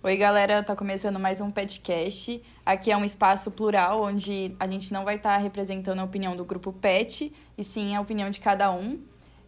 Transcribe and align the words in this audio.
Oi, 0.00 0.16
galera, 0.16 0.62
tá 0.62 0.76
começando 0.76 1.18
mais 1.18 1.40
um 1.40 1.50
podcast. 1.50 2.40
Aqui 2.64 2.92
é 2.92 2.96
um 2.96 3.04
espaço 3.04 3.50
plural 3.50 4.00
onde 4.00 4.54
a 4.60 4.64
gente 4.68 4.92
não 4.92 5.04
vai 5.04 5.16
estar 5.16 5.34
tá 5.34 5.38
representando 5.38 5.98
a 5.98 6.04
opinião 6.04 6.36
do 6.36 6.44
grupo 6.44 6.72
PET, 6.72 7.32
e 7.58 7.64
sim 7.64 7.96
a 7.96 8.00
opinião 8.00 8.30
de 8.30 8.38
cada 8.38 8.70
um. 8.70 9.00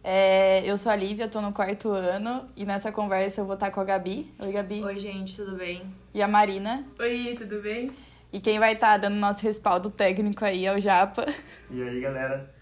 É, 0.03 0.61
eu 0.65 0.77
sou 0.77 0.91
a 0.91 0.95
Lívia, 0.95 1.29
tô 1.29 1.39
no 1.39 1.53
quarto 1.53 1.89
ano 1.91 2.49
e 2.57 2.65
nessa 2.65 2.91
conversa 2.91 3.39
eu 3.39 3.45
vou 3.45 3.53
estar 3.53 3.67
tá 3.67 3.71
com 3.71 3.79
a 3.79 3.85
Gabi. 3.85 4.29
Oi, 4.39 4.51
Gabi. 4.51 4.83
Oi, 4.83 4.99
gente, 4.99 5.37
tudo 5.37 5.55
bem? 5.55 5.83
E 6.13 6.21
a 6.21 6.27
Marina. 6.27 6.85
Oi, 6.99 7.33
tudo 7.37 7.61
bem? 7.61 7.89
E 8.33 8.41
quem 8.41 8.59
vai 8.59 8.73
estar 8.73 8.87
tá 8.87 8.97
dando 8.97 9.15
nosso 9.15 9.41
respaldo 9.43 9.89
técnico 9.89 10.43
aí 10.43 10.65
é 10.65 10.75
o 10.75 10.79
Japa. 10.81 11.27
E 11.69 11.81
aí, 11.81 12.01
galera? 12.01 12.53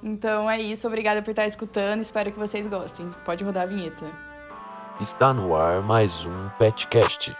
Então 0.00 0.48
é 0.48 0.60
isso, 0.60 0.86
obrigada 0.86 1.20
por 1.20 1.30
estar 1.30 1.46
escutando, 1.46 2.00
espero 2.00 2.30
que 2.30 2.38
vocês 2.38 2.68
gostem. 2.68 3.10
Pode 3.24 3.42
rodar 3.42 3.64
a 3.64 3.66
vinheta. 3.66 4.27
Está 5.00 5.32
no 5.32 5.54
ar 5.54 5.80
mais 5.80 6.26
um 6.26 6.48
Petcast. 6.58 7.32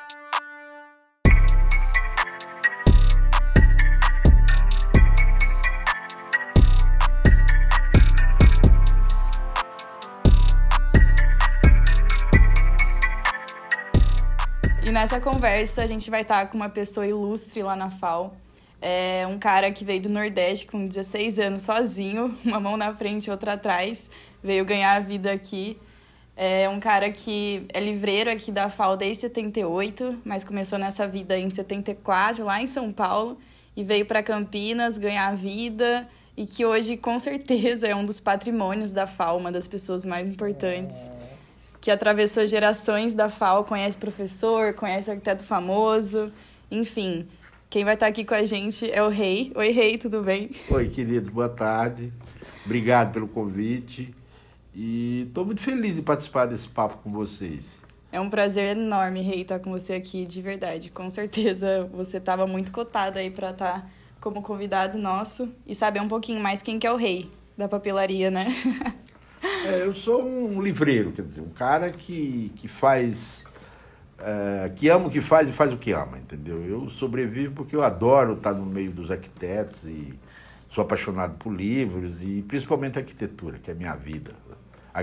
E 14.86 14.92
nessa 14.92 15.20
conversa 15.20 15.82
a 15.82 15.86
gente 15.88 16.08
vai 16.08 16.20
estar 16.20 16.46
com 16.46 16.56
uma 16.56 16.68
pessoa 16.68 17.04
ilustre 17.04 17.60
lá 17.64 17.74
na 17.74 17.90
FAO. 17.90 18.36
É 18.80 19.26
um 19.26 19.36
cara 19.36 19.72
que 19.72 19.84
veio 19.84 20.02
do 20.02 20.08
Nordeste 20.08 20.64
com 20.64 20.86
16 20.86 21.40
anos 21.40 21.64
sozinho, 21.64 22.38
uma 22.46 22.60
mão 22.60 22.76
na 22.76 22.94
frente 22.94 23.26
e 23.26 23.30
outra 23.32 23.54
atrás, 23.54 24.08
veio 24.40 24.64
ganhar 24.64 24.94
a 24.94 25.00
vida 25.00 25.32
aqui. 25.32 25.76
É 26.40 26.68
um 26.68 26.78
cara 26.78 27.10
que 27.10 27.66
é 27.74 27.80
livreiro 27.80 28.30
aqui 28.30 28.52
da 28.52 28.70
FAO 28.70 28.96
desde 28.96 29.22
78, 29.22 30.18
mas 30.24 30.44
começou 30.44 30.78
nessa 30.78 31.04
vida 31.04 31.36
em 31.36 31.50
74, 31.50 32.44
lá 32.44 32.62
em 32.62 32.68
São 32.68 32.92
Paulo, 32.92 33.36
e 33.76 33.82
veio 33.82 34.06
para 34.06 34.22
Campinas 34.22 34.98
ganhar 34.98 35.34
vida, 35.34 36.08
e 36.36 36.46
que 36.46 36.64
hoje, 36.64 36.96
com 36.96 37.18
certeza, 37.18 37.88
é 37.88 37.94
um 37.96 38.06
dos 38.06 38.20
patrimônios 38.20 38.92
da 38.92 39.04
FAO, 39.04 39.36
uma 39.36 39.50
das 39.50 39.66
pessoas 39.66 40.04
mais 40.04 40.28
importantes 40.28 40.96
que 41.80 41.90
atravessou 41.90 42.46
gerações 42.46 43.14
da 43.14 43.28
FAO, 43.28 43.64
conhece 43.64 43.96
professor, 43.96 44.74
conhece 44.74 45.10
arquiteto 45.10 45.42
famoso, 45.42 46.32
enfim. 46.70 47.26
Quem 47.68 47.84
vai 47.84 47.94
estar 47.94 48.06
aqui 48.06 48.24
com 48.24 48.34
a 48.34 48.44
gente 48.44 48.88
é 48.88 49.02
o 49.02 49.08
Rei. 49.08 49.50
Oi, 49.56 49.70
Rei, 49.70 49.98
tudo 49.98 50.22
bem? 50.22 50.50
Oi, 50.70 50.88
querido, 50.88 51.32
boa 51.32 51.48
tarde. 51.48 52.12
Obrigado 52.64 53.12
pelo 53.12 53.26
convite. 53.26 54.14
E 54.80 55.24
estou 55.26 55.44
muito 55.44 55.60
feliz 55.60 55.96
de 55.96 56.02
participar 56.02 56.46
desse 56.46 56.68
papo 56.68 56.98
com 57.02 57.10
vocês. 57.10 57.66
É 58.12 58.20
um 58.20 58.30
prazer 58.30 58.76
enorme, 58.76 59.20
Rei, 59.22 59.42
estar 59.42 59.58
com 59.58 59.72
você 59.72 59.94
aqui, 59.94 60.24
de 60.24 60.40
verdade. 60.40 60.88
Com 60.88 61.10
certeza 61.10 61.90
você 61.92 62.18
estava 62.18 62.46
muito 62.46 62.70
cotado 62.70 63.18
aí 63.18 63.28
para 63.28 63.50
estar 63.50 63.80
tá 63.80 63.86
como 64.20 64.40
convidado 64.40 64.96
nosso 64.96 65.52
e 65.66 65.74
saber 65.74 66.00
um 66.00 66.06
pouquinho 66.06 66.40
mais 66.40 66.62
quem 66.62 66.78
que 66.78 66.86
é 66.86 66.92
o 66.92 66.96
Rei 66.96 67.28
da 67.56 67.68
papelaria, 67.68 68.30
né? 68.30 68.46
É, 69.66 69.82
eu 69.84 69.96
sou 69.96 70.24
um 70.24 70.62
livreiro, 70.62 71.10
quer 71.10 71.22
dizer, 71.22 71.40
um 71.40 71.50
cara 71.50 71.90
que, 71.90 72.52
que 72.54 72.68
faz. 72.68 73.44
É, 74.16 74.68
que 74.76 74.88
ama 74.88 75.08
o 75.08 75.10
que 75.10 75.20
faz 75.20 75.48
e 75.48 75.52
faz 75.52 75.72
o 75.72 75.76
que 75.76 75.90
ama, 75.90 76.18
entendeu? 76.18 76.64
Eu 76.64 76.88
sobrevivo 76.90 77.52
porque 77.54 77.74
eu 77.74 77.82
adoro 77.82 78.34
estar 78.34 78.52
no 78.52 78.64
meio 78.64 78.92
dos 78.92 79.10
arquitetos 79.10 79.78
e 79.84 80.14
sou 80.72 80.82
apaixonado 80.82 81.36
por 81.36 81.52
livros 81.52 82.14
e 82.20 82.42
principalmente 82.42 82.96
arquitetura, 82.98 83.58
que 83.58 83.70
é 83.70 83.74
a 83.74 83.76
minha 83.76 83.94
vida. 83.96 84.32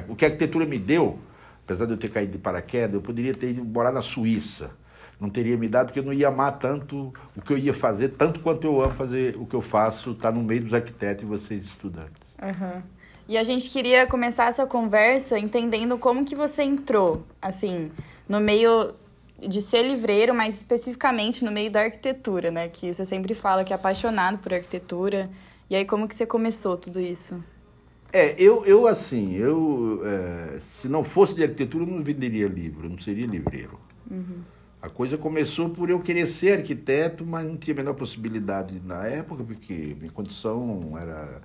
O 0.09 0.15
que 0.15 0.25
a 0.25 0.27
arquitetura 0.27 0.65
me 0.65 0.77
deu, 0.77 1.19
apesar 1.63 1.85
de 1.85 1.93
eu 1.93 1.97
ter 1.97 2.09
caído 2.09 2.33
de 2.33 2.37
paraquedas, 2.37 2.93
eu 2.93 3.01
poderia 3.01 3.33
ter 3.33 3.51
ido 3.51 3.63
morar 3.63 3.91
na 3.91 4.01
Suíça. 4.01 4.71
Não 5.19 5.29
teria 5.29 5.55
me 5.55 5.69
dado 5.69 5.87
porque 5.87 5.99
eu 5.99 6.03
não 6.03 6.13
ia 6.13 6.27
amar 6.27 6.59
tanto 6.59 7.13
o 7.35 7.41
que 7.41 7.53
eu 7.53 7.57
ia 7.57 7.73
fazer, 7.73 8.09
tanto 8.09 8.41
quanto 8.41 8.67
eu 8.67 8.81
amo 8.81 8.91
fazer 8.91 9.37
o 9.37 9.45
que 9.45 9.55
eu 9.55 9.61
faço, 9.61 10.11
estar 10.11 10.31
no 10.31 10.43
meio 10.43 10.63
dos 10.63 10.73
arquitetos 10.73 11.23
e 11.23 11.25
vocês 11.25 11.63
estudantes. 11.63 12.21
Uhum. 12.41 12.81
E 13.27 13.37
a 13.37 13.43
gente 13.43 13.69
queria 13.69 14.05
começar 14.05 14.47
essa 14.47 14.67
conversa 14.67 15.39
entendendo 15.39 15.97
como 15.97 16.25
que 16.25 16.35
você 16.35 16.63
entrou, 16.63 17.25
assim, 17.41 17.91
no 18.27 18.39
meio 18.39 18.93
de 19.39 19.61
ser 19.61 19.83
livreiro, 19.83 20.33
mas 20.33 20.57
especificamente 20.57 21.43
no 21.43 21.51
meio 21.51 21.71
da 21.71 21.81
arquitetura, 21.81 22.51
né? 22.51 22.69
Que 22.69 22.93
você 22.93 23.05
sempre 23.05 23.33
fala 23.33 23.63
que 23.63 23.73
é 23.73 23.75
apaixonado 23.75 24.37
por 24.37 24.53
arquitetura. 24.53 25.29
E 25.69 25.75
aí, 25.75 25.85
como 25.85 26.07
que 26.07 26.15
você 26.15 26.25
começou 26.25 26.77
tudo 26.77 26.99
isso? 26.99 27.43
É, 28.15 28.33
eu, 28.37 28.63
eu 28.65 28.87
assim, 28.87 29.33
eu, 29.33 30.01
é, 30.05 30.59
se 30.79 30.87
não 30.87 31.03
fosse 31.03 31.35
de 31.35 31.43
arquitetura, 31.43 31.83
eu 31.83 31.87
não 31.89 32.01
venderia 32.01 32.47
livro, 32.47 32.85
eu 32.85 32.89
não 32.89 32.97
seria 32.97 33.27
livreiro. 33.27 33.77
Uhum. 34.09 34.37
A 34.81 34.87
coisa 34.87 35.17
começou 35.17 35.69
por 35.69 35.89
eu 35.89 35.99
querer 35.99 36.25
ser 36.25 36.59
arquiteto, 36.59 37.25
mas 37.25 37.45
não 37.45 37.57
tinha 37.57 37.73
a 37.73 37.77
menor 37.77 37.93
possibilidade 37.93 38.81
na 38.85 39.05
época, 39.05 39.43
porque 39.43 39.97
minha 39.99 40.13
condição 40.13 40.97
era 40.97 41.41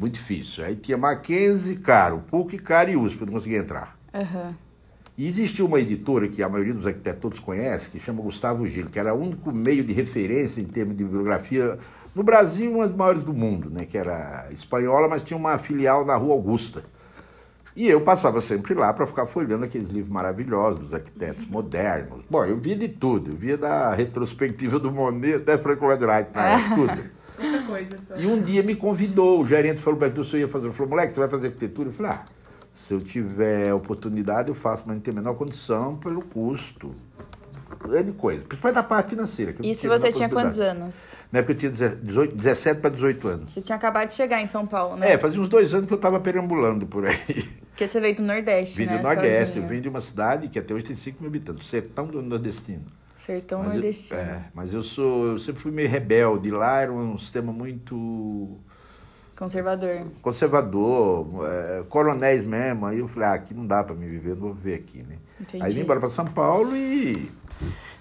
muito 0.00 0.14
difícil. 0.14 0.64
Aí 0.64 0.74
tinha 0.74 0.96
Mackenzie, 0.96 1.76
caro, 1.76 2.24
PUC, 2.30 2.56
caro 2.60 2.90
e 2.90 2.96
USP, 2.96 3.20
eu 3.20 3.26
não 3.26 3.34
conseguia 3.34 3.58
entrar. 3.58 3.98
Uhum. 4.14 4.54
E 5.18 5.28
existia 5.28 5.66
uma 5.66 5.78
editora 5.78 6.28
que 6.28 6.42
a 6.42 6.48
maioria 6.48 6.72
dos 6.72 6.86
arquitetos 6.86 7.20
todos 7.20 7.40
conhece, 7.40 7.90
que 7.90 8.00
chama 8.00 8.22
Gustavo 8.22 8.66
Gil, 8.66 8.86
que 8.86 8.98
era 8.98 9.12
o 9.12 9.20
único 9.20 9.52
meio 9.52 9.84
de 9.84 9.92
referência 9.92 10.62
em 10.62 10.64
termos 10.64 10.96
de 10.96 11.04
bibliografia 11.04 11.78
no 12.16 12.22
Brasil, 12.22 12.72
uma 12.72 12.88
das 12.88 12.96
maiores 12.96 13.22
do 13.22 13.34
mundo, 13.34 13.68
né? 13.68 13.84
que 13.84 13.98
era 13.98 14.46
espanhola, 14.50 15.06
mas 15.06 15.22
tinha 15.22 15.36
uma 15.36 15.58
filial 15.58 16.02
na 16.02 16.16
Rua 16.16 16.32
Augusta. 16.32 16.82
E 17.76 17.86
eu 17.86 18.00
passava 18.00 18.40
sempre 18.40 18.72
lá 18.72 18.90
para 18.90 19.06
ficar 19.06 19.26
folhando 19.26 19.66
aqueles 19.66 19.90
livros 19.90 20.10
maravilhosos 20.10 20.80
dos 20.80 20.94
arquitetos 20.94 21.46
modernos. 21.46 22.24
Bom, 22.30 22.42
eu 22.46 22.56
via 22.56 22.74
de 22.74 22.88
tudo, 22.88 23.32
eu 23.32 23.36
via 23.36 23.58
da 23.58 23.92
retrospectiva 23.92 24.78
do 24.78 24.90
Monet 24.90 25.34
até 25.34 25.58
Frank 25.58 25.84
Lloyd 25.84 26.02
Wright, 26.02 26.30
né? 26.34 26.72
tudo. 26.74 27.04
Muita 27.38 27.66
coisa 27.66 27.98
só. 28.08 28.16
E 28.16 28.26
um 28.26 28.40
dia 28.40 28.62
me 28.62 28.74
convidou, 28.74 29.42
o 29.42 29.44
gerente 29.44 29.82
falou 29.82 29.98
para 29.98 30.08
mim, 30.08 30.14
eu 30.16 30.38
ia 30.38 30.48
fazer. 30.48 30.68
Ele 30.68 30.74
falou, 30.74 30.88
moleque, 30.88 31.12
você 31.12 31.20
vai 31.20 31.28
fazer 31.28 31.48
arquitetura? 31.48 31.90
Eu 31.90 31.92
falei, 31.92 32.12
ah, 32.12 32.24
se 32.72 32.94
eu 32.94 33.00
tiver 33.02 33.74
oportunidade, 33.74 34.48
eu 34.48 34.54
faço, 34.54 34.84
mas 34.86 34.96
não 34.96 35.02
tem 35.02 35.12
a 35.12 35.16
menor 35.16 35.34
condição 35.34 35.96
pelo 35.96 36.22
custo. 36.22 36.94
Grande 37.74 38.12
coisa. 38.12 38.42
Principalmente 38.42 38.74
da 38.76 38.82
parte 38.82 39.10
financeira. 39.10 39.54
e 39.62 39.74
se 39.74 39.88
você 39.88 40.12
tinha 40.12 40.28
quantos 40.28 40.58
anos? 40.60 41.16
Na 41.32 41.40
época 41.40 41.52
eu 41.52 41.56
tinha 41.56 41.70
18, 41.70 42.36
17 42.36 42.80
para 42.80 42.90
18 42.90 43.28
anos. 43.28 43.52
Você 43.52 43.60
tinha 43.60 43.76
acabado 43.76 44.08
de 44.08 44.14
chegar 44.14 44.40
em 44.40 44.46
São 44.46 44.66
Paulo, 44.66 44.96
né? 44.96 45.12
É, 45.12 45.18
fazia 45.18 45.40
uns 45.40 45.48
dois 45.48 45.74
anos 45.74 45.86
que 45.86 45.92
eu 45.92 45.96
estava 45.96 46.20
perambulando 46.20 46.86
por 46.86 47.06
aí. 47.06 47.48
Porque 47.70 47.88
você 47.88 48.00
veio 48.00 48.16
do 48.16 48.22
Nordeste, 48.22 48.78
vim 48.78 48.86
né? 48.86 48.96
do 48.96 49.02
Nordeste. 49.02 49.46
Sozinho. 49.46 49.64
Eu 49.64 49.68
vim 49.68 49.80
de 49.80 49.88
uma 49.88 50.00
cidade 50.00 50.48
que 50.48 50.58
até 50.58 50.72
hoje 50.72 50.84
tem 50.84 50.96
5 50.96 51.20
mil 51.20 51.28
habitantes, 51.28 51.68
sertão 51.68 52.06
do 52.06 52.22
nordestino. 52.22 52.84
Sertão 53.18 53.58
mas 53.58 53.72
nordestino. 53.72 54.20
Eu, 54.20 54.24
é, 54.24 54.44
mas 54.54 54.72
eu 54.72 54.82
sou, 54.82 55.26
eu 55.32 55.38
sempre 55.38 55.60
fui 55.60 55.72
meio 55.72 55.88
rebelde. 55.88 56.50
Lá 56.50 56.80
era 56.80 56.92
um 56.92 57.18
sistema 57.18 57.52
muito 57.52 58.58
conservador. 59.36 60.06
Conservador, 60.22 61.26
é, 61.46 61.82
coronéis 61.88 62.42
mesmo. 62.42 62.86
Aí 62.86 62.98
eu 62.98 63.08
falei, 63.08 63.28
ah, 63.28 63.34
aqui 63.34 63.54
não 63.54 63.66
dá 63.66 63.84
para 63.84 63.94
me 63.94 64.08
viver, 64.08 64.30
eu 64.30 64.34
não 64.36 64.42
vou 64.42 64.54
viver 64.54 64.74
aqui, 64.74 65.02
né? 65.02 65.16
Entendi. 65.40 65.62
Aí 65.62 65.72
vim 65.72 65.80
embora 65.82 66.00
para 66.00 66.10
São 66.10 66.24
Paulo 66.24 66.76
e 66.76 67.30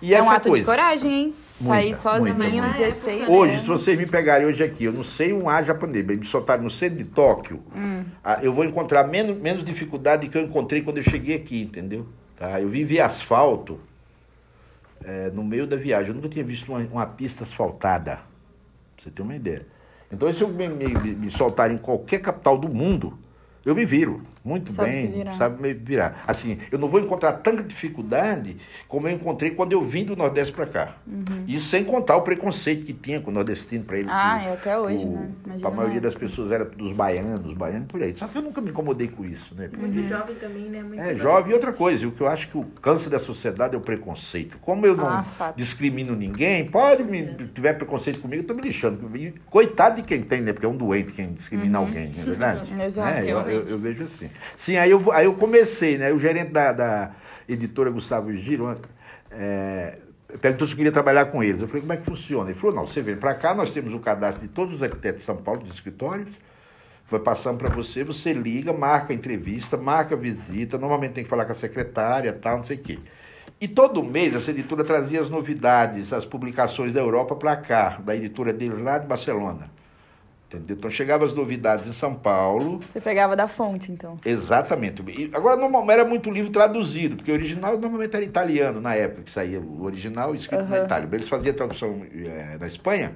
e 0.01 0.13
é 0.13 0.21
um 0.21 0.29
ato 0.29 0.49
coisa. 0.49 0.61
de 0.61 0.65
coragem, 0.65 1.11
hein? 1.11 1.35
Sair 1.57 1.95
sozinho, 1.95 2.35
muita, 2.35 2.67
16 2.77 3.29
Hoje, 3.29 3.59
se 3.59 3.65
vocês 3.65 3.97
me 3.97 4.05
pegarem 4.05 4.45
hoje 4.45 4.61
aqui, 4.61 4.83
eu 4.83 4.91
não 4.91 5.05
sei 5.05 5.31
um 5.31 5.49
A 5.49 5.63
japonês, 5.63 6.05
me 6.05 6.25
soltarem 6.25 6.63
no 6.63 6.69
centro 6.69 6.97
de 6.97 7.05
Tóquio, 7.05 7.63
hum. 7.73 8.03
eu 8.41 8.53
vou 8.53 8.65
encontrar 8.65 9.07
menos, 9.07 9.37
menos 9.37 9.65
dificuldade 9.65 10.27
que 10.27 10.37
eu 10.37 10.41
encontrei 10.41 10.81
quando 10.81 10.97
eu 10.97 11.03
cheguei 11.03 11.35
aqui, 11.37 11.61
entendeu? 11.61 12.05
Tá? 12.35 12.59
Eu 12.59 12.67
vim 12.67 12.83
via 12.83 13.05
asfalto 13.05 13.79
é, 15.03 15.31
no 15.33 15.45
meio 15.45 15.65
da 15.65 15.77
viagem. 15.77 16.09
Eu 16.09 16.15
nunca 16.15 16.27
tinha 16.27 16.43
visto 16.43 16.67
uma, 16.69 16.79
uma 16.79 17.05
pista 17.05 17.43
asfaltada, 17.43 18.17
pra 18.17 19.03
você 19.03 19.09
ter 19.09 19.21
uma 19.21 19.35
ideia. 19.35 19.65
Então, 20.15 20.33
se 20.33 20.41
eu 20.41 20.47
me, 20.49 20.67
me, 20.69 20.95
me 20.95 21.29
soltar 21.29 21.69
em 21.71 21.77
qualquer 21.77 22.21
capital 22.21 22.57
do 22.57 22.69
mundo, 22.73 23.24
eu 23.65 23.75
me 23.75 23.85
viro 23.85 24.21
muito 24.45 24.71
sabe 24.71 24.91
bem, 24.91 25.25
sabe 25.35 25.61
me 25.61 25.73
virar. 25.73 26.23
Assim, 26.27 26.59
eu 26.71 26.77
não 26.77 26.87
vou 26.87 26.99
encontrar 26.99 27.33
tanta 27.33 27.63
dificuldade 27.63 28.57
como 28.87 29.07
eu 29.07 29.15
encontrei 29.15 29.49
quando 29.49 29.71
eu 29.71 29.81
vim 29.81 30.05
do 30.05 30.15
Nordeste 30.15 30.53
para 30.53 30.67
cá. 30.67 30.95
Uhum. 31.07 31.45
E 31.47 31.59
sem 31.59 31.83
contar 31.83 32.15
o 32.15 32.21
preconceito 32.21 32.85
que 32.85 32.93
tinha 32.93 33.19
com 33.19 33.31
o 33.31 33.33
nordestino 33.33 33.83
para 33.83 33.97
ele. 33.97 34.07
Ah, 34.11 34.39
que, 34.39 34.47
é 34.47 34.53
até 34.53 34.77
hoje, 34.77 35.03
né? 35.03 35.29
a 35.63 35.71
maioria 35.71 35.99
das 35.99 36.13
pessoas 36.13 36.51
era 36.51 36.63
dos 36.63 36.91
baianos, 36.91 37.39
dos 37.39 37.55
baianos 37.55 37.87
por 37.87 38.03
aí. 38.03 38.15
Só 38.15 38.27
que 38.27 38.37
eu 38.37 38.43
nunca 38.43 38.61
me 38.61 38.69
incomodei 38.69 39.07
com 39.07 39.25
isso, 39.25 39.55
né? 39.55 39.67
Muito 39.75 39.97
uhum. 39.97 40.09
jovem 40.09 40.35
também, 40.35 40.69
né? 40.69 40.83
Muito 40.83 41.01
é, 41.01 41.15
jovem 41.15 41.51
e 41.51 41.53
outra 41.55 41.73
coisa. 41.73 42.07
O 42.07 42.11
que 42.11 42.21
eu 42.21 42.27
acho 42.27 42.47
que 42.49 42.57
o 42.57 42.63
câncer 42.63 43.09
da 43.09 43.19
sociedade 43.19 43.73
é 43.73 43.77
o 43.79 43.81
preconceito. 43.81 44.57
Como 44.61 44.85
eu 44.85 44.95
não 44.95 45.07
ah, 45.07 45.53
discrimino 45.55 46.15
ninguém, 46.15 46.65
pode 46.65 47.03
me 47.03 47.33
tiver 47.47 47.73
preconceito 47.73 48.19
comigo, 48.19 48.43
eu 48.43 48.47
tô 48.47 48.53
me 48.53 48.61
lixando. 48.61 48.99
Coitado 49.49 50.01
de 50.01 50.07
quem 50.07 50.21
tem, 50.21 50.41
né? 50.41 50.53
Porque 50.53 50.67
é 50.67 50.69
um 50.69 50.77
doente 50.77 51.13
quem 51.13 51.33
discrimina 51.33 51.79
uhum. 51.79 51.85
alguém, 51.87 52.13
não 52.15 52.21
é 52.21 52.25
verdade? 52.25 52.83
Exato. 52.83 53.09
É, 53.09 53.31
eu, 53.31 53.39
eu, 53.55 53.65
eu 53.65 53.77
vejo 53.77 54.03
assim. 54.03 54.29
Sim, 54.55 54.77
aí 54.77 54.91
eu, 54.91 55.11
aí 55.11 55.25
eu 55.25 55.33
comecei, 55.33 55.97
né? 55.97 56.11
O 56.11 56.19
gerente 56.19 56.51
da, 56.51 56.71
da 56.71 57.11
editora 57.47 57.89
Gustavo 57.89 58.31
Giro 58.33 58.75
é, 59.31 59.97
perguntou 60.41 60.67
se 60.67 60.73
eu 60.73 60.77
queria 60.77 60.91
trabalhar 60.91 61.25
com 61.25 61.43
eles. 61.43 61.61
Eu 61.61 61.67
falei, 61.67 61.81
como 61.81 61.93
é 61.93 61.97
que 61.97 62.05
funciona? 62.05 62.49
Ele 62.49 62.59
falou, 62.59 62.75
não, 62.75 62.87
você 62.87 63.01
vem 63.01 63.15
para 63.15 63.33
cá, 63.33 63.53
nós 63.53 63.71
temos 63.71 63.93
o 63.93 63.99
cadastro 63.99 64.47
de 64.47 64.53
todos 64.53 64.75
os 64.75 64.83
arquitetos 64.83 65.21
de 65.21 65.25
São 65.25 65.37
Paulo, 65.37 65.61
dos 65.61 65.73
escritórios, 65.73 66.29
vai 67.09 67.19
passando 67.19 67.57
para 67.57 67.69
você, 67.69 68.03
você 68.03 68.33
liga, 68.33 68.73
marca 68.73 69.13
a 69.13 69.15
entrevista, 69.15 69.77
marca 69.77 70.15
a 70.15 70.17
visita, 70.17 70.77
normalmente 70.77 71.13
tem 71.13 71.23
que 71.23 71.29
falar 71.29 71.45
com 71.45 71.51
a 71.51 71.55
secretária, 71.55 72.33
tal, 72.33 72.57
não 72.57 72.63
sei 72.63 72.77
o 72.77 72.79
quê. 72.79 72.99
E 73.59 73.67
todo 73.67 74.03
mês 74.03 74.35
essa 74.35 74.51
editora 74.51 74.83
trazia 74.83 75.21
as 75.21 75.29
novidades, 75.29 76.11
as 76.11 76.25
publicações 76.25 76.91
da 76.91 76.99
Europa 76.99 77.35
para 77.35 77.55
cá, 77.55 78.01
da 78.03 78.15
editora 78.15 78.51
deles 78.51 78.79
lá 78.79 78.97
de 78.97 79.07
Barcelona. 79.07 79.69
Entendeu? 80.47 80.77
Então 80.77 80.91
chegava 80.91 81.25
as 81.25 81.33
novidades 81.33 81.87
em 81.87 81.93
São 81.93 82.13
Paulo. 82.13 82.79
Você 82.91 83.01
pegava 83.01 83.35
da 83.35 83.47
fonte, 83.47 83.91
então. 83.91 84.19
Exatamente. 84.23 85.01
E 85.07 85.29
agora 85.33 85.55
não 85.55 85.91
era 85.91 86.05
muito 86.05 86.29
livro 86.29 86.51
traduzido, 86.51 87.15
porque 87.15 87.31
o 87.31 87.35
original 87.35 87.77
normalmente 87.77 88.15
era 88.15 88.23
italiano 88.23 88.79
na 88.79 88.95
época 88.95 89.23
que 89.23 89.31
saía 89.31 89.59
o 89.59 89.83
original 89.83 90.35
escrito 90.35 90.63
uhum. 90.63 90.69
na 90.69 90.79
Itália. 90.79 91.09
Eles 91.11 91.27
faziam 91.27 91.55
tradução 91.55 92.05
é, 92.13 92.57
na 92.59 92.67
Espanha 92.67 93.13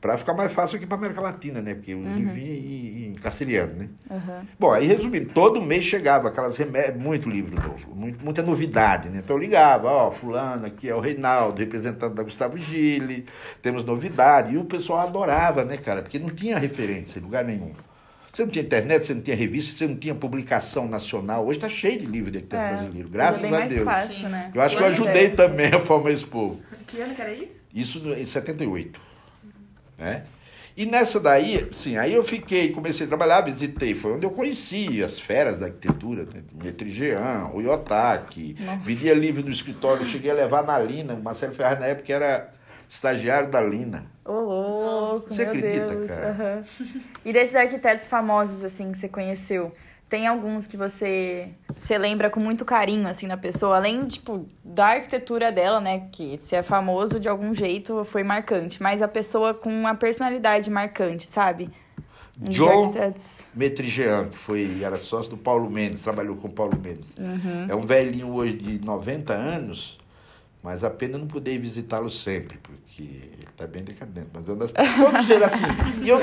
para 0.00 0.18
ficar 0.18 0.34
mais 0.34 0.52
fácil 0.52 0.76
aqui 0.76 0.86
para 0.86 0.98
América 0.98 1.20
Latina, 1.20 1.60
né? 1.62 1.74
Porque 1.74 1.92
eu 1.92 1.98
uhum. 1.98 2.14
vivi 2.14 3.06
em, 3.08 3.14
castelhano, 3.14 3.74
né? 3.74 3.88
Uhum. 4.10 4.46
Bom, 4.58 4.72
aí 4.72 4.86
resumindo, 4.86 5.30
todo 5.32 5.60
mês 5.60 5.84
chegava 5.84 6.28
aquelas 6.28 6.56
remédios, 6.56 7.02
muito 7.02 7.28
livro 7.28 7.54
novo, 7.54 7.94
muito, 7.94 8.22
muita 8.24 8.42
novidade, 8.42 9.08
né? 9.08 9.20
Então 9.24 9.36
eu 9.36 9.40
ligava, 9.40 9.88
ó, 9.88 10.10
fulano 10.10 10.66
aqui 10.66 10.88
é 10.88 10.94
o 10.94 11.00
Reinaldo, 11.00 11.58
representante 11.58 12.14
da 12.14 12.22
Gustavo 12.22 12.58
Gille, 12.58 13.26
temos 13.62 13.84
novidade. 13.84 14.54
E 14.54 14.58
o 14.58 14.64
pessoal 14.64 15.00
adorava, 15.00 15.64
né, 15.64 15.76
cara? 15.76 16.02
Porque 16.02 16.18
não 16.18 16.28
tinha 16.28 16.58
referência 16.58 17.18
em 17.18 17.22
lugar 17.22 17.44
nenhum. 17.44 17.72
Você 18.32 18.44
não 18.44 18.50
tinha 18.50 18.64
internet, 18.64 19.06
você 19.06 19.14
não 19.14 19.22
tinha 19.22 19.34
revista, 19.34 19.78
você 19.78 19.86
não 19.86 19.96
tinha 19.96 20.14
publicação 20.14 20.86
nacional. 20.86 21.46
Hoje 21.46 21.56
está 21.56 21.70
cheio 21.70 22.00
de 22.00 22.06
livro 22.06 22.30
de 22.30 22.36
arquiteto 22.36 22.62
é, 22.62 22.68
brasileiro, 22.68 23.08
graças 23.08 23.52
a 23.52 23.60
Deus. 23.60 23.84
Fácil, 23.84 24.28
né? 24.28 24.50
Eu 24.54 24.60
acho 24.60 24.76
que 24.76 24.82
eu 24.82 24.86
ajudei 24.88 25.30
também 25.30 25.72
a 25.72 25.80
formar 25.80 26.10
esse 26.10 26.26
povo. 26.26 26.60
Que 26.86 27.00
ano 27.00 27.14
que 27.14 27.22
era 27.22 27.32
isso? 27.32 27.62
Isso 27.74 27.98
em 28.12 28.26
78. 28.26 29.05
Né? 29.98 30.24
E 30.76 30.84
nessa 30.84 31.18
daí, 31.18 31.70
sim, 31.72 31.96
aí 31.96 32.12
eu 32.12 32.22
fiquei, 32.22 32.70
comecei 32.70 33.06
a 33.06 33.08
trabalhar, 33.08 33.40
visitei, 33.40 33.94
foi 33.94 34.12
onde 34.12 34.26
eu 34.26 34.30
conheci 34.30 35.02
as 35.02 35.18
feras 35.18 35.58
da 35.58 35.66
arquitetura, 35.66 36.24
né? 36.24 36.42
Metrigean, 36.52 37.50
o 37.54 37.62
Yotaki, 37.62 38.54
vendia 38.82 39.14
livro 39.14 39.42
no 39.42 39.50
escritório, 39.50 40.04
cheguei 40.04 40.30
a 40.30 40.34
levar 40.34 40.62
na 40.64 40.78
Lina, 40.78 41.14
o 41.14 41.22
Marcelo 41.22 41.54
Ferraz 41.54 41.80
na 41.80 41.86
época 41.86 42.12
era 42.12 42.52
estagiário 42.86 43.50
da 43.50 43.60
Lina. 43.62 44.04
Ô, 44.22 44.32
louco, 44.32 45.34
Você 45.34 45.42
acredita, 45.44 45.86
Deus. 45.86 46.08
cara? 46.08 46.64
Uhum. 46.78 46.86
E 47.24 47.32
desses 47.32 47.56
arquitetos 47.56 48.06
famosos, 48.06 48.62
assim, 48.62 48.92
que 48.92 48.98
você 48.98 49.08
conheceu, 49.08 49.72
tem 50.08 50.26
alguns 50.26 50.66
que 50.66 50.76
você, 50.76 51.48
você 51.76 51.98
lembra 51.98 52.30
com 52.30 52.38
muito 52.38 52.64
carinho, 52.64 53.08
assim, 53.08 53.26
na 53.26 53.36
pessoa? 53.36 53.76
Além, 53.76 54.06
tipo, 54.06 54.48
da 54.64 54.86
arquitetura 54.86 55.50
dela, 55.50 55.80
né? 55.80 56.08
Que 56.12 56.36
se 56.40 56.54
é 56.54 56.62
famoso 56.62 57.18
de 57.18 57.28
algum 57.28 57.52
jeito, 57.52 58.04
foi 58.04 58.22
marcante. 58.22 58.80
Mas 58.82 59.02
a 59.02 59.08
pessoa 59.08 59.52
com 59.52 59.70
uma 59.70 59.94
personalidade 59.94 60.70
marcante, 60.70 61.26
sabe? 61.26 61.70
Um 62.40 62.50
John 62.50 62.92
Metrigean, 63.54 64.28
que 64.28 64.38
foi, 64.38 64.82
era 64.82 64.98
sócio 64.98 65.30
do 65.30 65.36
Paulo 65.38 65.70
Mendes, 65.70 66.02
trabalhou 66.02 66.36
com 66.36 66.48
o 66.48 66.52
Paulo 66.52 66.78
Mendes. 66.78 67.14
Uhum. 67.18 67.66
É 67.68 67.74
um 67.74 67.86
velhinho 67.86 68.32
hoje 68.32 68.58
de 68.58 68.84
90 68.84 69.32
anos, 69.32 69.98
mas 70.66 70.82
a 70.82 70.90
pena 70.90 71.16
não 71.16 71.28
poder 71.28 71.56
visitá-lo 71.58 72.10
sempre, 72.10 72.58
porque 72.58 73.02
ele 73.02 73.46
está 73.48 73.68
bem 73.68 73.84
decadente. 73.84 74.26
Mas 74.32 74.48
eu, 74.48 74.56
todos 74.56 75.30
eram 75.30 75.46
assim. 75.46 76.02
E 76.02 76.08
eu, 76.08 76.18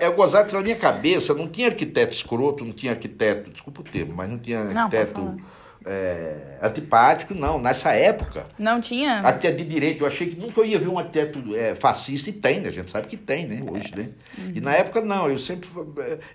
é 0.00 0.08
gozado 0.10 0.46
que 0.46 0.54
na 0.54 0.62
minha 0.62 0.76
cabeça 0.76 1.34
não 1.34 1.48
tinha 1.48 1.66
arquiteto 1.66 2.12
escroto, 2.12 2.64
não 2.64 2.72
tinha 2.72 2.92
arquiteto, 2.92 3.50
desculpa 3.50 3.80
o 3.80 3.82
termo, 3.82 4.14
mas 4.14 4.30
não 4.30 4.38
tinha 4.38 4.60
arquiteto. 4.60 5.20
Não, 5.20 5.40
é, 5.84 6.58
antipático, 6.62 7.34
não. 7.34 7.60
Nessa 7.60 7.92
época. 7.92 8.46
Não 8.58 8.80
tinha? 8.80 9.20
Até 9.20 9.50
de 9.50 9.64
direito. 9.64 10.02
Eu 10.02 10.06
achei 10.06 10.28
que 10.28 10.36
nunca 10.36 10.60
eu 10.60 10.66
ia 10.66 10.78
ver 10.78 10.88
um 10.88 10.98
arquiteto 10.98 11.54
é, 11.54 11.74
fascista, 11.74 12.30
e 12.30 12.32
tem, 12.32 12.60
né? 12.60 12.68
A 12.68 12.72
gente 12.72 12.90
sabe 12.90 13.06
que 13.06 13.16
tem, 13.16 13.46
né? 13.46 13.62
Hoje, 13.68 13.94
né? 13.96 14.10
Uhum. 14.38 14.52
E 14.54 14.60
na 14.60 14.74
época, 14.74 15.00
não. 15.00 15.28
Eu 15.28 15.38
sempre, 15.38 15.68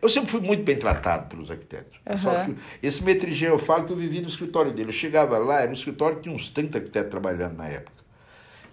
eu 0.01 0.09
sempre 0.09 0.29
fui 0.29 0.41
muito 0.41 0.63
bem 0.63 0.77
tratado 0.77 1.27
pelos 1.29 1.51
arquitetos. 1.51 1.99
Uhum. 2.09 2.17
Só 2.17 2.45
que 2.45 2.55
esse 2.81 3.03
Metrigê, 3.03 3.47
eu 3.47 3.59
falo 3.59 3.85
que 3.85 3.93
eu 3.93 3.97
vivi 3.97 4.21
no 4.21 4.27
escritório 4.27 4.71
dele. 4.71 4.89
Eu 4.89 4.93
chegava 4.93 5.37
lá, 5.37 5.61
era 5.61 5.69
um 5.69 5.75
escritório 5.75 6.17
que 6.17 6.23
tinha 6.23 6.35
uns 6.35 6.49
30 6.49 6.77
arquitetos 6.77 7.11
trabalhando 7.11 7.57
na 7.57 7.67
época. 7.67 7.95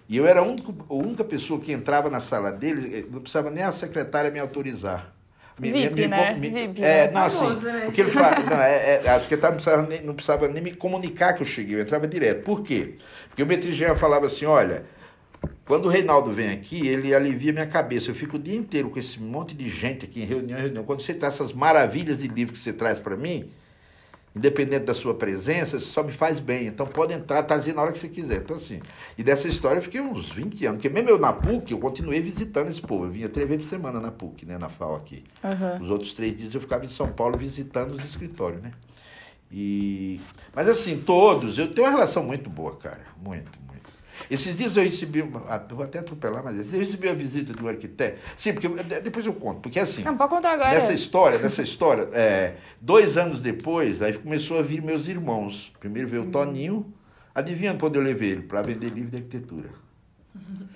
E 0.09 0.17
eu 0.17 0.27
era 0.27 0.41
a 0.41 0.43
única, 0.43 0.73
a 0.89 0.95
única 0.95 1.25
pessoa 1.25 1.61
que 1.61 1.73
entrava 1.73 2.11
na 2.11 2.21
sala 2.21 2.51
dele, 2.51 2.99
eh, 2.99 3.05
não 3.11 3.21
precisava 3.21 3.51
nem 3.51 3.65
a 3.65 3.73
secretária 3.73 4.31
me 4.31 4.39
autorizar. 4.39 5.15
VIP, 5.59 6.03
me, 6.03 6.09
né? 6.09 6.35
Me, 6.35 6.51
VIP, 6.51 6.83
é, 6.83 7.07
né? 7.07 7.11
não, 7.13 7.23
assim, 7.23 7.55
né? 7.57 7.83
porque 7.85 8.01
ele 8.01 8.11
fala, 8.11 8.39
não, 8.41 8.63
é, 8.63 9.03
é, 9.05 9.09
a 9.09 9.21
secretária 9.21 9.57
não 9.57 9.63
precisava, 9.63 9.89
nem, 9.89 10.03
não 10.03 10.15
precisava 10.15 10.49
nem 10.49 10.63
me 10.63 10.73
comunicar 10.75 11.35
que 11.35 11.43
eu 11.43 11.47
cheguei, 11.47 11.77
eu 11.77 11.81
entrava 11.81 12.07
direto. 12.07 12.43
Por 12.43 12.63
quê? 12.63 12.97
Porque 13.29 13.43
o 13.43 13.47
Metrigéia 13.47 13.95
falava 13.95 14.27
assim, 14.27 14.47
olha, 14.47 14.85
quando 15.65 15.87
o 15.87 15.89
Reinaldo 15.89 16.33
vem 16.33 16.51
aqui, 16.51 16.87
ele 16.87 17.15
alivia 17.15 17.53
minha 17.53 17.67
cabeça. 17.67 18.11
Eu 18.11 18.15
fico 18.15 18.37
o 18.37 18.39
dia 18.39 18.57
inteiro 18.57 18.91
com 18.91 18.99
esse 18.99 19.21
monte 19.21 19.55
de 19.55 19.69
gente 19.69 20.05
aqui 20.05 20.21
em 20.23 20.25
reunião, 20.25 20.59
em 20.59 20.63
reunião. 20.63 20.85
Quando 20.85 21.03
você 21.03 21.15
traz 21.15 21.35
essas 21.35 21.53
maravilhas 21.53 22.19
de 22.19 22.29
livro 22.29 22.55
que 22.55 22.61
você 22.61 22.73
traz 22.73 22.99
para 22.99 23.17
mim, 23.17 23.49
independente 24.35 24.85
da 24.85 24.95
sua 24.95 25.15
presença, 25.15 25.79
só 25.79 26.03
me 26.03 26.13
faz 26.13 26.41
bem. 26.41 26.67
Então 26.67 26.87
pode 26.87 27.13
entrar, 27.13 27.43
tá 27.43 27.57
dizendo 27.57 27.77
na 27.77 27.83
hora 27.83 27.93
que 27.93 27.99
você 27.99 28.09
quiser. 28.09 28.39
Então, 28.39 28.57
assim. 28.57 28.81
E 29.17 29.23
dessa 29.23 29.47
história 29.47 29.79
eu 29.79 29.83
fiquei 29.83 30.01
uns 30.01 30.31
20 30.31 30.67
anos. 30.67 30.83
Porque 30.83 30.89
mesmo 30.89 31.11
eu 31.11 31.19
na 31.19 31.33
PUC, 31.33 31.73
eu 31.73 31.79
continuei 31.79 32.23
visitando 32.23 32.71
esse 32.71 32.81
povo. 32.81 33.05
Eu 33.05 33.11
vinha 33.11 33.29
três 33.29 33.49
vezes 33.49 33.65
por 33.65 33.71
semana 33.71 34.01
na 34.01 34.11
PUC, 34.11 34.47
né? 34.47 34.59
Na 34.59 34.69
FAO 34.69 34.97
aqui. 34.97 35.25
Uhum. 35.45 35.85
Os 35.85 35.91
outros 35.91 36.15
três 36.15 36.37
dias 36.37 36.55
eu 36.55 36.61
ficava 36.61 36.85
em 36.85 36.89
São 36.89 37.09
Paulo 37.09 37.39
visitando 37.39 37.93
os 37.93 38.05
escritórios, 38.05 38.63
né? 38.63 38.73
E... 39.51 40.19
Mas 40.55 40.67
assim, 40.67 40.99
todos, 40.99 41.59
eu 41.59 41.71
tenho 41.71 41.87
uma 41.87 41.93
relação 41.93 42.23
muito 42.23 42.49
boa, 42.49 42.75
cara. 42.77 43.03
Muito, 43.23 43.51
esses 44.33 44.57
dias 44.57 44.77
eu 44.77 44.83
recebi, 44.83 45.23
ah, 45.49 45.63
vou 45.71 45.85
até 45.85 45.99
atropelar, 45.99 46.43
mas 46.43 46.73
eu 46.73 46.81
recebi 46.81 47.09
a 47.09 47.15
visita 47.15 47.53
de 47.53 47.63
um 47.63 47.69
arquiteto. 47.69 48.19
Sim, 48.37 48.55
porque 48.55 48.69
depois 49.01 49.27
eu 49.27 49.35
conto, 49.35 49.61
porque 49.61 49.79
assim. 49.79 50.03
Não, 50.03 50.17
pode 50.17 50.31
contar 50.31 50.53
agora. 50.53 50.75
Nessa 50.75 50.93
história, 50.93 51.39
nessa 51.39 51.63
história, 51.63 52.09
é, 52.13 52.57
dois 52.81 53.17
anos 53.17 53.41
depois, 53.41 54.01
aí 54.01 54.15
começou 54.15 54.59
a 54.59 54.63
vir 54.63 54.81
meus 54.81 55.07
irmãos. 55.07 55.73
Primeiro 55.79 56.09
veio 56.09 56.23
o 56.23 56.25
uhum. 56.27 56.31
Toninho, 56.31 56.95
adivinha 57.35 57.75
quando 57.75 57.97
eu 57.97 58.03
levei 58.03 58.31
ele? 58.31 58.43
Para 58.43 58.63
vender 58.63 58.91
livro 58.91 59.11
de 59.11 59.17
arquitetura. 59.17 59.69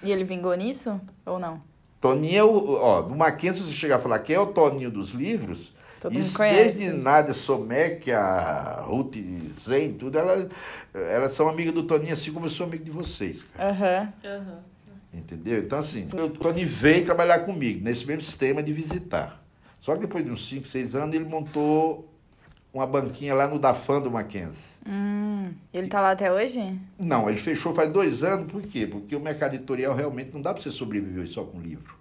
E 0.02 0.12
ele 0.12 0.24
vingou 0.24 0.54
nisso 0.54 1.00
ou 1.24 1.38
não? 1.38 1.62
Toninho 2.00 2.38
é 2.38 2.44
o. 2.44 2.74
Ó, 2.74 3.02
no 3.02 3.16
Mackenzie, 3.16 3.62
você 3.62 3.72
chegar 3.72 3.96
a 3.96 4.00
falar 4.00 4.18
quem 4.18 4.36
é 4.36 4.40
o 4.40 4.46
Toninho 4.48 4.90
dos 4.90 5.10
livros, 5.10 5.72
Todo 6.06 6.16
Isso 6.20 6.28
mundo 6.28 6.36
conhece. 6.36 6.78
desde 6.78 6.96
Nádia 6.96 7.34
Somek, 7.34 8.12
a 8.12 8.84
Ruth 8.86 9.16
Zen, 9.60 9.94
tudo, 9.94 10.16
elas, 10.16 10.48
elas 10.94 11.32
são 11.32 11.48
amigas 11.48 11.74
do 11.74 11.82
Toninho, 11.82 12.12
assim 12.12 12.32
como 12.32 12.46
eu 12.46 12.50
sou 12.50 12.64
amigo 12.64 12.84
de 12.84 12.92
vocês. 12.92 13.44
Aham. 13.58 14.12
Uhum. 14.24 14.58
Entendeu? 15.12 15.58
Então, 15.58 15.80
assim, 15.80 16.06
o 16.12 16.28
Tony 16.30 16.64
veio 16.64 17.04
trabalhar 17.04 17.40
comigo 17.40 17.82
nesse 17.82 18.06
mesmo 18.06 18.22
sistema 18.22 18.62
de 18.62 18.72
visitar. 18.72 19.42
Só 19.80 19.94
que 19.94 20.02
depois 20.02 20.24
de 20.24 20.30
uns 20.30 20.46
5, 20.48 20.68
6 20.68 20.94
anos, 20.94 21.12
ele 21.12 21.24
montou 21.24 22.08
uma 22.72 22.86
banquinha 22.86 23.34
lá 23.34 23.48
no 23.48 23.58
Dafan 23.58 24.00
do 24.00 24.08
Mackenzie. 24.08 24.62
Hum, 24.86 25.50
ele 25.74 25.88
tá 25.88 26.00
lá 26.00 26.12
até 26.12 26.30
hoje? 26.30 26.78
Não, 26.96 27.28
ele 27.28 27.40
fechou 27.40 27.72
faz 27.72 27.90
dois 27.90 28.22
anos, 28.22 28.52
por 28.52 28.62
quê? 28.62 28.86
Porque 28.86 29.16
o 29.16 29.20
mercado 29.20 29.54
editorial 29.56 29.92
realmente 29.92 30.30
não 30.32 30.40
dá 30.40 30.54
para 30.54 30.62
você 30.62 30.70
sobreviver 30.70 31.26
só 31.26 31.42
com 31.42 31.58
livro. 31.58 31.95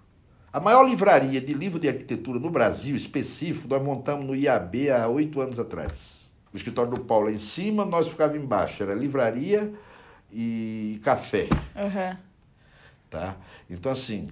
A 0.56 0.60
maior 0.60 0.88
livraria 0.88 1.38
de 1.38 1.52
livro 1.52 1.78
de 1.78 1.86
arquitetura 1.86 2.38
no 2.38 2.48
Brasil, 2.48 2.96
específico, 2.96 3.68
nós 3.68 3.82
montamos 3.82 4.24
no 4.24 4.34
IAB 4.34 4.88
há 4.88 5.06
oito 5.06 5.38
anos 5.38 5.58
atrás. 5.58 6.30
O 6.50 6.56
escritório 6.56 6.92
do 6.92 7.00
Paulo 7.00 7.28
é 7.28 7.32
em 7.32 7.38
cima, 7.38 7.84
nós 7.84 8.08
ficávamos 8.08 8.42
embaixo. 8.42 8.82
Era 8.82 8.94
livraria 8.94 9.70
e 10.32 10.98
café. 11.04 11.46
Uhum. 11.76 12.16
Tá? 13.10 13.36
Então, 13.68 13.92
assim, 13.92 14.30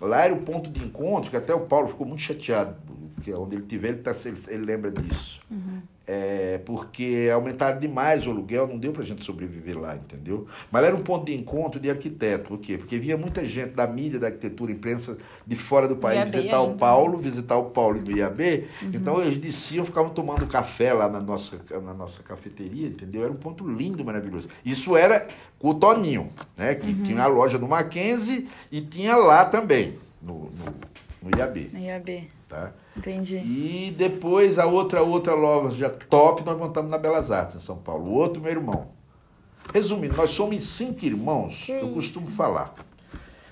lá 0.00 0.26
era 0.26 0.32
o 0.32 0.42
ponto 0.42 0.70
de 0.70 0.80
encontro, 0.84 1.28
que 1.28 1.36
até 1.36 1.52
o 1.52 1.62
Paulo 1.62 1.88
ficou 1.88 2.06
muito 2.06 2.22
chateado, 2.22 2.76
porque 3.18 3.32
onde 3.34 3.56
ele 3.56 3.62
estiver, 3.62 3.88
ele, 3.88 3.98
tá, 3.98 4.12
ele, 4.48 4.64
lembra 4.64 4.90
disso. 4.90 5.40
Uhum 5.50 5.80
é, 6.08 6.58
porque 6.64 7.28
aumentaram 7.32 7.78
demais 7.78 8.26
o 8.26 8.30
aluguel, 8.30 8.66
não 8.66 8.78
deu 8.78 8.92
para 8.92 9.02
a 9.02 9.04
gente 9.04 9.22
sobreviver 9.22 9.78
lá, 9.78 9.94
entendeu? 9.94 10.46
Mas 10.72 10.82
era 10.84 10.96
um 10.96 11.02
ponto 11.02 11.26
de 11.26 11.34
encontro 11.34 11.78
de 11.78 11.90
arquiteto, 11.90 12.48
por 12.48 12.58
quê? 12.58 12.78
Porque 12.78 12.98
vinha 12.98 13.14
muita 13.18 13.44
gente 13.44 13.72
da 13.74 13.86
mídia, 13.86 14.18
da 14.18 14.28
arquitetura, 14.28 14.72
imprensa 14.72 15.18
de 15.46 15.54
fora 15.54 15.86
do 15.86 15.96
país 15.96 16.20
IAB 16.20 16.30
visitar 16.30 16.60
ainda. 16.60 16.72
o 16.72 16.78
Paulo, 16.78 17.18
visitar 17.18 17.56
o 17.58 17.64
Paulo 17.66 18.00
do 18.00 18.10
IAB, 18.10 18.38
Uhum. 18.80 18.90
então 18.94 19.20
eles 19.20 19.36
desciam, 19.36 19.84
ficavam 19.84 20.10
tomando 20.10 20.46
café 20.46 20.94
lá 20.94 21.10
na 21.10 21.20
nossa, 21.20 21.60
na 21.70 21.92
nossa 21.92 22.22
cafeteria, 22.22 22.88
entendeu? 22.88 23.22
Era 23.24 23.32
um 23.32 23.36
ponto 23.36 23.68
lindo, 23.68 24.02
maravilhoso. 24.02 24.48
Isso 24.64 24.96
era 24.96 25.28
com 25.58 25.68
o 25.68 25.74
Toninho, 25.74 26.30
né? 26.56 26.74
Que 26.74 26.86
Uhum. 26.86 27.02
tinha 27.02 27.22
a 27.22 27.26
loja 27.26 27.58
do 27.58 27.68
Mackenzie 27.68 28.48
e 28.72 28.80
tinha 28.80 29.14
lá 29.14 29.44
também, 29.44 29.98
no, 30.22 30.44
no, 30.44 30.74
no 31.30 31.38
IAB, 31.38 31.70
IAB. 31.74 32.28
tá? 32.48 32.72
Entendi. 32.96 33.36
E 33.36 33.94
depois 33.96 34.58
a 34.58 34.66
outra 34.66 35.02
outra 35.02 35.34
loja 35.34 35.88
top 35.90 36.44
nós 36.44 36.58
montamos 36.58 36.90
na 36.90 36.98
Belas 36.98 37.30
Artes, 37.30 37.56
em 37.56 37.60
São 37.60 37.76
Paulo. 37.76 38.06
O 38.10 38.14
outro, 38.14 38.40
meu 38.42 38.50
irmão. 38.50 38.88
Resumindo, 39.72 40.16
nós 40.16 40.30
somos 40.30 40.64
cinco 40.64 41.04
irmãos, 41.04 41.62
Que 41.66 41.72
eu 41.72 41.84
isso? 41.86 41.94
costumo 41.94 42.26
falar. 42.28 42.74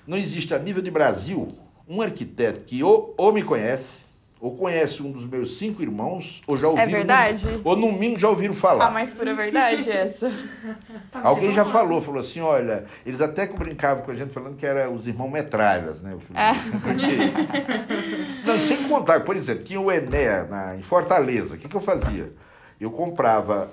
Não 0.05 0.17
existe 0.17 0.53
a 0.53 0.59
nível 0.59 0.81
de 0.81 0.89
Brasil 0.89 1.49
um 1.87 2.01
arquiteto 2.01 2.61
que 2.61 2.83
ou, 2.83 3.13
ou 3.17 3.31
me 3.31 3.43
conhece, 3.43 4.01
ou 4.39 4.55
conhece 4.55 5.01
um 5.01 5.11
dos 5.11 5.25
meus 5.25 5.57
cinco 5.57 5.81
irmãos, 5.81 6.41
ou 6.45 6.55
já 6.57 6.67
ouviram. 6.67 6.87
É 6.87 6.91
verdade? 6.91 7.47
Ou 7.63 7.75
no 7.75 7.91
mínimo 7.91 8.19
já 8.19 8.29
ouviram 8.29 8.53
falar. 8.53 8.87
Ah, 8.87 8.91
mas 8.91 9.13
pura 9.13 9.33
verdade 9.33 9.89
essa. 9.89 10.31
Alguém 11.23 11.53
já 11.53 11.65
falou, 11.65 12.01
falou 12.01 12.19
assim, 12.21 12.39
olha, 12.41 12.85
eles 13.05 13.19
até 13.21 13.47
que 13.47 13.57
brincavam 13.57 14.03
com 14.03 14.11
a 14.11 14.15
gente 14.15 14.31
falando 14.31 14.55
que 14.55 14.65
era 14.65 14.89
os 14.89 15.07
irmãos 15.07 15.29
metralhas, 15.31 16.01
né? 16.01 16.13
Eu 16.13 16.19
falei, 16.19 16.43
porque- 16.81 18.45
Não, 18.45 18.59
sem 18.59 18.83
contar, 18.87 19.21
por 19.23 19.35
exemplo, 19.35 19.63
tinha 19.63 19.79
o 19.81 19.91
Ené 19.91 20.43
na, 20.43 20.75
em 20.75 20.81
Fortaleza, 20.83 21.55
o 21.55 21.57
que, 21.57 21.67
que 21.67 21.75
eu 21.75 21.81
fazia? 21.81 22.31
Eu 22.79 22.91
comprava 22.91 23.69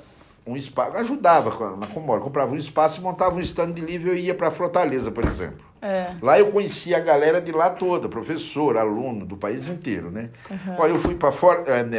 um 0.47 0.57
espaço, 0.57 0.97
ajudava 0.97 1.51
com 1.51 1.65
a- 1.65 1.77
na 1.77 1.87
Comora, 1.87 2.21
comprava 2.21 2.53
um 2.53 2.57
espaço 2.57 3.01
e 3.01 3.03
montava 3.03 3.37
um 3.37 3.41
stand 3.41 3.73
de 3.73 3.81
livro 3.81 4.09
e 4.09 4.11
eu 4.11 4.17
ia 4.17 4.35
para 4.35 4.51
Fortaleza, 4.51 5.11
por 5.11 5.25
exemplo. 5.25 5.65
É. 5.85 6.15
Lá 6.23 6.39
eu 6.39 6.51
conhecia 6.51 6.97
a 6.97 7.01
galera 7.01 7.43
de 7.43 7.53
lá 7.53 7.69
toda, 7.69 8.09
professor, 8.09 8.79
aluno 8.79 9.27
do 9.27 9.37
país 9.37 9.69
inteiro, 9.69 10.11
né? 10.11 10.31
Ó, 10.79 10.87
eu 10.87 10.99
fui 10.99 11.15
para 11.15 11.31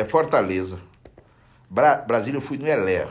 Fortaleza. 0.07 0.79
Bra- 1.69 1.97
Brasília 1.97 2.37
eu 2.37 2.41
fui 2.41 2.57
no 2.57 2.67
Elé. 2.67 3.07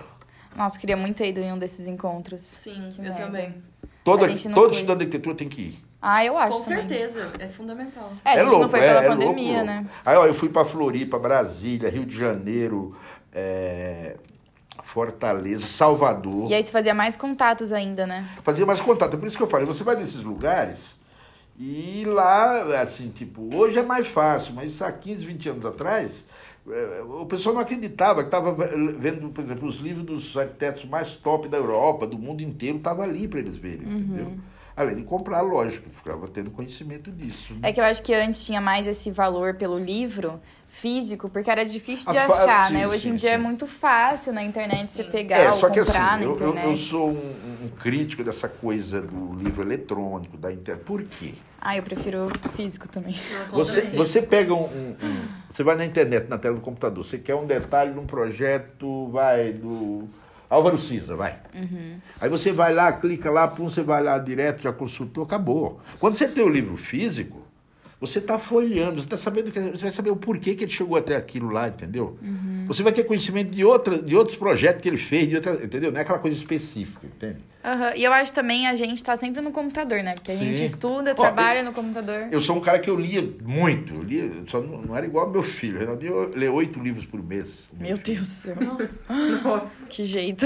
Nossa, 0.56 0.76
queria 0.78 0.96
muito 0.96 1.16
ter 1.18 1.28
ido 1.28 1.40
em 1.40 1.52
um 1.52 1.58
desses 1.58 1.86
encontros. 1.86 2.40
Sim, 2.40 2.88
Que 2.92 2.98
eu 3.00 3.04
merda. 3.04 3.20
também. 3.24 3.54
Todo, 4.02 4.24
A 4.24 4.28
gente 4.28 4.48
não 4.48 4.54
todo 4.54 4.68
foi. 4.70 4.74
estudante 4.78 4.98
de 4.98 5.04
arquitetura 5.04 5.34
tem 5.36 5.48
que 5.48 5.62
ir. 5.62 5.84
Ah, 6.02 6.24
eu 6.24 6.36
acho 6.36 6.58
Com 6.58 6.64
também. 6.64 6.88
certeza, 6.88 7.32
é 7.38 7.46
fundamental. 7.48 8.10
É, 8.24 8.32
a 8.32 8.38
gente 8.40 8.50
não 8.58 8.68
foi 8.68 8.80
é- 8.80 8.88
pela 8.88 9.04
é 9.04 9.08
pandemia, 9.08 9.52
louco, 9.52 9.66
né? 9.66 9.76
louco. 9.76 9.90
Aí, 10.04 10.16
ó, 10.16 10.26
eu 10.26 10.34
fui 10.34 10.48
para 10.48 10.64
Floripa, 10.66 11.18
Brasília, 11.18 11.88
Rio 11.88 12.04
de 12.04 12.16
Janeiro, 12.18 12.94
é, 13.32 14.16
Fortaleza, 14.94 15.66
Salvador. 15.66 16.48
E 16.48 16.54
aí 16.54 16.62
você 16.62 16.70
fazia 16.70 16.94
mais 16.94 17.16
contatos 17.16 17.72
ainda, 17.72 18.06
né? 18.06 18.28
Fazia 18.44 18.64
mais 18.64 18.80
contato. 18.80 19.14
É 19.14 19.16
por 19.18 19.26
isso 19.26 19.36
que 19.36 19.42
eu 19.42 19.48
falei, 19.48 19.66
você 19.66 19.82
vai 19.82 19.96
nesses 19.96 20.22
lugares 20.22 20.94
e 21.58 22.04
lá, 22.06 22.80
assim, 22.80 23.08
tipo, 23.10 23.52
hoje 23.56 23.76
é 23.78 23.82
mais 23.82 24.06
fácil, 24.06 24.54
mas 24.54 24.80
há 24.80 24.92
15, 24.92 25.24
20 25.26 25.48
anos 25.48 25.66
atrás, 25.66 26.24
eh, 26.68 27.02
o 27.20 27.26
pessoal 27.26 27.56
não 27.56 27.62
acreditava, 27.62 28.22
que 28.22 28.28
estava 28.28 28.52
vendo, 28.52 29.30
por 29.30 29.42
exemplo, 29.42 29.68
os 29.68 29.76
livros 29.76 30.04
dos 30.06 30.36
arquitetos 30.36 30.84
mais 30.84 31.14
top 31.16 31.48
da 31.48 31.56
Europa, 31.56 32.06
do 32.06 32.16
mundo 32.18 32.40
inteiro, 32.42 32.78
estava 32.78 33.02
ali 33.02 33.26
para 33.26 33.40
eles 33.40 33.56
verem, 33.56 33.86
Uhum. 33.86 33.98
entendeu? 33.98 34.32
Além 34.76 34.96
de 34.96 35.02
comprar, 35.02 35.40
lógico, 35.42 35.88
ficava 35.90 36.26
tendo 36.28 36.50
conhecimento 36.52 37.10
disso. 37.12 37.52
né? 37.54 37.68
É 37.68 37.72
que 37.72 37.80
eu 37.80 37.84
acho 37.84 38.02
que 38.02 38.12
antes 38.14 38.44
tinha 38.44 38.60
mais 38.60 38.86
esse 38.88 39.10
valor 39.12 39.54
pelo 39.54 39.78
livro 39.78 40.40
físico, 40.74 41.28
porque 41.28 41.50
era 41.50 41.64
difícil 41.64 42.10
de 42.12 42.18
fa- 42.18 42.26
achar, 42.42 42.68
sim, 42.68 42.74
né? 42.74 42.88
Hoje 42.88 43.02
sim, 43.04 43.10
em 43.10 43.14
dia 43.14 43.30
sim. 43.30 43.34
é 43.36 43.38
muito 43.38 43.66
fácil 43.66 44.32
na 44.32 44.42
internet 44.42 44.90
você 44.90 45.04
pegar 45.04 45.38
É, 45.38 45.50
ou 45.50 45.58
só 45.58 45.70
que 45.70 45.80
comprar 45.80 46.14
assim, 46.14 46.18
na 46.18 46.22
eu, 46.24 46.28
eu, 46.30 46.34
internet. 46.50 46.70
eu 46.70 46.76
sou 46.76 47.10
um, 47.10 47.64
um 47.64 47.68
crítico 47.80 48.24
dessa 48.24 48.48
coisa 48.48 49.00
do 49.00 49.34
livro 49.34 49.62
eletrônico, 49.62 50.36
da 50.36 50.52
internet. 50.52 50.84
Por 50.84 51.02
quê? 51.04 51.34
Ah, 51.60 51.76
eu 51.76 51.82
prefiro 51.82 52.26
físico 52.56 52.88
também. 52.88 53.14
Você, 53.50 53.82
você 53.82 54.20
pega 54.20 54.52
um, 54.52 54.64
um- 54.64 54.96
um- 55.02 55.24
Você 55.50 55.62
vai 55.62 55.76
na 55.76 55.84
internet, 55.84 56.28
na 56.28 56.36
tela 56.36 56.56
do 56.56 56.60
computador, 56.60 57.04
você 57.04 57.16
quer 57.16 57.34
um 57.36 57.46
detalhe 57.46 57.92
de 57.92 57.98
um 57.98 58.04
projeto, 58.06 59.08
vai, 59.10 59.52
do 59.52 60.08
Álvaro 60.50 60.78
Cisa, 60.78 61.14
vai. 61.16 61.36
Uhum. 61.54 61.96
Aí 62.20 62.28
você 62.28 62.52
vai 62.52 62.74
lá, 62.74 62.92
clica 62.92 63.30
lá, 63.30 63.46
pum, 63.48 63.70
você 63.70 63.80
vai 63.82 64.02
lá 64.02 64.18
direto, 64.18 64.62
já 64.62 64.72
consultou, 64.72 65.24
acabou. 65.24 65.80
Quando 65.98 66.16
você 66.16 66.28
tem 66.28 66.44
o 66.44 66.48
livro 66.48 66.76
físico, 66.76 67.43
você 68.06 68.18
está 68.18 68.38
folheando, 68.38 68.96
você 68.96 69.06
está 69.06 69.16
sabendo 69.18 69.50
que 69.50 69.61
você 69.61 69.82
vai 69.82 69.90
saber 69.90 70.11
o 70.11 70.16
porquê 70.16 70.54
que 70.54 70.64
ele 70.64 70.70
chegou 70.73 70.96
até 70.96 71.16
aquilo 71.16 71.50
lá, 71.50 71.68
entendeu? 71.68 72.18
Uhum. 72.23 72.64
Você 72.66 72.82
vai 72.82 72.92
ter 72.92 73.04
conhecimento 73.04 73.50
de, 73.50 73.64
outra, 73.64 74.00
de 74.02 74.14
outros 74.16 74.37
projetos 74.37 74.82
que 74.82 74.88
ele 74.88 74.99
fez, 74.99 75.28
de 75.28 75.37
outra, 75.37 75.52
entendeu? 75.62 75.90
Não 75.92 75.99
é 75.99 76.02
aquela 76.02 76.18
coisa 76.18 76.37
específica, 76.37 77.06
entende? 77.06 77.38
Aham, 77.64 77.92
E 77.96 78.04
eu 78.04 78.12
acho 78.12 78.32
também 78.32 78.66
a 78.66 78.75
gente 78.75 79.02
tá 79.02 79.16
sempre 79.16 79.40
no 79.40 79.50
computador, 79.50 80.02
né? 80.02 80.14
Porque 80.14 80.32
a 80.32 80.37
Sim. 80.37 80.44
gente 80.46 80.64
estuda, 80.64 81.12
Ó, 81.12 81.14
trabalha 81.14 81.62
no 81.62 81.73
computador. 81.73 82.28
Eu 82.30 82.40
sou 82.40 82.56
um 82.56 82.61
cara 82.61 82.78
que 82.78 82.90
eu 82.90 82.99
lia 83.00 83.26
muito, 83.42 83.94
eu 83.94 84.02
lia, 84.02 84.30
só 84.49 84.61
não, 84.61 84.82
não 84.82 84.96
era 84.96 85.06
igual 85.06 85.26
ao 85.26 85.32
meu 85.32 85.42
filho. 85.42 85.76
O 85.76 85.80
Renaldinho 85.80 86.30
lê 86.34 86.49
oito 86.49 86.78
livros 86.78 87.06
por 87.06 87.23
mês. 87.23 87.68
o 87.73 87.82
Meu 87.82 87.96
filho. 87.96 88.16
Deus 88.16 88.20
do 88.20 88.26
céu. 88.26 88.56
Nossa. 88.61 89.12
Nossa. 89.42 89.87
Que 89.88 90.04
jeito. 90.04 90.44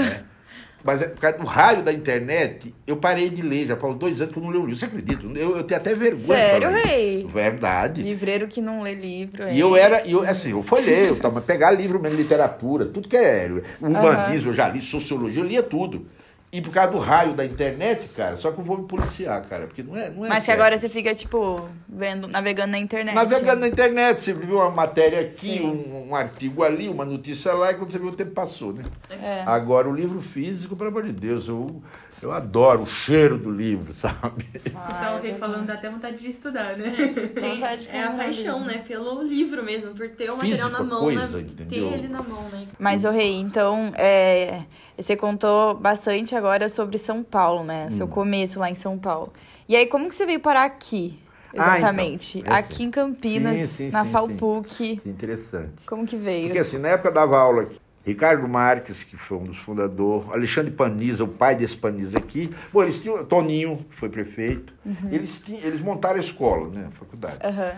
Mas 0.83 1.01
é 1.01 1.07
por 1.07 1.19
causa 1.19 1.37
do 1.37 1.45
raio 1.45 1.83
da 1.83 1.91
internet, 1.91 2.73
eu 2.87 2.95
parei 2.97 3.29
de 3.29 3.41
ler, 3.41 3.67
já 3.67 3.75
faz 3.75 3.95
dois 3.95 4.21
anos 4.21 4.33
que 4.33 4.39
eu 4.39 4.43
não 4.43 4.49
leio 4.49 4.65
livro. 4.65 4.77
Você 4.77 4.85
acredita? 4.85 5.25
Eu, 5.35 5.57
eu 5.57 5.63
tenho 5.63 5.79
até 5.79 5.93
vergonha. 5.93 6.39
Sério, 6.39 6.69
rei? 6.69 7.27
Verdade. 7.27 8.01
Livreiro 8.01 8.47
que 8.47 8.61
não 8.61 8.81
lê 8.81 8.95
livro. 8.95 9.49
E 9.49 9.59
eu 9.59 9.75
era, 9.75 10.07
e 10.07 10.13
eu, 10.13 10.21
assim, 10.21 10.51
eu 10.51 10.63
folhei, 10.63 11.09
eu 11.09 11.17
tava, 11.17 11.41
pegar 11.41 11.71
livro 11.71 11.99
mesmo, 11.99 12.17
literatura, 12.17 12.85
tudo 12.85 13.09
que 13.09 13.17
é 13.17 13.49
urbanismo, 13.81 14.49
eu 14.49 14.53
já 14.53 14.69
li, 14.69 14.81
sociologia, 14.81 15.41
eu 15.41 15.47
lia 15.47 15.63
tudo. 15.63 16.05
E 16.51 16.61
por 16.61 16.71
causa 16.73 16.91
do 16.93 16.97
raio 16.97 17.33
da 17.33 17.45
internet, 17.45 18.07
cara, 18.09 18.37
só 18.37 18.51
que 18.51 18.59
eu 18.59 18.63
vou 18.63 18.79
me 18.79 18.87
policiar, 18.87 19.39
cara, 19.45 19.67
porque 19.67 19.83
não 19.83 19.95
é. 19.95 20.09
Não 20.09 20.25
é 20.25 20.29
Mas 20.29 20.45
que 20.45 20.51
agora 20.51 20.75
você 20.75 20.89
fica, 20.89 21.13
tipo, 21.13 21.69
vendo, 21.87 22.27
navegando 22.27 22.71
na 22.71 22.79
internet. 22.79 23.13
Navegando 23.13 23.61
na 23.61 23.67
internet, 23.67 24.23
você 24.23 24.33
viu 24.33 24.55
uma 24.55 24.71
matéria 24.71 25.21
aqui, 25.21 25.61
um, 25.61 26.09
um 26.09 26.15
artigo 26.15 26.63
ali, 26.63 26.89
uma 26.89 27.05
notícia 27.05 27.53
lá, 27.53 27.71
e 27.71 27.75
quando 27.75 27.91
você 27.91 27.99
viu 27.99 28.09
o 28.09 28.15
tempo 28.15 28.31
passou, 28.31 28.73
né? 28.73 28.83
É. 29.11 29.43
Agora, 29.45 29.87
o 29.87 29.93
livro 29.93 30.21
físico, 30.21 30.75
pelo 30.75 30.89
amor 30.89 31.03
de 31.03 31.13
Deus, 31.13 31.47
eu, 31.47 31.83
eu 32.21 32.31
adoro 32.31 32.83
o 32.83 32.85
cheiro 32.85 33.37
do 33.37 33.51
livro, 33.51 33.93
sabe? 33.93 34.45
Ah, 34.73 34.87
então, 34.97 35.17
é 35.17 35.21
quem 35.21 35.35
falando 35.37 35.65
dá 35.67 35.73
até 35.73 35.89
vontade 35.89 36.17
de 36.17 36.29
estudar, 36.29 36.77
né? 36.77 36.91
Tem- 37.39 37.55
Vontade 37.55 37.83
de 37.83 37.89
é 37.89 38.03
a 38.03 38.11
paixão, 38.11 38.65
né? 38.65 38.79
Pelo 38.79 39.23
livro 39.23 39.63
mesmo, 39.63 39.93
por 39.93 40.07
ter 40.09 40.29
o 40.29 40.37
Físico, 40.37 40.67
material 40.67 40.69
na 40.69 40.83
mão, 40.83 40.99
coisa, 40.99 41.41
né? 41.41 41.49
entendeu? 41.49 41.89
Ter 41.89 41.99
ele 41.99 42.07
na 42.07 42.21
mão, 42.21 42.49
né? 42.49 42.67
Mas, 42.79 43.03
ô 43.03 43.11
Rei, 43.11 43.33
então, 43.39 43.91
é, 43.97 44.63
você 44.97 45.15
contou 45.15 45.75
bastante 45.75 46.35
agora 46.35 46.69
sobre 46.69 46.97
São 46.97 47.23
Paulo, 47.23 47.63
né? 47.63 47.89
Seu 47.91 48.05
Hum. 48.05 48.09
começo 48.11 48.59
lá 48.59 48.69
em 48.69 48.75
São 48.75 48.97
Paulo. 48.97 49.33
E 49.67 49.75
aí, 49.75 49.85
como 49.87 50.07
que 50.07 50.15
você 50.15 50.25
veio 50.25 50.39
parar 50.39 50.63
aqui? 50.65 51.19
Ah, 51.57 51.79
Exatamente. 51.79 52.39
então, 52.39 52.53
é 52.53 52.57
aqui 52.57 52.83
em 52.83 52.91
Campinas, 52.91 53.59
Sim, 53.61 53.89
sim, 53.89 53.91
na 53.91 54.05
sim, 54.05 54.11
FAUPUC. 54.11 55.01
Interessante. 55.05 55.81
Como 55.87 56.05
que 56.05 56.15
veio? 56.15 56.47
Porque 56.47 56.59
assim, 56.59 56.77
na 56.77 56.89
época 56.89 57.09
eu 57.09 57.13
dava 57.13 57.37
aula 57.37 57.63
aqui, 57.63 57.79
Ricardo 58.05 58.47
Marques, 58.47 59.03
que 59.03 59.17
foi 59.17 59.37
um 59.37 59.43
dos 59.43 59.57
fundadores, 59.57 60.29
Alexandre 60.29 60.71
Paniza, 60.71 61.23
o 61.23 61.27
pai 61.27 61.55
desse 61.55 61.75
Paniza 61.75 62.17
aqui, 62.17 62.49
bom, 62.71 62.81
eles 62.81 63.01
tinham, 63.01 63.23
Toninho, 63.25 63.77
que 63.89 63.95
foi 63.95 64.09
prefeito, 64.09 64.73
eles, 65.11 65.41
tinham, 65.41 65.61
eles 65.61 65.81
montaram 65.81 66.17
a 66.17 66.19
escola, 66.19 66.69
né, 66.69 66.87
a 66.87 66.91
faculdade. 66.91 67.37
Aham. 67.43 67.75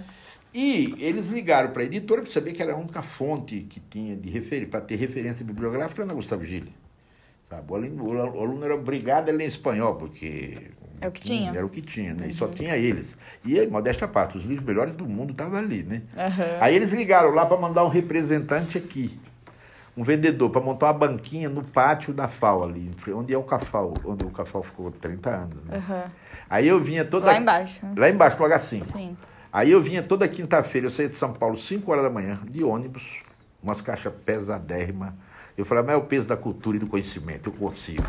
E 0.53 0.95
eles 0.99 1.29
ligaram 1.29 1.71
para 1.71 1.81
a 1.81 1.85
editora 1.85 2.21
para 2.21 2.31
saber 2.31 2.53
que 2.53 2.61
era 2.61 2.73
a 2.73 2.77
única 2.77 3.01
fonte 3.01 3.61
que 3.61 3.79
tinha 3.79 4.15
de 4.15 4.29
refer... 4.29 4.67
para 4.67 4.81
ter 4.81 4.95
referência 4.95 5.45
bibliográfica 5.45 6.05
na 6.05 6.13
Gustavo 6.13 6.43
Gili. 6.43 6.73
Sabe? 7.49 7.71
O 7.71 7.75
aluno, 7.75 8.05
o 8.05 8.41
aluno 8.41 8.65
era 8.65 8.75
obrigado 8.75 9.29
a 9.29 9.31
ler 9.31 9.45
em 9.45 9.47
espanhol, 9.47 9.95
porque. 9.95 10.57
É 10.99 11.07
o 11.07 11.11
que 11.11 11.21
tinha. 11.21 11.51
Era 11.51 11.65
o 11.65 11.69
que 11.69 11.81
tinha, 11.81 12.13
né? 12.13 12.27
E 12.29 12.33
só 12.33 12.47
tinha 12.47 12.77
eles. 12.77 13.17
E, 13.45 13.65
modéstia 13.67 14.05
à 14.05 14.07
parte, 14.07 14.37
os 14.37 14.43
livros 14.43 14.65
melhores 14.65 14.93
do 14.93 15.05
mundo 15.05 15.31
estavam 15.31 15.57
ali, 15.57 15.83
né? 15.83 16.01
Aí 16.59 16.75
eles 16.75 16.91
ligaram 16.91 17.31
lá 17.31 17.45
para 17.45 17.57
mandar 17.57 17.83
um 17.83 17.89
representante 17.89 18.77
aqui, 18.77 19.17
um 19.95 20.03
vendedor, 20.03 20.49
para 20.49 20.61
montar 20.61 20.87
uma 20.87 20.93
banquinha 20.93 21.49
no 21.49 21.65
pátio 21.65 22.13
da 22.13 22.27
FAO 22.27 22.63
ali, 22.63 22.91
onde 23.13 23.33
é 23.33 23.37
o 23.37 23.43
CAFAO, 23.43 23.93
onde 24.05 24.25
o 24.25 24.29
CAFAO 24.29 24.63
ficou 24.63 24.91
30 24.91 25.29
anos. 25.29 25.63
Né? 25.65 25.77
Aham. 25.77 26.03
Aí 26.49 26.67
eu 26.67 26.79
vinha 26.79 27.05
toda. 27.05 27.27
Lá 27.27 27.37
embaixo. 27.37 27.81
Lá 27.95 28.09
embaixo, 28.09 28.37
no 28.37 28.45
H5. 28.45 28.91
Sim. 28.91 29.17
Aí 29.51 29.71
eu 29.71 29.81
vinha 29.81 30.01
toda 30.01 30.27
quinta-feira, 30.27 30.87
eu 30.87 30.91
saía 30.91 31.09
de 31.09 31.15
São 31.15 31.33
Paulo 31.33 31.57
5 31.57 31.91
horas 31.91 32.03
da 32.03 32.09
manhã, 32.09 32.39
de 32.47 32.63
ônibus, 32.63 33.03
umas 33.61 33.81
caixas 33.81 34.13
pesadérrimas. 34.25 35.13
Eu 35.57 35.65
falava, 35.65 35.87
mas 35.87 35.95
é 35.95 35.99
o 35.99 36.05
peso 36.05 36.27
da 36.27 36.37
cultura 36.37 36.77
e 36.77 36.79
do 36.79 36.87
conhecimento, 36.87 37.49
eu 37.49 37.53
consigo. 37.53 38.03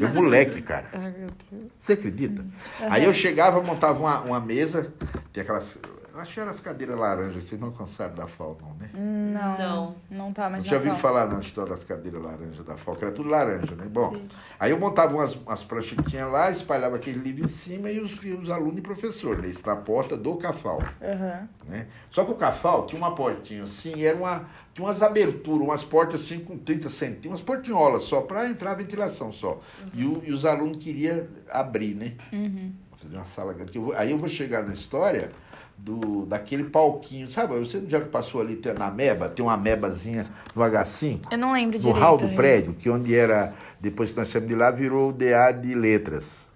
Eu 0.00 0.08
moleque, 0.08 0.60
cara. 0.60 0.86
Ai, 0.92 1.14
meu 1.16 1.28
Deus. 1.50 1.70
Você 1.78 1.92
acredita? 1.92 2.44
Aí 2.90 3.04
eu 3.04 3.14
chegava, 3.14 3.62
montava 3.62 4.00
uma, 4.00 4.20
uma 4.20 4.40
mesa, 4.40 4.92
tem 5.32 5.42
aquelas. 5.42 5.78
Eu 6.14 6.20
acho 6.20 6.34
que 6.34 6.40
eram 6.40 6.50
as 6.50 6.60
cadeiras 6.60 6.98
laranjas, 6.98 7.42
vocês 7.44 7.58
não 7.58 7.68
alcançaram 7.68 8.14
da 8.14 8.26
FAO, 8.26 8.58
não, 8.60 8.74
né? 8.74 8.90
Não. 8.92 9.58
Não. 9.58 9.96
Não 10.10 10.32
tá 10.32 10.50
mais 10.50 10.62
já 10.62 10.76
ouviu 10.76 10.94
falar 10.96 11.26
na 11.26 11.40
história 11.40 11.72
das 11.74 11.84
cadeiras 11.84 12.20
laranjas 12.22 12.62
da 12.64 12.76
FAO, 12.76 12.96
que 12.96 13.04
era 13.04 13.14
tudo 13.14 13.30
laranja, 13.30 13.74
né? 13.74 13.86
Bom, 13.90 14.20
aí 14.60 14.70
eu 14.72 14.78
montava 14.78 15.14
umas, 15.14 15.34
umas 15.34 15.64
pranchas 15.64 15.96
que 15.98 16.10
tinha 16.10 16.26
lá, 16.26 16.50
espalhava 16.50 16.96
aquele 16.96 17.18
livro 17.18 17.44
em 17.44 17.48
cima 17.48 17.90
e 17.90 17.98
os, 17.98 18.12
os 18.42 18.50
alunos 18.50 18.76
e 18.78 18.82
professor, 18.82 19.38
né? 19.38 19.48
Isso 19.48 19.64
na 19.66 19.74
porta 19.74 20.14
do 20.14 20.36
CAFAO, 20.36 20.82
Aham. 21.00 21.48
né? 21.66 21.86
Só 22.10 22.26
que 22.26 22.32
o 22.32 22.34
CAFAO 22.34 22.84
tinha 22.84 23.00
uma 23.00 23.14
portinha 23.14 23.62
assim, 23.62 23.94
e 23.96 24.04
era 24.04 24.16
uma, 24.16 24.44
tinha 24.74 24.86
umas 24.86 25.02
aberturas, 25.02 25.62
umas 25.66 25.82
portas 25.82 26.20
assim 26.20 26.40
com 26.40 26.58
30 26.58 26.90
centímetros, 26.90 27.32
umas 27.32 27.42
portinholas 27.42 28.02
só, 28.02 28.20
para 28.20 28.50
entrar 28.50 28.72
a 28.72 28.74
ventilação 28.74 29.32
só. 29.32 29.60
E, 29.94 30.04
o- 30.04 30.22
e 30.24 30.30
os 30.30 30.44
alunos 30.44 30.76
queriam 30.76 31.26
abrir, 31.50 31.94
né? 31.94 32.12
Uhum. 32.30 32.70
Fazer 33.02 33.16
uma 33.16 33.24
sala 33.24 33.52
grande. 33.52 33.76
eu 33.76 33.82
vou- 33.82 33.94
aí 33.96 34.10
eu 34.10 34.18
vou 34.18 34.28
chegar 34.28 34.62
na 34.62 34.72
história 34.72 35.30
do, 35.76 36.24
daquele 36.26 36.64
palquinho, 36.64 37.30
sabe? 37.30 37.58
Você 37.58 37.84
já 37.88 38.00
passou 38.00 38.40
ali 38.40 38.60
na 38.78 38.90
meba, 38.90 39.28
tem 39.28 39.44
uma 39.44 39.56
mebazinha 39.56 40.26
no 40.54 40.62
H5, 40.62 41.20
Eu 41.30 41.38
não 41.38 41.52
lembro 41.52 41.76
no 41.76 41.82
direito. 41.82 41.98
hall 42.00 42.16
do 42.16 42.28
prédio, 42.28 42.74
que 42.74 42.88
onde 42.88 43.14
era, 43.14 43.52
depois 43.80 44.10
que 44.10 44.16
nós 44.16 44.28
saímos 44.28 44.48
de 44.48 44.54
lá, 44.54 44.70
virou 44.70 45.10
o 45.10 45.12
DA 45.12 45.50
de 45.50 45.74
letras. 45.74 46.46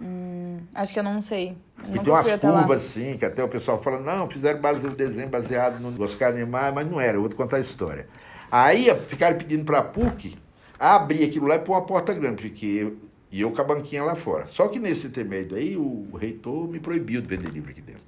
Hum, 0.00 0.58
acho 0.74 0.92
que 0.92 0.98
eu 0.98 1.04
não 1.04 1.22
sei. 1.22 1.56
Eu 1.88 1.96
E 1.96 2.00
tem 2.00 2.12
umas 2.12 2.36
curvas 2.36 2.84
assim, 2.84 3.16
que 3.16 3.24
até 3.24 3.42
o 3.42 3.48
pessoal 3.48 3.80
fala, 3.82 3.98
não, 4.00 4.28
fizeram 4.28 4.60
base, 4.60 4.86
o 4.86 4.90
desenho 4.90 5.28
baseado 5.28 5.80
no 5.80 6.02
Oscar 6.04 6.32
Niemeyer, 6.32 6.74
mas 6.74 6.86
não 6.90 7.00
era, 7.00 7.16
eu 7.16 7.20
vou 7.20 7.28
te 7.30 7.34
contar 7.36 7.56
a 7.56 7.60
história. 7.60 8.06
Aí 8.50 8.94
ficaram 9.08 9.38
pedindo 9.38 9.64
para 9.64 9.78
a 9.78 9.82
PUC 9.82 10.36
abrir 10.78 11.24
aquilo 11.24 11.46
lá 11.46 11.56
e 11.56 11.58
pôr 11.60 11.72
uma 11.72 11.86
porta 11.86 12.12
grande, 12.12 12.42
porque 12.42 12.92
e 13.30 13.40
eu 13.40 13.50
com 13.50 13.60
a 13.60 13.64
banquinha 13.64 14.02
lá 14.04 14.14
fora. 14.14 14.46
Só 14.48 14.68
que 14.68 14.78
nesse 14.78 15.06
intermédio 15.06 15.56
aí, 15.56 15.76
o 15.76 16.08
reitor 16.16 16.68
me 16.68 16.78
proibiu 16.80 17.20
de 17.20 17.28
vender 17.28 17.50
livro 17.50 17.70
aqui 17.70 17.80
dentro. 17.80 18.02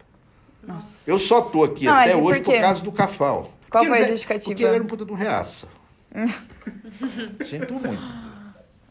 Nossa. 0.66 1.10
Eu 1.10 1.18
só 1.18 1.40
tô 1.40 1.64
aqui 1.64 1.84
Não, 1.86 1.94
até 1.94 2.12
por 2.12 2.22
hoje 2.24 2.40
por, 2.42 2.52
quê? 2.52 2.60
causa 2.60 2.82
do 2.82 2.92
Cafal. 2.92 3.52
Qual 3.70 3.84
Porque 3.84 3.88
foi 3.88 3.98
a 3.98 4.02
justificativa? 4.10 4.50
Porque 4.50 4.62
ele 4.64 4.74
era 4.74 4.84
um 4.84 4.86
puta 4.86 5.04
de 5.04 5.12
um 5.12 5.14
reaça. 5.14 5.66
Sinto 7.44 7.74
muito. 7.74 8.28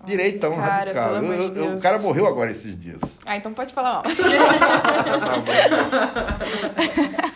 Direitão 0.05 0.55
cara, 0.55 0.93
radical. 0.93 1.15
Eu- 1.15 1.55
eu- 1.55 1.75
o 1.75 1.81
cara 1.81 1.99
morreu 1.99 2.27
agora 2.27 2.51
esses 2.51 2.79
dias. 2.79 3.01
Ah, 3.25 3.35
então 3.35 3.53
pode 3.53 3.73
falar 3.73 3.93
mal. 3.95 4.03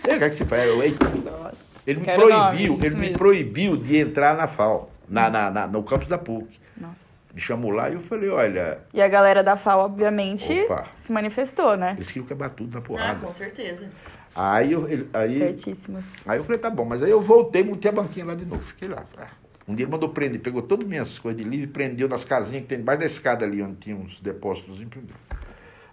É, 0.08 0.30
que 0.30 0.36
se 0.36 0.44
Nossa. 0.44 1.56
Ele 1.86 2.00
me 2.00 2.06
proibiu, 2.06 2.80
ele 2.84 2.96
me 2.96 3.10
proibiu 3.14 3.76
de 3.76 3.98
entrar 3.98 4.36
na 4.38 4.48
FAO, 4.48 4.90
na, 5.10 5.30
na, 5.30 5.50
na- 5.50 5.68
no 5.68 5.84
campus 5.84 6.08
da 6.08 6.18
PUC. 6.18 6.48
Nossa. 6.78 7.21
Me 7.34 7.40
chamou 7.40 7.72
lá 7.72 7.90
e 7.90 7.94
eu 7.94 8.00
falei, 8.02 8.30
olha, 8.30 8.80
E 8.94 9.02
a 9.02 9.08
galera 9.08 9.42
da 9.42 9.56
FAO, 9.56 9.80
obviamente, 9.86 10.52
Opa. 10.66 10.90
se 10.94 11.12
manifestou, 11.12 11.78
né? 11.78 11.94
eles 11.96 12.08
queriam 12.08 12.26
quebrar 12.26 12.50
tudo 12.50 12.74
na 12.74 12.80
Ah, 12.80 12.82
porrada. 12.82 13.26
com 13.26 13.32
certeza. 13.34 13.90
aí, 14.36 14.74
eu, 14.74 14.86
aí, 15.14 15.38
Certíssimas. 15.38 16.18
aí 16.26 16.38
eu 16.40 16.44
falei, 16.44 16.60
tá 16.60 16.70
bom, 16.70 16.84
mas 16.84 17.02
aí 17.02 17.10
eu 17.10 17.22
voltei, 17.22 17.64
montei 17.64 17.90
a 17.90 17.94
banquinha 17.94 18.26
lá 18.26 18.36
de 18.36 18.46
novo, 18.46 18.62
fiquei 18.64 18.90
lá. 18.90 19.06
Ah, 19.18 19.28
Um 19.66 19.74
dia 19.76 19.86
ele 19.86 19.92
mandou 19.92 20.10
prender, 20.10 20.42
pegou 20.42 20.62
todas 20.62 20.84
as 20.84 20.90
minhas 20.90 21.18
coisas 21.20 21.42
de 21.42 21.48
livro 21.48 21.66
e 21.66 21.72
prendeu 21.72 22.10
nas 22.10 22.26
casinhas 22.26 22.64
que 22.64 22.68
tem 22.70 22.80
debaixo 22.80 23.00
da 23.00 23.06
escada 23.06 23.46
ali, 23.46 23.62
onde 23.62 23.76
tinha 23.76 23.96
uns 23.96 24.20
depósitos. 24.20 24.78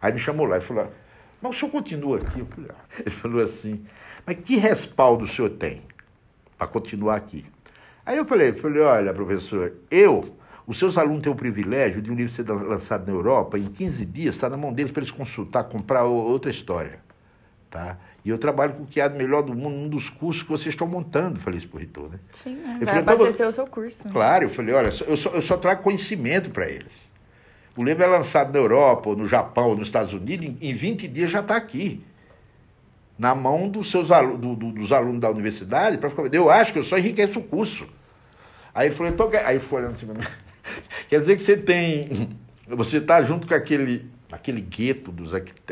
Aí 0.00 0.12
me 0.12 0.18
chamou 0.18 0.46
lá 0.46 0.58
e 0.58 0.60
falou, 0.60 0.92
mas 1.40 1.54
o 1.54 1.58
senhor 1.58 1.70
continua 1.70 2.16
aqui? 2.18 2.40
Eu 2.40 2.46
falei, 2.46 2.70
ah. 2.72 2.84
Ele 3.00 3.10
falou 3.10 3.40
assim, 3.42 3.86
mas 4.26 4.36
que 4.44 4.56
respaldo 4.56 5.24
o 5.24 5.28
senhor 5.28 5.50
tem 5.50 5.82
para 6.56 6.66
continuar 6.66 7.14
aqui? 7.14 7.46
Aí 8.04 8.16
eu 8.16 8.24
falei, 8.24 8.52
falei, 8.52 8.82
olha, 8.82 9.12
professor, 9.14 9.72
eu, 9.90 10.36
os 10.68 10.78
seus 10.78 10.96
alunos 10.98 11.22
têm 11.22 11.32
o 11.32 11.34
privilégio 11.34 12.00
de 12.02 12.10
um 12.12 12.14
livro 12.14 12.30
ser 12.30 12.46
lançado 12.48 13.06
na 13.06 13.12
Europa, 13.16 13.58
em 13.58 13.64
15 13.64 14.04
dias 14.04 14.34
está 14.34 14.48
na 14.50 14.56
mão 14.56 14.70
deles 14.72 14.92
para 14.92 15.00
eles 15.00 15.10
consultar, 15.10 15.64
comprar 15.64 16.04
outra 16.04 16.50
história. 16.50 17.00
Tá? 17.70 17.96
E 18.24 18.28
eu 18.30 18.36
trabalho 18.38 18.74
com 18.74 18.82
o 18.82 18.86
que 18.86 19.00
há 19.00 19.08
de 19.08 19.16
melhor 19.16 19.42
do 19.42 19.54
mundo, 19.54 19.74
um 19.76 19.88
dos 19.88 20.08
cursos 20.10 20.42
que 20.42 20.48
vocês 20.50 20.74
estão 20.74 20.86
montando. 20.86 21.40
Falei 21.40 21.58
isso 21.58 21.68
pro 21.68 21.78
reitor, 21.78 22.10
né? 22.10 22.18
Sim, 22.32 22.54
né? 22.56 22.76
Vai 22.80 22.86
falei, 22.86 23.00
abastecer 23.00 23.48
o 23.48 23.52
seu 23.52 23.66
curso. 23.66 24.08
Claro, 24.10 24.44
eu 24.44 24.50
falei, 24.50 24.74
olha, 24.74 24.92
eu 25.06 25.16
só, 25.16 25.30
eu 25.30 25.42
só 25.42 25.56
trago 25.56 25.82
conhecimento 25.82 26.50
para 26.50 26.68
eles. 26.68 26.92
O 27.76 27.82
livro 27.84 28.02
é 28.02 28.06
lançado 28.06 28.52
na 28.52 28.58
Europa, 28.58 29.08
ou 29.10 29.16
no 29.16 29.26
Japão, 29.26 29.68
ou 29.70 29.76
nos 29.76 29.86
Estados 29.88 30.12
Unidos, 30.12 30.46
em, 30.46 30.58
em 30.60 30.74
20 30.74 31.08
dias 31.08 31.30
já 31.30 31.40
está 31.40 31.56
aqui. 31.56 32.02
Na 33.18 33.34
mão 33.34 33.68
dos 33.68 33.90
seus 33.90 34.10
alu- 34.10 34.36
do- 34.36 34.54
do- 34.54 34.72
dos 34.72 34.92
alunos 34.92 35.20
da 35.20 35.30
universidade, 35.30 35.96
para 35.98 36.10
ficar. 36.10 36.32
Eu 36.34 36.50
acho 36.50 36.72
que 36.72 36.78
eu 36.78 36.84
só 36.84 36.98
enriqueço 36.98 37.38
o 37.38 37.42
curso. 37.42 37.86
Aí 38.74 38.88
ele 38.88 38.94
falou, 38.94 39.12
então, 39.12 39.30
aí 39.44 39.58
foi 39.60 39.80
olhando 39.82 39.94
assim. 39.94 40.06
quer 41.08 41.20
dizer 41.20 41.36
que 41.36 41.42
você 41.42 41.56
tem. 41.56 42.30
Você 42.68 42.98
está 42.98 43.22
junto 43.22 43.46
com 43.46 43.54
aquele, 43.54 44.10
aquele 44.30 44.60
gueto 44.60 45.10
dos, 45.10 45.30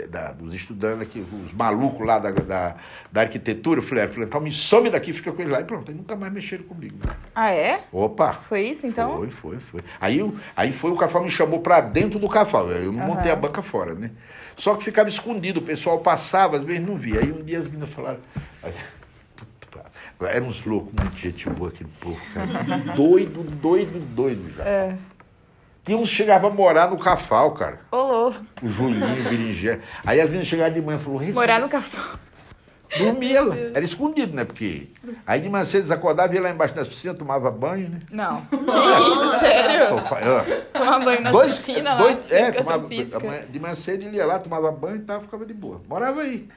da- 0.09 0.33
dos 0.33 0.55
estudantes, 0.55 1.03
aqui, 1.03 1.19
os 1.21 1.53
malucos 1.53 2.07
lá 2.07 2.19
da, 2.19 2.31
da, 2.31 2.77
da 3.13 3.21
arquitetura. 3.21 3.81
Eu 3.81 3.83
falei, 3.83 4.09
então 4.25 4.41
me 4.41 4.51
some 4.51 4.89
daqui, 4.89 5.13
fica 5.13 5.31
com 5.31 5.43
ele 5.43 5.51
lá. 5.51 5.61
E 5.61 5.65
pronto, 5.65 5.91
aí 5.91 5.95
nunca 5.97 6.17
mais 6.17 6.33
mexeram 6.33 6.65
comigo. 6.65 6.97
Ah, 7.35 7.51
é? 7.51 7.83
Opa! 7.93 8.33
Foi 8.49 8.63
isso, 8.63 8.87
então? 8.87 9.19
Foi, 9.19 9.29
foi, 9.31 9.59
foi. 9.59 9.81
Aí, 10.01 10.27
aí 10.57 10.73
foi 10.73 10.91
o 10.91 10.97
Cafal 10.97 11.23
me 11.23 11.31
chamou 11.31 11.61
para 11.61 11.83
dentro 11.83 12.19
do 12.19 12.29
Cafal. 12.31 12.71
Eu 12.71 12.93
não 12.93 13.07
montei 13.07 13.31
a 13.31 13.37
banca 13.37 13.63
fora, 13.63 13.95
né? 13.95 14.11
Só 14.57 14.75
que 14.75 14.85
ficava 14.85 15.11
escondido, 15.11 15.61
o 15.61 15.63
pessoal 15.63 15.99
passava, 16.01 16.57
às 16.57 16.63
vezes 16.63 16.83
não 16.87 16.97
via. 16.97 17.21
Aí 17.21 17.31
um 17.31 17.45
dia 17.45 17.59
as 17.59 17.67
meninas 17.67 17.91
falaram. 17.91 18.21
aí, 18.63 18.73
eram 20.21 20.47
uns 20.49 20.65
loucos, 20.65 20.93
muito 20.93 21.17
gente 21.17 21.49
boa 21.51 21.71
aquele 21.71 21.91
povo, 22.01 22.21
cara. 22.33 22.95
Doido, 22.95 23.43
doido, 23.43 23.99
doido 24.15 24.55
já. 24.57 24.65
É. 24.65 24.97
Tinha 25.85 25.97
uns 25.99 26.09
que 26.09 26.17
chegavam 26.17 26.51
a 26.51 26.53
morar 26.53 26.91
no 26.91 26.99
Cafal, 26.99 27.53
cara. 27.53 27.81
Olô. 27.93 28.33
O 28.63 28.69
Julinho, 28.69 29.21
o 29.21 29.25
Berinjé. 29.29 29.81
Aí 30.05 30.21
as 30.21 30.27
meninas 30.27 30.49
chegaram 30.49 30.75
de 30.75 30.81
manhã 30.81 30.99
e 30.99 31.05
falaram, 31.05 31.33
Morar 31.33 31.61
no 31.61 31.69
café. 31.69 31.99
Dormia 32.99 33.43
lá. 33.43 33.57
Era 33.57 33.85
escondido, 33.85 34.35
né? 34.35 34.45
Porque. 34.45 34.89
Aí 35.27 35.41
de 35.41 35.49
manhã 35.49 35.65
cedo 35.65 35.83
eles 35.83 35.91
acordavam, 35.91 36.35
ia 36.35 36.41
lá 36.43 36.51
embaixo 36.51 36.75
das 36.75 36.89
piscinas, 36.89 37.19
tomava 37.19 37.51
banho, 37.51 37.89
né? 37.89 38.01
Não. 38.11 38.43
Que 38.51 38.57
isso, 38.57 39.39
sério? 39.41 39.97
Ó, 39.97 40.79
Tomar 40.79 41.05
banho 41.05 41.21
nas 41.21 41.33
Dois, 41.33 41.59
piscinas 41.59 41.99
dois, 41.99 42.15
lá. 42.15 42.21
é, 42.31 42.49
educação 42.49 42.89
tomava, 43.11 43.47
de 43.47 43.61
manhã 43.61 43.75
cedo 43.75 44.05
ele 44.07 44.17
ia 44.17 44.27
lá, 44.27 44.39
tomava 44.39 44.73
banho 44.73 44.97
e 44.97 45.01
tal, 45.01 45.21
ficava 45.21 45.45
de 45.45 45.55
boa. 45.55 45.83
Morava 45.89 46.23
aí. 46.23 46.49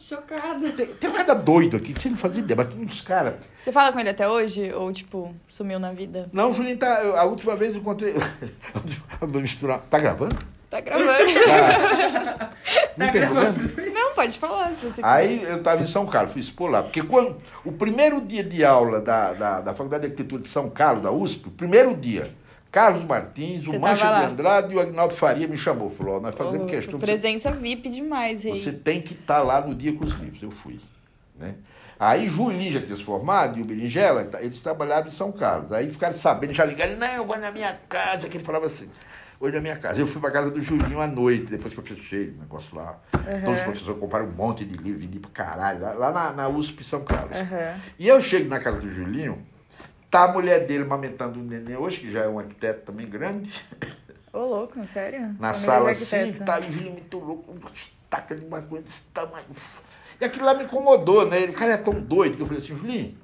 Chocada. 0.00 0.70
Tem, 0.72 0.86
tem 0.86 1.10
um 1.10 1.12
cada 1.12 1.34
doido 1.34 1.76
aqui 1.76 1.92
que 1.92 2.00
você 2.00 2.08
não 2.08 2.16
fazia 2.16 2.40
ideia, 2.40 2.56
mas 2.56 2.74
uns 2.74 3.00
caras. 3.02 3.34
Você 3.58 3.72
fala 3.72 3.92
com 3.92 3.98
ele 3.98 4.10
até 4.10 4.28
hoje? 4.28 4.72
Ou, 4.72 4.92
tipo, 4.92 5.34
sumiu 5.46 5.78
na 5.78 5.92
vida? 5.92 6.28
Não, 6.32 6.50
o 6.50 6.52
Julinho 6.52 6.78
tá. 6.78 7.18
A 7.18 7.24
última 7.24 7.56
vez 7.56 7.74
eu 7.74 7.80
encontrei. 7.80 8.14
Vou 9.20 9.40
misturar. 9.40 9.80
Tá 9.90 9.98
gravando? 9.98 10.36
Tá 10.70 10.80
gravando. 10.80 11.08
Tá. 11.08 12.50
Não 12.96 13.10
tem 13.10 13.22
problema? 13.22 13.54
Não, 13.92 14.14
pode 14.14 14.38
falar 14.38 14.74
se 14.74 14.84
você 14.84 15.00
Aí 15.02 15.42
eu 15.42 15.56
estava 15.56 15.82
em 15.82 15.86
São 15.86 16.06
Carlos, 16.06 16.32
fui 16.32 16.40
expor 16.40 16.70
lá. 16.70 16.82
Porque 16.82 17.02
quando, 17.02 17.36
o 17.64 17.72
primeiro 17.72 18.20
dia 18.20 18.44
de 18.44 18.64
aula 18.64 19.00
da, 19.00 19.32
da, 19.32 19.60
da 19.60 19.74
Faculdade 19.74 20.02
de 20.02 20.06
Arquitetura 20.08 20.42
de 20.42 20.50
São 20.50 20.68
Carlos, 20.68 21.02
da 21.02 21.10
USP, 21.10 21.48
o 21.48 21.52
primeiro 21.52 21.96
dia, 21.96 22.34
Carlos 22.70 23.04
Martins, 23.04 23.66
o 23.66 23.70
Você 23.70 23.78
Mancha 23.78 24.04
tava 24.04 24.26
de? 24.26 24.32
Andrade 24.32 24.74
e 24.74 24.76
o 24.76 24.80
Agnaldo 24.80 25.14
Faria 25.14 25.48
me 25.48 25.56
chamou. 25.56 25.90
Falou, 25.90 26.16
ó, 26.16 26.20
nós 26.20 26.34
fazemos 26.34 26.66
Ô, 26.66 26.70
questão. 26.70 26.98
Presença 26.98 27.50
VIP 27.50 27.88
demais, 27.88 28.42
rei. 28.42 28.60
Você 28.62 28.72
tem 28.72 29.00
que 29.00 29.14
estar 29.14 29.42
lá 29.42 29.60
no 29.60 29.74
dia 29.74 29.92
com 29.94 30.04
os 30.04 30.12
livros. 30.14 30.42
Eu 30.42 30.50
fui. 30.50 30.78
Né? 31.38 31.54
Aí 31.98 32.28
Julinho 32.28 32.70
já 32.72 32.80
tinha 32.82 32.96
se 32.96 33.02
formado 33.02 33.58
e 33.58 33.62
o 33.62 33.64
Berinjela, 33.64 34.24
tá- 34.24 34.40
eles 34.42 34.62
trabalhavam 34.62 35.08
em 35.08 35.12
São 35.14 35.32
Carlos. 35.32 35.72
Aí 35.72 35.90
ficaram 35.90 36.16
sabendo, 36.16 36.52
já 36.52 36.64
ligaram, 36.64 36.96
não, 36.96 37.06
eu 37.08 37.24
vou 37.24 37.36
na 37.38 37.50
minha 37.50 37.76
casa, 37.88 38.28
que 38.28 38.36
ele 38.36 38.44
falava 38.44 38.66
assim, 38.66 38.88
hoje 39.40 39.56
na 39.56 39.60
minha 39.62 39.76
casa. 39.76 40.00
Eu 40.00 40.06
fui 40.06 40.20
para 40.20 40.30
casa 40.30 40.50
do 40.50 40.60
Julinho 40.60 41.00
à 41.00 41.08
noite, 41.08 41.46
depois 41.46 41.74
que 41.74 41.80
eu 41.80 41.84
fechei 41.84 42.28
o 42.28 42.38
negócio 42.38 42.76
lá. 42.76 42.98
Então 43.42 43.52
os 43.54 43.62
professores 43.62 43.98
compraram 43.98 44.26
um 44.26 44.32
monte 44.32 44.64
de 44.64 44.76
livro, 44.76 45.00
vendi 45.00 45.18
pra 45.18 45.30
caralho, 45.32 45.80
lá, 45.80 45.92
lá 45.94 46.12
na, 46.12 46.32
na 46.32 46.48
USP 46.48 46.84
São 46.84 47.02
Carlos. 47.02 47.36
Aham. 47.36 47.74
E 47.98 48.06
eu 48.06 48.20
chego 48.20 48.48
na 48.48 48.60
casa 48.60 48.78
do 48.78 48.88
Julinho, 48.94 49.38
tá 50.10 50.24
a 50.24 50.32
mulher 50.32 50.66
dele 50.66 50.84
amamentando 50.84 51.38
um 51.38 51.42
neném 51.44 51.76
hoje, 51.76 52.00
que 52.00 52.10
já 52.10 52.24
é 52.24 52.28
um 52.28 52.38
arquiteto 52.38 52.86
também 52.86 53.08
grande, 53.08 53.52
Ô, 54.32 54.40
louco, 54.40 54.84
sério? 54.88 55.34
na 55.38 55.54
sala 55.54 55.90
assim, 55.90 56.32
tá, 56.34 56.58
o 56.60 56.70
Julinho 56.70 56.92
muito 56.92 57.18
louco, 57.18 57.50
uma 57.52 57.70
estaca 57.72 58.34
de 58.36 58.44
maconha 58.46 58.82
desse 58.82 59.02
tamanho. 59.14 59.46
E 60.20 60.24
aquilo 60.24 60.44
lá 60.44 60.54
me 60.54 60.64
incomodou, 60.64 61.26
né? 61.28 61.44
O 61.44 61.52
cara 61.52 61.72
é 61.72 61.76
tão 61.76 61.94
doido 62.00 62.36
que 62.36 62.42
eu 62.42 62.46
falei 62.46 62.62
assim, 62.62 62.74
Julinho, 62.74 63.18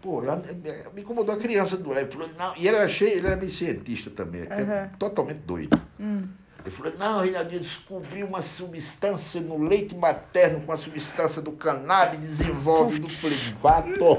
pô, 0.00 0.22
eu- 0.24 0.32
eu- 0.32 0.92
me 0.92 1.02
incomodou 1.02 1.34
a 1.34 1.38
criança 1.38 1.76
do 1.76 1.88
lado. 1.90 2.00
Ele 2.00 2.10
falou, 2.10 2.28
não, 2.36 2.56
e 2.56 2.66
ele 2.66 2.76
era 2.76 2.88
cheio, 2.88 3.16
ele 3.18 3.26
era 3.26 3.36
meio 3.36 3.50
cientista 3.50 4.10
também, 4.10 4.42
Aham. 4.50 4.90
totalmente 4.98 5.38
doido. 5.40 5.80
Hum. 5.98 6.24
Ele 6.64 6.74
falou, 6.74 6.92
não, 6.98 7.20
Reinaldinho, 7.22 7.60
descobri 7.60 8.22
uma 8.22 8.42
substância 8.42 9.40
no 9.40 9.62
leite 9.62 9.94
materno 9.94 10.60
com 10.60 10.72
a 10.72 10.76
substância 10.76 11.40
do 11.40 11.52
cannabis, 11.52 12.20
desenvolve 12.20 12.98
do. 12.98 13.08
Você 13.08 13.44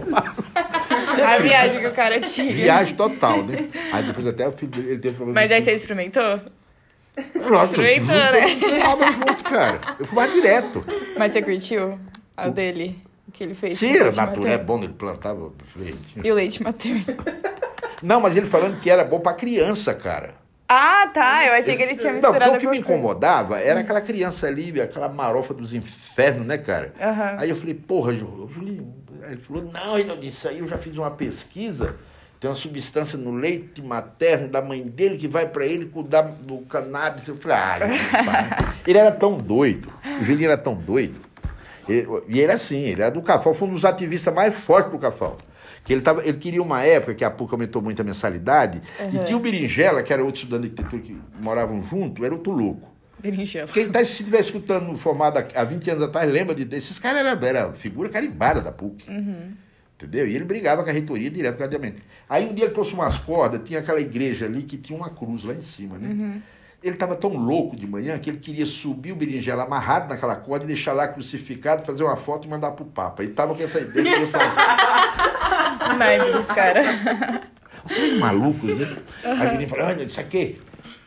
A 1.22 1.38
viagem 1.38 1.80
que 1.80 1.88
o 1.88 1.94
cara 1.94 2.20
tinha. 2.20 2.54
Viagem 2.54 2.96
total, 2.96 3.44
né? 3.44 3.70
Aí 3.92 4.04
depois 4.06 4.26
até 4.26 4.48
o 4.48 4.52
filho 4.54 4.72
ele 4.76 4.98
teve 5.00 5.16
problema. 5.16 5.40
Mas 5.40 5.52
aí 5.52 5.62
você 5.62 5.74
experimentou? 5.74 6.42
Lógico, 7.36 7.82
eu 7.82 7.88
Experimentou, 7.88 8.16
né? 8.16 8.48
fumava 8.80 9.12
junto, 9.12 9.44
cara. 9.44 9.82
Eu 10.00 10.06
fumava 10.08 10.32
direto. 10.32 10.86
Mas 11.18 11.32
você 11.32 11.42
curtiu 11.42 12.00
a 12.36 12.48
dele? 12.48 12.98
O 13.28 13.32
que 13.32 13.44
ele 13.44 13.54
fez? 13.56 13.78
Sim, 13.78 13.92
o 13.92 13.96
era 13.96 14.04
leite 14.06 14.18
natural, 14.18 14.46
é 14.46 14.50
materno? 14.58 14.66
bom, 14.66 14.84
ele 14.84 14.94
plantava. 14.94 15.52
falei, 15.74 15.96
E 16.24 16.32
o 16.32 16.36
leite 16.36 16.64
materno? 16.64 17.04
Não, 18.02 18.20
mas 18.20 18.36
ele 18.36 18.48
falando 18.48 18.80
que 18.80 18.90
era 18.90 19.04
bom 19.04 19.20
pra 19.20 19.34
criança, 19.34 19.94
cara. 19.94 20.41
Ah, 20.74 21.06
tá. 21.14 21.46
Eu 21.46 21.54
achei 21.54 21.76
que 21.76 21.84
ele 21.84 21.98
tinha 21.98 22.14
Não, 22.14 22.22
porque 22.22 22.32
misturado 22.32 22.58
o 22.58 22.60
que 22.62 22.68
me 22.68 22.78
incomodava 22.78 23.60
era 23.60 23.82
aquela 23.82 24.00
criança 24.00 24.48
ali, 24.48 24.80
aquela 24.80 25.10
marofa 25.10 25.54
dos 25.54 25.74
infernos, 25.74 26.48
né, 26.48 26.58
cara? 26.58 26.94
Aham. 26.98 27.36
Aí 27.40 27.50
eu 27.50 27.58
falei, 27.58 27.74
porra, 27.74 28.14
Julinho. 28.14 28.96
Aí 29.22 29.34
ele 29.34 29.42
falou, 29.42 29.64
não, 29.64 29.96
Reinaldo, 29.96 30.24
isso 30.24 30.48
aí 30.48 30.60
eu 30.60 30.68
já 30.70 30.78
fiz 30.78 30.98
uma 30.98 31.12
pesquisa. 31.12 31.98
Tem 32.40 32.50
uma 32.50 32.56
substância 32.56 33.18
no 33.18 33.34
leite 33.34 33.82
materno 33.82 34.48
da 34.48 34.62
mãe 34.62 34.82
dele 34.82 35.18
que 35.18 35.28
vai 35.28 35.46
pra 35.46 35.66
ele 35.66 35.88
cuidar 35.88 36.22
do 36.22 36.60
cannabis. 36.60 37.28
Eu 37.28 37.36
falei, 37.36 37.58
ah, 37.58 37.78
rapaz. 38.10 38.76
ele 38.88 38.98
era 38.98 39.12
tão 39.12 39.38
doido. 39.38 39.92
O 40.22 40.24
Julinho 40.24 40.48
era 40.48 40.58
tão 40.58 40.74
doido. 40.74 41.20
E 41.90 42.40
ele 42.40 42.52
assim, 42.52 42.86
ele 42.86 43.02
era 43.02 43.12
do 43.12 43.22
Cafal, 43.22 43.54
foi 43.54 43.68
um 43.68 43.74
dos 43.74 43.84
ativistas 43.84 44.34
mais 44.34 44.56
fortes 44.56 44.92
do 44.92 44.98
Cafal. 44.98 45.38
Que 45.84 45.94
ele, 45.94 46.02
tava, 46.02 46.26
ele 46.26 46.38
queria 46.38 46.62
uma 46.62 46.84
época 46.84 47.16
que 47.16 47.26
a 47.26 47.32
PUC 47.32 47.54
aumentou 47.54 47.82
muito 47.82 48.02
a 48.02 48.06
mensalidade, 48.06 48.82
e 49.12 49.18
tinha 49.26 49.36
o 49.36 49.40
Berinjela, 49.40 50.04
que 50.04 50.14
era 50.14 50.24
outro 50.24 50.42
estudante 50.42 50.70
de 50.70 50.82
arquitetura 50.82 51.02
que 51.02 51.42
moravam 51.42 51.82
junto, 51.82 52.24
era 52.24 52.34
outro 52.34 52.52
louco. 52.52 52.92
Berinjela. 53.20 53.68
Quem 53.68 53.90
tá, 53.90 54.00
se 54.00 54.12
estiver 54.12 54.42
escutando 54.42 54.96
formado 54.98 55.38
há 55.38 55.46
há 55.56 55.64
20 55.64 55.92
anos 55.92 56.04
atrás, 56.04 56.30
lembra 56.32 56.56
de 56.56 56.66
desses 56.66 56.98
caras 57.00 57.22
era, 57.22 57.48
era 57.48 57.74
figura 57.74 58.10
carimbada 58.10 58.62
da 58.62 58.72
PUC. 58.72 59.06
Entendeu? 59.96 60.28
E 60.28 60.36
ele 60.36 60.46
brigava 60.46 60.84
com 60.84 60.90
a 60.90 60.94
reitoria 60.94 61.30
direto 61.30 61.58
com 61.58 61.64
a 61.64 61.68
diamante. 61.68 61.98
Aí 62.28 62.48
um 62.50 62.54
dia 62.54 62.66
ele 62.66 62.74
trouxe 62.74 62.94
umas 62.94 63.20
cordas, 63.20 63.62
tinha 63.64 63.80
aquela 63.80 64.02
igreja 64.02 64.46
ali 64.46 64.64
que 64.64 64.78
tinha 64.78 64.98
uma 64.98 65.12
cruz 65.12 65.44
lá 65.44 65.54
em 65.54 65.62
cima, 65.62 65.98
né? 66.00 66.42
Ele 66.84 66.96
estava 66.96 67.16
tão 67.16 67.36
louco 67.36 67.76
de 67.76 67.86
manhã 67.86 68.18
que 68.18 68.32
ele 68.32 68.40
queria 68.40 68.66
subir 68.66 69.12
o 69.12 69.16
berinjela 69.16 69.64
amarrado 69.64 70.10
naquela 70.10 70.36
corda 70.36 70.66
e 70.66 70.68
deixar 70.68 70.94
lá 70.94 71.08
crucificado, 71.08 71.86
fazer 71.86 72.04
uma 72.04 72.18
foto 72.18 72.48
e 72.48 72.50
mandar 72.50 72.72
pro 72.72 72.86
Papa. 72.86 73.22
Ele 73.22 73.34
tava 73.34 73.54
com 73.54 73.62
essa 73.62 73.80
ideia 73.80 74.22
ia 74.22 74.28
fazer. 74.28 74.60
Meme 75.94 76.32
dos 76.32 76.46
caras. 76.48 76.86
Vocês 77.88 78.20
malucos, 78.20 78.78
né? 78.78 78.96
Aí 79.24 79.48
o 79.48 79.52
menino 79.54 79.70
falou, 79.70 79.86
olha, 79.88 80.04
isso 80.04 80.20
aqui. 80.20 80.60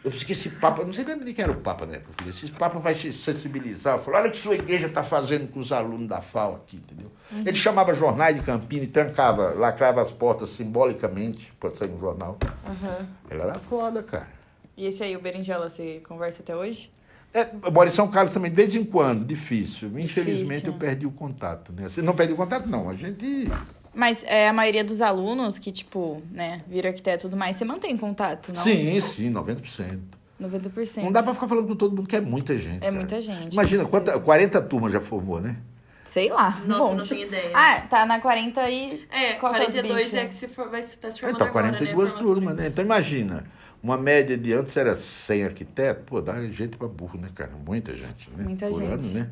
Eu 0.04 0.10
disse 0.10 0.26
que 0.26 0.32
esse 0.32 0.50
Papa, 0.50 0.84
não 0.84 0.92
sei 0.92 1.02
nem 1.04 1.32
quem 1.32 1.42
era 1.42 1.52
o 1.52 1.56
Papa, 1.56 1.86
né? 1.86 2.02
Falei, 2.18 2.30
esse 2.30 2.50
Papa 2.50 2.78
vai 2.78 2.92
se 2.92 3.10
sensibilizar. 3.10 3.96
Eu 3.96 4.02
falei, 4.04 4.20
olha 4.20 4.28
o 4.28 4.32
que 4.32 4.38
sua 4.38 4.54
igreja 4.54 4.86
está 4.86 5.02
fazendo 5.02 5.50
com 5.50 5.60
os 5.60 5.72
alunos 5.72 6.06
da 6.06 6.20
FAO 6.20 6.56
aqui, 6.56 6.76
entendeu? 6.76 7.10
Ele 7.32 7.56
chamava 7.56 7.94
jornais 7.94 8.36
de 8.36 8.42
Campina 8.42 8.84
e 8.84 8.86
trancava, 8.86 9.54
lacrava 9.54 10.02
as 10.02 10.10
portas 10.10 10.50
simbolicamente 10.50 11.50
para 11.58 11.70
sair 11.70 11.88
no 11.88 11.98
jornal. 11.98 12.36
Aham. 12.66 13.08
Ele 13.30 13.40
era 13.40 13.58
foda, 13.60 14.02
cara. 14.02 14.28
E 14.76 14.84
esse 14.86 15.02
aí, 15.02 15.16
o 15.16 15.20
Berinjela, 15.20 15.70
você 15.70 16.02
conversa 16.06 16.42
até 16.42 16.54
hoje? 16.54 16.90
É, 17.32 17.48
eu 17.64 17.72
moro 17.72 17.88
em 17.88 17.92
São 17.92 18.06
Carlos 18.08 18.34
também, 18.34 18.50
de 18.50 18.56
vez 18.56 18.74
em 18.74 18.84
quando, 18.84 19.24
difícil. 19.24 19.88
Infelizmente 19.98 20.64
Difícil. 20.64 20.72
eu 20.72 20.78
perdi 20.78 21.06
o 21.06 21.10
contato, 21.10 21.72
né? 21.72 21.86
Assim, 21.86 22.02
Não 22.02 22.14
perdi 22.14 22.32
o 22.32 22.36
contato, 22.36 22.68
não. 22.68 22.90
A 22.90 22.94
gente 22.94 23.48
Mas 23.94 24.24
é, 24.24 24.48
a 24.48 24.52
maioria 24.52 24.82
dos 24.82 25.00
alunos 25.00 25.58
que, 25.58 25.70
tipo, 25.70 26.22
né, 26.30 26.62
vira 26.68 26.88
arquiteto 26.88 27.22
e 27.22 27.30
tudo 27.30 27.36
mais, 27.36 27.56
você 27.56 27.64
mantém 27.64 27.96
contato, 27.96 28.52
não? 28.52 28.62
Sim, 28.62 29.00
sim, 29.00 29.32
90%. 29.32 30.00
90%. 30.40 31.02
Não 31.02 31.12
dá 31.12 31.22
pra 31.22 31.32
ficar 31.32 31.46
falando 31.48 31.68
com 31.68 31.76
todo 31.76 31.96
mundo, 31.96 32.08
que 32.08 32.16
é 32.16 32.20
muita 32.20 32.58
gente. 32.58 32.78
É 32.78 32.80
cara. 32.80 32.92
muita 32.92 33.20
gente. 33.20 33.52
Imagina, 33.52 33.84
quanta, 33.84 34.06
certeza. 34.06 34.24
40 34.24 34.62
turmas 34.62 34.92
já 34.92 35.00
formou, 35.00 35.40
né? 35.40 35.56
Sei 36.04 36.28
lá, 36.28 36.60
um 36.64 36.66
Nossa, 36.66 36.82
não 36.82 36.96
monte. 36.96 37.08
tenho 37.08 37.26
ideia. 37.26 37.50
Ah, 37.54 37.80
tá 37.80 38.04
na 38.04 38.20
40 38.20 38.68
e... 38.68 39.06
é, 39.10 39.32
qual 39.34 39.54
que 39.54 39.60
é 39.60 39.62
os 39.62 39.74
42 39.74 40.14
é 40.14 40.20
bichos? 40.20 40.28
que 40.28 40.34
se 40.34 40.48
for, 40.48 40.68
vai 40.68 40.80
estar 40.80 41.10
se 41.10 41.20
formando 41.20 41.36
Então, 41.36 41.46
agora, 41.46 41.68
42 41.68 41.88
né? 41.88 41.94
Formatura. 41.94 42.34
turmas, 42.34 42.56
né? 42.56 42.66
Então 42.66 42.84
imagina, 42.84 43.44
uma 43.82 43.96
média 43.96 44.36
de 44.36 44.52
antes 44.52 44.76
era 44.76 44.96
100 44.98 45.44
arquitetos, 45.44 46.02
pô, 46.04 46.20
dá 46.20 46.42
gente 46.48 46.76
pra 46.76 46.88
burro, 46.88 47.18
né, 47.18 47.30
cara? 47.34 47.52
Muita 47.64 47.94
gente, 47.94 48.28
né? 48.36 48.44
Muita 48.44 48.66
Por 48.68 48.80
gente. 48.80 48.92
ano, 48.92 49.08
né? 49.14 49.30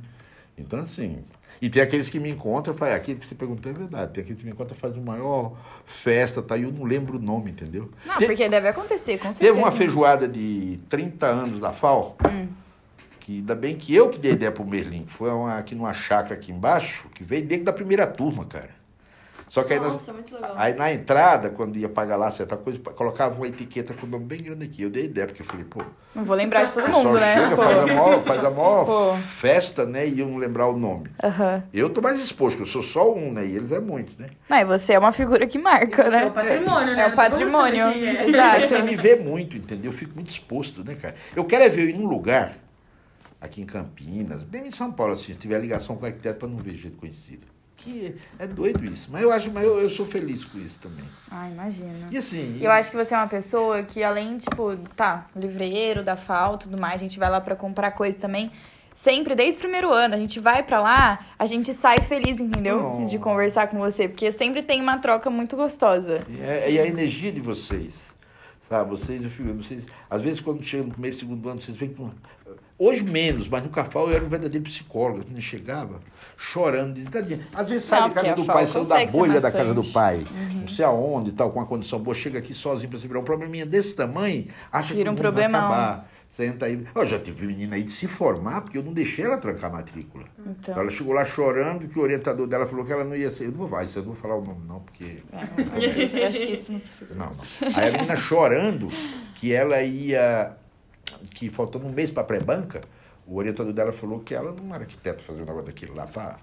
Então, 0.56 0.78
assim. 0.80 1.24
E 1.62 1.70
tem 1.70 1.80
aqueles 1.80 2.10
que 2.10 2.18
me 2.18 2.28
encontram, 2.28 2.74
faz, 2.74 2.92
aqui 2.92 3.14
você 3.14 3.36
perguntou, 3.36 3.70
é 3.70 3.74
verdade, 3.74 4.12
tem 4.12 4.22
aqueles 4.24 4.40
que 4.40 4.44
me 4.44 4.50
encontram 4.50 4.76
faz 4.76 4.96
uma 4.96 5.12
maior 5.12 5.56
festa, 5.86 6.42
tá? 6.42 6.56
E 6.56 6.64
eu 6.64 6.72
não 6.72 6.82
lembro 6.82 7.18
o 7.18 7.22
nome, 7.22 7.52
entendeu? 7.52 7.88
Não, 8.04 8.16
Te- 8.18 8.26
porque 8.26 8.48
deve 8.48 8.66
acontecer, 8.66 9.16
com 9.18 9.32
certeza. 9.32 9.52
Teve 9.52 9.58
uma 9.58 9.70
feijoada 9.70 10.26
de 10.26 10.80
30 10.88 11.24
anos 11.26 11.60
da 11.60 11.72
FAO, 11.72 12.16
Hum. 12.28 12.48
que 13.20 13.36
ainda 13.38 13.54
bem 13.54 13.76
que 13.76 13.94
eu 13.94 14.10
que 14.10 14.18
dei 14.18 14.32
ideia 14.32 14.50
pro 14.50 14.66
Merlin, 14.66 15.06
foi 15.06 15.30
uma, 15.30 15.56
aqui 15.56 15.76
numa 15.76 15.92
chácara 15.92 16.34
aqui 16.34 16.50
embaixo, 16.50 17.06
que 17.14 17.22
veio 17.22 17.46
dentro 17.46 17.66
da 17.66 17.72
primeira 17.72 18.08
turma, 18.08 18.44
cara. 18.44 18.70
Só 19.52 19.62
que 19.64 19.74
aí, 19.74 19.78
nós- 19.80 19.92
Nossa, 19.92 20.14
muito 20.14 20.34
legal. 20.34 20.54
aí 20.56 20.72
na 20.72 20.90
entrada, 20.94 21.50
quando 21.50 21.76
ia 21.76 21.86
pagar 21.86 22.16
lá 22.16 22.30
certa 22.30 22.56
coisa, 22.56 22.78
colocava 22.78 23.34
uma 23.34 23.46
etiqueta 23.46 23.92
com 23.92 24.06
o 24.06 24.08
nome 24.08 24.24
bem 24.24 24.42
grande 24.42 24.64
aqui. 24.64 24.80
Eu 24.80 24.88
dei 24.88 25.04
ideia, 25.04 25.26
porque 25.26 25.42
eu 25.42 25.46
falei, 25.46 25.66
pô, 25.66 25.82
Não 26.14 26.24
vou 26.24 26.34
lembrar 26.34 26.62
de 26.64 26.72
todo 26.72 26.88
mundo, 26.88 27.12
né? 27.20 27.34
chega, 27.34 27.54
Pô. 27.54 27.62
faz 27.62 27.78
a 27.78 27.86
maior, 27.86 28.24
faz 28.24 28.44
a 28.46 28.50
maior 28.50 28.84
Pô. 28.86 29.14
festa, 29.36 29.84
né? 29.84 30.08
E 30.08 30.20
eu 30.20 30.26
não 30.26 30.38
lembrar 30.38 30.68
o 30.68 30.78
nome. 30.78 31.10
Aham. 31.22 31.62
Eu 31.70 31.90
tô 31.90 32.00
mais 32.00 32.18
exposto, 32.18 32.56
que 32.56 32.62
eu 32.62 32.66
sou 32.66 32.82
só 32.82 33.12
um, 33.14 33.30
né? 33.30 33.44
E 33.44 33.54
eles 33.54 33.70
é 33.72 33.78
muitos, 33.78 34.16
né? 34.16 34.30
Não, 34.48 34.56
e 34.56 34.64
você 34.64 34.94
é 34.94 34.98
uma 34.98 35.12
figura 35.12 35.46
que 35.46 35.58
marca, 35.58 36.00
É 36.04 36.08
o 36.08 36.10
né? 36.10 36.30
patrimônio, 36.30 36.96
né? 36.96 37.02
É 37.02 37.06
o 37.08 37.14
patrimônio. 37.14 37.84
É. 37.88 38.24
Exato. 38.30 38.68
Você 38.68 38.80
me 38.80 38.96
vê 38.96 39.16
muito, 39.16 39.54
entendeu? 39.58 39.92
Eu 39.92 39.96
fico 39.98 40.14
muito 40.14 40.30
exposto, 40.30 40.82
né, 40.82 40.94
cara? 40.94 41.14
Eu 41.36 41.44
quero 41.44 41.62
é 41.64 41.68
ver 41.68 41.82
eu 41.82 41.88
ir 41.90 41.98
num 41.98 42.06
lugar, 42.06 42.54
aqui 43.38 43.60
em 43.60 43.66
Campinas, 43.66 44.42
bem 44.44 44.66
em 44.66 44.70
São 44.70 44.90
Paulo, 44.90 45.12
assim, 45.12 45.34
se 45.34 45.38
tiver 45.38 45.60
ligação 45.60 45.94
com 45.94 46.04
o 46.04 46.06
arquiteto 46.06 46.38
para 46.38 46.48
não 46.48 46.56
ver 46.56 46.72
gente 46.72 46.96
conhecido. 46.96 47.51
Que 47.76 48.14
é 48.38 48.46
doido 48.46 48.84
isso. 48.84 49.08
Mas 49.10 49.22
eu 49.22 49.32
acho, 49.32 49.50
mas 49.50 49.64
eu, 49.64 49.80
eu 49.80 49.90
sou 49.90 50.06
feliz 50.06 50.44
com 50.44 50.58
isso 50.58 50.78
também. 50.80 51.04
Ah, 51.30 51.48
imagina. 51.48 52.08
E 52.10 52.16
assim. 52.18 52.58
Eu 52.60 52.70
acho 52.70 52.90
que 52.90 52.96
você 52.96 53.12
é 53.14 53.16
uma 53.16 53.26
pessoa 53.26 53.82
que, 53.82 54.02
além, 54.04 54.38
tipo, 54.38 54.76
tá, 54.94 55.26
livreiro, 55.34 56.02
da 56.04 56.14
FAO, 56.16 56.58
tudo 56.58 56.80
mais, 56.80 56.96
a 56.96 56.98
gente 57.04 57.18
vai 57.18 57.28
lá 57.30 57.40
pra 57.40 57.56
comprar 57.56 57.90
coisa 57.92 58.16
também. 58.20 58.50
Sempre, 58.94 59.34
desde 59.34 59.56
o 59.56 59.60
primeiro 59.62 59.90
ano, 59.92 60.14
a 60.14 60.18
gente 60.18 60.38
vai 60.38 60.62
pra 60.62 60.78
lá, 60.80 61.24
a 61.38 61.46
gente 61.46 61.72
sai 61.72 61.98
feliz, 62.00 62.38
entendeu? 62.38 62.98
Oh. 63.00 63.04
De 63.06 63.18
conversar 63.18 63.66
com 63.68 63.78
você, 63.78 64.06
porque 64.06 64.30
sempre 64.30 64.62
tem 64.62 64.80
uma 64.82 64.98
troca 64.98 65.30
muito 65.30 65.56
gostosa. 65.56 66.22
E, 66.28 66.40
é- 66.42 66.70
e 66.72 66.78
a 66.78 66.86
energia 66.86 67.32
de 67.32 67.40
vocês, 67.40 67.94
sabe? 68.68 68.90
Vocês, 68.90 69.24
eu 69.24 69.30
fico, 69.30 69.50
vocês, 69.54 69.84
às 70.10 70.20
vezes 70.20 70.40
quando 70.40 70.62
chega 70.62 70.84
no 70.84 70.90
primeiro, 70.90 71.18
segundo 71.18 71.48
ano, 71.48 71.62
vocês 71.62 71.76
veem 71.76 71.94
com. 71.94 72.10
Hoje 72.84 73.00
menos, 73.04 73.48
mas 73.48 73.62
no 73.62 73.70
Cafal 73.70 74.08
eu 74.08 74.16
era 74.16 74.24
um 74.24 74.28
verdadeiro 74.28 74.64
psicólogo. 74.64 75.24
Eu 75.32 75.40
chegava 75.40 76.00
chorando, 76.36 76.94
de 76.94 77.04
tadinha. 77.08 77.46
Às 77.54 77.68
vezes 77.68 77.84
sai 77.84 78.00
Não, 78.00 78.08
da 78.08 78.14
casa 78.14 78.34
do 78.34 78.44
pai, 78.44 78.66
saiu 78.66 78.84
da 78.88 79.06
bolha 79.06 79.40
da 79.40 79.52
casa 79.52 79.72
do 79.72 79.84
pai, 79.84 80.26
não 80.52 80.66
sei 80.66 80.84
aonde 80.84 81.30
e 81.30 81.32
tal, 81.32 81.52
com 81.52 81.60
uma 81.60 81.66
condição 81.66 82.00
boa, 82.00 82.12
chega 82.12 82.40
aqui 82.40 82.52
sozinho 82.52 82.90
pra 82.90 82.98
se 82.98 83.06
virar 83.06 83.20
um 83.20 83.24
probleminha 83.24 83.64
desse 83.64 83.94
tamanho, 83.94 84.46
acha 84.72 84.94
Vira 84.94 85.12
um 85.12 85.14
que 85.14 85.22
vai 85.22 85.30
problemão. 85.30 85.60
acabar. 85.60 86.08
Senta 86.28 86.64
aí. 86.66 86.82
Eu 86.92 87.06
já 87.06 87.18
tive 87.20 87.46
menina 87.46 87.76
aí 87.76 87.82
de 87.84 87.92
se 87.92 88.08
formar, 88.08 88.62
porque 88.62 88.78
eu 88.78 88.82
não 88.82 88.92
deixei 88.92 89.24
ela 89.26 89.36
trancar 89.36 89.70
a 89.70 89.74
matrícula. 89.74 90.24
Então. 90.44 90.76
Ela 90.76 90.90
chegou 90.90 91.12
lá 91.12 91.24
chorando 91.26 91.86
que 91.86 91.96
o 91.98 92.02
orientador 92.02 92.46
dela 92.48 92.66
falou 92.66 92.84
que 92.86 92.92
ela 92.92 93.04
não 93.04 93.14
ia 93.14 93.30
ser. 93.30 93.44
Eu 93.44 93.50
não 93.50 93.58
vou, 93.58 93.68
vai, 93.68 93.84
eu 93.84 93.96
não 93.96 94.04
vou 94.04 94.14
falar 94.16 94.36
o 94.36 94.42
nome, 94.42 94.64
não, 94.66 94.80
porque. 94.80 95.18
Isso, 96.02 96.16
acho 96.16 96.38
que 96.38 96.52
isso 96.52 96.72
não 96.72 96.80
precisa. 96.80 97.14
Não, 97.14 97.26
não. 97.26 97.76
Aí 97.76 97.90
a 97.90 97.92
menina 97.92 98.16
chorando 98.16 98.88
que 99.34 99.52
ela 99.52 99.82
ia. 99.82 100.56
Que 101.34 101.50
faltando 101.50 101.86
um 101.86 101.90
mês 101.92 102.10
para 102.10 102.24
pré-banca, 102.24 102.80
o 103.26 103.36
orientador 103.36 103.72
dela 103.72 103.92
falou 103.92 104.20
que 104.20 104.34
ela 104.34 104.52
não 104.52 104.74
era 104.74 104.84
arquiteta 104.84 105.22
fazer 105.22 105.42
um 105.42 105.44
negócio 105.44 105.66
daquilo 105.66 105.94
lá 105.94 106.06
para. 106.06 106.38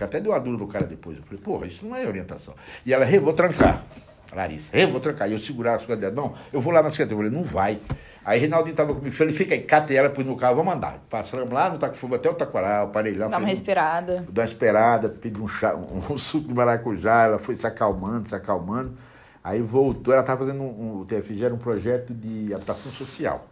Até 0.00 0.20
deu 0.20 0.32
a 0.32 0.38
dura 0.38 0.56
do 0.56 0.66
cara 0.66 0.86
depois. 0.86 1.16
Eu 1.16 1.22
falei, 1.24 1.40
porra, 1.40 1.66
isso 1.66 1.84
não 1.84 1.96
é 1.96 2.06
orientação. 2.06 2.54
E 2.86 2.92
ela, 2.92 3.04
"Rê, 3.04 3.18
vou 3.18 3.32
trancar. 3.32 3.84
Larissa, 4.32 4.70
"Rê, 4.72 4.86
vou 4.86 5.00
trancar. 5.00 5.28
E 5.28 5.32
eu 5.32 5.40
segurava 5.40 5.78
as 5.78 5.84
coisas 5.84 6.00
dela. 6.00 6.14
Não, 6.14 6.34
eu 6.52 6.60
vou 6.60 6.72
lá 6.72 6.82
na 6.82 6.90
secretaria. 6.90 7.14
Eu 7.14 7.30
falei, 7.30 7.42
não 7.42 7.42
vai. 7.42 7.80
Aí 8.24 8.40
Reinaldinho 8.40 8.74
tava 8.74 8.94
comigo, 8.94 9.14
falei, 9.14 9.34
fica 9.34 9.54
aí, 9.54 9.60
catei 9.60 9.98
ela, 9.98 10.08
pus 10.08 10.24
no 10.24 10.34
carro, 10.34 10.56
vamos 10.56 10.74
andar. 10.74 10.98
Passamos 11.10 11.50
lá 11.50 11.68
no 11.68 11.78
Tacofuba 11.78 12.16
até 12.16 12.30
o 12.30 12.34
Taquaral, 12.34 12.88
parei 12.88 13.14
lá. 13.14 13.28
Dá 13.28 13.36
uma 13.36 13.46
respirada. 13.46 14.24
Dá 14.30 14.42
uma 14.42 14.48
esperada, 14.48 15.10
pedi 15.10 15.38
um, 15.38 15.46
chá, 15.46 15.74
um, 15.76 16.00
suco 16.16 16.48
de 16.48 16.54
maracujá, 16.54 17.24
ela 17.24 17.38
foi 17.38 17.54
se 17.54 17.66
acalmando, 17.66 18.30
se 18.30 18.34
acalmando. 18.34 18.96
Aí 19.42 19.60
voltou, 19.60 20.14
ela 20.14 20.22
estava 20.22 20.40
fazendo 20.46 20.62
um, 20.62 21.00
o 21.00 21.04
TFG 21.04 21.44
era 21.44 21.54
um 21.54 21.58
projeto 21.58 22.14
de 22.14 22.54
adaptação 22.54 22.90
social. 22.92 23.46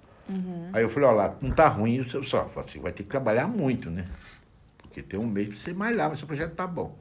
Aí 0.72 0.82
eu 0.82 0.88
falei, 0.88 1.08
ó 1.08 1.12
lá, 1.12 1.36
não 1.40 1.50
tá 1.50 1.68
ruim, 1.68 2.00
o 2.00 2.08
seu 2.08 2.22
só. 2.24 2.48
Falei 2.48 2.68
assim, 2.68 2.80
vai 2.80 2.92
ter 2.92 3.02
que 3.02 3.08
trabalhar 3.10 3.46
muito, 3.46 3.90
né? 3.90 4.06
Porque 4.78 5.02
tem 5.02 5.18
um 5.18 5.26
mês 5.26 5.48
pra 5.48 5.56
você 5.56 5.72
malhar, 5.72 6.08
mas 6.10 6.18
seu 6.18 6.26
projeto 6.26 6.54
tá 6.54 6.66
bom. 6.66 6.96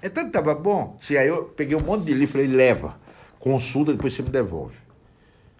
É 0.00 0.08
tanto 0.08 0.26
que 0.26 0.32
tava 0.32 0.54
bom, 0.54 0.96
se 1.00 1.16
aí 1.16 1.28
eu 1.28 1.44
peguei 1.44 1.76
um 1.76 1.80
monte 1.80 2.04
de 2.04 2.14
livro, 2.14 2.32
falei, 2.32 2.46
leva, 2.46 2.96
consulta, 3.40 3.92
depois 3.92 4.12
você 4.12 4.22
me 4.22 4.30
devolve. 4.30 4.76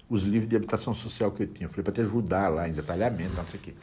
Os 0.09 0.23
livros 0.23 0.49
de 0.49 0.55
habitação 0.55 0.95
social 0.95 1.33
que 1.33 1.43
eu 1.43 1.47
tinha. 1.49 1.67
Eu 1.67 1.71
falei, 1.71 1.83
para 1.83 1.95
te 1.95 2.01
ajudar 2.03 2.49
lá 2.49 2.69
em 2.69 2.73
detalhamento, 2.73 3.35
não 3.35 3.47
sei 3.47 3.59
o 3.59 3.63
quê. 3.63 3.75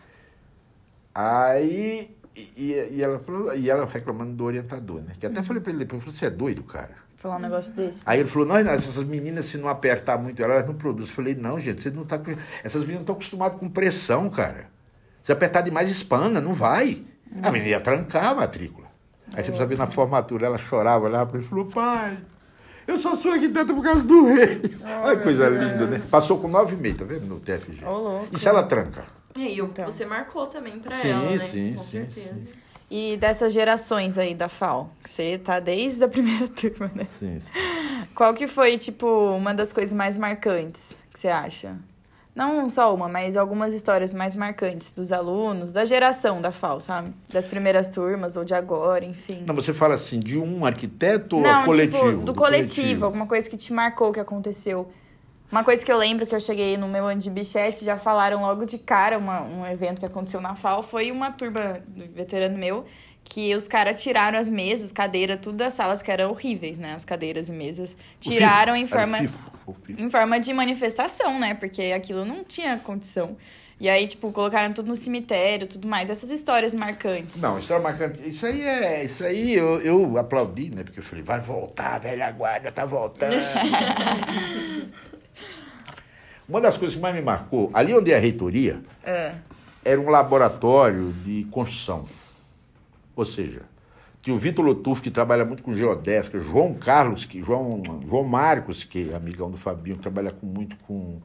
Aí, 1.14 2.16
e, 2.36 2.72
e 2.92 3.02
ela 3.02 3.20
falou, 3.20 3.54
e 3.56 3.70
ela 3.70 3.86
reclamando 3.86 4.34
do 4.34 4.44
orientador, 4.46 5.02
né? 5.02 5.16
Que 5.20 5.26
até 5.26 5.44
falei 5.44 5.62
para 5.62 5.72
ele 5.72 5.80
depois, 5.80 6.02
eu 6.02 6.06
falei, 6.06 6.20
você 6.20 6.26
é 6.28 6.30
doido, 6.30 6.64
cara? 6.64 7.03
Falar 7.24 7.38
um 7.38 7.40
negócio 7.40 7.74
desse. 7.74 8.04
Aí 8.06 8.20
ele 8.20 8.28
falou, 8.28 8.46
não, 8.46 8.56
Renato, 8.58 8.80
essas 8.80 9.02
meninas, 9.06 9.46
se 9.46 9.58
não 9.58 9.70
apertar 9.70 10.18
muito 10.18 10.44
ela, 10.44 10.56
elas 10.56 10.68
não 10.68 10.74
produzem. 10.76 11.10
Eu 11.10 11.16
falei, 11.16 11.34
não, 11.34 11.58
gente, 11.58 11.82
você 11.82 11.90
não 11.90 12.04
tá. 12.04 12.20
Essas 12.62 12.82
meninas 12.82 12.96
não 12.96 13.02
estão 13.04 13.16
acostumadas 13.16 13.58
com 13.58 13.70
pressão, 13.70 14.30
cara. 14.30 14.66
Se 15.24 15.32
apertar 15.32 15.62
demais, 15.62 15.90
espana, 15.90 16.42
não 16.42 16.54
vai. 16.54 17.02
A 17.42 17.50
menina 17.50 17.70
ia 17.72 17.80
trancar 17.80 18.26
a 18.26 18.36
matrícula. 18.36 18.88
Aí 19.28 19.36
você 19.42 19.44
precisa 19.52 19.66
ver 19.66 19.78
na 19.78 19.88
formatura, 19.88 20.48
ela 20.48 20.58
chorava 20.58 21.08
lá, 21.08 21.26
ele 21.34 21.44
falou, 21.44 21.66
pai, 21.68 22.18
eu 22.86 23.00
só 23.00 23.16
sou 23.16 23.32
arquiteta 23.32 23.74
por 23.74 23.82
causa 23.82 24.04
do 24.04 24.26
rei. 24.26 24.62
Ai, 24.84 25.24
coisa 25.24 25.48
linda, 25.48 25.88
né? 25.88 26.02
Passou 26.12 26.38
com 26.42 26.50
nove 26.50 26.76
e 26.76 26.78
meio, 26.78 26.96
tá 26.98 27.06
vendo? 27.06 27.26
No 27.26 27.40
TFG. 27.40 27.86
Ô, 27.86 27.98
louco. 28.00 28.28
E 28.36 28.38
se 28.38 28.50
ela 28.50 28.64
tranca? 28.64 29.06
É, 29.34 29.40
e 29.40 29.58
eu- 29.60 29.68
Então. 29.68 29.86
você 29.86 30.06
marcou 30.06 30.46
também 30.48 30.78
pra 30.78 30.94
Sim, 30.98 31.10
ela, 31.10 31.32
né? 31.32 31.38
sim, 31.38 31.74
Com 31.78 31.84
sim, 31.86 32.06
certeza. 32.06 32.36
sim. 32.38 32.48
E 32.96 33.18
dessas 33.18 33.52
gerações 33.52 34.20
aí 34.20 34.36
da 34.36 34.48
FAO, 34.48 34.88
que 35.04 35.10
você 35.10 35.40
tá 35.40 35.60
desde 35.60 36.04
a 36.04 36.08
primeira 36.08 36.48
turma, 36.48 36.92
né? 36.94 37.06
Sim, 37.06 37.42
sim. 37.42 37.52
Qual 38.14 38.36
que 38.36 38.48
foi, 38.48 38.78
tipo, 38.78 39.08
uma 39.36 39.52
das 39.52 39.74
coisas 39.74 39.92
mais 39.92 40.16
marcantes 40.16 40.96
que 41.12 41.20
você 41.20 41.28
acha? 41.28 41.76
Não 42.36 42.70
só 42.70 42.94
uma, 42.94 43.10
mas 43.10 43.36
algumas 43.36 43.74
histórias 43.74 44.14
mais 44.14 44.36
marcantes 44.36 44.92
dos 44.92 45.12
alunos, 45.12 45.74
da 45.74 45.86
geração 45.86 46.40
da 46.40 46.52
FAO, 46.52 46.82
sabe? 46.82 47.12
Das 47.32 47.48
primeiras 47.48 47.90
turmas 47.90 48.36
ou 48.36 48.46
de 48.46 48.54
agora, 48.54 49.04
enfim. 49.04 49.44
Não, 49.44 49.56
você 49.56 49.74
fala 49.74 49.96
assim, 49.96 50.20
de 50.20 50.38
um 50.38 50.64
arquiteto 50.64 51.38
ou 51.38 51.42
Não, 51.42 51.66
coletivo? 51.66 52.10
tipo, 52.12 52.26
do, 52.26 52.36
coletivo, 52.36 53.06
alguma 53.06 53.26
coisa 53.26 53.50
que 53.50 53.58
te 53.58 53.74
marcou 53.74 54.12
que 54.12 54.20
aconteceu. 54.20 54.88
Uma 55.54 55.64
coisa 55.64 55.86
que 55.86 55.92
eu 55.92 55.98
lembro 56.00 56.26
que 56.26 56.34
eu 56.34 56.40
cheguei 56.40 56.78
no 56.78 56.88
meu 56.88 57.06
ano 57.06 57.22
de 57.22 57.30
bichete, 57.30 57.86
já 57.86 57.96
falaram 57.96 58.42
logo 58.42 58.66
de 58.66 58.80
cara, 58.80 59.20
uma- 59.20 59.44
um 59.44 59.64
evento 59.68 60.00
que 60.00 60.06
aconteceu 60.08 60.42
na 60.42 60.56
FAO, 60.56 60.82
foi 60.82 61.12
uma 61.12 61.30
turma 61.32 61.80
do 61.86 62.08
veterano 62.12 62.58
meu, 62.58 62.88
que 63.24 63.56
os 63.56 63.68
caras 63.68 64.02
tiraram 64.02 64.40
as 64.40 64.50
mesas, 64.50 64.92
cadeira, 64.92 65.38
tudo 65.38 65.58
das 65.60 65.76
salas 65.76 66.02
que 66.02 66.10
eram 66.10 66.32
horríveis, 66.32 66.80
né? 66.80 66.96
As 66.96 67.06
cadeiras 67.06 67.50
e 67.50 67.52
mesas. 67.52 67.96
Tiraram 68.20 68.76
em 68.76 68.88
forma 68.88 69.20
em 70.02 70.10
forma 70.10 70.40
de 70.40 70.52
manifestação, 70.52 71.40
né? 71.40 71.54
Porque 71.54 71.84
aquilo 71.96 72.26
não 72.26 72.44
tinha 72.44 72.76
condição. 72.80 73.38
E 73.80 73.88
aí, 73.88 74.08
tipo, 74.08 74.32
colocaram 74.32 74.74
tudo 74.74 74.88
no 74.88 74.96
cemitério, 74.96 75.68
tudo 75.68 75.88
mais. 75.88 76.10
Essas 76.10 76.32
histórias 76.32 76.74
marcantes. 76.74 77.40
Não, 77.40 77.60
história 77.60 77.84
marcante. 77.84 78.28
Isso 78.28 78.44
aí 78.48 78.60
é. 78.64 79.04
Isso 79.04 79.24
aí 79.24 79.54
eu, 79.54 79.80
eu 79.82 80.18
aplaudi, 80.18 80.72
né? 80.72 80.84
Porque 80.84 81.00
eu 81.00 81.04
falei, 81.04 81.24
vai 81.24 81.40
voltar, 81.40 81.94
a 81.98 82.00
velha 82.00 82.32
guarda 82.32 82.72
tá 82.72 82.86
voltando. 82.86 83.36
Uma 86.48 86.60
das 86.62 86.78
coisas 86.78 86.96
que 86.96 87.02
mais 87.02 87.16
me 87.16 87.22
marcou, 87.22 87.70
ali 87.74 87.94
onde 87.94 88.12
é 88.12 88.18
a 88.18 88.20
reitoria, 88.20 88.82
É. 89.04 89.34
era 89.84 90.00
um 90.00 90.10
laboratório 90.10 91.12
de 91.26 91.46
construção. 91.52 92.06
Ou 93.16 93.26
seja, 93.26 93.62
tinha 94.22 94.36
o 94.36 94.40
Vitor 94.40 94.66
Lotuf, 94.66 95.02
que 95.02 95.12
trabalha 95.12 95.46
muito 95.46 95.64
com 95.64 95.74
geodésica, 95.74 96.40
João 96.40 96.74
Carlos, 96.74 97.26
que, 97.26 97.42
João, 97.44 97.82
João 98.08 98.24
Marcos, 98.24 98.84
que 98.84 99.12
é 99.12 99.16
amigão 99.16 99.50
do 99.52 99.58
Fabinho, 99.58 99.98
que 99.98 100.02
trabalha 100.02 100.32
com, 100.32 100.46
muito 100.46 100.76
com 100.88 101.20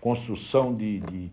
construção 0.00 0.74
de, 0.74 1.00
de, 1.00 1.30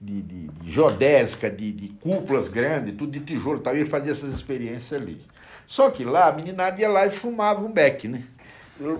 de, 0.00 0.22
de- 0.22 0.48
de 0.48 0.70
geodésica, 0.70 1.50
de, 1.50 1.72
de 1.72 1.88
cúpulas 1.88 2.48
grandes, 2.48 2.94
tudo 2.96 3.12
de 3.12 3.20
tijolo 3.20 3.58
e 3.58 3.62
tal, 3.62 3.76
e 3.76 3.80
ele 3.80 3.90
fazia 3.90 4.12
essas 4.12 4.32
experiências 4.34 4.92
ali. 5.00 5.20
Só 5.66 5.90
que 5.90 6.04
lá, 6.04 6.28
a 6.28 6.32
meninada 6.32 6.80
ia 6.80 6.88
lá 6.88 7.06
e 7.06 7.10
fumava 7.10 7.60
um 7.64 7.72
beck, 7.72 8.06
né? 8.08 8.22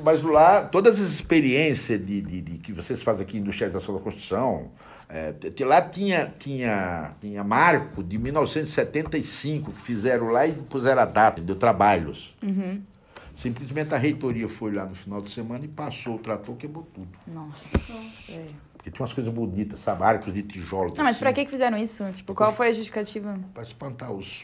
Mas 0.02 0.22
lá, 0.22 0.64
todas 0.64 1.00
as 1.00 1.10
experiências 1.10 2.04
de, 2.04 2.20
de, 2.20 2.40
de 2.40 2.58
que 2.58 2.72
vocês 2.72 3.02
fazem 3.02 3.22
aqui, 3.24 3.38
industrialização 3.38 3.94
da 3.94 4.00
construção, 4.00 4.70
é, 5.08 5.34
lá 5.64 5.82
tinha, 5.82 6.32
tinha, 6.38 7.12
tinha 7.20 7.44
marco 7.44 8.02
de 8.02 8.16
1975 8.18 9.72
que 9.72 9.80
fizeram 9.80 10.28
lá 10.28 10.46
e 10.46 10.52
puseram 10.52 11.02
a 11.02 11.04
data, 11.04 11.42
deu 11.42 11.56
trabalhos. 11.56 12.34
Simplesmente 13.34 13.94
a 13.94 13.98
reitoria 13.98 14.48
foi 14.48 14.72
lá 14.72 14.86
no 14.86 14.94
final 14.94 15.20
de 15.20 15.32
semana 15.32 15.64
e 15.64 15.68
passou 15.68 16.16
o 16.16 16.18
trator, 16.18 16.54
quebrou 16.56 16.86
tudo. 16.94 17.08
Nossa. 17.26 17.78
É. 18.28 18.46
Porque 18.74 18.90
tinha 18.90 19.02
umas 19.02 19.12
coisas 19.12 19.32
bonitas, 19.32 19.80
sabe? 19.80 20.02
Arcos 20.02 20.34
de 20.34 20.42
tijolo. 20.42 20.94
Não, 20.96 21.04
mas 21.04 21.16
assim, 21.16 21.20
pra 21.20 21.32
que 21.32 21.44
que 21.44 21.50
fizeram 21.50 21.78
isso? 21.78 22.04
Tipo, 22.12 22.34
qual 22.34 22.52
foi 22.52 22.68
a 22.68 22.72
justificativa? 22.72 23.38
Para 23.54 23.62
espantar 23.62 24.12
os. 24.12 24.42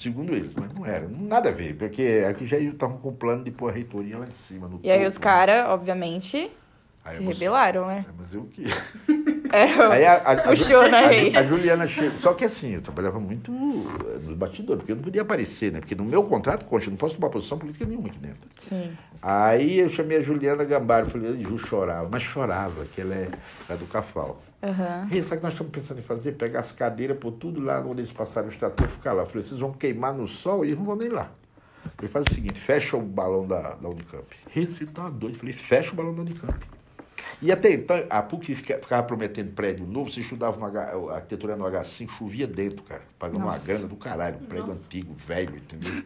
Segundo 0.00 0.34
eles, 0.34 0.52
mas 0.54 0.72
não 0.74 0.84
era. 0.86 1.08
Nada 1.08 1.48
a 1.50 1.52
ver, 1.52 1.76
porque 1.76 2.24
aqui 2.28 2.46
já 2.46 2.58
estavam 2.58 2.98
com 2.98 3.08
o 3.10 3.14
plano 3.16 3.44
de 3.44 3.50
pôr 3.50 3.70
a 3.70 3.72
reitoria 3.72 4.18
lá 4.18 4.26
em 4.26 4.34
cima. 4.34 4.68
No 4.68 4.80
E 4.82 4.90
aí 4.90 4.98
topo, 4.98 5.06
os 5.06 5.14
né? 5.14 5.20
caras, 5.20 5.66
obviamente, 5.68 6.50
Aí 7.08 7.16
se 7.16 7.22
rebelaram, 7.22 7.86
né? 7.86 8.04
É, 8.08 8.12
mas 8.18 8.34
eu 8.34 8.44
que. 8.44 8.64
É, 9.50 9.62
Aí 9.64 10.04
a, 10.04 10.12
a, 10.16 10.32
a, 10.32 10.42
Puxou, 10.42 10.82
né, 10.90 11.34
a, 11.34 11.40
a 11.40 11.42
Juliana 11.42 11.86
chegou. 11.86 12.18
Só 12.18 12.34
que 12.34 12.44
assim, 12.44 12.74
eu 12.74 12.82
trabalhava 12.82 13.18
muito 13.18 13.50
eh, 13.50 14.18
nos 14.26 14.36
bastidores, 14.36 14.80
porque 14.80 14.92
eu 14.92 14.96
não 14.96 15.02
podia 15.02 15.22
aparecer, 15.22 15.72
né? 15.72 15.80
Porque 15.80 15.94
no 15.94 16.04
meu 16.04 16.22
contrato, 16.24 16.66
concha, 16.66 16.88
eu 16.88 16.90
não 16.90 16.98
posso 16.98 17.14
tomar 17.14 17.30
posição 17.30 17.56
política 17.56 17.86
nenhuma 17.86 18.08
aqui 18.08 18.18
dentro. 18.18 18.46
Sim. 18.58 18.92
Aí 19.22 19.78
eu 19.78 19.88
chamei 19.88 20.18
a 20.18 20.22
Juliana 20.22 20.64
Gambaro, 20.64 21.08
falei, 21.08 21.30
"Ai, 21.30 21.42
Ju 21.42 21.56
chorava, 21.56 22.08
mas 22.12 22.22
chorava, 22.22 22.84
que 22.94 23.00
ela 23.00 23.14
é, 23.14 23.30
é 23.70 23.74
do 23.74 23.86
Cafal. 23.86 24.38
Aham. 24.62 25.06
Rei, 25.10 25.22
sabe 25.22 25.36
o 25.36 25.38
que 25.38 25.44
nós 25.44 25.52
estamos 25.54 25.72
pensando 25.72 25.98
em 26.00 26.02
fazer? 26.02 26.32
Pegar 26.32 26.60
as 26.60 26.72
cadeiras, 26.72 27.16
pôr 27.16 27.32
tudo 27.32 27.60
lá 27.60 27.80
onde 27.80 28.02
eles 28.02 28.12
passaram 28.12 28.48
o 28.48 28.50
extrator 28.50 28.86
e 28.86 28.90
ficar 28.90 29.12
lá. 29.12 29.22
Eu 29.22 29.26
falei, 29.28 29.46
vocês 29.46 29.60
vão 29.60 29.72
queimar 29.72 30.12
no 30.12 30.28
sol 30.28 30.64
e 30.64 30.74
não 30.74 30.84
vão 30.84 30.96
nem 30.96 31.08
lá. 31.08 31.30
Falei, 31.96 32.10
faz 32.10 32.24
o 32.30 32.34
seguinte, 32.34 32.60
fecha 32.60 32.96
o 32.96 33.00
balão 33.00 33.46
da, 33.46 33.74
da 33.74 33.88
Unicamp. 33.88 34.26
Você 34.54 34.84
tá 34.86 35.08
doido. 35.08 35.36
Eu 35.36 35.40
falei, 35.40 35.54
fecha 35.54 35.92
o 35.92 35.94
balão 35.94 36.14
da 36.14 36.20
Unicamp. 36.20 36.58
E 37.40 37.52
até 37.52 37.72
então, 37.72 38.02
a 38.10 38.20
PUC 38.22 38.54
fica- 38.56 38.78
ficava 38.78 39.02
prometendo 39.04 39.52
prédio 39.52 39.86
novo, 39.86 40.10
você 40.12 40.20
estudava 40.20 40.56
no 40.58 40.66
H, 40.66 40.92
a 41.10 41.14
arquitetura 41.16 41.56
no 41.56 41.64
H5, 41.64 42.08
chovia 42.18 42.46
dentro, 42.46 42.82
cara. 42.82 43.02
Pagando 43.18 43.38
uma 43.38 43.46
Nossa. 43.46 43.66
grana 43.66 43.86
do 43.86 43.96
caralho, 43.96 44.36
um 44.36 44.46
prédio 44.46 44.66
Nossa. 44.68 44.80
antigo, 44.84 45.14
velho, 45.14 45.56
entendeu? 45.56 46.02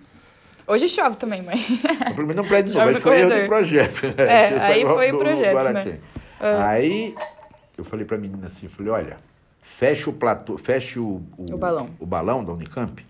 Hoje 0.67 0.89
chove 0.89 1.17
também, 1.17 1.43
mas. 1.43 1.67
Mas 1.83 2.15
pelo 2.15 2.27
menos 2.27 2.37
não 2.37 2.45
prédio 2.45 2.73
novo, 2.79 2.91
no 2.91 2.97
aí 2.97 3.03
foi 3.03 3.19
erro 3.21 3.29
corredor. 3.31 3.49
projeto. 3.49 4.01
É, 4.21 4.49
Você 4.51 4.55
aí 4.61 4.83
foi 4.85 5.13
o 5.13 5.19
projeto, 5.19 5.73
né? 5.73 5.99
Aí 6.69 7.15
eu 7.79 7.85
falei 7.85 8.05
pra 8.05 8.19
menina 8.19 8.47
assim, 8.47 8.69
falei, 8.69 8.93
olha, 8.93 9.17
fecha 9.63 10.11
o 10.11 10.13
platô, 10.13 10.59
fecha 10.59 11.01
o, 11.01 11.23
O 11.39 11.57
balão. 11.57 11.91
o 11.99 12.05
balão 12.07 12.45
da 12.45 12.53
Unicamp, 12.53 13.05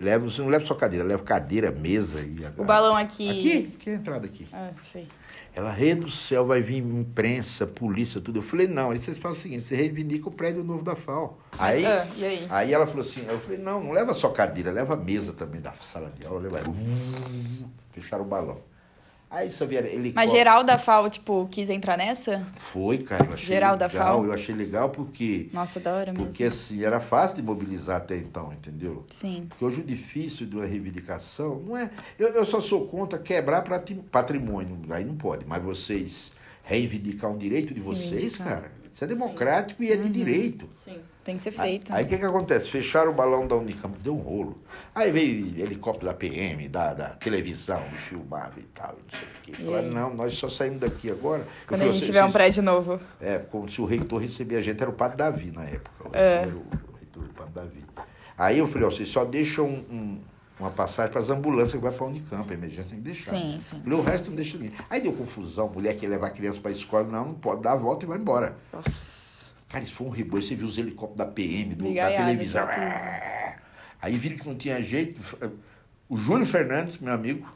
leva, 0.00 0.24
você 0.30 0.40
não 0.40 0.48
leva 0.48 0.64
só 0.64 0.74
cadeira, 0.74 1.04
leva 1.04 1.22
cadeira, 1.24 1.70
mesa 1.70 2.20
e 2.20 2.44
a- 2.46 2.52
O 2.56 2.64
balão 2.64 2.96
aqui. 2.96 3.28
Aqui, 3.28 3.72
aqui 3.76 3.90
é 3.90 3.92
a 3.94 3.96
entrada 3.96 4.26
aqui. 4.26 4.46
Ah, 4.52 4.70
sei. 4.82 5.08
Ela, 5.54 5.72
rei 5.72 5.94
do 5.94 6.08
céu, 6.10 6.46
vai 6.46 6.62
vir 6.62 6.76
imprensa, 6.78 7.66
polícia, 7.66 8.20
tudo. 8.20 8.38
Eu 8.38 8.42
falei, 8.42 8.68
não, 8.68 8.90
aí 8.90 9.00
vocês 9.00 9.18
fazem 9.18 9.38
o 9.38 9.42
seguinte, 9.42 9.64
você 9.66 9.74
reivindica 9.74 10.28
o 10.28 10.32
prédio 10.32 10.62
novo 10.62 10.82
da 10.84 10.94
FAO. 10.94 11.38
Aí, 11.58 11.84
Ah, 11.84 12.06
aí? 12.20 12.46
aí 12.48 12.72
ela 12.72 12.86
falou 12.86 13.02
assim, 13.02 13.24
eu 13.26 13.40
falei, 13.40 13.58
não, 13.58 13.82
não 13.82 13.90
leva 13.92 14.14
só 14.14 14.28
cadeira, 14.28 14.70
leva 14.70 14.94
mesa 14.96 15.32
também 15.32 15.60
da 15.60 15.72
sala 15.74 16.10
de 16.10 16.24
aula, 16.24 16.40
leva. 16.48 16.70
Hum, 16.70 17.68
fecharam 17.92 18.24
o 18.24 18.28
balão. 18.28 18.58
Aí 19.30 19.50
só 19.50 19.66
vieram 19.66 19.86
helicóptero. 19.88 20.14
Mas 20.14 20.30
geral 20.30 20.64
da 20.64 20.78
FAO, 20.78 21.10
tipo, 21.10 21.46
quis 21.50 21.68
entrar 21.68 21.98
nessa? 21.98 22.46
Foi, 22.56 22.98
cara, 22.98 23.26
eu 23.26 23.34
achei 23.34 23.46
Geral 23.46 23.76
da 23.76 23.86
legal. 23.86 24.16
FAO? 24.16 24.24
Eu 24.24 24.32
achei 24.32 24.54
legal 24.54 24.88
porque, 24.88 25.50
Nossa, 25.52 25.78
da 25.78 25.94
hora 25.94 26.12
mesmo. 26.12 26.26
porque 26.26 26.44
assim, 26.44 26.82
era 26.82 26.98
fácil 26.98 27.36
de 27.36 27.42
mobilizar 27.42 27.98
até 27.98 28.16
então, 28.16 28.50
entendeu? 28.52 29.04
Sim. 29.10 29.46
Porque 29.50 29.62
hoje 29.64 29.80
o 29.80 29.84
difícil 29.84 30.46
de 30.46 30.56
uma 30.56 30.64
reivindicação 30.64 31.60
não 31.60 31.76
é. 31.76 31.90
Eu, 32.18 32.28
eu 32.28 32.46
só 32.46 32.58
sou 32.60 32.86
contra 32.88 33.18
quebrar 33.18 33.62
patrimônio, 34.10 34.78
aí 34.90 35.04
não 35.04 35.16
pode, 35.16 35.44
mas 35.46 35.62
vocês 35.62 36.32
reivindicar 36.62 37.30
um 37.30 37.36
direito 37.36 37.74
de 37.74 37.80
vocês, 37.80 38.36
cara, 38.36 38.72
isso 38.94 39.04
é 39.04 39.06
democrático 39.06 39.82
e 39.82 39.92
é 39.92 39.96
de 39.96 40.08
direito. 40.08 40.66
Sim. 40.70 40.98
Tem 41.28 41.36
que 41.36 41.42
ser 41.42 41.50
feito. 41.52 41.92
aí 41.94 42.04
o 42.04 42.08
que, 42.08 42.16
que 42.16 42.24
acontece? 42.24 42.70
Fecharam 42.70 43.10
o 43.10 43.14
balão 43.14 43.46
da 43.46 43.54
Unicamp, 43.54 43.94
deu 44.02 44.14
um 44.16 44.20
rolo. 44.20 44.56
Aí 44.94 45.10
veio 45.10 45.60
helicóptero 45.60 46.06
da 46.06 46.14
PM, 46.14 46.66
da, 46.70 46.94
da 46.94 47.08
televisão, 47.16 47.82
filmava 48.08 48.54
e 48.58 48.62
tal, 48.62 48.94
não 48.94 49.18
sei 49.20 49.28
o 49.28 49.42
quê. 49.42 49.52
Falaram, 49.62 49.90
não, 49.90 50.14
nós 50.14 50.32
só 50.38 50.48
saímos 50.48 50.80
daqui 50.80 51.10
agora. 51.10 51.46
Quando 51.66 51.80
falei, 51.80 51.88
a 51.88 51.92
gente 51.92 52.00
"Vocês- 52.00 52.06
tiver 52.06 52.24
um 52.24 52.32
prédio 52.32 52.62
novo. 52.62 52.98
é, 53.20 53.36
como 53.50 53.70
se 53.70 53.78
o 53.78 53.84
reitor 53.84 54.22
recebia 54.22 54.56
a 54.56 54.62
gente, 54.62 54.80
era 54.80 54.88
o 54.88 54.94
padre 54.94 55.18
Davi 55.18 55.50
na 55.50 55.64
época. 55.64 55.90
É. 56.18 56.46
o 56.46 56.96
reitor 56.96 57.22
do 57.24 57.34
padre 57.34 57.52
Davi. 57.54 57.84
Aí 58.38 58.58
eu 58.58 58.66
falei, 58.66 58.86
ó, 58.86 58.90
vocês 58.90 59.10
só 59.10 59.22
deixam 59.26 59.66
um- 59.66 59.84
um- 59.94 60.20
uma 60.58 60.70
passagem 60.70 61.12
para 61.12 61.20
as 61.20 61.28
ambulâncias 61.28 61.72
que 61.74 61.78
vai 61.78 61.92
para 61.92 62.06
a 62.06 62.08
Unicamp, 62.08 62.50
a 62.50 62.54
emergência 62.54 62.84
tem 62.88 63.00
que 63.00 63.04
deixar. 63.04 63.32
Sim, 63.36 63.58
sim. 63.60 63.80
Falei, 63.84 63.98
o 63.98 64.02
resto 64.02 64.28
não 64.30 64.36
deixa 64.36 64.56
ninguém. 64.56 64.72
Aí 64.88 65.02
deu 65.02 65.12
confusão, 65.12 65.68
mulher 65.68 65.94
que 65.94 66.06
levar 66.06 66.28
a 66.28 66.30
criança 66.30 66.58
para 66.58 66.70
a 66.70 66.74
escola, 66.74 67.04
não, 67.04 67.26
não 67.26 67.34
pode, 67.34 67.60
dá 67.60 67.72
a 67.72 67.76
volta 67.76 68.06
e 68.06 68.08
vai 68.08 68.16
embora. 68.16 68.56
Nossa. 68.72 69.17
Cara, 69.68 69.84
isso 69.84 69.94
foi 69.94 70.06
um 70.06 70.10
reboio, 70.10 70.42
você 70.42 70.54
viu 70.54 70.66
os 70.66 70.78
helicópteros 70.78 71.18
da 71.18 71.26
PM, 71.26 71.74
do, 71.74 71.94
da 71.94 72.08
televisão. 72.08 72.66
certeza. 72.66 73.54
Aí 74.00 74.16
viram 74.16 74.36
que 74.36 74.46
não 74.46 74.56
tinha 74.56 74.80
jeito. 74.80 75.20
O 76.08 76.16
Júlio 76.16 76.46
Fernandes, 76.46 76.98
meu 76.98 77.12
amigo, 77.12 77.46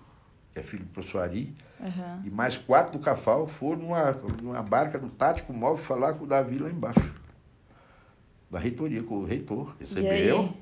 que 0.53 0.61
é 0.61 0.62
filho 0.62 0.85
do 0.85 0.90
professor 0.90 1.22
Ari, 1.22 1.55
Aham. 1.81 2.22
e 2.25 2.31
mais 2.31 2.59
quatro 2.59 2.98
do 2.98 3.03
Cafal 3.03 3.46
foram 3.46 3.83
numa, 3.83 4.12
numa 4.42 4.62
barca 4.62 4.98
do 4.98 5.09
Tático 5.09 5.53
Móvel 5.53 5.83
falar 5.83 6.14
com 6.14 6.25
o 6.25 6.27
Davi 6.27 6.59
lá 6.59 6.68
embaixo. 6.68 7.01
Da 8.51 8.59
reitoria, 8.59 9.03
com 9.03 9.14
o 9.16 9.25
reitor. 9.25 9.75
Recebeu. 9.81 10.55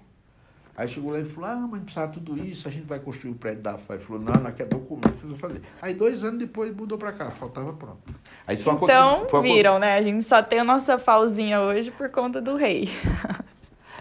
Aí? 0.80 0.88
Chegou 0.88 1.12
lá 1.12 1.18
e 1.20 1.24
falou, 1.24 1.50
ah, 1.50 1.56
mas 1.56 1.70
não 1.70 1.80
precisava 1.80 2.12
tudo 2.12 2.38
isso, 2.44 2.66
a 2.66 2.70
gente 2.70 2.86
vai 2.86 2.98
construir 2.98 3.30
o 3.32 3.34
prédio 3.34 3.62
da 3.62 3.78
FAI. 3.78 3.96
Ele 3.98 4.04
falou, 4.06 4.22
não, 4.22 4.34
não 4.34 4.52
quer 4.52 4.66
documento, 4.66 5.10
vocês 5.18 5.22
vão 5.30 5.36
fazer. 5.36 5.60
Aí 5.80 5.94
dois 5.94 6.22
anos 6.24 6.38
depois 6.38 6.74
mudou 6.74 6.96
pra 6.98 7.12
cá, 7.12 7.30
faltava 7.30 7.72
pronto. 7.72 7.98
Aí 8.46 8.56
Então, 8.56 8.78
foi 8.78 8.88
uma 8.90 9.28
co- 9.28 9.42
viram, 9.42 9.78
né? 9.78 9.94
A 9.96 10.02
gente 10.02 10.24
só 10.24 10.42
tem 10.42 10.58
a 10.60 10.64
nossa 10.64 10.98
falzinha 10.98 11.60
hoje 11.60 11.90
por 11.90 12.08
conta 12.10 12.40
do 12.40 12.56
rei. 12.56 12.88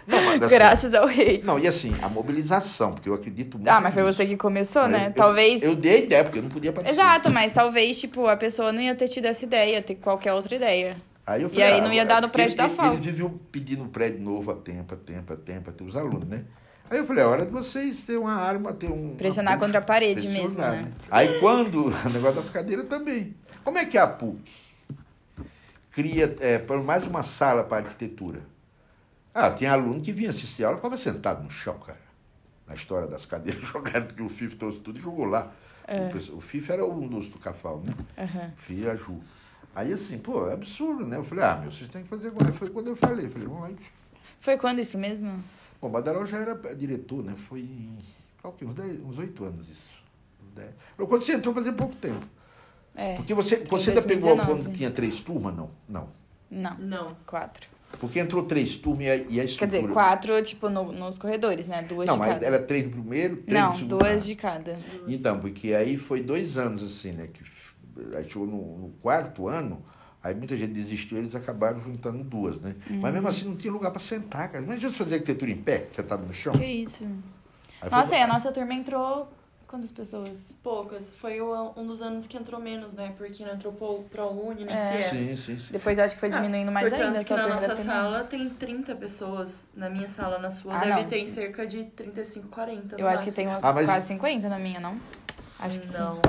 Não, 0.06 0.20
mas 0.24 0.42
assim, 0.42 0.54
Graças 0.54 0.94
ao 0.94 1.06
rei. 1.06 1.40
Não, 1.44 1.58
e 1.58 1.68
assim, 1.68 1.94
a 2.02 2.08
mobilização, 2.08 2.92
porque 2.94 3.08
eu 3.08 3.14
acredito 3.14 3.56
muito. 3.58 3.68
Ah, 3.68 3.80
mas 3.80 3.94
foi 3.94 4.02
você 4.02 4.26
que 4.26 4.36
começou, 4.36 4.82
Mas 4.82 4.90
né? 4.92 5.06
eu- 5.08 5.12
Talvez. 5.12 5.62
Eu 5.62 5.76
dei 5.76 5.92
a 5.92 5.98
ideia, 5.98 6.24
porque 6.24 6.38
eu 6.38 6.42
não 6.42 6.50
podia 6.50 6.72
participar. 6.72 7.02
Exato, 7.02 7.30
mas 7.32 7.52
talvez, 7.52 8.00
tipo, 8.00 8.26
a 8.26 8.36
pessoa 8.36 8.72
não 8.72 8.80
ia 8.80 8.94
ter 8.94 9.06
tido 9.06 9.26
essa 9.26 9.44
ideia, 9.44 9.74
ia 9.74 9.82
ter 9.82 9.96
qualquer 9.96 10.32
outra 10.32 10.54
ideia. 10.56 10.96
Aí 11.26 11.42
eu 11.42 11.48
E 11.48 11.50
falei, 11.50 11.64
aí 11.66 11.78
ah, 11.78 11.82
não 11.82 11.92
ia 11.92 12.02
agora- 12.02 12.20
dar 12.20 12.26
no 12.26 12.32
prédio 12.32 12.50
ele- 12.50 12.56
da 12.56 12.64
ele- 12.64 12.74
FAO. 12.74 12.92
Eles 12.94 13.04
viviam 13.06 13.30
pedindo 13.52 13.84
um 13.84 13.88
prédio 13.88 14.20
novo 14.20 14.50
a 14.50 14.56
tempo, 14.56 14.94
a 14.94 14.96
tempo, 14.96 15.32
a 15.32 15.36
tempo, 15.36 15.70
até 15.70 15.84
os 15.84 15.94
alunos, 15.94 16.26
né? 16.26 16.42
Aí 16.90 16.98
eu 16.98 17.06
falei, 17.06 17.22
é 17.22 17.26
hora 17.26 17.46
de 17.46 17.52
vocês 17.52 18.02
terem 18.02 18.20
uma 18.20 18.34
arma, 18.34 18.72
ter 18.72 18.90
um. 18.90 19.14
Pressionar 19.14 19.56
contra 19.60 19.78
a 19.78 19.82
parede 19.82 20.26
mesmo, 20.26 20.60
né? 20.60 20.92
Aí 21.08 21.38
quando. 21.38 21.84
O 22.04 22.08
negócio 22.08 22.36
das 22.36 22.50
cadeiras 22.50 22.88
também. 22.88 23.36
Como 23.62 23.78
é 23.78 23.84
que 23.84 23.96
a 23.96 24.06
PUC 24.08 24.50
cria 25.92 26.36
é, 26.40 26.58
mais 26.82 27.06
uma 27.06 27.22
sala 27.22 27.62
para 27.62 27.86
arquitetura? 27.86 28.40
Ah, 29.32 29.50
tinha 29.52 29.72
aluno 29.72 30.00
que 30.00 30.10
vinha 30.10 30.30
assistir 30.30 30.64
a 30.64 30.66
aula 30.66 30.78
e 30.78 30.80
ficava 30.80 30.96
sentado 30.96 31.44
no 31.44 31.50
chão, 31.50 31.78
cara. 31.78 32.00
Na 32.66 32.74
história 32.74 33.06
das 33.06 33.24
cadeiras, 33.24 33.62
jogaram, 33.68 34.06
porque 34.06 34.22
o 34.22 34.28
FIF 34.28 34.56
trouxe 34.56 34.80
tudo 34.80 34.98
e 34.98 35.02
jogou 35.02 35.26
lá. 35.26 35.52
É. 35.86 36.10
O, 36.32 36.38
o 36.38 36.40
FIF 36.40 36.72
era 36.72 36.84
um 36.84 37.06
dos 37.06 37.28
do 37.28 37.38
Cafal, 37.38 37.82
né? 37.84 38.52
Fui 38.66 38.88
a 38.90 38.96
Ju. 38.96 39.20
Aí 39.74 39.92
assim, 39.92 40.18
pô, 40.18 40.48
é 40.48 40.54
absurdo, 40.54 41.06
né? 41.06 41.16
Eu 41.16 41.24
falei, 41.24 41.44
ah, 41.44 41.56
meu, 41.56 41.70
vocês 41.70 41.88
têm 41.88 42.02
que 42.02 42.08
fazer 42.08 42.28
agora. 42.28 42.52
Foi 42.52 42.68
quando 42.70 42.88
eu 42.88 42.96
falei, 42.96 43.28
falei, 43.28 43.46
vamos 43.46 43.70
lá. 43.70 43.76
Foi 44.40 44.56
quando 44.56 44.80
isso 44.80 44.98
mesmo? 44.98 45.44
Bom, 45.80 45.88
o 45.88 45.90
Badaró 45.90 46.24
já 46.24 46.38
era 46.38 46.54
diretor, 46.74 47.24
né? 47.24 47.34
Foi 47.48 47.60
em, 47.60 47.96
qual 48.40 48.52
que, 48.52 48.64
uns, 48.64 48.74
dez, 48.74 49.00
uns 49.02 49.18
oito 49.18 49.44
anos 49.44 49.68
isso. 49.68 49.80
Uns 50.46 50.54
dez. 50.54 50.70
Quando 50.96 51.22
você 51.24 51.32
entrou 51.32 51.54
fazia 51.54 51.72
pouco 51.72 51.94
tempo. 51.96 52.26
É. 52.94 53.16
Porque 53.16 53.32
você, 53.32 53.56
você 53.64 53.90
ainda 53.90 54.02
pegou 54.02 54.34
2019. 54.36 54.62
quando 54.64 54.76
tinha 54.76 54.90
três 54.90 55.20
turmas? 55.20 55.54
Não, 55.56 55.70
não. 55.88 56.08
Não, 56.50 56.76
Não. 56.78 57.16
quatro. 57.26 57.68
Porque 57.98 58.18
entrou 58.20 58.44
três 58.44 58.76
turmas 58.76 59.04
e 59.06 59.10
a, 59.10 59.16
e 59.16 59.20
a 59.20 59.24
Quer 59.26 59.44
estrutura... 59.44 59.82
dizer, 59.82 59.92
quatro, 59.92 60.42
tipo, 60.42 60.68
no- 60.68 60.92
nos 60.92 61.18
corredores, 61.18 61.66
né? 61.66 61.82
Duas 61.82 62.06
Não, 62.06 62.14
de 62.14 62.20
mas 62.20 62.34
cada. 62.34 62.46
era 62.46 62.58
três 62.62 62.84
no 62.84 62.90
primeiro, 62.92 63.36
três 63.38 63.60
no 63.60 63.68
Não, 63.68 63.74
segundo. 63.76 63.98
duas 63.98 64.10
ano. 64.12 64.20
de 64.20 64.34
cada. 64.36 64.78
Então, 65.08 65.40
porque 65.40 65.74
aí 65.74 65.96
foi 65.96 66.20
dois 66.22 66.56
anos 66.56 66.82
assim, 66.84 67.12
né? 67.12 67.28
Que 67.32 67.42
aí 68.16 68.24
chegou 68.28 68.46
no, 68.46 68.78
no 68.78 68.88
quarto 69.02 69.48
ano, 69.48 69.84
aí 70.22 70.34
muita 70.34 70.56
gente 70.56 70.72
desistiu, 70.72 71.18
eles 71.18 71.34
acabaram 71.34 71.80
juntando 71.80 72.22
duas, 72.24 72.60
né? 72.60 72.74
Uhum. 72.88 73.00
Mas 73.00 73.12
mesmo 73.12 73.28
assim 73.28 73.44
não 73.46 73.56
tinha 73.56 73.72
lugar 73.72 73.90
para 73.90 74.00
sentar, 74.00 74.48
cara. 74.50 74.62
Imagina 74.64 74.90
você 74.90 74.96
fazer 74.98 75.14
arquitetura 75.16 75.50
em 75.50 75.56
pé, 75.56 75.84
sentado 75.92 76.26
no 76.26 76.32
chão. 76.34 76.52
Que 76.52 76.64
isso? 76.64 77.04
Aí 77.82 77.90
Nossa, 77.90 78.08
foi- 78.10 78.18
e 78.18 78.22
a 78.22 78.26
nossa 78.26 78.52
turma 78.52 78.74
entrou. 78.74 79.32
Quantas 79.66 79.92
pessoas? 79.92 80.52
Poucas. 80.64 81.12
Foi 81.14 81.40
o- 81.40 81.72
um 81.76 81.86
dos 81.86 82.02
anos 82.02 82.26
que 82.26 82.36
entrou 82.36 82.60
menos, 82.60 82.92
né? 82.92 83.14
Porque 83.16 83.44
não 83.44 83.52
entrou 83.54 83.72
pro, 83.72 84.02
pro 84.10 84.26
Uni, 84.28 84.64
nem 84.64 84.74
É. 84.74 85.00
FIES. 85.00 85.06
Sim, 85.20 85.36
sim, 85.36 85.58
sim. 85.60 85.68
Depois 85.72 85.96
eu 85.96 86.02
acho 86.04 86.14
que 86.14 86.20
foi 86.20 86.28
diminuindo 86.28 86.72
mais 86.72 86.88
Portanto, 86.88 87.06
ainda. 87.06 87.22
que 87.24 87.32
na 87.32 87.40
turma 87.42 87.54
nossa 87.54 87.76
sala 87.76 88.10
menos. 88.16 88.28
tem 88.28 88.50
30 88.50 88.96
pessoas. 88.96 89.64
Na 89.72 89.88
minha 89.88 90.08
sala, 90.08 90.38
na 90.40 90.50
sua, 90.50 90.74
Ah, 90.76 90.80
deve 90.80 91.02
não. 91.02 91.04
ter 91.08 91.24
cerca 91.28 91.64
de 91.64 91.84
35, 91.84 92.48
40. 92.48 92.96
no 92.96 93.00
Eu 93.00 93.06
acho 93.06 93.18
que 93.18 93.26
máximo. 93.30 93.36
tem 93.36 93.46
umas 93.46 93.62
Ah, 93.62 93.72
mas- 93.72 93.86
quase 93.86 94.06
50 94.08 94.48
na 94.48 94.58
minha, 94.58 94.80
não? 94.80 94.98
Acho 95.60 95.78
que 95.78 95.86
Não. 95.96 96.16
sim. 96.16 96.20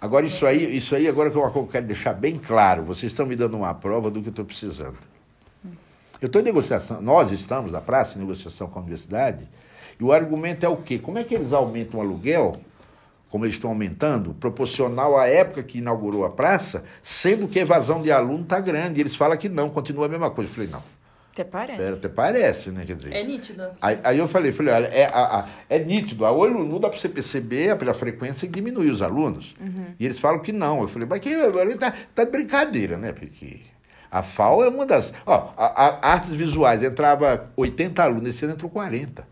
Agora 0.00 0.24
isso 0.24 0.46
aí, 0.46 0.76
isso 0.76 0.94
aí 0.94 1.06
agora 1.06 1.30
que 1.30 1.36
eu, 1.36 1.50
que 1.50 1.58
eu 1.58 1.66
quero 1.66 1.86
deixar 1.86 2.14
bem 2.14 2.38
claro, 2.38 2.84
vocês 2.84 3.12
estão 3.12 3.26
me 3.26 3.36
dando 3.36 3.56
uma 3.56 3.74
prova 3.74 4.10
do 4.10 4.22
que 4.22 4.28
eu 4.28 4.30
estou 4.30 4.44
precisando. 4.44 4.96
Eu 6.20 6.26
estou 6.26 6.40
em 6.40 6.44
negociação, 6.44 7.02
nós 7.02 7.30
estamos 7.32 7.70
na 7.70 7.80
praça 7.80 8.16
em 8.16 8.20
negociação 8.20 8.68
com 8.68 8.78
a 8.78 8.82
universidade, 8.82 9.46
e 9.98 10.04
o 10.04 10.12
argumento 10.12 10.64
é 10.64 10.68
o 10.68 10.76
quê? 10.76 10.98
Como 10.98 11.18
é 11.18 11.24
que 11.24 11.34
eles 11.34 11.52
aumentam 11.52 12.00
o 12.00 12.02
aluguel, 12.02 12.56
como 13.30 13.44
eles 13.44 13.56
estão 13.56 13.70
aumentando, 13.70 14.34
proporcional 14.34 15.18
à 15.18 15.26
época 15.26 15.62
que 15.62 15.78
inaugurou 15.78 16.24
a 16.24 16.30
praça, 16.30 16.84
sendo 17.02 17.46
que 17.46 17.58
a 17.58 17.62
evasão 17.62 18.02
de 18.02 18.10
aluno 18.10 18.42
está 18.42 18.58
grande. 18.58 19.00
Eles 19.00 19.14
falam 19.14 19.36
que 19.38 19.48
não, 19.48 19.70
continua 19.70 20.06
a 20.06 20.08
mesma 20.08 20.30
coisa. 20.30 20.50
Eu 20.50 20.54
falei, 20.54 20.70
não. 20.70 20.82
Até 21.40 21.50
parece. 21.50 21.82
É, 21.82 21.98
até 21.98 22.08
parece, 22.08 22.70
né? 22.70 22.84
Quer 22.86 22.96
dizer. 22.96 23.12
É 23.14 23.22
nítida. 23.24 23.72
Aí, 23.80 23.98
aí 24.04 24.18
eu 24.18 24.28
falei, 24.28 24.52
falei, 24.52 24.72
olha, 24.74 24.86
é, 24.86 25.06
a- 25.12 25.38
a- 25.40 25.48
é 25.68 25.78
nítido, 25.78 26.24
a 26.26 26.32
olho 26.32 26.64
nu 26.64 26.78
dá 26.78 26.88
para 26.88 26.98
você 26.98 27.08
perceber 27.08 27.76
pela 27.76 27.94
frequência 27.94 28.46
que 28.48 28.54
diminui 28.54 28.90
os 28.90 29.00
alunos. 29.02 29.54
E 29.98 30.04
eles 30.04 30.18
falam 30.18 30.40
que 30.40 30.52
não. 30.52 30.82
Eu 30.82 30.88
falei, 30.88 31.06
mas 31.08 31.20
que 31.20 31.34
tá, 31.78 31.92
tá 32.14 32.24
de 32.24 32.30
brincadeira, 32.30 32.96
né? 32.96 33.12
Porque 33.12 33.60
a 34.10 34.22
FAO 34.22 34.64
é 34.64 34.68
uma 34.68 34.84
das. 34.86 35.12
Ó, 35.24 35.52
a, 35.56 35.66
a- 35.86 36.12
artes 36.12 36.34
visuais 36.34 36.82
entrava 36.82 37.50
80 37.56 38.02
alunos, 38.02 38.30
esse 38.30 38.44
ano 38.44 38.54
entrou 38.54 38.70
40. 38.70 39.26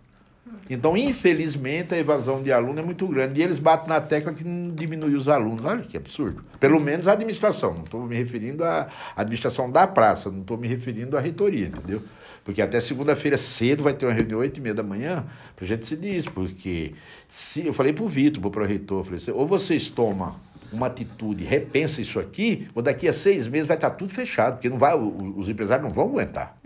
Então, 0.71 0.97
infelizmente, 0.97 1.95
a 1.95 1.99
evasão 1.99 2.43
de 2.43 2.53
aluno 2.53 2.79
é 2.79 2.83
muito 2.83 3.07
grande. 3.07 3.41
E 3.41 3.45
eles 3.45 3.59
batem 3.59 3.89
na 3.89 4.01
tecla 4.01 4.35
que 4.35 4.45
não 4.45 4.75
diminui 4.75 5.15
os 5.15 5.29
alunos. 5.29 5.65
Olha 5.65 5.83
que 5.83 5.97
absurdo. 5.97 6.45
Pelo 6.61 6.79
menos 6.79 7.09
a 7.09 7.13
administração. 7.13 7.75
Não 7.75 7.85
estou 7.85 8.07
me 8.07 8.17
referindo 8.17 8.65
à 8.65 8.89
administração 9.17 9.71
da 9.71 9.87
praça, 9.87 10.31
não 10.31 10.43
estou 10.43 10.59
me 10.59 10.69
referindo 10.69 11.17
à 11.17 11.21
reitoria, 11.21 11.69
entendeu? 11.69 12.03
Porque 12.45 12.63
até 12.63 12.81
segunda-feira 12.81 13.37
cedo 13.37 13.83
vai 13.83 13.93
ter 13.93 14.07
uma 14.07 14.13
reunião, 14.13 14.41
8 14.41 14.57
e 14.57 14.61
meia 14.61 14.75
da 14.75 14.83
manhã, 14.83 15.27
para 15.55 15.65
a 15.65 15.69
gente 15.69 15.81
decidir 15.81 16.17
isso. 16.17 16.31
Porque 16.33 16.95
se, 17.31 17.67
eu 17.67 17.73
falei 17.73 17.93
para 17.93 18.05
o 18.05 18.09
Vitor, 18.09 18.51
para 18.51 18.63
o 18.63 18.67
reitor, 18.67 19.05
falei 19.05 19.21
assim, 19.21 19.31
ou 19.31 19.47
vocês 19.47 19.89
tomam 19.89 20.37
uma 20.73 20.87
atitude, 20.87 21.45
repensa 21.45 22.01
isso 22.01 22.19
aqui, 22.19 22.69
ou 22.75 22.83
daqui 22.83 23.09
a 23.09 23.13
seis 23.13 23.47
meses 23.47 23.67
vai 23.67 23.77
estar 23.77 23.91
tudo 23.91 24.13
fechado, 24.13 24.55
porque 24.55 24.69
não 24.69 24.79
vai, 24.79 24.95
os 24.97 25.49
empresários 25.49 25.87
não 25.87 25.95
vão 25.95 26.05
aguentar. 26.05 26.57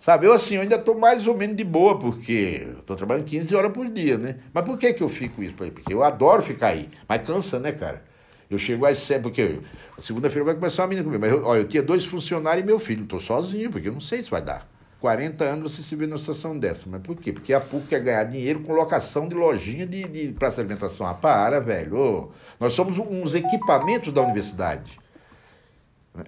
Sabe, 0.00 0.26
eu 0.26 0.32
assim, 0.32 0.56
eu 0.56 0.62
ainda 0.62 0.76
estou 0.76 0.96
mais 0.98 1.26
ou 1.26 1.36
menos 1.36 1.56
de 1.56 1.64
boa, 1.64 1.98
porque 1.98 2.62
eu 2.66 2.80
estou 2.80 2.96
trabalhando 2.96 3.24
15 3.24 3.54
horas 3.54 3.72
por 3.72 3.88
dia, 3.88 4.16
né? 4.18 4.36
Mas 4.52 4.64
por 4.64 4.78
que, 4.78 4.92
que 4.92 5.02
eu 5.02 5.08
fico 5.08 5.42
isso? 5.42 5.54
Porque 5.54 5.92
eu 5.92 6.02
adoro 6.02 6.42
ficar 6.42 6.68
aí, 6.68 6.88
mas 7.08 7.22
cansa, 7.22 7.58
né, 7.58 7.72
cara? 7.72 8.02
Eu 8.48 8.58
chego 8.58 8.84
às 8.84 8.98
sete, 8.98 9.22
porque 9.22 9.60
segunda-feira 10.02 10.44
vai 10.44 10.54
começar 10.54 10.82
uma 10.82 10.88
menina 10.88 11.04
comigo, 11.04 11.20
mas 11.20 11.32
eu, 11.32 11.44
ó, 11.44 11.56
eu 11.56 11.68
tinha 11.68 11.82
dois 11.82 12.04
funcionários 12.04 12.64
e 12.64 12.66
meu 12.66 12.80
filho, 12.80 13.04
estou 13.04 13.20
sozinho, 13.20 13.70
porque 13.70 13.88
eu 13.88 13.92
não 13.92 14.00
sei 14.00 14.24
se 14.24 14.30
vai 14.30 14.42
dar. 14.42 14.66
40 15.00 15.44
anos 15.44 15.72
você 15.72 15.82
se 15.82 15.96
vê 15.96 16.06
numa 16.06 16.18
situação 16.18 16.58
dessa, 16.58 16.82
mas 16.86 17.00
por 17.00 17.16
quê? 17.16 17.32
Porque 17.32 17.54
a 17.54 17.60
PUC 17.60 17.86
quer 17.88 18.00
ganhar 18.00 18.24
dinheiro 18.24 18.60
com 18.60 18.72
locação 18.74 19.26
de 19.26 19.34
lojinha 19.34 19.86
de, 19.86 20.04
de 20.04 20.28
praça 20.32 20.56
de 20.56 20.60
alimentação. 20.62 21.06
Ah, 21.06 21.14
para, 21.14 21.58
velho. 21.58 21.96
Ô, 21.96 22.28
nós 22.58 22.74
somos 22.74 22.98
uns 22.98 23.34
equipamentos 23.34 24.12
da 24.12 24.20
universidade. 24.20 24.98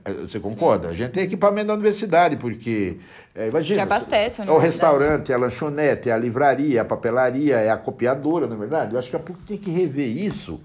É, 0.04 0.12
Você 0.12 0.40
concorda? 0.40 0.88
A 0.88 0.94
gente 0.94 1.10
tem 1.10 1.24
equipamento 1.24 1.66
da 1.66 1.74
universidade, 1.74 2.36
porque. 2.36 2.98
É, 3.34 3.48
imagina. 3.48 3.74
Que 3.74 3.82
abastece 3.82 4.40
a 4.40 4.44
É 4.46 4.50
o 4.50 4.58
restaurante, 4.58 5.32
é 5.32 5.34
a 5.34 5.38
lanchonete, 5.38 6.08
é 6.08 6.12
a 6.12 6.16
livraria, 6.16 6.78
é 6.78 6.80
a 6.80 6.84
papelaria, 6.84 7.56
é 7.56 7.70
a 7.70 7.76
copiadora, 7.76 8.46
na 8.46 8.54
verdade. 8.54 8.94
Eu 8.94 8.98
acho 8.98 9.10
que 9.10 9.16
a 9.16 9.18
PUC 9.18 9.42
tem 9.42 9.58
que 9.58 9.70
rever 9.70 10.16
isso, 10.16 10.60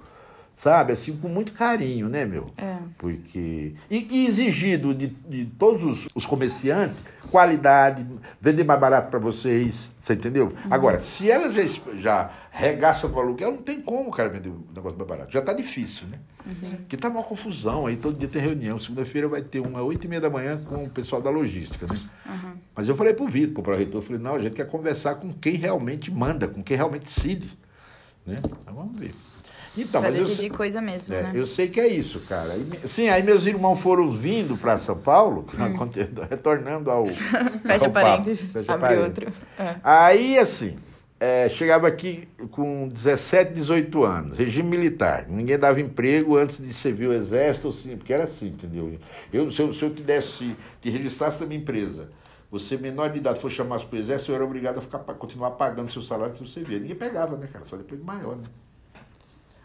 sabe? 0.58 0.92
Assim, 0.92 1.16
com 1.16 1.30
muito 1.30 1.54
carinho, 1.54 2.10
né, 2.10 2.26
meu? 2.26 2.46
É. 2.58 2.78
Porque. 2.98 3.76
E, 3.90 4.08
e 4.10 4.28
exigido 4.28 4.94
de, 4.94 5.08
de 5.08 5.46
todos 5.58 5.84
os, 5.84 6.10
os 6.14 6.26
comerciantes 6.26 6.98
qualidade, 7.28 8.06
vender 8.40 8.64
mais 8.64 8.80
barato 8.80 9.10
para 9.10 9.20
vocês, 9.20 9.92
você 10.00 10.14
entendeu? 10.14 10.54
Agora, 10.70 11.00
se 11.00 11.30
elas 11.30 11.54
já, 12.00 12.32
regaçam 12.50 13.12
o 13.12 13.20
aluguel, 13.20 13.52
não 13.52 13.62
tem 13.62 13.82
como 13.82 14.10
o 14.10 14.12
cara 14.12 14.30
vender 14.30 14.50
um 14.50 14.64
negócio 14.74 14.98
mais 14.98 15.10
barato. 15.10 15.32
Já 15.32 15.42
tá 15.42 15.54
difícil, 15.54 16.08
né? 16.08 16.20
Sim. 16.50 16.72
Porque 16.72 16.96
tá 16.96 17.10
uma 17.10 17.24
confusão 17.24 17.86
aí, 17.86 17.98
todo 17.98 18.18
dia 18.18 18.28
tem 18.28 18.42
reunião. 18.42 18.80
Segunda-feira 18.80 19.28
vai 19.28 19.42
ter 19.42 19.60
uma 19.60 19.82
oito 19.82 20.06
e 20.06 20.08
meia 20.08 20.22
da 20.22 20.30
manhã 20.30 20.60
com 20.64 20.86
o 20.86 20.90
pessoal 20.90 21.22
da 21.22 21.30
logística, 21.30 21.86
né? 21.86 22.00
Mas 22.76 22.88
eu 22.88 22.96
falei 22.96 23.14
pro 23.14 23.28
Vitor, 23.28 23.64
pro 23.64 23.76
reitor, 23.76 24.02
eu 24.02 24.06
falei, 24.06 24.22
não, 24.22 24.36
a 24.36 24.40
gente 24.40 24.54
quer 24.54 24.68
conversar 24.68 25.16
com 25.16 25.34
quem 25.34 25.56
realmente 25.56 26.12
manda, 26.12 26.48
com 26.48 26.64
quem 26.64 26.78
realmente 26.78 27.06
decide. 27.06 27.58
Né? 28.26 28.38
Então 28.44 28.74
vamos 28.74 29.00
ver. 29.00 29.14
Então, 29.78 30.02
Pra 30.02 30.10
eu, 30.10 30.16
decidir 30.16 30.36
sei- 30.38 30.50
coisa 30.50 30.82
mesmo, 30.82 31.14
é, 31.14 31.22
né? 31.22 31.32
eu 31.36 31.46
sei 31.46 31.68
que 31.68 31.80
é 31.80 31.88
isso, 31.88 32.20
cara. 32.22 32.56
Sim, 32.88 33.10
aí 33.10 33.22
meus 33.22 33.46
irmãos 33.46 33.78
foram 33.80 34.12
vindo 34.12 34.58
para 34.58 34.80
São 34.80 34.98
Paulo, 34.98 35.46
retornando 36.30 36.90
ao. 36.90 37.04
Hum. 37.04 37.08
Fecha 37.64 37.86
ao 37.86 37.92
papo. 37.92 38.06
parênteses, 38.08 38.52
Fecha 38.52 38.74
abre 38.74 38.96
parênteses. 38.96 39.08
outro. 39.28 39.34
É. 39.60 39.76
Aí, 39.84 40.40
assim, 40.40 40.78
é, 41.20 41.48
chegava 41.50 41.88
aqui 41.88 42.28
com 42.52 42.88
17, 42.88 43.54
18 43.54 44.04
anos, 44.04 44.38
regime 44.38 44.70
militar. 44.70 45.26
Ninguém 45.28 45.58
dava 45.58 45.80
emprego 45.80 46.38
antes 46.38 46.58
de 46.58 46.74
servir 46.74 47.08
o 47.08 47.14
exército, 47.14 47.70
assim, 47.70 47.96
porque 47.98 48.14
era 48.14 48.24
assim, 48.24 48.48
entendeu? 48.48 48.98
Eu, 49.32 49.52
se, 49.52 49.62
eu, 49.62 49.74
se 49.74 49.84
eu 49.84 49.94
te 49.94 50.02
desse, 50.02 50.56
te 50.82 50.90
registrasse 50.90 51.40
na 51.42 51.46
minha 51.48 51.60
empresa, 51.60 52.10
você 52.50 52.78
menor 52.78 53.10
de 53.12 53.18
idade 53.18 53.40
for 53.40 53.52
chamar 53.52 53.80
para 53.82 53.98
o 53.98 54.00
exército, 54.00 54.32
eu 54.32 54.36
era 54.36 54.46
obrigado 54.46 54.78
a 54.80 54.82
ficar, 54.82 55.00
continuar 55.00 55.52
pagando 55.52 55.92
seu 55.92 56.02
salário 56.02 56.36
se 56.38 56.42
você 56.48 56.62
via. 56.64 56.80
Ninguém 56.80 56.96
pegava, 56.96 57.36
né, 57.38 57.48
cara? 57.52 57.66
Só 57.70 57.76
depois 57.76 58.00
de 58.00 58.06
maior, 58.06 58.36
né? 58.38 58.44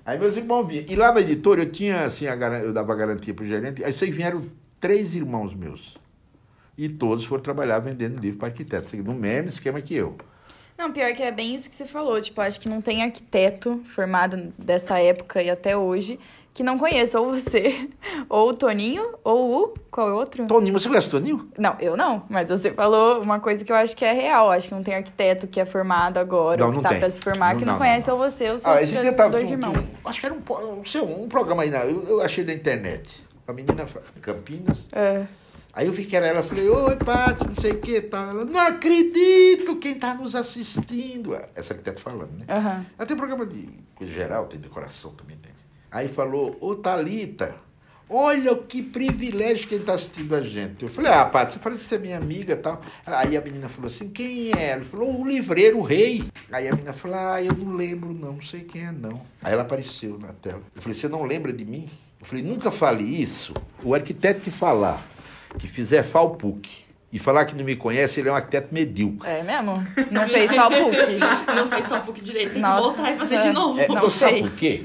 Aí 0.05 0.19
meus 0.19 0.37
irmãos 0.37 0.67
vinham. 0.67 0.85
E 0.89 0.97
lá 0.97 1.13
na 1.13 1.21
editora 1.21 1.63
eu 1.63 1.71
tinha, 1.71 2.05
assim, 2.05 2.27
a 2.27 2.35
eu 2.35 2.73
dava 2.73 2.95
garantia 2.95 3.33
pro 3.33 3.47
gerente. 3.47 3.85
Aí 3.85 3.97
vocês 3.97 4.15
vieram 4.15 4.45
três 4.81 5.15
irmãos 5.15 5.55
meus. 5.55 5.97
E 6.77 6.89
todos 6.89 7.25
foram 7.25 7.43
trabalhar 7.43 7.79
vendendo 7.79 8.19
livro 8.19 8.39
para 8.39 8.49
arquitetos. 8.49 8.93
No 8.95 9.15
mesmo 9.15 9.49
esquema 9.49 9.81
que 9.81 9.95
eu. 9.95 10.17
Não, 10.77 10.93
pior 10.93 11.13
que 11.13 11.23
é 11.23 11.31
bem 11.31 11.55
isso 11.55 11.71
que 11.71 11.77
você 11.77 11.85
falou. 11.85 12.21
Tipo, 12.21 12.41
acho 12.41 12.59
que 12.59 12.69
não 12.69 12.81
tem 12.81 13.03
arquiteto 13.03 13.81
formado 13.85 14.53
dessa 14.59 14.99
época 14.99 15.43
e 15.43 15.49
até 15.49 15.77
hoje 15.77 16.19
que 16.55 16.63
não 16.63 16.79
conheça 16.79 17.21
ou 17.21 17.31
você, 17.33 17.89
ou 18.29 18.51
o 18.51 18.55
Toninho, 18.55 19.15
ou 19.25 19.63
o. 19.65 19.75
Qual 19.91 20.09
é 20.09 20.13
o 20.13 20.17
outro? 20.17 20.47
Toninho, 20.47 20.73
você 20.79 20.89
conhece 20.89 21.09
Toninho? 21.09 21.49
Não, 21.59 21.77
eu 21.81 21.97
não. 21.97 22.25
Mas 22.29 22.49
você 22.51 22.71
falou 22.73 23.21
uma 23.23 23.41
coisa 23.41 23.65
que 23.65 23.71
eu 23.73 23.77
acho 23.77 23.95
que 23.97 24.05
é 24.05 24.13
real. 24.13 24.51
Acho 24.51 24.69
que 24.69 24.75
não 24.75 24.83
tem 24.83 24.95
arquiteto 24.95 25.47
que 25.47 25.61
é 25.61 25.65
formado 25.67 26.19
agora, 26.19 26.59
Não, 26.61 26.67
ou 26.67 26.73
que 26.73 26.77
não 26.77 26.83
tá 26.83 26.89
tem. 26.91 26.99
pra 27.01 27.11
se 27.11 27.21
formar, 27.21 27.53
Não, 27.53 27.59
que 27.61 27.65
não, 27.65 27.73
não, 27.75 27.79
conhece 27.79 28.09
não, 28.09 28.17
ou 28.17 28.23
você, 28.31 28.49
ou 28.49 28.55
Ah, 28.57 28.59
seus 28.59 28.81
esse 28.83 28.95
dois 28.95 29.15
tava 29.15 29.37
um- 29.37 29.41
irmãos. 29.41 30.01
um- 30.05 30.09
acho 30.09 30.21
que 30.21 30.27
era 30.27 30.35
um, 30.35 30.41
não 30.41 31.23
um 31.23 31.29
programa 31.29 31.63
aí, 31.63 31.71
na, 31.71 31.85
eu, 31.85 32.03
eu 32.05 32.21
achei 32.23 32.43
da 32.45 32.53
internet. 32.53 33.23
A 33.47 33.53
menina 33.53 33.85
de 34.15 34.21
Campinas. 34.21 34.79
É. 34.93 35.25
Aí 35.75 35.87
eu 35.87 35.93
vi 35.93 36.05
que 36.05 36.15
era 36.15 36.27
ela, 36.27 36.41
eu 36.41 36.45
falei, 36.45 36.69
oi, 36.69 36.97
Paty, 36.97 37.49
não 37.49 37.55
sei 37.55 37.73
o 37.73 37.81
que 37.81 38.01
tal. 38.03 38.29
Ela, 38.29 38.45
não 38.45 38.61
acredito 38.61 39.77
quem 39.77 39.95
tá 39.95 40.15
nos 40.15 40.35
assistindo. 40.35 41.35
Essa 41.55 41.73
arquiteta 41.75 42.01
falando, 42.01 42.31
né? 42.39 42.45
Aham. 42.49 42.87
Ela 42.99 43.07
tem 43.07 43.17
programa 43.17 43.47
de 43.47 43.69
coisa 43.95 44.13
geral, 44.13 44.47
tem 44.47 44.61
decoração 44.61 45.13
também, 45.13 45.37
tem. 45.39 45.52
Aí 45.93 46.09
falou, 46.09 46.57
ô 46.59 46.75
Thalita, 46.75 47.55
olha 48.09 48.57
que 48.57 48.83
privilégio 48.83 49.69
quem 49.69 49.77
está 49.77 49.93
assistindo 49.93 50.35
a 50.35 50.41
gente. 50.41 50.85
Eu 50.85 50.89
falei, 50.89 51.13
ah, 51.13 51.27
Paty, 51.27 51.53
você 51.53 51.59
falou 51.59 51.79
que 51.79 51.85
você 51.85 51.97
é 51.97 51.99
minha 51.99 52.17
amiga 52.17 52.55
e 52.55 52.57
tal. 52.57 52.81
Aí 53.05 53.37
a 53.37 53.41
menina 53.43 53.69
falou 53.69 53.89
assim, 53.89 54.09
quem 54.09 54.53
é? 54.57 54.71
Ela 54.71 54.85
falou, 54.85 55.21
o 55.21 55.29
livreiro, 55.29 55.79
o 55.79 55.83
rei. 55.83 56.25
Aí 56.51 56.67
a 56.67 56.73
menina 56.73 56.95
falou, 56.95 57.19
ah, 57.19 57.43
eu 57.43 57.53
não 57.53 57.75
lembro 57.75 58.15
não, 58.15 58.33
não 58.33 58.43
sei 58.43 58.61
quem 58.61 58.87
é 58.87 58.91
não. 58.91 59.21
Aí 59.43 59.53
ela 59.53 59.63
apareceu 59.63 60.19
na 60.19 60.33
tela. 60.33 60.63
Eu 60.75 60.81
falei, 60.81 60.97
você 60.97 61.09
não 61.09 61.25
lembra 61.25 61.53
de 61.53 61.65
mim? 61.67 61.87
Eu 62.19 62.25
falei, 62.25 62.43
nunca 62.43 62.71
fale 62.71 63.05
isso. 63.05 63.53
O 63.85 63.95
arquiteto 63.95 64.41
que 64.41 64.51
falar, 64.51 65.07
que 65.59 65.69
fizer 65.69 66.05
FAUPUC, 66.05 66.87
e 67.13 67.19
falar 67.19 67.45
que 67.45 67.55
não 67.55 67.63
me 67.63 67.77
conhece, 67.77 68.19
ele 68.21 68.31
é 68.31 68.33
um 68.33 68.37
arquiteto 68.37 68.73
medíocre. 68.73 69.29
É 69.29 69.43
mesmo? 69.43 69.87
Não 70.11 70.27
fez 70.27 70.51
só 70.51 70.71
PUC. 70.71 71.19
Não 71.55 71.69
fez 71.69 71.87
só 71.87 72.01
pouco 72.01 72.19
direito, 72.23 72.55
tem 72.55 72.63
Nossa. 72.63 72.89
que 72.89 72.97
voltar 72.97 73.13
e 73.13 73.17
fazer 73.19 73.43
de 73.43 73.53
novo. 73.53 73.79
É, 73.79 73.87
Não 73.87 74.09
sabe 74.09 74.33
fez. 74.33 74.49
por 74.49 74.59
quê? 74.59 74.85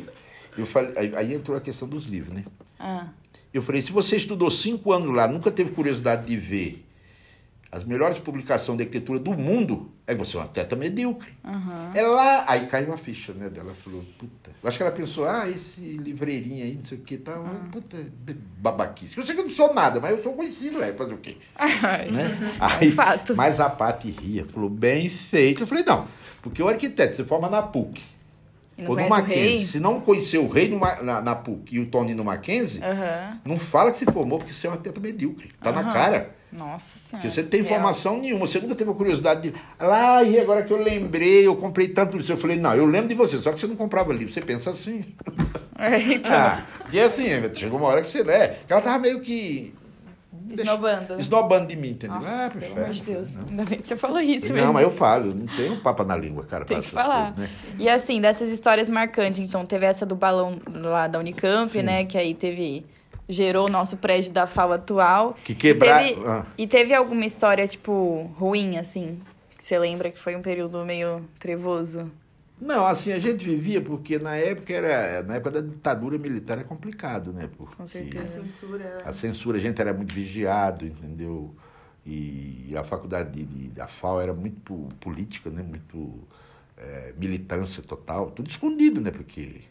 Eu 0.57 0.65
falei, 0.65 0.93
aí, 0.97 1.15
aí 1.15 1.33
entrou 1.33 1.57
a 1.57 1.61
questão 1.61 1.87
dos 1.87 2.05
livros, 2.05 2.33
né? 2.33 2.43
Ah, 2.79 3.07
Eu 3.53 3.61
falei, 3.61 3.81
se 3.81 3.91
você 3.91 4.17
estudou 4.17 4.51
cinco 4.51 4.91
anos 4.91 5.13
lá, 5.15 5.27
nunca 5.27 5.51
teve 5.51 5.71
curiosidade 5.71 6.25
de 6.25 6.37
ver 6.37 6.83
as 7.71 7.83
melhores 7.83 8.17
publicações 8.17 8.77
de 8.77 8.83
arquitetura 8.85 9.19
do 9.19 9.33
mundo, 9.33 9.91
aí 10.07 10.15
você 10.15 10.35
é 10.35 10.39
uma 10.39 10.43
arquiteta 10.45 10.75
medíocre. 10.75 11.33
É 11.93 12.01
lá, 12.01 12.45
aí 12.47 12.65
caiu 12.65 12.93
a 12.93 12.97
ficha, 12.97 13.33
né, 13.33 13.49
dela, 13.49 13.73
falou, 13.83 14.03
puta. 14.17 14.51
Eu 14.63 14.67
acho 14.67 14.77
que 14.77 14.83
ela 14.83 14.91
pensou, 14.91 15.27
ah, 15.27 15.49
esse 15.49 15.81
livreirinho 15.81 16.63
aí, 16.63 16.75
não 16.75 16.85
sei 16.85 16.97
o 16.97 17.01
que, 17.01 17.17
tal, 17.17 17.43
puta, 17.71 17.97
babaquice. 18.57 19.17
Eu 19.17 19.25
sei 19.25 19.35
que 19.35 19.41
eu 19.41 19.45
não 19.45 19.51
sou 19.51 19.73
nada, 19.73 19.99
mas 19.99 20.17
eu 20.17 20.23
sou 20.23 20.33
conhecido, 20.33 20.81
é, 20.81 20.93
fazer 20.93 21.13
o 21.13 21.17
quê? 21.17 21.37
Ai, 21.55 22.09
Né? 22.09 22.55
Aí, 22.59 22.91
fato. 22.91 23.35
Mas 23.35 23.59
a 23.59 23.69
Paty 23.69 24.11
ria, 24.11 24.45
falou, 24.45 24.69
bem 24.69 25.09
feito. 25.09 25.63
Eu 25.63 25.67
falei, 25.67 25.83
não, 25.83 26.07
porque 26.41 26.63
o 26.63 26.67
arquiteto, 26.69 27.17
você 27.17 27.25
forma 27.25 27.49
na 27.49 27.61
PUC, 27.61 28.01
ou 28.85 28.95
no 28.95 29.09
Mackenzie, 29.09 29.65
se 29.67 29.79
não 29.79 29.99
conhecer 30.01 30.37
o 30.37 30.47
rei 30.47 30.67
no 30.69 30.79
na, 30.79 31.21
na 31.21 31.35
PUC 31.35 31.75
e 31.75 31.79
o 31.79 31.85
Tony 31.87 32.13
no 32.13 32.23
Mackenzie, 32.23 32.81
Aham. 32.83 33.39
não 33.45 33.57
fala 33.57 33.91
que 33.91 33.99
se 33.99 34.05
formou 34.05 34.37
porque 34.39 34.53
você 34.53 34.67
é 34.67 34.69
um 34.69 34.73
arquiteto 34.73 35.01
medíocre. 35.01 35.51
Tá 35.61 35.71
na 35.71 35.81
Aham. 35.81 35.93
cara. 35.93 36.35
Nossa 36.51 36.97
senhora. 36.97 37.21
Porque 37.23 37.29
você 37.29 37.41
não 37.41 37.49
tem 37.49 37.61
Real. 37.61 37.73
informação 37.73 38.19
nenhuma. 38.19 38.47
Você 38.47 38.59
nunca 38.59 38.73
teve 38.75 38.89
a 38.89 38.93
curiosidade 38.93 39.49
de. 39.51 39.53
Lá, 39.79 40.23
e 40.23 40.39
agora 40.39 40.63
que 40.63 40.71
eu 40.71 40.81
lembrei, 40.81 41.45
eu 41.45 41.55
comprei 41.57 41.89
tanto 41.89 42.15
livro. 42.17 42.31
Eu 42.33 42.37
falei, 42.37 42.55
não, 42.57 42.73
eu 42.73 42.85
lembro 42.85 43.09
de 43.09 43.15
você, 43.15 43.37
só 43.37 43.51
que 43.51 43.59
você 43.59 43.67
não 43.67 43.75
comprava 43.75 44.13
livro. 44.13 44.33
Você 44.33 44.41
pensa 44.41 44.69
assim. 44.69 45.03
É, 45.79 45.99
então, 46.01 46.31
Ah, 46.33 46.65
e 46.91 46.99
assim, 46.99 47.25
chegou 47.53 47.77
uma 47.77 47.87
hora 47.89 48.01
que 48.01 48.09
você. 48.09 48.23
né? 48.23 48.55
que 48.65 48.73
ela 48.73 48.81
tava 48.81 48.97
meio 48.97 49.19
que. 49.19 49.75
Esnobando. 50.49 51.19
Esnobando 51.19 51.67
de 51.67 51.75
mim, 51.75 51.89
entendeu? 51.91 52.17
Nossa, 52.17 52.45
ah, 52.45 52.49
pelo 52.49 52.73
amor 52.77 52.89
de. 52.89 53.03
Deus. 53.03 53.33
Não. 53.33 53.45
Ainda 53.49 53.65
bem 53.65 53.79
que 53.79 53.87
você 53.87 53.95
falou 53.95 54.19
isso 54.19 54.47
Não, 54.47 54.55
mesmo. 54.55 54.73
mas 54.73 54.83
eu 54.83 54.91
falo, 54.91 55.33
não 55.33 55.45
tenho 55.47 55.77
papa 55.81 56.03
na 56.03 56.15
língua, 56.15 56.43
cara. 56.45 56.65
Tem 56.65 56.81
que 56.81 56.87
falar. 56.89 57.33
coisas, 57.33 57.51
né? 57.51 57.57
E 57.79 57.89
assim, 57.89 58.19
dessas 58.21 58.51
histórias 58.51 58.89
marcantes, 58.89 59.39
então, 59.39 59.65
teve 59.65 59.85
essa 59.85 60.05
do 60.05 60.15
balão 60.15 60.59
lá 60.73 61.07
da 61.07 61.19
Unicamp, 61.19 61.71
Sim. 61.71 61.81
né? 61.83 62.05
Que 62.05 62.17
aí 62.17 62.33
teve. 62.33 62.85
Gerou 63.29 63.65
o 63.65 63.69
nosso 63.69 63.97
prédio 63.97 64.31
da 64.31 64.47
FAO 64.47 64.71
atual. 64.71 65.35
Que 65.43 65.53
quebrar. 65.53 66.05
E 66.05 66.09
teve, 66.13 66.25
Ah. 66.27 66.45
e 66.57 66.65
teve 66.67 66.93
alguma 66.93 67.25
história, 67.25 67.67
tipo, 67.67 68.31
ruim, 68.37 68.77
assim? 68.77 69.19
Que 69.57 69.63
você 69.65 69.77
lembra 69.77 70.09
que 70.09 70.17
foi 70.17 70.35
um 70.35 70.41
período 70.41 70.85
meio 70.85 71.25
trevoso? 71.37 72.09
Não, 72.59 72.85
assim, 72.87 73.11
a 73.11 73.19
gente 73.19 73.43
vivia 73.45 73.81
porque 73.81 74.17
na 74.17 74.35
época 74.35 74.73
era. 74.73 75.21
Na 75.23 75.35
época 75.35 75.51
da 75.51 75.61
ditadura 75.61 76.17
militar 76.17 76.57
é 76.57 76.63
complicado, 76.63 77.31
né? 77.31 77.47
Porque 77.55 77.75
Com 77.75 77.87
certeza. 77.87 78.23
A 78.23 78.25
censura. 78.25 78.97
A 79.05 79.13
censura, 79.13 79.57
a 79.57 79.61
gente 79.61 79.79
era 79.79 79.93
muito 79.93 80.13
vigiado, 80.13 80.85
entendeu? 80.85 81.55
E 82.05 82.73
a 82.75 82.83
faculdade 82.83 83.31
de, 83.31 83.45
de, 83.45 83.67
da 83.69 83.87
FAO 83.87 84.21
era 84.21 84.33
muito 84.33 84.59
po- 84.61 84.89
política, 84.99 85.49
né? 85.49 85.61
Muito 85.61 86.19
eh, 86.77 87.13
militância 87.17 87.83
total, 87.83 88.31
tudo 88.31 88.49
escondido, 88.49 89.01
né? 89.01 89.11
Porque 89.11 89.61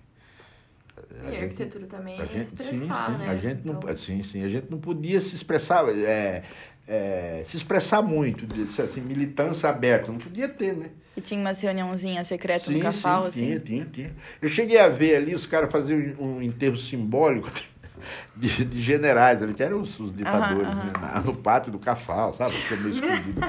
E 1.23 1.37
a 1.37 1.43
arquitetura 1.43 1.87
também 1.87 2.19
a 2.19 2.25
é 2.25 2.27
gente, 2.27 2.41
expressar, 2.41 3.11
sim, 3.11 3.13
sim, 3.13 3.19
né? 3.19 3.29
A 3.29 3.37
gente 3.37 3.67
não, 3.67 3.75
Então, 3.75 3.97
sim, 3.97 4.23
sim, 4.23 4.43
a 4.45 4.49
gente 4.49 4.71
não 4.71 4.79
podia 4.79 5.21
se 5.21 5.35
expressar, 5.35 5.89
é, 5.89 6.45
é, 6.87 7.43
se 7.45 7.57
expressar 7.57 8.03
muito, 8.03 8.47
de- 8.47 8.81
assim, 8.81 9.01
militância 9.01 9.69
aberta, 9.69 10.11
não 10.13 10.19
podia 10.19 10.49
ter, 10.49 10.75
né? 10.75 10.91
E 11.17 11.21
tinha 11.21 11.41
umas 11.41 11.61
reuniãozinhas 11.61 12.27
secretas 12.27 12.69
no 12.69 12.81
Cafal, 12.81 13.23
sim, 13.23 13.29
assim. 13.29 13.41
tinha, 13.47 13.61
tinha, 13.61 13.85
tinha. 13.87 14.17
Eu 14.41 14.49
cheguei 14.49 14.79
a 14.79 14.89
ver 14.89 15.17
ali 15.17 15.35
os 15.35 15.47
caras 15.47 15.71
faziam 15.73 15.99
um 16.19 16.43
enterro 16.43 16.77
simbólico 16.77 17.51
de, 18.37 18.65
de 18.65 18.81
generais 18.83 19.43
ali, 19.43 19.55
que 19.55 19.63
eram 19.63 19.81
os, 19.81 19.99
os 19.99 20.13
ditadores, 20.13 20.69
Aham, 20.69 20.85
né? 20.85 21.23
no 21.25 21.35
pátio 21.35 21.73
do 21.73 21.79
Cafal, 21.79 22.35
sabe? 22.35 22.53
Ficou 22.53 22.77
meio 22.79 22.93
escondido. 22.95 23.41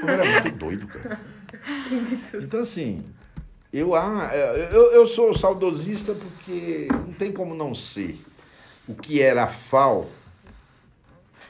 Pô, 0.00 0.08
era 0.08 0.24
muito 0.24 0.50
doido, 0.50 0.88
cara. 0.88 1.18
Então, 2.34 2.60
assim, 2.60 3.02
eu, 3.72 3.94
ah, 3.94 4.30
eu, 4.72 4.92
eu 4.92 5.08
sou 5.08 5.32
saudosista 5.34 6.14
porque 6.14 6.88
não 6.90 7.12
tem 7.12 7.30
como 7.32 7.54
não 7.54 7.74
ser 7.74 8.18
o 8.88 8.94
que 8.94 9.22
era 9.22 9.44
a 9.44 9.48
FAO. 9.48 10.06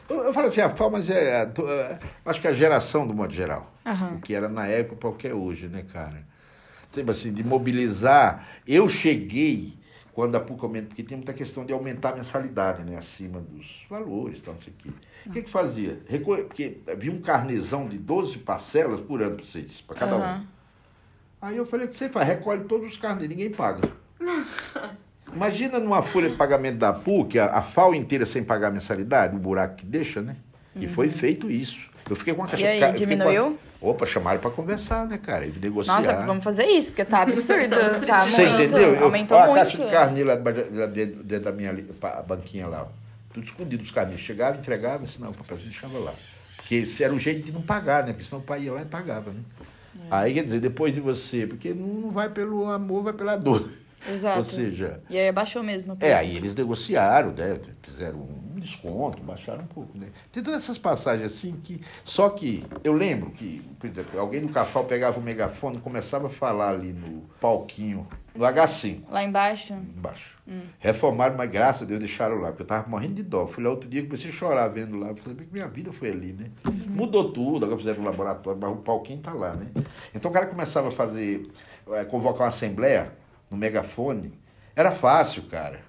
Eu, 0.09 0.17
eu 0.25 0.33
falo 0.33 0.47
assim, 0.49 0.61
a 0.61 0.71
FAO, 0.71 0.91
mas 0.91 1.11
é, 1.11 1.43
é, 1.43 1.47
to- 1.47 1.69
é, 1.69 1.99
acho 2.25 2.41
que 2.41 2.47
a 2.49 2.53
geração 2.53 3.07
do 3.07 3.13
modo 3.15 3.33
geral 3.33 3.73
Aham. 3.85 4.15
o 4.17 4.21
que 4.21 4.35
era 4.35 4.49
na 4.49 4.67
época 4.67 4.97
para 4.97 5.09
o 5.09 5.15
que 5.15 5.29
é 5.29 5.35
hoje, 5.35 5.69
né, 5.69 5.85
cara? 5.93 6.25
Tipo 6.93 7.11
assim, 7.11 7.33
de 7.33 7.43
mobilizar. 7.45 8.47
Eu 8.67 8.89
cheguei 8.89 9.77
quando 10.13 10.35
a 10.37 10.41
PUC 10.41 10.63
aumentou, 10.65 10.89
porque 10.89 11.03
tinha 11.03 11.17
muita 11.17 11.35
questão 11.35 11.65
de 11.67 11.73
aumentar 11.75 12.11
a 12.13 12.17
mensalidade, 12.17 12.85
né, 12.85 12.97
acima 12.97 13.39
dos 13.41 13.85
valores, 13.91 14.41
tal, 14.41 14.55
não 14.55 14.63
sei 14.63 14.73
o 14.73 14.77
quê. 14.77 14.91
O 15.27 15.31
que 15.31 15.43
que 15.43 15.51
fazia? 15.51 16.01
Recolhe- 16.09 16.45
Porque 16.45 16.79
havia 16.91 17.13
um 17.13 17.21
carnezão 17.21 17.87
de 17.87 17.99
12 17.99 18.39
parcelas 18.39 19.01
por 19.01 19.21
ano 19.23 19.37
para 19.37 19.45
vocês, 19.45 19.81
para 19.83 19.97
cada 19.97 20.17
um. 20.17 20.21
Aham. 20.23 20.47
Aí 21.43 21.57
eu 21.59 21.67
falei, 21.67 21.87
o 21.87 21.91
que 21.91 21.99
você 21.99 22.09
faz? 22.09 22.27
Recolhe 22.27 22.65
todos 22.65 22.91
os 22.93 22.97
carnês, 22.97 23.29
ninguém 23.29 23.51
paga. 23.51 23.83
Imagina 25.35 25.79
numa 25.79 26.03
folha 26.03 26.31
de 26.31 26.37
pagamento 26.37 26.79
da 26.79 26.93
PUC, 26.93 27.39
a, 27.39 27.47
a 27.59 27.63
FAO 27.63 27.95
inteira 27.95 28.25
sem 28.25 28.43
pagar 28.43 28.71
mensalidade, 28.71 29.35
o 29.37 29.39
buraco 29.39 29.77
que 29.77 29.87
deixa, 29.87 30.21
né? 30.21 30.37
E 30.75 30.87
foi 30.89 31.09
feito 31.11 31.51
isso. 31.51 31.79
Eu 32.09 32.15
fiquei 32.17 32.33
com 32.35 32.43
uma 32.43 32.49
Uhum. 32.53 32.59
E 32.59 32.67
aí, 32.67 32.81
eu 32.81 32.87
a- 32.89 32.91
diminuiu? 32.91 33.59
Opa, 33.81 34.07
chamaram 34.07 34.41
para 34.41 34.51
conversar, 34.51 35.07
né, 35.07 35.19
cara? 35.19 35.45
E 35.47 35.51
negociar. 35.53 35.97
Nossa, 35.97 36.15
vamos 36.25 36.43
fazer 36.45 36.65
isso, 36.67 36.89
porque 36.93 37.05
tá 37.05 37.23
absurdo. 37.23 37.77
Tá 38.07 38.25
Você 38.25 38.45
entendeu? 38.49 38.95
Eu, 38.95 39.05
Aumentou 39.05 39.37
ó, 39.37 39.43
a 39.43 39.47
muito. 39.49 39.59
caixa 39.59 39.85
de 39.85 39.91
carnê 39.91 40.25
lá 40.25 40.35
dentro 40.37 41.23
dentro 41.25 41.45
da 41.45 41.53
minha 41.53 41.75
banquinha 42.27 42.67
lá. 42.69 42.83
ó. 42.85 42.87
Tudo 43.35 43.45
escondido 43.45 43.83
os 43.83 43.91
carnês. 43.91 44.21
Chegava, 44.21 44.57
entregava, 44.57 45.05
assinava 45.05 45.33
o 45.33 45.37
papelzinho 45.37 45.69
e 45.69 45.71
deixava 45.73 45.99
lá. 45.99 46.15
Porque 46.57 46.75
esse 46.77 47.05
era 47.05 47.13
o 47.13 47.19
jeito 47.19 47.45
de 47.45 47.53
não 47.53 47.61
pagar, 47.61 48.05
né? 48.07 48.13
Porque 48.13 48.25
senão 48.25 48.41
o 48.41 48.45
pai 48.45 48.63
ia 48.63 48.73
lá 48.73 48.83
e 48.83 48.87
pagava, 48.87 49.31
né? 49.31 49.41
É. 49.97 50.03
Aí, 50.11 50.35
quer 50.35 50.45
dizer, 50.45 50.61
depois 50.61 50.93
de 50.95 51.01
você, 51.01 51.47
porque 51.47 51.75
não 51.75 52.11
vai 52.11 52.29
pelo 52.31 52.67
amor, 52.71 53.03
vai 53.03 53.13
pela 53.13 53.37
dor. 53.37 53.69
Exato. 54.09 54.39
Ou 54.39 54.45
seja, 54.45 55.01
E 55.11 55.19
aí 55.19 55.29
abaixou 55.29 55.63
mesmo. 55.63 55.93
o 55.93 55.97
é, 55.97 55.99
preço. 55.99 56.21
aí 56.21 56.37
eles 56.37 56.55
negociaram, 56.55 57.31
né? 57.33 57.59
Fizeram 57.83 58.19
um 58.19 58.61
desconto, 58.61 59.23
baixaram 59.23 59.63
um 59.65 59.67
pouco, 59.67 59.97
né? 59.97 60.09
Tem 60.31 60.43
todas 60.43 60.63
essas 60.63 60.79
passagens 60.79 61.33
assim 61.33 61.53
que. 61.63 61.81
Só 62.05 62.29
que 62.31 62.65
eu 62.85 62.93
lembro 62.93 63.31
que, 63.31 63.63
por 63.79 63.89
exemplo, 63.89 64.19
alguém 64.21 64.41
do 64.43 64.49
Cafal 64.53 64.85
pegava 64.85 65.19
o 65.19 65.23
megafone 65.23 65.77
e 65.79 65.81
começava 65.81 66.27
a 66.27 66.31
falar 66.31 66.71
ali 66.71 66.93
no 66.93 67.23
palquinho, 67.41 68.07
no 68.35 68.45
H5, 68.45 69.03
Lá 69.11 69.23
embaixo. 69.25 69.73
embaixo. 69.75 70.37
Hum. 70.47 70.61
Reformaram, 70.79 71.37
mas 71.37 71.51
graças 71.51 71.83
a 71.83 71.85
Deus 71.87 71.99
deixaram 72.01 72.37
lá, 72.37 72.49
porque 72.49 72.63
eu 72.63 72.67
tava 72.67 72.89
morrendo 72.89 73.15
de 73.15 73.23
dó. 73.23 73.47
Fui 73.47 73.65
lá 73.65 73.71
outro 73.71 73.89
dia, 73.89 74.03
comecei 74.05 74.31
a 74.31 74.33
chorar 74.33 74.69
vendo 74.69 74.97
lá. 74.99 75.15
Falei, 75.17 75.35
"Bem 75.35 75.47
que 75.47 75.53
minha 75.53 75.67
vida 75.69 75.93
foi 75.93 76.11
ali, 76.11 76.33
né? 76.33 76.51
Uhum. 76.67 76.75
Mudou 76.91 77.33
tudo, 77.33 77.65
agora 77.65 77.79
fizeram 77.79 78.03
um 78.03 78.05
laboratório, 78.05 78.61
mas 78.61 78.71
o 78.71 78.77
palquinho 78.77 79.21
tá 79.21 79.33
lá, 79.33 79.55
né? 79.55 79.67
Então 80.15 80.31
o 80.31 80.35
cara 80.35 80.47
começava 80.47 80.89
a 80.89 80.93
fazer, 80.93 81.47
eh, 81.93 82.05
convocar 82.05 82.43
uma 82.43 82.49
assembleia 82.49 83.11
no 83.51 83.57
megafone. 83.57 84.33
Era 84.75 84.93
fácil, 84.93 85.45
cara. 85.45 85.81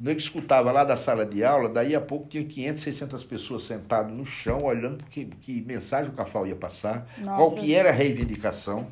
O 0.00 0.04
nego 0.04 0.18
escutava 0.18 0.72
lá 0.72 0.84
da 0.84 0.96
sala 0.96 1.24
de 1.24 1.44
aula, 1.44 1.68
daí 1.68 1.94
a 1.94 2.00
pouco 2.00 2.28
tinha 2.28 2.44
500, 2.44 2.82
600 2.82 3.24
pessoas 3.24 3.62
sentadas 3.62 4.12
no 4.12 4.24
chão, 4.26 4.64
olhando 4.64 5.04
que, 5.04 5.26
que 5.26 5.60
mensagem 5.62 6.10
o 6.10 6.14
Cafal 6.14 6.46
ia 6.46 6.56
passar, 6.56 7.06
qual 7.24 7.38
Nossa. 7.38 7.56
que 7.60 7.74
era 7.74 7.90
a 7.90 7.92
reivindicação. 7.92 8.86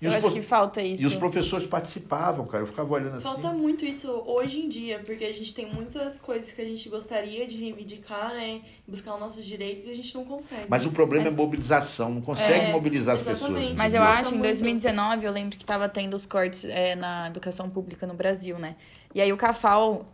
E 0.00 0.04
Eu 0.04 0.12
acho 0.12 0.20
pro- 0.22 0.32
que 0.32 0.42
falta 0.42 0.80
isso. 0.80 1.02
e 1.02 1.06
os 1.06 1.16
professores 1.16 1.66
participavam, 1.66 2.46
cara. 2.46 2.62
Eu 2.62 2.68
ficava 2.68 2.92
olhando 2.94 3.14
assim. 3.14 3.22
Falta 3.22 3.50
muito 3.50 3.84
isso 3.84 4.08
hoje 4.26 4.60
em 4.60 4.68
dia, 4.68 5.00
porque 5.04 5.24
a 5.24 5.32
gente 5.34 5.52
tem 5.52 5.66
muitas 5.66 6.20
coisas 6.20 6.52
que 6.52 6.62
a 6.62 6.64
gente 6.64 6.88
gostaria 6.88 7.44
de 7.48 7.56
reivindicar, 7.56 8.32
né? 8.32 8.60
Buscar 8.86 9.14
os 9.14 9.20
nossos 9.20 9.44
direitos 9.44 9.86
e 9.86 9.90
a 9.90 9.96
gente 9.96 10.14
não 10.14 10.24
consegue. 10.24 10.66
Mas 10.68 10.86
o 10.86 10.92
problema 10.92 11.24
Mas- 11.24 11.34
é 11.34 11.36
mobilização, 11.36 12.10
não 12.14 12.20
consegue 12.20 12.66
É, 12.66 12.72
mobilizar 12.72 13.16
as 13.16 13.22
exatamente. 13.22 13.54
pessoas. 13.54 13.76
Mas 13.76 13.92
eu 13.92 14.00
entendeu? 14.00 14.18
acho, 14.20 14.28
em 14.30 14.32
Muito. 14.38 14.42
2019, 14.44 15.24
eu 15.26 15.32
lembro 15.32 15.56
que 15.58 15.64
estava 15.64 15.88
tendo 15.88 16.14
os 16.14 16.24
cortes 16.24 16.64
é, 16.64 16.94
na 16.94 17.26
educação 17.26 17.68
pública 17.68 18.06
no 18.06 18.14
Brasil, 18.14 18.56
né? 18.56 18.76
E 19.12 19.20
aí 19.20 19.32
o 19.32 19.36
CAFAL, 19.36 20.06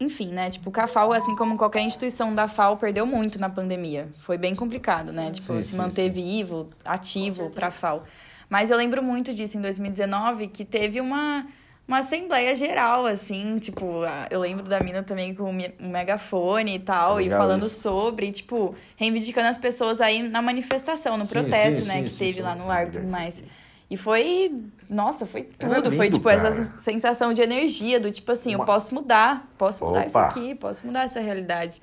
enfim, 0.00 0.30
né? 0.32 0.50
Tipo, 0.50 0.68
o 0.70 0.72
CAFAL, 0.72 1.12
assim 1.12 1.36
como 1.36 1.56
qualquer 1.56 1.82
instituição 1.82 2.34
da 2.34 2.48
FAO, 2.48 2.76
perdeu 2.76 3.06
muito 3.06 3.38
na 3.38 3.48
pandemia. 3.48 4.08
Foi 4.18 4.36
bem 4.36 4.56
complicado, 4.56 5.12
né? 5.12 5.30
Tipo, 5.30 5.54
Sim, 5.54 5.62
se 5.62 5.76
manter 5.76 6.06
sim. 6.06 6.10
vivo, 6.10 6.68
ativo 6.84 7.50
para 7.50 7.68
a 7.68 7.70
FAO. 7.70 8.02
Mas 8.48 8.70
eu 8.70 8.76
lembro 8.76 9.02
muito 9.02 9.34
disso 9.34 9.58
em 9.58 9.60
2019, 9.60 10.48
que 10.48 10.64
teve 10.64 11.00
uma, 11.00 11.46
uma 11.86 11.98
assembleia 11.98 12.54
geral, 12.56 13.04
assim, 13.06 13.58
tipo, 13.58 14.00
eu 14.30 14.40
lembro 14.40 14.64
da 14.64 14.80
mina 14.80 15.02
também 15.02 15.34
com 15.34 15.50
um 15.50 15.88
megafone 15.90 16.76
e 16.76 16.78
tal, 16.78 17.20
e 17.20 17.24
Legal 17.24 17.38
falando 17.38 17.66
isso. 17.66 17.80
sobre, 17.80 18.32
tipo, 18.32 18.74
reivindicando 18.96 19.48
as 19.48 19.58
pessoas 19.58 20.00
aí 20.00 20.22
na 20.22 20.40
manifestação, 20.40 21.16
no 21.18 21.26
Sim, 21.26 21.32
protesto, 21.34 21.82
sim, 21.82 21.88
né, 21.88 21.98
sim, 21.98 22.04
que 22.04 22.18
teve 22.18 22.40
lá 22.40 22.54
no 22.54 22.66
largo 22.66 22.90
e 22.90 23.00
tudo 23.00 23.10
mais. 23.10 23.44
E 23.90 23.96
foi, 23.96 24.54
nossa, 24.88 25.24
foi 25.26 25.48
Era 25.58 25.76
tudo. 25.76 25.90
foi, 25.90 26.06
lindo, 26.06 26.16
tipo, 26.18 26.28
essa 26.28 26.50
cara. 26.50 26.72
sensação 26.78 27.32
de 27.32 27.40
energia, 27.42 27.98
do 27.98 28.10
tipo 28.10 28.30
assim, 28.32 28.54
Uma- 28.54 28.62
eu 28.64 28.66
posso 28.66 28.94
mudar, 28.94 29.46
posso 29.58 29.84
mudar 29.84 30.06
isso 30.06 30.18
Opa. 30.18 30.28
aqui, 30.28 30.54
posso 30.54 30.86
mudar 30.86 31.04
essa 31.04 31.20
realidade. 31.20 31.80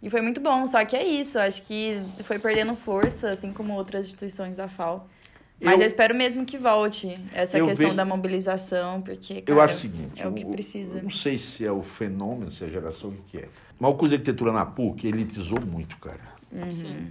E 0.00 0.10
foi 0.10 0.20
muito 0.20 0.40
bom, 0.40 0.66
só 0.66 0.84
que 0.84 0.96
é 0.96 1.04
isso, 1.04 1.38
acho 1.38 1.62
que 1.62 2.00
foi 2.24 2.38
perdendo 2.38 2.74
força, 2.76 3.30
assim 3.30 3.52
como 3.52 3.72
outras 3.74 4.06
instituições 4.06 4.56
da 4.56 4.68
FAO. 4.68 5.08
Mas 5.62 5.74
eu, 5.74 5.80
Eu- 5.82 5.86
espero 5.86 6.14
mesmo 6.14 6.44
que 6.44 6.58
volte 6.58 7.08
essa 7.32 7.58
questão 7.60 7.90
ve- 7.90 7.94
da 7.94 8.04
mobilização, 8.04 9.00
porque, 9.00 9.42
cara, 9.42 9.58
Eu 9.58 9.62
acho 9.62 9.74
o 9.76 9.78
seguinte, 9.78 10.20
é 10.20 10.26
o 10.26 10.32
que 10.32 10.44
precisa. 10.44 10.96
eu 10.98 11.02
não 11.04 11.10
sei 11.10 11.38
se 11.38 11.64
é 11.64 11.70
o 11.70 11.82
fenômeno, 11.82 12.50
se 12.50 12.64
é 12.64 12.66
a 12.66 12.70
geração, 12.70 13.10
o 13.10 13.16
que 13.28 13.38
é. 13.38 13.48
Mas 13.78 13.90
o 13.90 13.94
curso 13.94 14.10
de 14.10 14.14
arquitetura 14.16 14.52
na 14.52 14.66
PUC 14.66 15.06
elitizou 15.06 15.60
muito, 15.60 15.96
cara. 15.98 16.20
Uhum. 16.50 16.70
Sim. 16.70 17.06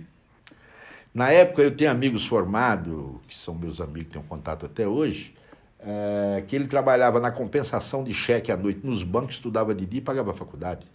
Na 1.13 1.29
época, 1.31 1.61
eu 1.61 1.75
tenho 1.75 1.91
amigos 1.91 2.25
formados, 2.25 3.15
que 3.27 3.37
são 3.37 3.53
meus 3.55 3.79
amigos 3.81 4.03
que 4.03 4.13
tenho 4.13 4.25
contato 4.25 4.65
até 4.65 4.87
hoje, 4.87 5.33
eh, 5.79 6.43
que 6.47 6.55
ele 6.55 6.67
trabalhava 6.67 7.19
na 7.19 7.31
compensação 7.31 8.03
de 8.03 8.13
cheque 8.13 8.51
à 8.51 8.57
noite 8.57 8.79
nos 8.83 9.03
bancos, 9.03 9.35
estudava 9.35 9.73
de 9.75 9.85
dia 9.85 9.99
e 9.99 10.01
pagava 10.03 10.31
a 10.31 10.33
faculdade. 10.33 10.85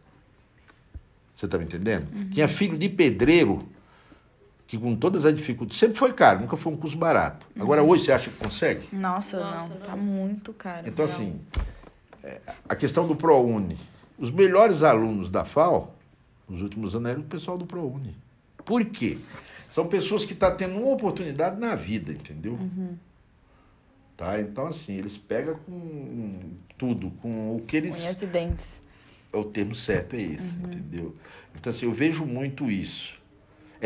Você 1.35 1.45
está 1.47 1.59
me 1.59 1.65
entendendo? 1.65 2.07
Uhum. 2.15 2.31
Tinha 2.31 2.49
filho 2.49 2.79
de 2.79 2.89
pedreiro, 2.89 3.67
que 4.67 4.77
com 4.79 4.97
todas 4.97 5.25
as 5.25 5.35
dificuldades, 5.35 5.79
sempre 5.79 5.97
foi 5.97 6.13
caro, 6.13 6.41
nunca 6.41 6.57
foi 6.57 6.73
um 6.73 6.77
curso 6.77 6.97
barato. 6.97 7.47
Agora, 7.59 7.83
Uhum. 7.83 7.91
hoje, 7.91 8.05
você 8.05 8.13
acha 8.13 8.31
que 8.31 8.37
consegue? 8.37 8.89
Nossa, 8.95 9.39
Nossa, 9.39 9.59
não, 9.61 9.69
não. 9.69 9.77
tá 9.77 9.97
muito 9.97 10.53
caro. 10.53 10.89
Então, 10.89 11.07
real. 11.07 11.17
assim, 11.19 11.41
é, 12.25 12.41
a 12.69 12.75
questão 12.75 13.07
do 13.07 13.15
ProUni. 13.15 13.79
Os 14.19 14.31
melhores 14.31 14.83
alunos 14.83 15.31
da 15.31 15.45
FAO, 15.45 15.95
nos 16.49 16.63
últimos 16.63 16.95
anos, 16.97 17.11
eram 17.13 17.21
o 17.21 17.25
pessoal 17.25 17.57
do 17.59 17.67
ProUni. 17.67 18.17
Por 18.65 18.85
quê? 18.87 19.19
São 19.71 19.87
pessoas 19.87 20.25
que 20.25 20.33
estão 20.33 20.57
tendo 20.57 20.77
uma 20.77 20.89
oportunidade 20.91 21.61
na 21.61 21.75
vida, 21.75 22.13
entendeu? 22.13 22.59
Tá? 24.17 24.41
Então, 24.41 24.67
assim, 24.67 24.95
eles 24.95 25.19
pegam 25.19 25.57
com 25.67 26.39
tudo, 26.79 27.11
com 27.23 27.55
o 27.57 27.61
que 27.61 27.77
eles. 27.77 27.95
Unhas 27.95 28.23
e 28.23 28.27
dentes. 28.27 28.83
É 29.33 29.37
o 29.37 29.45
termo 29.45 29.75
certo, 29.75 30.15
é 30.17 30.23
esse, 30.23 30.43
entendeu? 30.65 31.15
Então, 31.55 31.71
assim, 31.71 31.85
eu 31.85 31.93
vejo 31.93 32.25
muito 32.25 32.71
isso. 32.71 33.15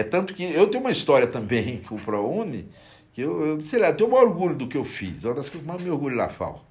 É 0.00 0.02
tanto 0.02 0.32
que 0.32 0.42
eu 0.42 0.66
tenho 0.68 0.82
uma 0.82 0.90
história 0.90 1.26
também 1.26 1.82
com 1.86 1.96
o 1.96 2.00
ProUni, 2.00 2.66
que 3.12 3.20
eu, 3.20 3.44
eu 3.44 3.66
sei 3.66 3.78
lá, 3.78 3.88
eu 3.88 3.96
tenho 3.96 4.08
um 4.08 4.14
orgulho 4.14 4.54
do 4.54 4.66
que 4.66 4.78
eu 4.78 4.84
fiz. 4.84 5.24
Uma 5.24 5.34
das 5.34 5.50
coisas 5.50 5.60
que 5.60 5.66
mais 5.66 5.82
me 5.82 5.90
orgulho 5.90 6.16
lá, 6.16 6.30
FAO, 6.30 6.64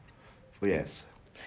foi 0.60 0.72
essa. 0.72 1.04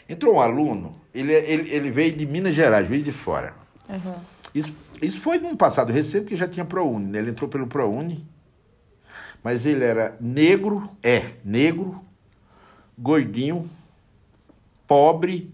Entrou 0.09 0.37
um 0.37 0.41
aluno, 0.41 0.95
ele, 1.13 1.33
ele, 1.33 1.75
ele 1.75 1.91
veio 1.91 2.13
de 2.13 2.25
Minas 2.25 2.55
Gerais, 2.55 2.89
veio 2.89 3.03
de 3.03 3.11
fora. 3.11 3.55
Aham. 3.91 4.25
Isso, 4.55 4.73
isso 5.03 5.21
foi 5.21 5.39
num 5.39 5.57
passado 5.57 5.93
recente, 5.93 6.27
que 6.27 6.37
já 6.37 6.47
tinha 6.47 6.65
ProUni, 6.65 7.07
né? 7.07 7.19
Ele 7.19 7.31
entrou 7.31 7.51
pelo 7.51 7.67
ProUni, 7.67 8.25
mas 9.43 9.67
ele 9.67 9.83
era 9.83 10.17
negro, 10.21 10.89
é, 11.03 11.33
negro, 11.45 12.01
gordinho, 12.97 13.69
pobre 14.87 15.53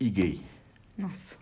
e 0.00 0.10
gay. 0.10 0.42
Nossa. 0.98 1.36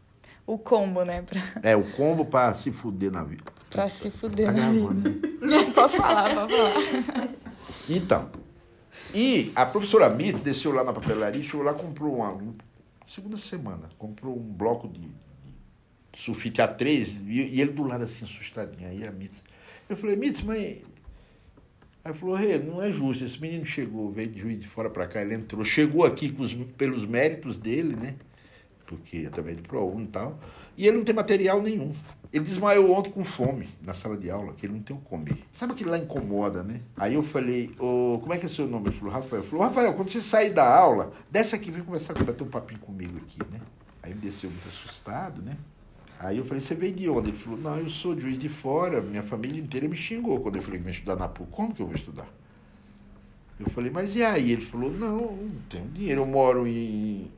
O 0.46 0.58
combo, 0.58 1.02
né? 1.02 1.22
Pra, 1.22 1.40
É, 1.62 1.74
o 1.74 1.90
combo 1.92 2.26
pra 2.26 2.54
se 2.54 2.70
fuder 2.70 3.10
na 3.10 3.22
vida. 3.22 3.44
Pra 3.72 3.88
se 3.88 4.10
fuder 4.10 4.46
Tá 4.46 4.52
gravando, 4.52 5.10
né? 5.10 5.72
pode 5.74 5.96
falar, 5.96 6.34
pode 6.34 6.54
falar. 6.54 7.28
Então, 7.88 8.30
e 9.14 9.50
a 9.56 9.66
professora 9.66 10.08
Mitz 10.08 10.40
desceu 10.40 10.72
lá 10.72 10.84
na 10.84 10.92
papelaria, 10.92 11.42
chegou 11.42 11.62
lá, 11.62 11.74
comprou 11.74 12.16
uma, 12.16 12.54
segunda 13.08 13.36
semana, 13.36 13.88
comprou 13.98 14.36
um 14.36 14.52
bloco 14.52 14.88
de, 14.88 15.00
de 15.00 16.20
sulfite 16.20 16.62
A3, 16.62 17.08
e, 17.26 17.56
e 17.56 17.60
ele 17.60 17.72
do 17.72 17.82
lado 17.82 18.04
assim, 18.04 18.24
assustadinho. 18.24 18.88
Aí 18.88 19.06
a 19.06 19.10
Mitz. 19.10 19.42
Eu 19.88 19.96
falei, 19.96 20.16
Mitz, 20.16 20.42
mãe. 20.42 20.82
Aí 22.04 22.14
falou, 22.14 22.34
Rê, 22.34 22.58
não 22.58 22.82
é 22.82 22.90
justo, 22.90 23.24
esse 23.24 23.40
menino 23.40 23.64
chegou, 23.64 24.10
veio 24.10 24.28
de 24.28 24.40
juiz 24.40 24.60
de 24.60 24.66
fora 24.66 24.90
para 24.90 25.06
cá, 25.06 25.22
ele 25.22 25.34
entrou, 25.34 25.62
chegou 25.62 26.04
aqui 26.04 26.34
os, 26.36 26.52
pelos 26.76 27.06
méritos 27.06 27.56
dele, 27.56 27.94
né? 27.94 28.16
Porque 28.86 29.24
através 29.26 29.56
do 29.56 29.62
ProUni 29.62 30.04
e 30.04 30.08
tal, 30.08 30.38
e 30.76 30.86
ele 30.86 30.96
não 30.96 31.04
tem 31.04 31.14
material 31.14 31.62
nenhum. 31.62 31.92
Ele 32.32 32.44
desmaiou 32.44 32.90
ontem 32.92 33.10
com 33.10 33.22
fome 33.22 33.68
na 33.82 33.92
sala 33.92 34.16
de 34.16 34.30
aula, 34.30 34.54
que 34.54 34.64
ele 34.64 34.72
não 34.72 34.80
tem 34.80 34.96
o 34.96 34.98
que 34.98 35.04
comer. 35.04 35.36
Sabe 35.52 35.74
aquilo 35.74 35.90
lá 35.90 35.98
incomoda, 35.98 36.62
né? 36.62 36.80
Aí 36.96 37.12
eu 37.12 37.22
falei, 37.22 37.74
ô, 37.78 38.18
como 38.20 38.32
é 38.32 38.38
que 38.38 38.46
é 38.46 38.48
seu 38.48 38.66
nome? 38.66 38.88
Ele 38.88 38.98
falou, 38.98 39.12
Rafael. 39.12 39.42
Ele 39.42 39.50
falou, 39.50 39.66
Rafael, 39.66 39.92
quando 39.92 40.10
você 40.10 40.22
sair 40.22 40.50
da 40.50 40.66
aula, 40.66 41.12
desce 41.30 41.54
aqui 41.54 41.70
vem 41.70 41.84
conversar 41.84 42.14
comigo, 42.14 42.32
bater 42.32 42.44
um 42.44 42.48
papinho 42.48 42.80
comigo 42.80 43.18
aqui, 43.18 43.38
né? 43.50 43.60
Aí 44.02 44.12
ele 44.12 44.20
desceu 44.20 44.48
muito 44.48 44.66
assustado, 44.66 45.42
né? 45.42 45.58
Aí 46.18 46.38
eu 46.38 46.44
falei, 46.46 46.62
você 46.62 46.74
veio 46.74 46.94
de 46.94 47.06
onde? 47.10 47.30
Ele 47.30 47.38
falou, 47.38 47.58
não, 47.58 47.76
eu 47.76 47.90
sou 47.90 48.18
juiz 48.18 48.38
de 48.38 48.48
fora, 48.48 49.02
minha 49.02 49.22
família 49.22 49.60
inteira 49.60 49.86
me 49.86 49.96
xingou 49.96 50.40
quando 50.40 50.56
eu 50.56 50.62
falei 50.62 50.80
que 50.80 50.86
ia 50.86 50.92
estudar 50.92 51.16
na 51.16 51.28
PUC. 51.28 51.50
Como 51.50 51.74
que 51.74 51.82
eu 51.82 51.86
vou 51.86 51.96
estudar? 51.96 52.28
Eu 53.60 53.68
falei, 53.70 53.90
mas 53.90 54.16
e 54.16 54.22
aí? 54.22 54.52
Ele 54.52 54.64
falou, 54.64 54.90
não, 54.90 55.36
não 55.36 55.50
tenho 55.68 55.86
dinheiro, 55.88 56.22
eu 56.22 56.26
moro 56.26 56.66
em, 56.66 57.30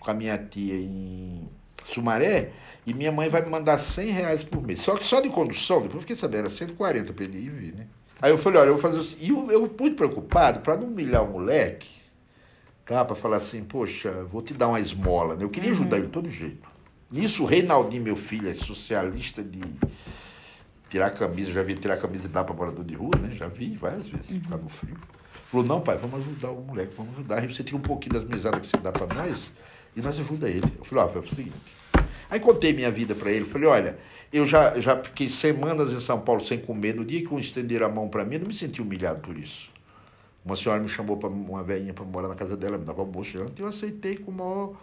com 0.00 0.10
a 0.10 0.14
minha 0.14 0.38
tia 0.38 0.74
em 0.74 1.46
Sumaré 1.86 2.50
e 2.86 2.92
minha 2.94 3.12
mãe 3.12 3.28
vai 3.28 3.42
me 3.42 3.50
mandar 3.50 3.78
100 3.78 4.10
reais 4.10 4.42
por 4.42 4.62
mês. 4.62 4.80
Só 4.80 4.96
que 4.96 5.04
só 5.04 5.20
de 5.20 5.28
condução, 5.28 5.78
depois 5.78 5.94
eu 5.96 6.00
fiquei 6.00 6.16
sabendo, 6.16 6.40
era 6.46 6.50
140 6.50 7.12
para 7.12 7.24
ele 7.24 7.38
ir 7.38 7.46
e 7.46 7.50
vir, 7.50 7.74
né? 7.74 7.86
Aí 8.20 8.30
eu 8.30 8.38
falei, 8.38 8.60
olha, 8.60 8.68
eu 8.68 8.74
vou 8.74 8.82
fazer 8.82 8.98
isso. 9.00 9.16
E 9.20 9.28
eu, 9.30 9.50
eu 9.50 9.60
muito 9.78 9.96
preocupado, 9.96 10.60
para 10.60 10.76
não 10.76 10.88
humilhar 10.88 11.22
o 11.22 11.30
moleque, 11.32 11.88
tá? 12.84 13.04
Para 13.04 13.14
falar 13.14 13.36
assim, 13.36 13.62
poxa, 13.62 14.10
vou 14.24 14.42
te 14.42 14.52
dar 14.54 14.68
uma 14.68 14.80
esmola, 14.80 15.36
né? 15.36 15.44
Eu 15.44 15.50
queria 15.50 15.70
ajudar 15.70 15.98
ele 15.98 16.06
de 16.06 16.12
todo 16.12 16.28
jeito. 16.28 16.68
Nisso, 17.10 17.42
o 17.44 17.46
Reinaldinho, 17.46 18.02
meu 18.02 18.16
filho, 18.16 18.50
é 18.50 18.54
socialista 18.54 19.42
de 19.42 19.62
tirar 20.90 21.06
a 21.06 21.10
camisa, 21.10 21.52
já 21.52 21.62
vi 21.62 21.74
tirar 21.74 21.94
a 21.94 21.98
camisa 21.98 22.26
e 22.26 22.28
dar 22.30 22.44
para 22.44 22.54
morador 22.54 22.84
de 22.84 22.94
rua, 22.94 23.10
né? 23.20 23.30
Já 23.34 23.46
vi 23.48 23.76
várias 23.76 24.06
vezes, 24.08 24.30
Uhum. 24.30 24.40
ficar 24.40 24.56
no 24.58 24.68
frio. 24.68 24.96
Falou, 25.50 25.64
não, 25.64 25.80
pai, 25.80 25.96
vamos 25.96 26.20
ajudar 26.20 26.50
o 26.50 26.60
moleque, 26.60 26.92
vamos 26.96 27.14
ajudar. 27.14 27.38
Aí 27.38 27.46
você 27.46 27.62
tira 27.62 27.76
um 27.76 27.80
pouquinho 27.80 28.14
das 28.14 28.24
mesadas 28.24 28.60
que 28.60 28.66
você 28.68 28.76
dá 28.78 28.90
para 28.92 29.06
nós 29.06 29.50
e 29.98 30.02
nós 30.02 30.18
ajuda 30.18 30.48
ele. 30.48 30.72
Eu 30.78 30.84
falei, 30.84 31.04
ó, 31.04 31.16
é 31.16 31.18
o 31.18 31.28
seguinte. 31.28 31.76
Aí 32.30 32.40
contei 32.40 32.72
minha 32.72 32.90
vida 32.90 33.14
para 33.14 33.30
ele, 33.30 33.44
falei, 33.46 33.68
olha, 33.68 33.98
eu 34.32 34.46
já, 34.46 34.78
já 34.78 34.96
fiquei 35.02 35.28
semanas 35.28 35.92
em 35.92 36.00
São 36.00 36.20
Paulo 36.20 36.44
sem 36.44 36.58
comer. 36.58 36.94
No 36.94 37.04
dia 37.04 37.20
que 37.20 37.32
um 37.32 37.38
estenderam 37.38 37.86
a 37.86 37.88
mão 37.88 38.08
para 38.08 38.24
mim, 38.24 38.34
eu 38.34 38.40
não 38.40 38.48
me 38.48 38.54
senti 38.54 38.80
humilhado 38.82 39.20
por 39.20 39.36
isso. 39.36 39.70
Uma 40.44 40.56
senhora 40.56 40.80
me 40.80 40.88
chamou 40.88 41.16
para 41.16 41.28
uma 41.28 41.62
velhinha 41.62 41.92
para 41.92 42.04
morar 42.04 42.28
na 42.28 42.34
casa 42.34 42.56
dela, 42.56 42.78
me 42.78 42.84
dava 42.84 43.00
almoço 43.00 43.36
e 43.36 43.60
eu 43.60 43.66
aceitei 43.66 44.16
com 44.16 44.30
o 44.30 44.34
maior 44.34 44.76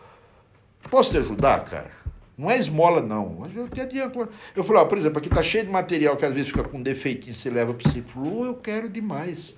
Posso 0.90 1.12
te 1.12 1.18
ajudar, 1.18 1.66
cara? 1.66 1.92
Não 2.38 2.52
é 2.52 2.58
esmola, 2.58 3.02
não. 3.02 3.50
Eu 3.56 3.68
te 3.68 3.82
adianto. 3.82 4.28
Eu 4.56 4.64
falei, 4.64 4.82
ó, 4.82 4.86
por 4.86 4.98
exemplo, 4.98 5.20
aqui 5.20 5.30
tá 5.30 5.42
cheio 5.42 5.66
de 5.66 5.72
material 5.72 6.18
que 6.18 6.26
às 6.26 6.34
vezes 6.34 6.48
fica 6.50 6.64
com 6.64 6.82
defeitinho, 6.82 7.34
você 7.34 7.50
leva 7.50 7.74
para 7.74 7.90
você. 7.90 8.02
Falou, 8.02 8.42
"Oh, 8.42 8.46
eu 8.46 8.56
quero 8.56 8.90
demais. 8.90 9.56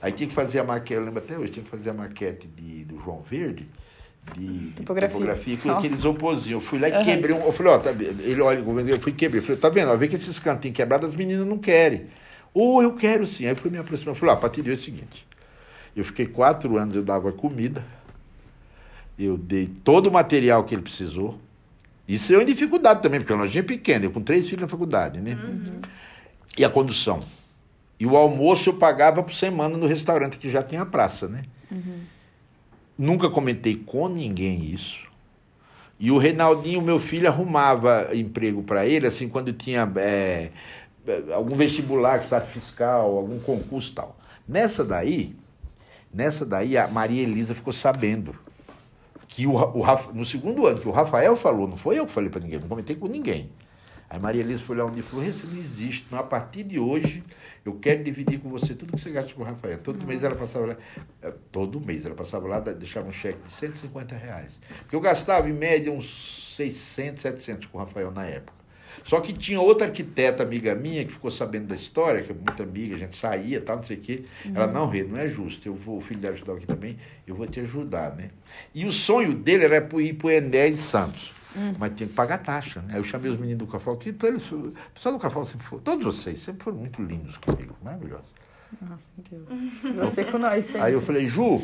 Aí 0.00 0.10
tinha 0.10 0.28
que 0.28 0.34
fazer 0.34 0.58
a 0.58 0.64
maquete, 0.64 0.94
eu 0.94 1.04
lembro 1.04 1.20
até 1.20 1.38
hoje, 1.38 1.52
tinha 1.52 1.64
que 1.64 1.70
fazer 1.70 1.90
a 1.90 1.94
maquete 1.94 2.48
de, 2.48 2.84
do 2.84 2.98
João 2.98 3.22
Verde, 3.22 3.68
de 4.36 4.70
Tipografia. 4.70 5.08
tipografia 5.08 5.56
com 5.58 5.68
Nossa. 5.68 5.80
aqueles 5.86 6.04
oposiam. 6.04 6.58
Eu 6.58 6.64
fui 6.64 6.78
lá 6.78 6.88
e 6.88 6.92
Aham. 6.92 7.04
quebrei 7.04 7.34
um. 7.34 7.40
Eu 7.40 7.52
falei, 7.52 7.72
ó, 7.72 7.78
tá, 7.78 7.90
ele 7.90 8.40
olha, 8.40 8.58
eu 8.58 9.00
fui 9.00 9.12
quebrei. 9.12 9.40
Eu 9.40 9.44
falei, 9.44 9.60
tá 9.60 9.68
vendo? 9.68 9.90
Ó, 9.90 9.96
vê 9.96 10.08
que 10.08 10.16
esses 10.16 10.38
cantinhos 10.38 10.76
quebrados 10.76 11.10
as 11.10 11.16
meninas 11.16 11.46
não 11.46 11.58
querem. 11.58 12.06
Ou 12.54 12.82
eu 12.82 12.94
quero 12.94 13.26
sim. 13.26 13.44
Aí 13.44 13.52
eu 13.52 13.56
fui 13.56 13.70
me 13.70 13.78
aproximar. 13.78 14.14
Eu 14.14 14.18
falei, 14.18 14.34
ó, 14.34 14.38
a 14.38 14.40
partir 14.40 14.62
de 14.62 14.70
hoje 14.70 14.80
é 14.80 14.82
o 14.82 14.84
seguinte. 14.84 15.26
Eu 15.94 16.04
fiquei 16.04 16.26
quatro 16.26 16.76
anos, 16.78 16.94
eu 16.94 17.02
dava 17.02 17.30
comida, 17.32 17.84
eu 19.18 19.36
dei 19.36 19.66
todo 19.84 20.06
o 20.06 20.12
material 20.12 20.64
que 20.64 20.74
ele 20.74 20.82
precisou. 20.82 21.38
Isso 22.08 22.32
eu 22.32 22.40
em 22.40 22.46
dificuldade 22.46 23.02
também, 23.02 23.20
porque 23.20 23.32
a 23.32 23.36
lojinha 23.36 23.60
é 23.60 23.64
pequena, 23.64 24.04
eu 24.06 24.10
com 24.10 24.22
três 24.22 24.44
filhos 24.46 24.62
na 24.62 24.68
faculdade, 24.68 25.20
né? 25.20 25.36
E 26.56 26.64
a 26.64 26.70
condução. 26.70 27.22
E 28.00 28.06
o 28.06 28.16
almoço 28.16 28.70
eu 28.70 28.74
pagava 28.74 29.22
por 29.22 29.34
semana 29.34 29.76
no 29.76 29.86
restaurante 29.86 30.38
que 30.38 30.50
já 30.50 30.62
tinha 30.62 30.84
praça, 30.84 31.28
né? 31.28 31.42
Nunca 32.96 33.30
comentei 33.30 33.76
com 33.76 34.08
ninguém 34.08 34.64
isso. 34.64 34.98
E 35.98 36.10
o 36.10 36.18
Reinaldinho, 36.18 36.82
meu 36.82 36.98
filho, 36.98 37.28
arrumava 37.28 38.08
emprego 38.12 38.62
para 38.62 38.86
ele, 38.86 39.06
assim, 39.06 39.28
quando 39.28 39.52
tinha 39.52 39.90
é, 39.96 40.50
algum 41.32 41.54
vestibular, 41.54 42.22
estado 42.22 42.46
fiscal, 42.48 43.16
algum 43.16 43.38
concurso 43.38 43.94
tal. 43.94 44.16
Nessa 44.46 44.84
daí, 44.84 45.34
nessa 46.12 46.44
daí, 46.44 46.76
a 46.76 46.88
Maria 46.88 47.22
Elisa 47.22 47.54
ficou 47.54 47.72
sabendo 47.72 48.34
que 49.28 49.46
o, 49.46 49.54
o 49.54 50.12
no 50.12 50.26
segundo 50.26 50.66
ano 50.66 50.80
que 50.80 50.88
o 50.88 50.92
Rafael 50.92 51.36
falou, 51.36 51.66
não 51.66 51.76
foi 51.76 51.98
eu 51.98 52.06
que 52.06 52.12
falei 52.12 52.28
para 52.28 52.40
ninguém, 52.40 52.58
não 52.58 52.68
comentei 52.68 52.96
com 52.96 53.06
ninguém. 53.06 53.50
Aí 54.10 54.20
Maria 54.20 54.42
Elisa 54.42 54.62
foi 54.62 54.76
lá 54.76 54.84
um 54.84 54.90
dia 54.90 55.00
e 55.00 55.06
falou, 55.06 55.24
isso 55.24 55.46
não 55.46 55.58
existe, 55.58 56.06
não, 56.10 56.18
a 56.18 56.22
partir 56.22 56.64
de 56.64 56.78
hoje 56.78 57.24
eu 57.64 57.74
quero 57.74 58.02
dividir 58.02 58.40
com 58.40 58.48
você 58.48 58.74
tudo 58.74 58.96
que 58.96 59.02
você 59.02 59.10
gasta 59.10 59.32
com 59.34 59.42
o 59.42 59.44
Rafael. 59.44 59.78
Todo 59.78 60.04
mês 60.04 60.24
ela 60.24 60.34
passava 60.34 60.66
lá, 60.66 60.76
eh, 61.22 61.32
todo 61.50 61.80
mês 61.80 62.04
ela 62.04 62.14
passava 62.14 62.48
lá, 62.48 62.58
deixava 62.58 63.08
um 63.08 63.12
cheque 63.12 63.38
de 63.46 63.52
150 63.52 64.16
reais. 64.16 64.60
Porque 64.80 64.96
eu 64.96 65.00
gastava 65.00 65.48
em 65.48 65.52
média 65.52 65.92
uns 65.92 66.54
600, 66.56 67.22
700 67.22 67.66
com 67.66 67.78
o 67.78 67.80
Rafael 67.80 68.10
na 68.10 68.24
época. 68.26 68.62
Só 69.04 69.20
que 69.20 69.32
tinha 69.32 69.60
outra 69.60 69.86
arquiteta 69.86 70.42
amiga 70.42 70.74
minha 70.74 71.04
que 71.04 71.12
ficou 71.12 71.30
sabendo 71.30 71.68
da 71.68 71.74
história, 71.74 72.22
que 72.22 72.30
é 72.30 72.34
muito 72.34 72.62
amiga, 72.62 72.94
a 72.94 72.98
gente 72.98 73.16
saía 73.16 73.60
tal, 73.60 73.76
não 73.76 73.84
sei 73.84 73.96
o 73.96 74.00
quê. 74.00 74.24
Ela, 74.54 74.66
não, 74.66 74.88
Rê, 74.88 75.02
não 75.02 75.18
é 75.18 75.28
justo, 75.28 75.66
eu 75.66 75.74
vou, 75.74 75.98
o 75.98 76.00
filho 76.00 76.20
dela 76.20 76.34
estudar 76.34 76.54
aqui 76.54 76.66
também, 76.66 76.96
eu 77.26 77.34
vou 77.34 77.46
te 77.46 77.60
ajudar, 77.60 78.14
né? 78.14 78.28
E 78.74 78.84
o 78.84 78.92
sonho 78.92 79.34
dele 79.34 79.64
era 79.64 79.76
ir 79.76 80.12
para 80.14 80.26
o 80.26 80.30
Ené 80.30 80.68
em 80.68 80.76
Santos. 81.52 81.78
Mas 81.78 81.92
tinha 81.94 82.08
que 82.08 82.14
pagar 82.14 82.38
taxa, 82.38 82.80
né? 82.82 82.94
Aí 82.94 83.00
eu 83.00 83.04
chamei 83.04 83.30
os 83.30 83.38
meninos 83.38 83.58
do 83.58 83.66
Cafal, 83.66 83.96
que 83.96 84.10
então 84.10 84.28
eles, 84.28 84.50
o 84.50 84.72
pessoal 84.94 85.14
do 85.14 85.20
Cafal 85.20 85.44
sempre 85.44 85.66
foi, 85.66 85.80
todos 85.80 86.04
vocês 86.04 86.38
sempre 86.38 86.64
foram 86.64 86.78
muito 86.78 87.02
lindos 87.02 87.36
comigo, 87.38 87.76
maravilhosos. 87.82 88.30
Meu 88.80 88.98
Deus. 89.30 90.10
Você 90.10 90.24
com 90.24 90.38
nós 90.38 90.64
sempre. 90.64 90.80
Aí 90.80 90.92
eu 90.94 91.02
falei, 91.02 91.26
Ju, 91.26 91.62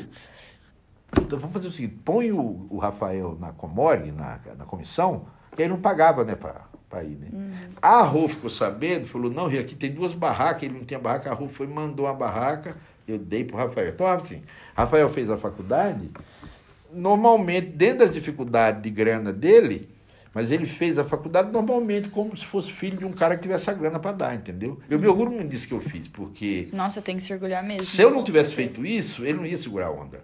então 1.20 1.38
vamos 1.38 1.52
fazer 1.52 1.68
o 1.68 1.70
seguinte, 1.70 1.96
põe 2.04 2.30
o, 2.32 2.66
o 2.68 2.78
Rafael 2.78 3.36
na 3.40 3.52
Comorg, 3.52 4.12
na, 4.12 4.38
na 4.58 4.64
comissão, 4.64 5.26
que 5.56 5.62
aí 5.62 5.68
não 5.68 5.80
pagava, 5.80 6.24
né, 6.24 6.34
para 6.34 7.02
ir, 7.02 7.16
né? 7.16 7.28
A 7.80 8.02
Rô 8.02 8.28
ficou 8.28 8.50
sabendo, 8.50 9.08
falou, 9.08 9.30
não, 9.30 9.46
aqui 9.46 9.74
tem 9.74 9.92
duas 9.92 10.14
barracas, 10.14 10.64
ele 10.64 10.78
não 10.78 10.84
tinha 10.84 11.00
barraca, 11.00 11.30
a 11.30 11.34
Rô 11.34 11.48
foi 11.48 11.66
mandou 11.66 12.06
uma 12.06 12.14
barraca, 12.14 12.76
eu 13.06 13.18
dei 13.18 13.42
pro 13.44 13.56
Rafael. 13.56 13.88
Então, 13.88 14.06
assim, 14.06 14.42
Rafael 14.76 15.08
fez 15.10 15.30
a 15.30 15.38
faculdade, 15.38 16.10
normalmente, 16.92 17.66
dentro 17.68 18.00
das 18.00 18.12
dificuldades 18.12 18.82
de 18.82 18.90
grana 18.90 19.32
dele, 19.32 19.88
mas 20.34 20.50
ele 20.52 20.66
fez 20.66 20.98
a 20.98 21.04
faculdade 21.04 21.50
normalmente 21.50 22.08
como 22.10 22.36
se 22.36 22.44
fosse 22.44 22.70
filho 22.70 22.96
de 22.98 23.04
um 23.04 23.12
cara 23.12 23.34
que 23.36 23.42
tivesse 23.42 23.68
a 23.70 23.72
grana 23.72 23.98
para 23.98 24.12
dar, 24.12 24.34
entendeu? 24.34 24.78
Eu 24.88 24.98
me 24.98 25.06
orgulho 25.06 25.30
muito 25.30 25.48
disso 25.48 25.66
que 25.66 25.74
eu 25.74 25.80
fiz, 25.80 26.06
porque 26.08 26.68
Nossa, 26.72 27.00
tem 27.02 27.16
que 27.16 27.22
se 27.22 27.32
orgulhar 27.32 27.62
mesmo. 27.64 27.84
se 27.84 28.00
eu 28.02 28.10
não 28.10 28.22
tivesse 28.22 28.54
certeza. 28.54 28.76
feito 28.78 28.86
isso, 28.86 29.24
ele 29.24 29.34
não 29.34 29.46
ia 29.46 29.58
segurar 29.58 29.86
a 29.86 29.90
onda. 29.90 30.20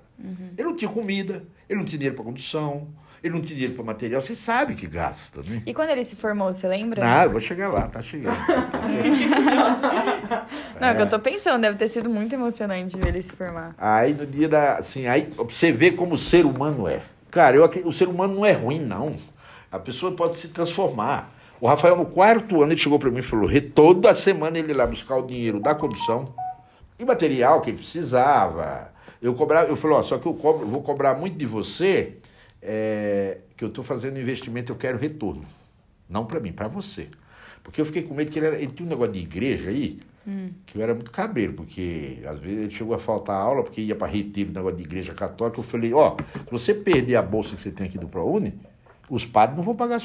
Ele 0.57 0.69
não 0.69 0.77
tinha 0.77 0.91
comida, 0.91 1.43
ele 1.69 1.79
não 1.79 1.85
tinha 1.85 1.99
dinheiro 1.99 2.15
para 2.17 2.25
condução, 2.25 2.89
ele 3.25 3.33
não 3.33 3.41
tinha 3.41 3.55
dinheiro 3.55 3.73
para 3.73 3.83
material. 3.85 4.21
Você 4.21 4.35
sabe 4.37 4.75
que 4.75 4.87
gasta, 4.87 5.41
né? 5.49 5.63
E 5.65 5.73
quando 5.73 5.89
ele 5.89 6.05
se 6.05 6.15
formou, 6.15 6.53
você 6.53 6.69
lembra? 6.69 7.03
Não, 7.03 7.23
eu 7.23 7.31
vou 7.31 7.41
chegar 7.41 7.71
lá, 7.71 7.89
tá 7.89 8.03
chegando. 8.03 8.37
Não, 10.79 10.89
é 10.89 10.95
que 10.95 11.01
eu 11.01 11.09
tô 11.09 11.19
pensando, 11.19 11.63
deve 11.63 11.79
ter 11.79 11.89
sido 11.89 12.11
muito 12.11 12.35
emocionante 12.35 12.99
ver 12.99 13.09
ele 13.09 13.23
se 13.23 13.33
formar. 13.33 13.75
Aí 13.79 14.13
no 14.13 14.27
dia 14.27 14.47
da. 14.47 14.75
Assim, 14.75 15.07
aí 15.07 15.33
você 15.37 15.73
vê 15.73 15.91
como 15.91 16.17
o 16.17 16.19
ser 16.19 16.45
humano 16.45 16.87
é. 16.87 17.01
Cara, 17.31 17.57
eu, 17.57 17.65
o 17.87 17.93
ser 17.95 18.09
humano 18.09 18.35
não 18.35 18.45
é 18.45 18.53
ruim, 18.53 18.79
não. 18.79 19.17
A 19.73 19.79
pessoa 19.79 20.13
pode 20.13 20.39
se 20.39 20.49
transformar. 20.49 21.33
O 21.59 21.67
Rafael, 21.67 21.97
no 21.97 22.05
quarto 22.05 22.63
ano, 22.63 22.73
ele 22.73 22.81
chegou 22.81 22.99
para 22.99 23.11
mim 23.11 23.21
e 23.21 23.23
falou: 23.23 23.47
"Rê, 23.47 23.63
toda 23.63 24.15
semana 24.15 24.59
ele 24.59 24.69
ia 24.69 24.77
lá 24.77 24.87
buscar 24.87 25.17
o 25.17 25.27
dinheiro 25.27 25.61
da 25.61 25.75
condução 25.75 26.35
e 26.99 27.05
material 27.07 27.63
que 27.63 27.71
ele 27.71 27.79
precisava. 27.79 28.93
Eu 29.23 29.35
cobrava, 29.35 29.71
eu 29.71 29.77
falei, 29.77 29.97
ó, 29.97 30.03
só 30.03 30.19
que 30.19 30.27
eu 30.27 30.35
cobro, 30.35 30.67
vou 30.67 30.83
cobrar 30.83 31.15
muito 31.15 31.39
de 31.39 31.47
você, 31.47 32.19
é, 32.65 33.39
que 33.57 33.63
eu 33.63 33.69
estou 33.69 33.85
fazendo 33.85 34.19
investimento, 34.19 34.73
eu 34.73 34.77
quero 34.77 34.99
retorno. 34.99 35.43
Não 36.09 36.25
para 36.25 36.41
mim, 36.41 36.53
para 36.53 36.69
você. 36.69 37.09
Porque 37.63 37.81
eu 37.81 37.87
fiquei 37.87 38.03
com 38.03 38.15
medo 38.15 38.31
que 38.31 38.39
ele, 38.39 38.47
era, 38.47 38.57
ele 38.57 38.73
tinha 38.73 38.87
um 38.87 38.91
negócio 38.91 39.13
de 39.13 39.21
igreja 39.21 39.71
aí, 39.71 40.01
que 40.67 40.79
eu 40.79 40.83
era 40.83 40.95
muito 40.95 41.11
cabreiro, 41.11 41.53
porque 41.53 42.19
às 42.27 42.39
vezes 42.39 42.59
ele 42.65 42.75
chegou 42.75 42.95
a 42.95 42.99
faltar 42.99 43.37
aula, 43.37 43.63
porque 43.63 43.81
ia 43.81 43.95
para 43.95 44.07
retiro, 44.07 44.53
negócio 44.53 44.79
de 44.79 44.83
igreja 44.83 45.15
católica. 45.15 45.59
Eu 45.61 45.65
falei, 45.65 45.93
ó, 45.93 46.17
se 46.33 46.51
você 46.51 46.75
perder 46.75 47.17
a 47.17 47.23
bolsa 47.23 47.55
que 47.55 47.63
você 47.63 47.71
tem 47.71 47.87
aqui 47.87 47.99
do 47.99 48.09
ProUni, 48.09 48.55
os 49.09 49.25
padres 49.25 49.57
não 49.57 49.65
vão 49.65 49.75
pagar. 49.75 50.01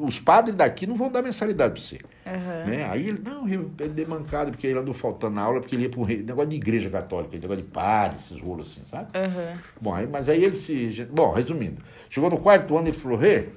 Os 0.00 0.18
padres 0.18 0.56
daqui 0.56 0.86
não 0.86 0.94
vão 0.94 1.10
dar 1.10 1.22
mensalidade 1.22 1.74
para 1.74 1.82
você. 1.82 2.00
Aham. 2.26 2.64
Né? 2.64 2.88
Aí 2.90 3.08
ele, 3.08 3.20
não, 3.22 3.48
eu 3.48 3.70
perdi 3.76 4.06
mancado, 4.06 4.50
porque 4.50 4.66
ele 4.66 4.78
andou 4.78 4.94
faltando 4.94 5.34
na 5.34 5.42
aula, 5.42 5.60
porque 5.60 5.76
ele 5.76 5.84
ia 5.84 5.90
para 5.90 6.00
um 6.00 6.06
negócio 6.06 6.50
de 6.50 6.56
igreja 6.56 6.88
católica, 6.88 7.36
negócio 7.36 7.62
de 7.62 7.68
padre, 7.68 8.18
esses 8.18 8.40
rolos 8.40 8.70
assim, 8.70 8.82
sabe? 8.90 9.10
Aham. 9.16 9.58
Bom, 9.80 9.94
aí, 9.94 10.06
mas 10.06 10.28
aí 10.28 10.42
ele 10.42 10.56
se. 10.56 11.04
Bom, 11.10 11.32
resumindo, 11.32 11.82
chegou 12.08 12.30
no 12.30 12.40
quarto 12.40 12.76
ano 12.76 12.88
e 12.88 12.92
falou, 12.92 13.18
Rê, 13.18 13.48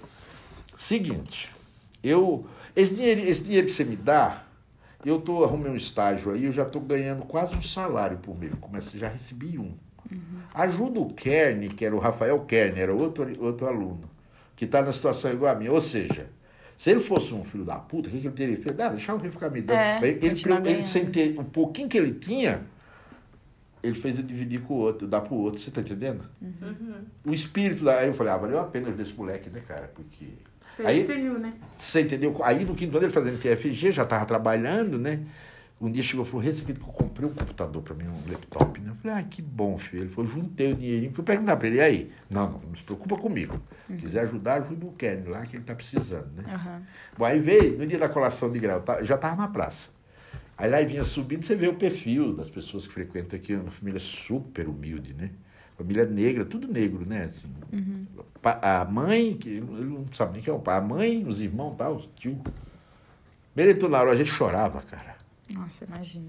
seguinte, 0.76 1.52
eu. 2.04 2.46
Esse 2.76 2.96
dinheiro, 2.96 3.22
esse 3.22 3.44
dinheiro 3.44 3.68
que 3.68 3.74
você 3.74 3.84
me 3.84 3.98
dá, 3.98 4.44
eu 5.06 5.20
tô, 5.20 5.44
arrumei 5.44 5.72
um 5.72 5.76
estágio 5.76 6.32
aí, 6.32 6.46
eu 6.46 6.52
já 6.52 6.64
estou 6.64 6.82
ganhando 6.82 7.24
quase 7.24 7.54
um 7.56 7.62
salário 7.62 8.18
por 8.18 8.38
mês. 8.38 8.54
Comecei, 8.62 9.00
já 9.00 9.10
recebi 9.10 9.58
um. 9.58 9.74
Ajuda 10.54 11.00
o 11.00 11.14
Kern, 11.14 11.70
que 11.70 11.86
era 11.86 11.96
o 11.96 12.00
Rafael 12.00 12.40
Kern, 12.42 12.80
era 12.80 12.94
outro, 12.94 13.32
outro 13.44 13.68
aluno, 13.68 14.10
que 14.62 14.66
está 14.66 14.84
na 14.84 14.94
situação 14.94 15.32
igual 15.32 15.52
a 15.52 15.58
minha. 15.58 15.72
Ou 15.72 15.82
seja, 15.82 16.28
Se 16.78 16.92
ele 16.92 17.00
fosse 17.00 17.34
um 17.34 17.44
filho 17.44 17.66
da 17.66 17.78
puta, 17.78 18.10
o 18.10 18.12
que, 18.12 18.20
que 18.22 18.28
ele 18.28 18.36
teria 18.36 18.58
feito? 18.58 18.80
Ah, 18.80 18.90
deixar 18.90 19.16
o 19.16 19.18
Rio 19.18 19.32
ficar 19.32 19.50
me 19.50 19.60
dando. 19.60 19.76
É, 19.76 19.98
ele, 20.04 20.20
ele, 20.28 20.70
ele, 20.70 20.86
sem 20.86 21.08
ter 21.08 21.36
o 21.36 21.44
pouquinho 21.44 21.90
que 21.90 21.98
ele 21.98 22.14
tinha, 22.14 22.62
ele 23.82 23.96
fez 24.00 24.20
eu 24.20 24.24
dividir 24.24 24.62
com 24.62 24.76
o 24.76 24.78
outro, 24.78 25.08
dar 25.08 25.22
pro 25.22 25.34
outro. 25.34 25.60
Você 25.60 25.72
tá 25.72 25.82
entendendo? 25.82 26.26
Uhum. 26.40 26.94
O 27.26 27.34
espírito 27.34 27.84
da. 27.84 27.98
Aí 27.98 28.08
eu 28.10 28.14
falei, 28.14 28.34
ah, 28.34 28.38
valeu 28.38 28.60
a 28.60 28.66
pena 28.66 28.92
desse 28.92 29.14
moleque, 29.14 29.50
né, 29.50 29.62
cara? 29.68 29.90
Porque. 29.96 30.26
Aí- 30.78 31.00
Aí 31.00 31.06
serviu, 31.08 31.40
né? 31.40 31.54
Você 31.76 32.02
entendeu? 32.02 32.40
Aí 32.44 32.64
no 32.64 32.76
quinto 32.76 32.96
ano 32.98 33.08
ele 33.08 33.14
fazendo 33.14 33.40
TFG, 33.42 33.92
já 33.92 34.04
estava 34.04 34.26
trabalhando, 34.28 35.00
né? 35.00 35.22
Um 35.82 35.90
dia 35.90 36.04
chegou 36.04 36.24
e 36.24 36.28
falou, 36.28 36.42
Rece, 36.46 36.62
que 36.64 36.72
eu 36.74 36.76
comprei 36.78 37.28
um 37.28 37.34
computador 37.34 37.82
para 37.82 37.96
mim, 37.96 38.04
um 38.08 38.32
laptop, 38.32 38.80
né? 38.80 38.92
Eu 38.92 38.96
falei, 38.98 39.18
ah, 39.18 39.24
que 39.24 39.42
bom, 39.42 39.80
filho. 39.80 40.04
Ele 40.04 40.10
falou, 40.12 40.30
juntei 40.30 40.72
o 40.74 40.76
dinheirinho, 40.76 41.10
porque 41.10 41.22
eu 41.22 41.26
perguntei 41.26 41.56
para 41.56 41.68
ele, 41.68 41.78
e 41.78 41.82
aí? 41.82 42.12
Não, 42.30 42.52
não, 42.52 42.60
não 42.60 42.76
se 42.76 42.84
preocupa 42.84 43.18
comigo. 43.18 43.60
Quiser 43.98 44.22
ajudar, 44.22 44.62
ajuda 44.62 44.86
o 44.86 44.92
Kenny 44.92 45.28
lá, 45.28 45.42
que 45.44 45.56
ele 45.58 45.64
tá 45.64 45.74
precisando, 45.74 46.30
né? 46.38 46.44
Aham. 46.54 46.84
Bom, 47.18 47.26
aí 47.26 47.40
veio, 47.40 47.80
no 47.80 47.88
dia 47.88 47.98
da 47.98 48.08
colação 48.08 48.52
de 48.52 48.60
grau, 48.60 48.80
tá- 48.82 49.04
já 49.04 49.16
estava 49.16 49.36
na 49.42 49.48
praça. 49.48 49.90
Aí 50.56 50.70
lá 50.70 50.80
vinha 50.84 51.04
subindo, 51.04 51.44
você 51.44 51.56
vê 51.56 51.68
o 51.68 51.74
perfil 51.74 52.36
das 52.36 52.48
pessoas 52.50 52.86
que 52.86 52.94
frequentam 52.94 53.40
aqui, 53.40 53.56
uma 53.56 53.72
família 53.72 54.00
super 54.00 54.68
humilde, 54.68 55.16
né? 55.16 55.32
Família 55.76 56.06
negra, 56.06 56.46
tudo 56.46 56.68
negro, 56.72 57.04
né? 57.08 57.24
Assim, 57.32 57.48
Pa- 58.40 58.60
A 58.62 58.86
mãe, 58.86 59.36
que 59.36 59.50
ele 59.50 59.62
não 59.62 60.06
sabe 60.14 60.34
nem 60.34 60.44
quem 60.44 60.54
é 60.54 60.56
o 60.56 60.60
pai, 60.60 60.78
a 60.78 60.82
mãe, 60.82 61.26
os 61.26 61.40
irmãos, 61.42 61.74
tal, 61.76 61.96
os 61.96 62.08
tios. 62.16 62.38
Meretou 63.56 63.90
na 63.90 64.00
hora, 64.00 64.12
a 64.12 64.16
gente 64.16 64.30
chorava, 64.30 64.82
cara. 64.84 65.11
Nossa, 65.54 65.86
imagina. 65.86 66.26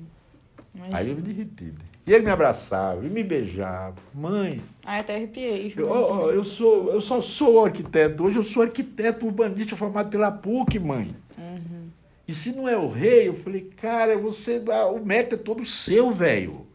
Aí 0.93 1.11
eu 1.11 1.16
me 1.16 1.23
derreti, 1.23 1.64
né? 1.64 1.75
E 2.07 2.12
ele 2.12 2.25
me 2.25 2.31
abraçava, 2.31 3.05
e 3.05 3.09
me 3.09 3.23
beijava. 3.23 3.95
Mãe, 4.12 4.61
Ai, 4.85 5.01
até 5.01 5.16
arrepiei. 5.16 5.73
eu, 5.77 5.89
ó, 5.89 6.31
eu, 6.31 6.45
sou, 6.45 6.91
eu 6.93 7.01
só 7.01 7.23
sou 7.23 7.64
arquiteto. 7.64 8.25
Hoje 8.25 8.39
eu 8.39 8.43
sou 8.43 8.62
arquiteto 8.62 9.25
urbanista 9.25 9.77
formado 9.77 10.11
pela 10.11 10.33
PUC, 10.33 10.79
mãe. 10.81 11.14
Uhum. 11.39 11.89
E 12.27 12.35
se 12.35 12.51
não 12.53 12.68
é 12.68 12.77
o 12.77 12.89
rei, 12.91 13.29
eu 13.29 13.35
falei, 13.35 13.70
cara, 13.77 14.18
você, 14.18 14.62
ah, 14.70 14.87
o 14.87 15.05
mérito 15.05 15.37
é 15.37 15.39
todo 15.39 15.64
seu, 15.64 16.11
velho. 16.12 16.66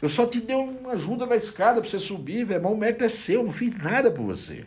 Eu 0.00 0.08
só 0.08 0.26
te 0.26 0.40
dei 0.40 0.54
uma 0.54 0.92
ajuda 0.92 1.26
na 1.26 1.36
escada 1.36 1.80
pra 1.80 1.88
você 1.88 1.98
subir, 1.98 2.44
velho, 2.44 2.62
mas 2.62 2.72
o 2.72 2.76
mérito 2.76 3.04
é 3.04 3.08
seu, 3.08 3.40
eu 3.40 3.46
não 3.46 3.52
fiz 3.52 3.76
nada 3.76 4.10
por 4.10 4.24
você. 4.24 4.64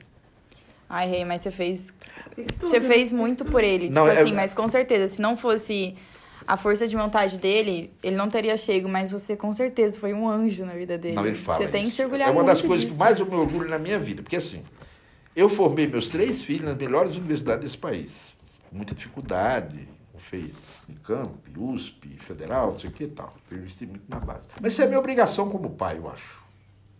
Ai, 0.90 1.10
Rei, 1.10 1.26
mas 1.26 1.42
você 1.42 1.52
fez. 1.52 1.94
Você 2.60 2.80
né? 2.80 2.88
fez 2.88 3.12
muito 3.12 3.46
por 3.46 3.64
ele. 3.64 3.90
Não, 3.90 4.06
tipo 4.06 4.18
é- 4.18 4.22
assim, 4.22 4.34
mas 4.34 4.54
com 4.54 4.68
certeza, 4.68 5.08
se 5.08 5.22
não 5.22 5.38
fosse 5.38 5.96
a 6.48 6.58
força 6.58 6.88
de 6.88 6.96
vontade 6.96 7.38
dele, 7.39 7.91
ele 8.04 8.16
não 8.16 8.30
teria 8.30 8.56
chego, 8.58 8.88
mas 8.88 9.12
você 9.12 9.36
com 9.36 9.52
certeza 9.54 10.00
foi 10.00 10.14
um 10.14 10.28
anjo 10.30 10.66
na 10.66 10.74
vida 10.74 10.98
dele. 10.98 11.16
Não, 11.16 11.26
ele 11.26 11.38
fala 11.38 11.58
Você 11.60 11.68
tem 11.68 11.84
que 11.84 11.88
isso. 11.89 11.98
se 11.98 12.04
orgulhar 12.04 12.28
É 12.30 12.32
uma 12.32 12.43
muito 12.43 12.56
das 12.56 12.62
coisas 12.62 12.84
disso. 12.86 12.96
que 12.98 13.00
mais 13.00 13.20
eu 13.20 13.26
me 13.26 13.36
orgulho 13.36 13.70
na 13.70 13.80
minha 13.80 13.98
vida, 14.00 14.22
porque 14.22 14.36
assim, 14.36 14.64
eu 15.36 15.50
formei 15.50 15.88
meus 15.88 16.08
três 16.08 16.41
filhos 16.41 16.66
nas 16.70 16.78
melhores 16.78 17.16
universidades 17.16 17.64
desse 17.66 17.78
país, 17.78 18.32
com 18.70 18.76
muita 18.78 18.93
dificuldade, 18.96 19.88
fez 20.18 20.52
Unicamp, 20.89 21.32
USP, 21.58 22.10
Federal, 22.20 22.72
não 22.72 22.80
sei 22.80 22.89
o 22.89 22.93
que 22.93 23.04
e 23.04 23.08
tal. 23.08 23.36
Eu 23.52 23.58
investi 23.58 23.86
muito 23.86 24.04
na 24.08 24.20
base. 24.20 24.41
Mas 24.62 24.74
isso 24.74 24.82
é 24.82 24.88
minha 24.88 25.00
obrigação 25.00 25.50
como 25.50 25.70
pai, 25.72 25.98
eu 25.98 26.10
acho. 26.10 26.41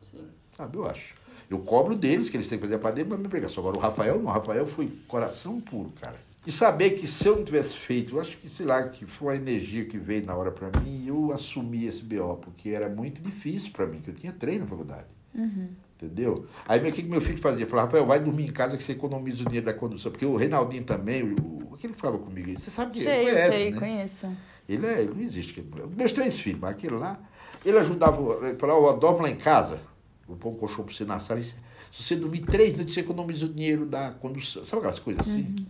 Sim. 0.02 0.28
Sabe, 0.56 0.78
eu 0.78 0.86
acho. 0.88 1.14
Eu 1.50 1.60
cobro 1.60 1.96
deles, 1.96 2.30
que 2.30 2.38
eles 2.38 2.48
têm 2.48 2.58
que 2.58 2.64
fazer 2.66 2.76
a 2.76 2.80
parte 2.80 2.96
deles, 2.96 3.10
mas 3.10 3.18
é 3.18 3.20
minha 3.20 3.28
obrigação. 3.28 3.62
Agora, 3.64 3.78
o 3.78 3.82
Rafael 3.82 4.18
não. 4.20 4.26
O 4.30 4.34
Rafael 4.34 4.66
foi 4.68 4.91
coração 5.08 5.60
puro, 5.62 5.91
cara. 6.02 6.16
E 6.46 6.52
saber 6.52 6.91
que 6.91 7.08
se 7.08 7.28
eu 7.28 7.38
não 7.38 7.43
tivesse 7.43 7.76
feito, 7.76 8.16
eu 8.16 8.22
acho 8.22 8.38
que, 8.38 8.50
sei 8.50 8.66
lá, 8.66 8.84
que 8.88 9.06
foi 9.06 9.30
uma 9.30 9.36
energia 9.36 9.86
que 9.86 9.98
veio 9.98 10.26
na 10.26 10.36
hora 10.36 10.52
pra 10.52 10.70
mim, 10.80 11.04
eu 11.08 11.32
assumi 11.32 11.86
esse 11.86 12.04
BO, 12.04 12.38
porque 12.38 12.70
era 12.70 12.88
muito 12.88 13.22
difícil 13.22 13.72
pra 13.72 13.88
mim, 13.88 14.00
que 14.00 14.10
eu 14.10 14.14
tinha 14.14 14.32
três 14.32 14.60
na 14.60 14.68
faculdade. 14.68 15.08
Uhum. 15.34 15.70
Entendeu? 15.96 16.46
Aí 16.68 16.80
o 16.80 16.91
que, 16.91 17.02
que 17.02 17.10
meu 17.10 17.22
filho 17.22 17.39
fazia? 17.39 17.66
Falava, 17.66 17.88
Rafael, 17.88 18.06
vai 18.06 18.20
dormir 18.20 18.46
em 18.46 18.52
casa 18.52 18.78
que 18.78 18.84
você 18.84 18.91
economiza 18.91 19.41
o 19.41 19.46
dinheiro 19.46 19.66
da 19.66 19.74
condução. 19.74 20.12
Porque 20.12 20.26
o 20.26 20.36
Reinaldinho 20.36 20.84
também, 20.84 21.24
o, 21.24 21.74
aquele 21.74 21.93
que 21.93 22.00
falava 22.00 22.22
comigo, 22.22 22.60
você 22.60 22.70
sabe 22.70 22.91
que 22.91 23.02
Sei, 23.02 23.14
ele 23.14 23.30
eu 23.30 23.34
conhece, 23.34 23.52
sei, 23.52 23.72
né? 23.72 23.80
conheço. 23.80 24.28
Ele, 24.68 24.86
é, 24.86 25.02
ele 25.02 25.14
não 25.14 25.22
existe. 25.22 25.52
aquele. 25.52 25.88
Meus 25.96 26.12
três 26.12 26.36
filhos, 26.36 26.60
mas 26.60 26.72
aquele 26.72 26.96
lá, 26.96 27.18
ele 27.66 27.78
ajudava, 27.80 28.48
ele 28.48 28.58
falava, 28.58 28.80
eu 28.80 28.98
dorme 28.98 29.22
lá 29.24 29.30
em 29.30 29.38
casa, 29.38 29.80
vou 30.28 30.38
pôr 30.38 30.50
um 30.50 30.56
colchão 30.56 30.84
pra 30.84 30.93
você 30.93 31.06
na 31.06 31.20
sala, 31.20 31.39
e 31.39 31.43
se 31.43 31.56
se 31.96 32.04
você 32.04 32.16
dormir 32.18 32.41
três 32.41 32.76
noites, 32.76 32.93
você 32.93 33.00
economiza 33.00 33.46
o 33.46 33.50
dinheiro 33.50 33.86
da 33.86 34.12
condução. 34.12 34.66
Sabe 34.66 34.80
aquelas 34.80 35.00
coisas 35.00 35.26
assim? 35.26 35.56
Uhum. 35.58 35.66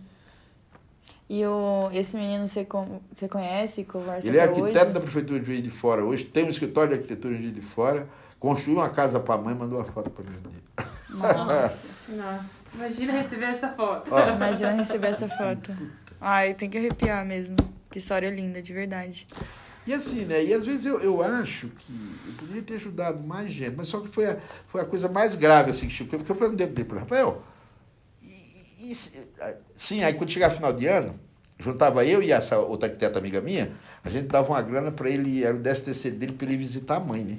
E 1.28 1.44
o, 1.44 1.90
esse 1.92 2.16
menino 2.16 2.46
você, 2.46 2.64
con- 2.64 3.00
você 3.12 3.28
conhece, 3.28 3.82
conversa 3.84 4.26
Ele 4.26 4.38
é 4.38 4.42
arquiteto 4.42 4.84
hoje? 4.84 4.92
da 4.94 5.00
Prefeitura 5.00 5.40
de 5.40 5.46
Juiz 5.46 5.62
de 5.62 5.70
Fora 5.70 6.04
hoje, 6.04 6.24
tem 6.24 6.44
um 6.44 6.50
escritório 6.50 6.90
de 6.90 6.94
arquitetura 6.96 7.34
em 7.34 7.42
Juiz 7.42 7.54
de 7.54 7.62
Fora, 7.62 8.06
construiu 8.38 8.78
uma 8.78 8.88
casa 8.90 9.18
para 9.18 9.34
a 9.34 9.38
mãe, 9.38 9.54
mandou 9.54 9.78
uma 9.78 9.84
foto 9.84 10.08
para 10.10 10.24
mim. 10.24 10.38
Nossa, 11.10 11.78
Nossa, 12.08 12.44
imagina 12.74 13.12
receber 13.12 13.46
essa 13.46 13.68
foto. 13.70 14.08
Ó, 14.12 14.28
imagina 14.30 14.70
receber 14.72 15.08
essa 15.08 15.28
foto. 15.28 15.76
Ai, 16.20 16.54
tem 16.54 16.70
que 16.70 16.78
arrepiar 16.78 17.24
mesmo. 17.24 17.56
Que 17.90 17.98
história 17.98 18.30
linda, 18.30 18.62
de 18.62 18.72
verdade. 18.72 19.26
E 19.86 19.92
assim, 19.92 20.24
né? 20.24 20.44
E 20.44 20.52
às 20.54 20.64
vezes 20.64 20.84
eu, 20.86 21.00
eu 21.00 21.22
acho 21.22 21.68
que 21.68 21.92
eu 22.26 22.34
poderia 22.38 22.62
ter 22.62 22.74
ajudado 22.74 23.20
mais 23.22 23.50
gente, 23.50 23.76
mas 23.76 23.88
só 23.88 24.00
que 24.00 24.08
foi 24.08 24.26
a, 24.26 24.36
foi 24.68 24.80
a 24.80 24.84
coisa 24.84 25.08
mais 25.08 25.34
grave, 25.34 25.70
assim, 25.70 25.86
que 25.88 25.94
chegou, 25.94 26.18
porque 26.18 26.30
eu 26.32 26.36
perguntei 26.36 26.66
para 26.66 26.82
ele, 26.82 27.00
Rafael, 27.00 27.42
e, 28.88 28.92
e 28.92 28.94
se- 28.94 29.28
sim, 29.76 30.02
aí 30.02 30.14
quando 30.14 30.30
chegar 30.30 30.50
final 30.50 30.72
de 30.72 30.86
ano, 30.86 31.14
juntava 31.58 32.04
eu 32.04 32.22
e 32.22 32.32
essa 32.32 32.58
outra 32.58 32.88
arquiteta 32.88 33.18
amiga 33.18 33.40
minha, 33.40 33.72
a 34.04 34.08
gente 34.10 34.26
dava 34.28 34.48
uma 34.48 34.62
grana 34.62 34.90
para 34.92 35.08
ele, 35.08 35.44
era 35.44 35.56
o 35.56 35.60
10 35.60 35.80
terceiro 35.80 36.16
dele, 36.16 36.32
para 36.32 36.46
ele 36.46 36.56
visitar 36.56 36.96
a 36.96 37.00
mãe, 37.00 37.22
né? 37.24 37.38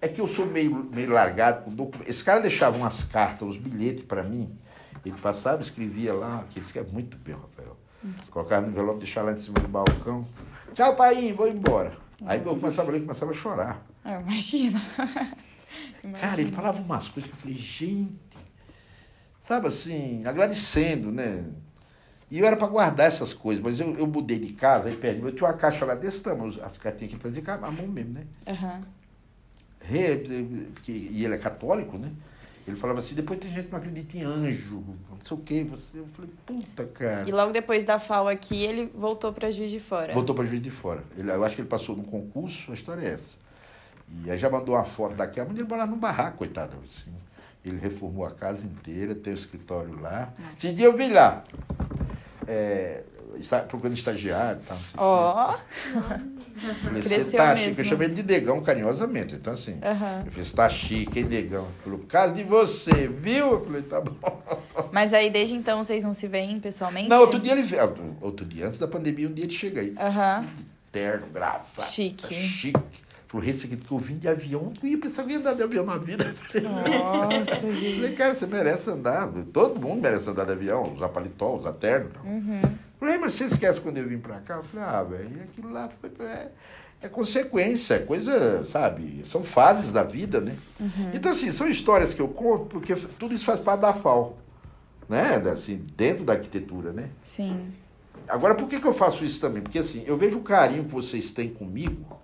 É. 0.00 0.06
É 0.06 0.08
que 0.08 0.20
eu 0.20 0.26
sou 0.26 0.46
meio, 0.46 0.74
meio 0.92 1.10
largado 1.10 1.62
com. 1.64 1.90
Esse 2.06 2.24
cara 2.24 2.40
deixava 2.40 2.76
umas 2.76 3.04
cartas, 3.04 3.46
uns 3.46 3.56
bilhetes 3.56 4.02
para 4.04 4.22
mim. 4.22 4.50
Ele 5.04 5.14
passava, 5.20 5.60
escrevia 5.62 6.12
lá, 6.14 6.44
que 6.50 6.58
ele 6.58 6.66
escreve 6.66 6.90
muito 6.92 7.16
bem, 7.18 7.34
Rafael. 7.34 7.76
Colocava 8.30 8.66
no 8.66 8.72
envelope, 8.72 8.98
deixava 8.98 9.30
lá 9.30 9.36
em 9.36 9.40
cima 9.42 9.58
do 9.60 9.68
balcão. 9.68 10.26
Tchau, 10.72 10.96
pai, 10.96 11.32
vou 11.34 11.48
embora. 11.48 11.96
Aí 12.24 12.38
eu 12.38 12.56
começava 12.56 12.90
a 12.90 12.92
ler, 12.92 13.00
começava 13.00 13.30
a 13.30 13.34
chorar. 13.34 13.86
Ah, 14.04 14.20
imagina. 14.20 14.80
Cara, 16.20 16.40
ele 16.40 16.52
falava 16.52 16.80
umas 16.80 17.08
coisas 17.08 17.30
que 17.30 17.36
eu 17.36 17.40
falei, 17.40 17.56
gente, 17.58 18.29
sabe 19.50 19.66
assim, 19.66 20.24
agradecendo, 20.24 21.10
né? 21.10 21.44
E 22.30 22.38
eu 22.38 22.46
era 22.46 22.56
para 22.56 22.68
guardar 22.68 23.08
essas 23.08 23.32
coisas, 23.32 23.60
mas 23.60 23.80
eu, 23.80 23.96
eu 23.96 24.06
mudei 24.06 24.38
de 24.38 24.52
casa, 24.52 24.88
aí 24.88 24.96
perto, 24.96 25.26
eu 25.26 25.32
tinha 25.32 25.48
uma 25.48 25.54
caixa 25.56 25.84
lá 25.84 25.96
desse 25.96 26.22
tamanho, 26.22 26.56
as 26.62 26.78
cartinhas 26.78 27.10
que 27.12 27.16
ele 27.16 27.22
fazia 27.36 27.54
a 27.54 27.70
mão 27.70 27.88
mesmo, 27.88 28.14
né? 28.14 28.24
Aham. 28.46 28.82
Re- 29.80 30.18
porque, 30.72 30.92
e 30.92 31.24
ele 31.24 31.34
é 31.34 31.38
católico, 31.38 31.98
né? 31.98 32.12
Ele 32.64 32.76
falava 32.76 33.00
assim, 33.00 33.16
depois 33.16 33.40
tem 33.40 33.50
gente 33.50 33.64
que 33.66 33.72
não 33.72 33.78
acredita 33.80 34.16
em 34.18 34.22
anjo, 34.22 34.84
não 35.10 35.18
sei 35.24 35.36
o 35.36 35.40
quê. 35.40 35.66
Você, 35.68 35.98
eu 35.98 36.06
falei, 36.14 36.30
puta, 36.46 36.84
cara. 36.84 37.28
E 37.28 37.32
logo 37.32 37.52
depois 37.52 37.82
da 37.82 37.98
FAO 37.98 38.28
aqui, 38.28 38.62
ele 38.62 38.92
voltou 38.94 39.32
pra 39.32 39.50
Juiz 39.50 39.72
de 39.72 39.80
Fora. 39.80 40.12
Voltou 40.12 40.32
para 40.32 40.44
Juiz 40.44 40.62
de 40.62 40.70
Fora. 40.70 41.02
Ele, 41.16 41.28
eu 41.28 41.42
acho 41.42 41.56
que 41.56 41.62
ele 41.62 41.68
passou 41.68 41.96
no 41.96 42.04
concurso, 42.04 42.70
a 42.70 42.74
história 42.74 43.00
é 43.04 43.14
essa. 43.14 43.36
E 44.24 44.30
aí 44.30 44.38
já 44.38 44.48
mandou 44.48 44.76
uma 44.76 44.84
foto 44.84 45.16
daqui, 45.16 45.42
mas 45.42 45.58
ele 45.58 45.66
morava 45.66 45.90
num 45.90 45.98
barraco, 45.98 46.38
coitado. 46.38 46.76
Assim. 46.84 47.10
Ele 47.64 47.78
reformou 47.78 48.24
a 48.24 48.30
casa 48.30 48.64
inteira, 48.64 49.14
tem 49.14 49.32
o 49.32 49.36
escritório 49.36 50.00
lá. 50.00 50.32
Esses 50.56 50.74
dias 50.74 50.90
eu 50.90 50.96
vi 50.96 51.08
lá, 51.08 51.44
é, 52.46 53.02
está, 53.38 53.60
procurando 53.60 53.94
estagiário 53.94 54.60
e 54.62 54.66
tal. 54.66 54.78
Ó. 54.96 55.58
Falei, 56.82 57.02
você 57.02 57.36
tá 57.36 57.54
chique. 57.56 57.66
mesmo. 57.68 57.82
Eu 57.82 57.84
chamei 57.84 58.08
ele 58.08 58.14
de 58.14 58.22
negão 58.22 58.60
carinhosamente. 58.62 59.34
Então, 59.34 59.52
assim, 59.52 59.78
Aham. 59.82 60.22
eu 60.26 60.32
falei, 60.32 60.44
você 60.44 60.56
tá 60.56 60.68
chique, 60.68 61.18
hein, 61.20 61.24
negão? 61.26 61.64
Ele 61.64 61.74
falou, 61.84 61.98
causa 62.00 62.34
de 62.34 62.42
você, 62.42 63.06
viu? 63.06 63.52
Eu 63.52 63.64
falei, 63.64 63.82
tá 63.82 64.00
bom. 64.00 64.42
Mas 64.92 65.12
aí, 65.14 65.30
desde 65.30 65.54
então, 65.54 65.82
vocês 65.82 66.02
não 66.02 66.12
se 66.12 66.26
veem 66.28 66.58
pessoalmente? 66.60 67.08
Não, 67.08 67.20
outro 67.20 67.38
dia 67.38 67.52
ele 67.52 67.62
veio. 67.62 68.16
outro- 68.20 68.44
dia, 68.44 68.66
antes 68.68 68.78
da 68.80 68.88
pandemia, 68.88 69.28
um 69.28 69.32
dia 69.32 69.44
ele 69.44 69.52
chega 69.54 69.80
aí. 69.80 69.94
Aham. 69.98 70.46
Terno, 70.90 71.26
gravata. 71.32 71.82
Chique. 71.82 72.34
Chique. 72.34 72.80
Falou, 73.30 73.46
esse 73.46 73.66
aqui 73.66 73.76
que 73.76 73.92
eu 73.92 73.98
vim 73.98 74.18
de 74.18 74.26
avião, 74.26 74.72
não 74.82 74.90
ia 74.90 74.98
pensar 74.98 75.22
que 75.22 75.30
ia 75.30 75.38
andar 75.38 75.54
de 75.54 75.62
avião 75.62 75.86
na 75.86 75.96
vida. 75.96 76.34
Nossa, 76.64 77.56
Falei, 77.58 77.74
gente. 77.74 78.16
cara, 78.16 78.34
você 78.34 78.44
merece 78.44 78.90
andar. 78.90 79.30
Todo 79.52 79.80
mundo 79.80 80.02
merece 80.02 80.28
andar 80.28 80.44
de 80.46 80.50
avião, 80.50 80.94
usar 80.94 81.10
paletó, 81.10 81.54
usar 81.54 81.72
terno. 81.74 82.10
Uhum. 82.24 82.60
Falei, 82.98 83.18
mas 83.18 83.34
você 83.34 83.44
esquece 83.44 83.80
quando 83.80 83.98
eu 83.98 84.08
vim 84.08 84.18
pra 84.18 84.40
cá? 84.40 84.56
Eu 84.56 84.64
falei, 84.64 84.84
ah, 84.88 85.02
velho, 85.04 85.42
aquilo 85.44 85.70
lá 85.70 85.88
foi, 86.00 86.10
é, 86.26 86.48
é 87.02 87.08
consequência, 87.08 87.94
é 87.94 87.98
coisa, 88.00 88.66
sabe? 88.66 89.22
São 89.26 89.44
fases 89.44 89.92
da 89.92 90.02
vida, 90.02 90.40
né? 90.40 90.56
Uhum. 90.80 91.12
Então, 91.14 91.30
assim, 91.30 91.52
são 91.52 91.68
histórias 91.68 92.12
que 92.12 92.20
eu 92.20 92.26
conto, 92.28 92.64
porque 92.66 92.96
tudo 93.16 93.32
isso 93.32 93.44
faz 93.44 93.60
parte 93.60 93.82
da 93.82 93.94
FAO, 93.94 94.38
né? 95.08 95.36
Assim, 95.52 95.80
dentro 95.96 96.24
da 96.24 96.32
arquitetura, 96.32 96.92
né? 96.92 97.10
Sim. 97.24 97.70
Agora, 98.26 98.56
por 98.56 98.66
que, 98.66 98.80
que 98.80 98.86
eu 98.88 98.92
faço 98.92 99.24
isso 99.24 99.40
também? 99.40 99.62
Porque, 99.62 99.78
assim, 99.78 100.02
eu 100.04 100.16
vejo 100.18 100.38
o 100.38 100.42
carinho 100.42 100.84
que 100.84 100.92
vocês 100.92 101.30
têm 101.30 101.48
comigo, 101.48 102.18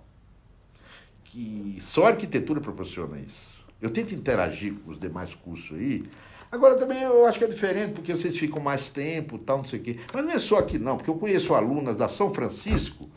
que 1.27 1.77
só 1.81 2.05
a 2.05 2.09
arquitetura 2.09 2.59
proporciona 2.59 3.19
isso. 3.19 3.57
Eu 3.81 3.89
tento 3.89 4.13
interagir 4.13 4.73
com 4.73 4.91
os 4.91 4.99
demais 4.99 5.33
cursos 5.35 5.77
aí. 5.77 6.03
Agora 6.51 6.77
também 6.77 7.03
eu 7.03 7.25
acho 7.25 7.37
que 7.37 7.45
é 7.45 7.47
diferente, 7.47 7.93
porque 7.93 8.13
vocês 8.13 8.37
ficam 8.37 8.61
mais 8.61 8.89
tempo, 8.89 9.37
tal, 9.37 9.57
não 9.57 9.65
sei 9.65 9.79
o 9.79 9.83
quê. 9.83 9.97
Mas 10.13 10.23
não 10.23 10.31
é 10.31 10.39
só 10.39 10.59
aqui 10.59 10.79
não, 10.79 10.97
porque 10.97 11.09
eu 11.09 11.15
conheço 11.15 11.53
alunas 11.53 11.95
da 11.95 12.07
São 12.07 12.33
Francisco 12.33 13.09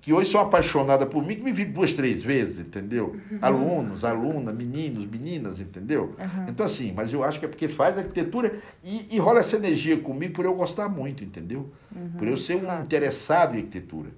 que 0.00 0.14
hoje 0.14 0.30
são 0.30 0.40
apaixonadas 0.40 1.06
por 1.08 1.24
mim, 1.24 1.36
que 1.36 1.42
me 1.42 1.52
viram 1.52 1.72
duas, 1.72 1.92
três 1.92 2.22
vezes, 2.22 2.58
entendeu? 2.58 3.16
Alunos, 3.42 4.02
alunas, 4.02 4.54
meninos, 4.54 5.06
meninas, 5.06 5.60
entendeu? 5.60 6.14
Então, 6.48 6.64
assim, 6.64 6.92
mas 6.92 7.12
eu 7.12 7.22
acho 7.22 7.38
que 7.38 7.44
é 7.44 7.48
porque 7.48 7.68
faz 7.68 7.98
arquitetura 7.98 8.60
e, 8.82 9.14
e 9.14 9.18
rola 9.18 9.40
essa 9.40 9.56
energia 9.56 10.00
comigo 10.00 10.32
por 10.32 10.46
eu 10.46 10.54
gostar 10.54 10.88
muito, 10.88 11.22
entendeu? 11.22 11.70
Por 12.18 12.26
eu 12.26 12.36
ser 12.36 12.56
um 12.56 12.82
interessado 12.82 13.54
em 13.54 13.58
arquitetura. 13.58 14.08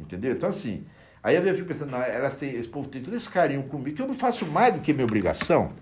Entendeu? 0.00 0.32
Então, 0.32 0.48
assim, 0.48 0.82
aí 1.24 1.36
eu 1.36 1.54
fico 1.54 1.68
pensando, 1.68 1.96
elas 1.96 2.36
têm, 2.36 2.54
esse 2.54 2.68
povo 2.68 2.88
tem 2.88 3.02
todo 3.02 3.16
esse 3.16 3.28
carinho 3.30 3.62
comigo, 3.64 3.96
que 3.96 4.02
eu 4.02 4.06
não 4.06 4.14
faço 4.14 4.44
mais 4.46 4.74
do 4.74 4.80
que 4.80 4.92
minha 4.92 5.04
obrigação. 5.06 5.72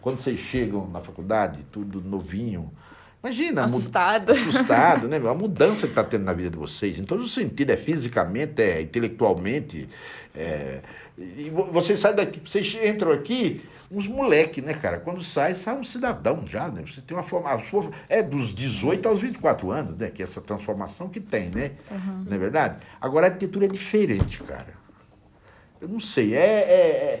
Quando 0.00 0.22
vocês 0.22 0.38
chegam 0.38 0.86
na 0.88 1.00
faculdade, 1.00 1.64
tudo 1.72 2.00
novinho. 2.00 2.70
Imagina, 3.22 3.64
Assustado. 3.64 4.32
assustado, 4.32 5.08
né? 5.08 5.16
A 5.16 5.32
mudança 5.34 5.82
que 5.86 5.92
está 5.92 6.04
tendo 6.04 6.24
na 6.24 6.32
vida 6.34 6.50
de 6.50 6.56
vocês, 6.58 6.98
em 6.98 7.04
todos 7.04 7.24
os 7.26 7.34
sentidos, 7.34 7.74
é 7.74 7.78
fisicamente, 7.78 8.60
é 8.60 8.82
intelectualmente. 8.82 9.88
É... 10.36 10.80
E 11.16 11.48
vo- 11.48 11.70
vocês 11.72 12.00
saem 12.00 12.16
daqui, 12.16 12.38
vocês 12.46 12.76
entram 12.84 13.12
aqui, 13.12 13.62
uns 13.90 14.06
moleque, 14.06 14.60
né, 14.60 14.74
cara? 14.74 14.98
Quando 14.98 15.22
sai, 15.24 15.54
sai 15.54 15.74
um 15.74 15.84
cidadão 15.84 16.44
já, 16.46 16.68
né? 16.68 16.84
Você 16.86 17.00
tem 17.00 17.16
uma 17.16 17.22
formação. 17.22 17.90
É 18.10 18.22
dos 18.22 18.54
18 18.54 19.08
aos 19.08 19.22
24 19.22 19.70
anos, 19.70 19.96
né? 19.96 20.10
Que 20.10 20.20
é 20.22 20.26
essa 20.26 20.42
transformação 20.42 21.08
que 21.08 21.20
tem, 21.20 21.48
né? 21.48 21.70
Não 22.28 22.36
é 22.36 22.38
verdade? 22.38 22.76
Agora 23.00 23.26
a 23.26 23.30
arquitetura 23.30 23.64
é 23.64 23.68
diferente, 23.68 24.42
cara. 24.42 24.83
Eu 25.80 25.88
não 25.88 26.00
sei, 26.00 26.34
é, 26.34 26.38
é- 26.38 26.42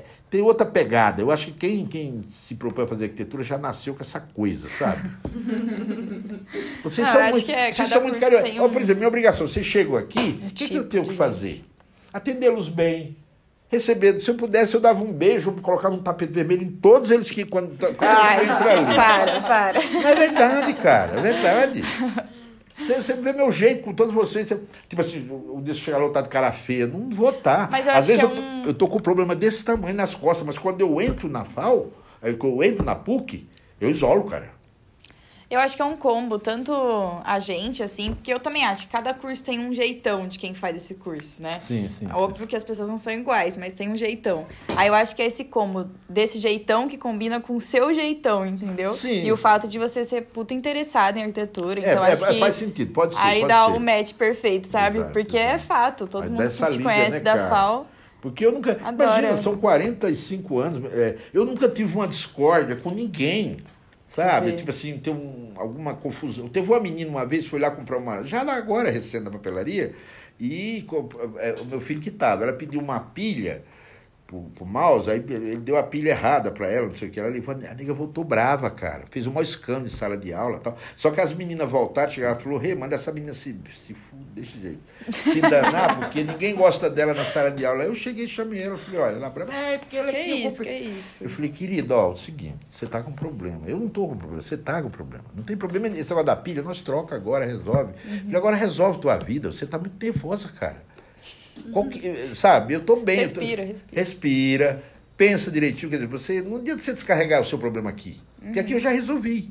é- 0.00 0.04
tem 0.30 0.40
outra 0.42 0.66
pegada. 0.66 1.20
Eu 1.22 1.30
acho 1.30 1.46
que 1.46 1.52
quem, 1.52 1.86
quem 1.86 2.22
se 2.34 2.54
propõe 2.54 2.84
a 2.84 2.88
fazer 2.88 3.04
arquitetura 3.04 3.42
já 3.44 3.56
nasceu 3.58 3.94
com 3.94 4.02
essa 4.02 4.20
coisa, 4.20 4.68
sabe? 4.68 5.08
Vocês 6.82 7.06
Ah, 7.08 7.12
são 7.12 7.30
muito, 7.30 7.50
é, 7.50 7.72
vocês 7.72 7.88
são 7.88 8.02
muito 8.02 8.18
tem 8.42 8.60
Ó, 8.60 8.66
um- 8.66 8.70
Por 8.70 8.80
exemplo, 8.82 8.96
minha 9.00 9.08
obrigação, 9.08 9.46
vocês 9.46 9.64
chegam 9.64 9.96
aqui, 9.96 10.40
o 10.46 10.50
que, 10.50 10.68
que 10.68 10.74
eu 10.74 10.80
tipo 10.82 10.84
tenho 10.90 11.04
que 11.04 11.14
fazer? 11.14 11.64
Atendê-los 12.12 12.68
bem. 12.68 13.16
Receber, 13.68 14.20
se 14.20 14.28
eu 14.30 14.34
pudesse, 14.36 14.74
eu 14.74 14.80
dava 14.80 15.02
um 15.02 15.12
beijo, 15.12 15.50
colocava 15.60 15.94
um 15.94 16.02
tapete 16.02 16.32
vermelho 16.32 16.62
em 16.62 16.70
todos 16.70 17.10
eles 17.10 17.30
que 17.30 17.44
quando, 17.44 17.76
quando 17.76 17.96
Ai, 18.02 18.44
entram 18.44 18.70
ali. 18.70 18.94
para, 18.94 19.40
para. 19.40 19.78
É 19.82 20.14
verdade, 20.14 20.74
cara, 20.74 21.18
é 21.18 21.22
verdade. 21.22 21.82
Você, 22.78 22.94
você 22.96 23.12
vê 23.14 23.32
meu 23.32 23.50
jeito 23.52 23.82
com 23.84 23.92
todos 23.94 24.12
vocês. 24.12 24.48
você- 24.48 24.60
tipo 24.88 25.00
assim, 25.00 25.28
o 25.30 25.60
que 25.62 25.72
chegar 25.74 25.98
lotado 25.98 26.24
de 26.24 26.30
cara 26.30 26.52
feia, 26.52 26.86
não 26.86 27.08
vou 27.10 27.30
estar. 27.30 27.68
Eu 27.86 27.92
Às 27.92 28.06
vezes 28.08 28.22
é 28.22 28.26
tô- 28.26 28.34
um- 28.34 28.64
eu 28.66 28.74
tô 28.74 28.88
com 28.88 28.96
um 28.98 29.00
problema 29.00 29.34
desse 29.36 29.64
tamanho 29.64 29.94
nas 29.94 30.14
costas, 30.14 30.44
mas 30.46 30.58
quando 30.58 30.80
eu 30.80 31.00
entro 31.00 31.28
na 31.28 31.44
FAO, 31.44 31.92
aí 32.20 32.34
que 32.34 32.44
eu 32.44 32.62
entro 32.64 32.84
na 32.84 32.94
PUC, 32.96 33.46
eu 33.80 33.88
isolo, 33.90 34.24
cara. 34.24 34.50
Eu 35.50 35.60
acho 35.60 35.76
que 35.76 35.82
é 35.82 35.84
um 35.84 35.96
combo, 35.96 36.38
tanto 36.38 36.72
a 37.24 37.38
gente, 37.38 37.82
assim, 37.82 38.14
porque 38.14 38.32
eu 38.32 38.40
também 38.40 38.64
acho 38.64 38.86
que 38.86 38.88
cada 38.92 39.12
curso 39.12 39.42
tem 39.44 39.60
um 39.60 39.72
jeitão 39.74 40.26
de 40.26 40.38
quem 40.38 40.54
faz 40.54 40.74
esse 40.76 40.94
curso, 40.96 41.42
né? 41.42 41.60
Sim, 41.60 41.88
sim. 41.98 42.08
Óbvio 42.12 42.46
que 42.46 42.56
as 42.56 42.64
pessoas 42.64 42.88
não 42.88 42.96
são 42.98 43.12
iguais, 43.12 43.56
mas 43.56 43.72
tem 43.74 43.88
um 43.90 43.96
jeitão. 43.96 44.46
Aí 44.76 44.88
eu 44.88 44.94
acho 44.94 45.14
que 45.14 45.22
é 45.22 45.26
esse 45.26 45.44
combo 45.44 45.86
desse 46.08 46.38
jeitão 46.38 46.88
que 46.88 46.96
combina 46.96 47.40
com 47.40 47.56
o 47.56 47.60
seu 47.60 47.92
jeitão, 47.92 48.44
entendeu? 48.46 48.92
Sim. 48.94 49.22
E 49.22 49.30
o 49.30 49.36
fato 49.36 49.68
de 49.68 49.78
você 49.78 50.04
ser 50.04 50.22
puta 50.22 50.54
interessado 50.54 51.18
em 51.18 51.20
arquitetura. 51.20 51.80
É, 51.80 51.90
Então 51.92 52.04
é, 52.04 52.12
acho 52.12 52.26
que 52.26 52.38
faz 52.40 52.56
sentido, 52.56 52.92
pode 52.92 53.14
ser. 53.14 53.20
aí 53.20 53.40
pode 53.40 53.48
dá 53.52 53.66
ser. 53.66 53.72
o 53.72 53.80
match 53.80 54.12
perfeito, 54.14 54.66
sabe? 54.68 54.98
Exato, 54.98 55.12
Porque 55.12 55.36
é 55.38 55.46
exato. 55.48 55.64
fato, 55.64 56.06
todo 56.06 56.24
Aí 56.24 56.30
mundo 56.30 56.48
que 56.48 56.56
te 56.56 56.70
liga, 56.72 56.82
conhece 56.82 57.10
né, 57.10 57.20
da 57.20 57.36
cara? 57.36 57.50
FAO. 57.50 57.86
Porque 58.20 58.46
eu 58.46 58.52
nunca. 58.52 58.80
Adora. 58.82 59.18
Imagina, 59.20 59.42
são 59.42 59.58
45 59.58 60.58
anos. 60.58 60.92
é, 60.94 61.16
eu 61.34 61.44
nunca 61.44 61.68
tive 61.68 61.94
uma 61.94 62.08
discórdia 62.08 62.74
com 62.76 62.90
ninguém. 62.90 63.58
Sabe? 64.14 64.50
vê. 64.50 64.56
Tipo 64.56 64.70
assim, 64.70 64.98
tem 64.98 65.12
um, 65.12 65.52
alguma 65.56 65.94
confusão. 65.94 66.48
Teve 66.48 66.70
uma 66.70 66.80
menina 66.80 67.10
uma 67.10 67.26
vez, 67.26 67.46
foi 67.46 67.58
lá 67.58 67.70
comprar 67.70 67.98
uma. 67.98 68.24
Já 68.24 68.40
agora, 68.42 68.90
recente 68.90 69.24
na 69.24 69.30
papelaria, 69.30 69.94
e 70.38 70.86
é, 71.38 71.54
o 71.60 71.64
meu 71.64 71.80
filho 71.80 72.00
que 72.00 72.10
tava, 72.10 72.44
ela 72.44 72.52
pediu 72.52 72.80
uma 72.80 73.00
pilha 73.00 73.62
pro, 74.34 74.50
pro 74.54 74.66
mouse, 74.66 75.08
aí 75.08 75.18
ele 75.28 75.56
deu 75.56 75.76
a 75.76 75.82
pilha 75.82 76.10
errada 76.10 76.50
para 76.50 76.66
ela, 76.66 76.88
não 76.88 76.96
sei 76.96 77.08
o 77.08 77.10
que. 77.10 77.20
Ela 77.20 77.28
levou, 77.28 77.54
a 77.54 77.74
nega 77.74 77.94
voltou 77.94 78.24
brava, 78.24 78.68
cara. 78.70 79.04
Fez 79.10 79.26
um 79.26 79.32
maior 79.32 79.44
escândalo 79.44 79.86
em 79.86 79.90
sala 79.90 80.16
de 80.16 80.32
aula 80.32 80.58
tal. 80.58 80.76
Só 80.96 81.10
que 81.10 81.20
as 81.20 81.32
meninas 81.32 81.70
voltaram, 81.70 82.10
chegaram 82.10 82.38
e 82.38 82.42
falaram, 82.42 82.60
Rê, 82.60 82.74
manda 82.74 82.94
essa 82.96 83.12
menina 83.12 83.32
se, 83.32 83.56
se 83.86 83.94
fuder 83.94 84.24
desse 84.34 84.60
jeito. 84.60 84.80
Se 85.12 85.40
danar, 85.40 85.98
porque 85.98 86.24
ninguém 86.24 86.54
gosta 86.54 86.90
dela 86.90 87.14
na 87.14 87.24
sala 87.24 87.50
de 87.50 87.64
aula. 87.64 87.82
Aí 87.82 87.88
eu 87.88 87.94
cheguei 87.94 88.24
e 88.24 88.28
chamei 88.28 88.62
ela, 88.62 88.78
falei, 88.78 89.00
olha, 89.00 89.16
ela 89.16 89.30
brava, 89.30 89.52
é 89.54 89.78
porque 89.78 89.96
ela 89.96 90.10
Que 90.10 90.16
aqui, 90.16 90.30
eu 90.30 90.36
isso, 90.48 90.56
comprei." 90.56 90.78
que 90.78 90.98
isso. 90.98 91.24
Eu 91.24 91.30
falei, 91.30 91.50
querido, 91.50 91.94
ó, 91.94 92.10
é 92.10 92.14
o 92.14 92.16
seguinte, 92.16 92.58
você 92.72 92.86
tá 92.86 93.02
com 93.02 93.12
problema. 93.12 93.60
Eu 93.66 93.78
não 93.78 93.88
tô 93.88 94.08
com 94.08 94.16
problema, 94.16 94.42
você 94.42 94.56
tá 94.56 94.82
com 94.82 94.90
problema. 94.90 95.24
Não 95.34 95.42
tem 95.42 95.56
problema. 95.56 95.86
Esse 95.88 96.10
negócio 96.10 96.24
da 96.24 96.36
pilha, 96.36 96.62
nós 96.62 96.80
troca 96.80 97.14
agora, 97.14 97.44
resolve. 97.44 97.92
E 98.26 98.34
agora 98.34 98.56
resolve 98.56 99.00
tua 99.00 99.16
vida. 99.16 99.52
Você 99.52 99.66
tá 99.66 99.78
muito 99.78 100.02
nervosa, 100.02 100.48
cara. 100.48 100.93
Que- 101.90 102.34
sabe, 102.34 102.74
eu 102.74 102.80
tô 102.80 102.96
bem. 102.96 103.20
eu 103.20 103.32
tô- 103.32 103.40
Respira, 103.40 103.64
respira. 103.64 104.00
Respira, 104.00 104.82
pensa 105.16 105.50
direitinho. 105.50 105.90
Quer 105.90 105.96
dizer, 105.96 106.08
você, 106.08 106.42
não 106.42 106.56
adianta 106.56 106.82
você 106.82 106.92
descarregar 106.92 107.40
o 107.42 107.44
seu 107.44 107.58
problema 107.58 107.90
aqui. 107.90 108.20
Porque 108.40 108.60
aqui 108.60 108.72
eu 108.72 108.78
já 108.78 108.90
resolvi. 108.90 109.50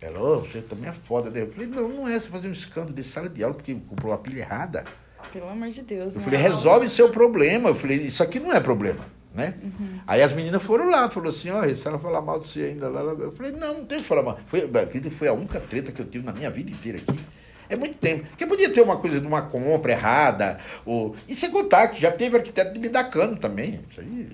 Ela, 0.00 0.20
ô, 0.20 0.40
você 0.40 0.60
também 0.60 0.88
é 0.90 0.92
foda. 0.92 1.30
né? 1.30 1.42
Eu 1.42 1.50
falei, 1.52 1.66
não, 1.68 1.88
não 1.88 2.08
é 2.08 2.18
você 2.20 2.28
fazer 2.28 2.48
um 2.48 2.52
escândalo 2.52 2.94
de 2.94 3.02
sala 3.04 3.28
de 3.28 3.42
aula 3.42 3.54
porque 3.54 3.74
comprou 3.88 4.12
a 4.12 4.18
pilha 4.18 4.40
errada. 4.40 4.84
Pelo 5.32 5.48
amor 5.48 5.68
de 5.68 5.82
Deus, 5.82 6.14
Eu 6.14 6.20
né? 6.20 6.24
falei, 6.24 6.40
resolve 6.40 6.88
seu 6.88 7.08
problema. 7.08 7.70
Eu 7.70 7.74
falei, 7.74 7.98
isso 7.98 8.22
aqui 8.22 8.38
não 8.38 8.52
é 8.52 8.60
problema, 8.60 9.00
né? 9.34 9.54
Aí 10.06 10.22
as 10.22 10.32
meninas 10.32 10.62
foram 10.62 10.88
lá, 10.90 11.08
falou 11.10 11.30
assim, 11.30 11.50
ó, 11.50 11.62
se 11.74 11.86
ela 11.86 11.98
falar 11.98 12.20
mal 12.20 12.38
de 12.40 12.48
você 12.48 12.60
ainda 12.62 12.88
lá, 12.88 13.00
eu 13.02 13.32
falei, 13.32 13.52
não, 13.52 13.78
não 13.78 13.84
tem 13.86 13.98
que 13.98 14.04
falar 14.04 14.22
mal. 14.22 14.38
Foi, 14.48 14.68
foi 15.18 15.28
a 15.28 15.32
única 15.32 15.58
treta 15.60 15.90
que 15.90 16.00
eu 16.00 16.06
tive 16.06 16.24
na 16.24 16.32
minha 16.32 16.50
vida 16.50 16.70
inteira 16.70 16.98
aqui. 16.98 17.18
É 17.68 17.76
muito 17.76 17.98
tempo. 17.98 18.26
Porque 18.28 18.46
podia 18.46 18.70
ter 18.72 18.80
uma 18.80 18.98
coisa 18.98 19.20
de 19.20 19.26
uma 19.26 19.42
compra 19.42 19.92
errada. 19.92 20.58
Ou... 20.84 21.16
E 21.28 21.34
sem 21.34 21.50
contar 21.50 21.88
que 21.88 22.00
já 22.00 22.10
teve 22.12 22.36
arquiteto 22.36 22.72
de 22.72 22.78
me 22.78 22.88
dar 22.88 23.04
cano 23.04 23.36
também. 23.36 23.80
Isso 23.90 24.00
aí 24.00 24.28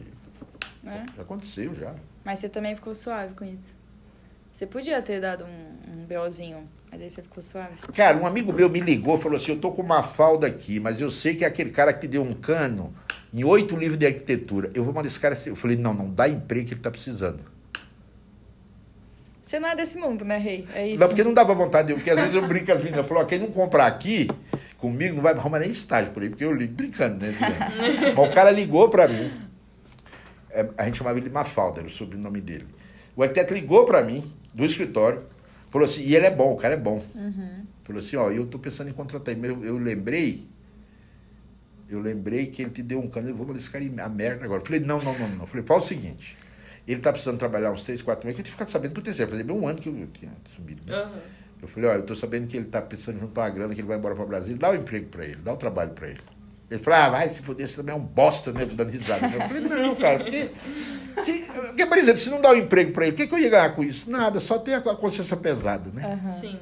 É. 0.87 1.05
já 1.16 1.22
aconteceu 1.22 1.74
já. 1.74 1.95
Mas 2.24 2.39
você 2.39 2.49
também 2.49 2.74
ficou 2.74 2.95
suave 2.95 3.35
com 3.35 3.45
isso. 3.45 3.74
Você 4.53 4.66
podia 4.66 5.01
ter 5.01 5.20
dado 5.20 5.45
um, 5.45 5.93
um 6.03 6.05
BOzinho, 6.07 6.64
mas 6.91 7.01
daí 7.01 7.11
você 7.11 7.22
ficou 7.22 7.43
suave. 7.43 7.74
Cara, 7.95 8.18
um 8.18 8.26
amigo 8.26 8.53
meu 8.53 8.68
me 8.68 8.80
ligou 8.80 9.14
e 9.16 9.18
falou 9.18 9.37
assim: 9.37 9.53
Eu 9.53 9.59
tô 9.59 9.72
com 9.72 9.80
uma 9.83 10.03
falda 10.03 10.47
aqui, 10.47 10.78
mas 10.78 11.01
eu 11.01 11.11
sei 11.11 11.35
que 11.35 11.45
é 11.45 11.49
aquele 11.49 11.70
cara 11.70 11.93
que 11.93 12.07
deu 12.07 12.22
um 12.22 12.35
cano 12.35 12.93
em 13.33 13.43
oito 13.45 13.74
livros 13.74 13.99
de 13.99 14.05
arquitetura. 14.07 14.70
Eu 14.74 14.85
vou 14.85 14.93
mandar 14.93 15.09
esse 15.09 15.18
cara. 15.18 15.35
assim." 15.35 15.49
Eu 15.51 15.57
falei: 15.57 15.76
Não, 15.76 15.95
não 15.95 16.11
dá 16.12 16.28
emprego 16.28 16.68
que 16.68 16.74
ele 16.74 16.80
tá 16.83 16.91
precisando. 16.91 17.41
Você 19.43 19.59
não 19.59 19.68
é 19.68 19.74
desse 19.74 19.99
mundo, 19.99 20.24
né, 20.24 20.38
Rei? 20.38 20.66
É 20.72 20.86
isso. 20.86 21.01
Não, 21.01 21.09
porque 21.09 21.24
não 21.24 21.34
dava 21.34 21.53
vontade 21.53 21.88
de 21.88 21.93
eu, 21.93 21.97
porque 21.97 22.11
às 22.11 22.16
vezes 22.16 22.34
eu 22.34 22.47
brinco 22.47 22.70
as 22.70 22.78
meninas, 22.78 22.99
eu 22.99 23.05
falo, 23.05 23.20
ó, 23.20 23.24
quem 23.24 23.40
não 23.40 23.49
comprar 23.49 23.86
aqui 23.86 24.28
comigo 24.78 25.16
não 25.16 25.22
vai 25.22 25.34
arrumar 25.34 25.59
nem 25.59 25.70
estágio 25.70 26.12
por 26.12 26.22
aí, 26.22 26.30
porque 26.30 26.45
eu 26.45 26.55
ligo 26.55 26.74
brincando, 26.74 27.26
né? 27.26 27.34
Mas 28.16 28.28
o 28.28 28.32
cara 28.32 28.53
ligou 28.53 28.88
pra 28.88 29.09
mim, 29.09 29.32
é, 30.49 30.68
a 30.78 30.84
gente 30.84 30.99
chamava 30.99 31.18
ele 31.18 31.28
de 31.28 31.34
Mafalda, 31.34 31.80
era 31.80 31.88
o 31.88 31.90
sobrenome 31.90 32.40
dele. 32.40 32.66
O 33.16 33.22
arquiteto 33.22 33.53
ligou 33.53 33.84
pra 33.84 34.03
mim, 34.03 34.32
do 34.55 34.64
escritório, 34.64 35.24
falou 35.70 35.88
assim, 35.88 36.03
e 36.03 36.14
ele 36.14 36.26
é 36.26 36.30
bom, 36.30 36.53
o 36.53 36.57
cara 36.57 36.74
é 36.74 36.78
bom. 36.78 37.03
Falou 37.82 38.01
assim, 38.01 38.14
ó, 38.16 38.30
eu 38.30 38.47
tô 38.47 38.61
pensando 38.61 38.90
em 38.90 38.93
contratar 38.93 39.34
ele, 39.34 39.40
mas 39.40 39.51
eu, 39.51 39.64
eu 39.64 39.76
lembrei, 39.76 40.47
eu 41.88 42.01
lembrei 42.01 42.47
que 42.47 42.62
ele 42.62 42.70
te 42.70 42.82
deu 42.82 43.01
um 43.01 43.09
cano, 43.09 43.28
eu 43.28 43.34
vou 43.34 43.45
mandar 43.45 43.59
esse 43.59 43.70
cara 43.70 43.84
a 43.84 44.09
merda 44.09 44.45
agora. 44.45 44.62
Falei, 44.64 44.80
não, 44.80 45.01
não, 45.03 45.18
não, 45.18 45.28
não. 45.30 45.47
Falei, 45.47 45.64
fala 45.66 45.80
o 45.80 45.84
seguinte, 45.84 46.36
ele 46.87 47.01
tá 47.01 47.12
precisando 47.12 47.39
trabalhar 47.39 47.70
uns 47.70 47.85
três, 47.85 48.03
quatro 48.03 48.26
meses, 48.26 48.37
que 48.37 48.41
eu 48.41 48.45
tinha 48.45 48.53
ficado 48.53 48.70
sabendo 48.70 48.93
por 48.93 49.03
terceiro, 49.03 49.30
fazia 49.30 49.45
bem 49.45 49.57
um 49.57 49.66
ano 49.66 49.78
que 49.78 49.89
eu 49.89 50.07
tinha 50.12 50.33
subido. 50.57 50.83
né? 50.87 50.97
Aham. 50.99 51.20
Eu 51.62 51.68
falei, 51.68 51.91
ó, 51.91 51.93
eu 51.95 52.03
tô 52.03 52.14
sabendo 52.16 52.49
que 52.49 52.57
ele 52.57 52.66
tá 52.66 52.83
pensando 52.83 53.16
em 53.18 53.20
juntar 53.20 53.43
uma 53.43 53.51
grana, 53.51 53.74
que 53.74 53.80
ele 53.80 53.87
vai 53.87 53.97
embora 53.97 54.16
para 54.16 54.24
Brasília, 54.24 54.59
dá 54.59 54.70
um 54.70 54.74
emprego 54.74 55.07
para 55.07 55.24
ele, 55.24 55.37
dá 55.37 55.53
um 55.53 55.57
trabalho 55.57 55.91
para 55.91 56.09
ele. 56.09 56.20
Ele 56.68 56.83
falou, 56.83 56.99
ah, 56.99 57.11
vai 57.11 57.28
se 57.28 57.41
fuder, 57.43 57.68
você 57.68 57.76
também 57.76 57.95
é 57.95 57.99
um 57.99 58.01
bosta, 58.01 58.53
né? 58.53 58.64
Dando 58.64 58.91
risada. 58.91 59.26
Eu 59.26 59.43
falei, 59.43 59.62
não, 59.62 59.95
cara, 59.95 60.18
porque, 60.24 60.51
se, 61.22 61.45
porque, 61.53 61.87
por 61.87 61.99
exemplo, 61.99 62.20
se 62.20 62.30
não 62.30 62.41
dá 62.41 62.51
um 62.51 62.57
emprego 62.57 62.93
para 62.93 63.05
ele, 63.05 63.12
o 63.12 63.16
que, 63.16 63.26
que 63.28 63.35
eu 63.35 63.39
ia 63.39 63.51
ganhar 63.51 63.76
com 63.76 63.85
isso? 63.85 64.11
Nada, 64.11 64.41
só 64.41 64.59
ter 64.59 64.74
a 64.74 64.80
consciência 64.80 65.37
pesada, 65.37 65.91
né? 65.93 66.18
Aham. 66.20 66.30
Sim. 66.30 66.59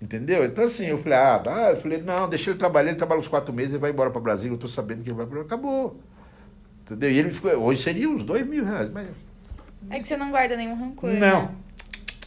Entendeu? 0.00 0.44
Então, 0.44 0.64
assim, 0.64 0.86
eu 0.86 0.98
falei, 1.02 1.18
ah, 1.18 1.38
dá. 1.38 1.70
Eu 1.70 1.80
falei, 1.80 2.00
não, 2.00 2.28
deixa 2.28 2.50
ele 2.50 2.58
trabalhar, 2.58 2.90
ele 2.90 2.98
trabalha 2.98 3.20
uns 3.20 3.28
quatro 3.28 3.52
meses, 3.52 3.72
ele 3.72 3.80
vai 3.80 3.90
embora 3.90 4.10
para 4.10 4.20
Brasília, 4.20 4.54
eu 4.54 4.58
tô 4.58 4.68
sabendo 4.68 5.02
que 5.02 5.08
ele 5.10 5.16
vai 5.16 5.26
para 5.26 5.40
Acabou. 5.40 6.00
Entendeu? 6.86 7.10
E 7.10 7.18
ele 7.18 7.30
ficou, 7.32 7.50
hoje 7.52 7.82
seria 7.82 8.08
uns 8.08 8.22
dois 8.22 8.46
mil 8.46 8.64
reais, 8.64 8.88
mas 8.90 9.08
É 9.90 9.98
que 9.98 10.06
você 10.06 10.16
não 10.16 10.30
guarda 10.30 10.56
nenhum 10.56 10.78
rancor. 10.78 11.10
não. 11.10 11.42
Né? 11.42 11.48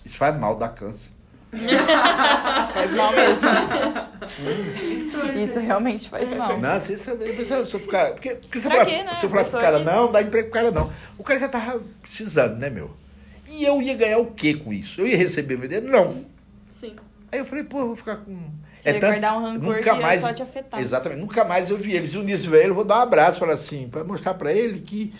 Isso 0.05 0.17
faz 0.17 0.37
mal, 0.39 0.55
dá 0.57 0.67
câncer. 0.69 1.09
Isso 1.53 2.71
faz 2.73 2.91
mal 2.91 3.11
mesmo. 3.13 3.49
Isso, 4.97 5.17
Isso 5.39 5.59
realmente 5.59 6.09
faz 6.09 6.35
mal. 6.35 6.59
Não, 6.59 6.79
você 6.79 6.97
sabe, 6.97 7.25
se 7.45 7.73
eu 7.73 7.79
ficar. 7.79 8.11
Porque, 8.11 8.35
porque 8.35 8.59
se 8.59 8.67
eu 8.67 8.71
Pra 8.71 8.85
falar, 8.85 8.97
quê, 8.97 9.03
né? 9.03 9.15
se 9.15 9.25
eu 9.25 9.29
falar 9.29 9.43
pro 9.45 9.59
cara, 9.59 9.77
que- 9.79 9.83
não, 9.85 10.11
dá 10.11 10.21
emprego 10.21 10.49
pro 10.49 10.53
cara, 10.53 10.71
não. 10.71 10.91
O 11.17 11.23
cara 11.23 11.39
já 11.39 11.49
tava 11.49 11.81
precisando, 12.01 12.57
né, 12.59 12.69
meu? 12.69 12.91
E 13.47 13.63
eu 13.63 13.81
ia 13.81 13.95
ganhar 13.95 14.19
o 14.19 14.27
quê 14.27 14.53
com 14.53 14.71
isso? 14.71 15.01
Eu 15.01 15.07
ia 15.07 15.17
receber 15.17 15.57
meu 15.57 15.67
dinheiro? 15.67 15.89
Não. 15.91 16.23
Sim. 16.69 16.95
Aí 17.31 17.39
eu 17.39 17.45
falei, 17.45 17.63
pô, 17.63 17.79
eu 17.79 17.87
vou 17.87 17.95
ficar 17.95 18.17
com. 18.17 18.37
Você 18.79 18.91
ia 18.91 18.99
guardar 18.99 19.37
um 19.37 19.43
rancor 19.43 19.79
que 19.81 19.89
ia 19.89 20.19
só 20.19 20.33
te 20.33 20.41
afetar. 20.41 20.79
Exatamente, 20.79 21.19
nunca 21.21 21.43
mais 21.43 21.69
eu 21.69 21.77
vi 21.77 21.93
eles. 21.95 22.15
Um 22.15 22.23
dia 22.25 22.35
esse 22.35 22.47
velho, 22.47 22.69
eu 22.69 22.75
vou 22.75 22.85
dar 22.85 22.99
um 22.99 23.01
abraço, 23.01 23.37
falar 23.39 23.53
assim, 23.53 23.87
para 23.89 24.03
mostrar 24.03 24.33
para 24.35 24.53
ele 24.53 24.79
que 24.79 25.13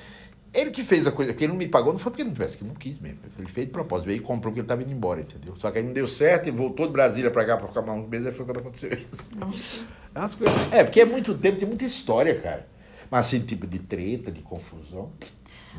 Ele 0.51 0.71
que 0.71 0.83
fez 0.83 1.05
a 1.05 1.11
coisa, 1.11 1.31
porque 1.31 1.43
ele 1.45 1.51
não 1.53 1.59
me 1.59 1.67
pagou, 1.67 1.93
não 1.93 1.99
foi 1.99 2.11
porque 2.11 2.23
ele 2.23 2.29
não 2.29 2.33
tivesse, 2.33 2.57
que 2.57 2.63
não 2.63 2.73
quis 2.73 2.97
mesmo. 2.99 3.19
Ele 3.37 3.47
fez 3.47 3.67
de 3.67 3.71
propósito, 3.71 4.07
veio 4.07 4.17
e 4.17 4.19
comprou 4.21 4.51
porque 4.51 4.61
ele 4.61 4.65
estava 4.65 4.81
indo 4.81 4.91
embora, 4.91 5.21
entendeu? 5.21 5.55
Só 5.59 5.69
que 5.69 5.77
aí 5.77 5.83
não 5.83 5.93
deu 5.93 6.07
certo, 6.07 6.47
ele 6.47 6.57
voltou 6.57 6.87
de 6.87 6.91
Brasília 6.93 7.29
para 7.29 7.45
cá 7.45 7.55
para 7.55 7.67
ficar 7.67 7.83
mais 7.83 8.01
uns 8.01 8.09
meses, 8.09 8.27
aí 8.27 8.33
foi 8.33 8.45
quando 8.45 8.57
aconteceu 8.59 8.91
isso. 8.93 9.29
Nossa. 9.37 9.81
É, 10.15 10.19
umas 10.19 10.33
coisas- 10.33 10.73
é, 10.73 10.83
porque 10.83 11.01
é 11.01 11.05
muito 11.05 11.35
tempo, 11.37 11.59
tem 11.59 11.67
muita 11.67 11.85
história, 11.85 12.33
cara. 12.39 12.65
Mas 13.11 13.27
assim, 13.27 13.41
tipo 13.41 13.67
de 13.67 13.77
treta, 13.77 14.31
de 14.31 14.41
confusão. 14.41 15.11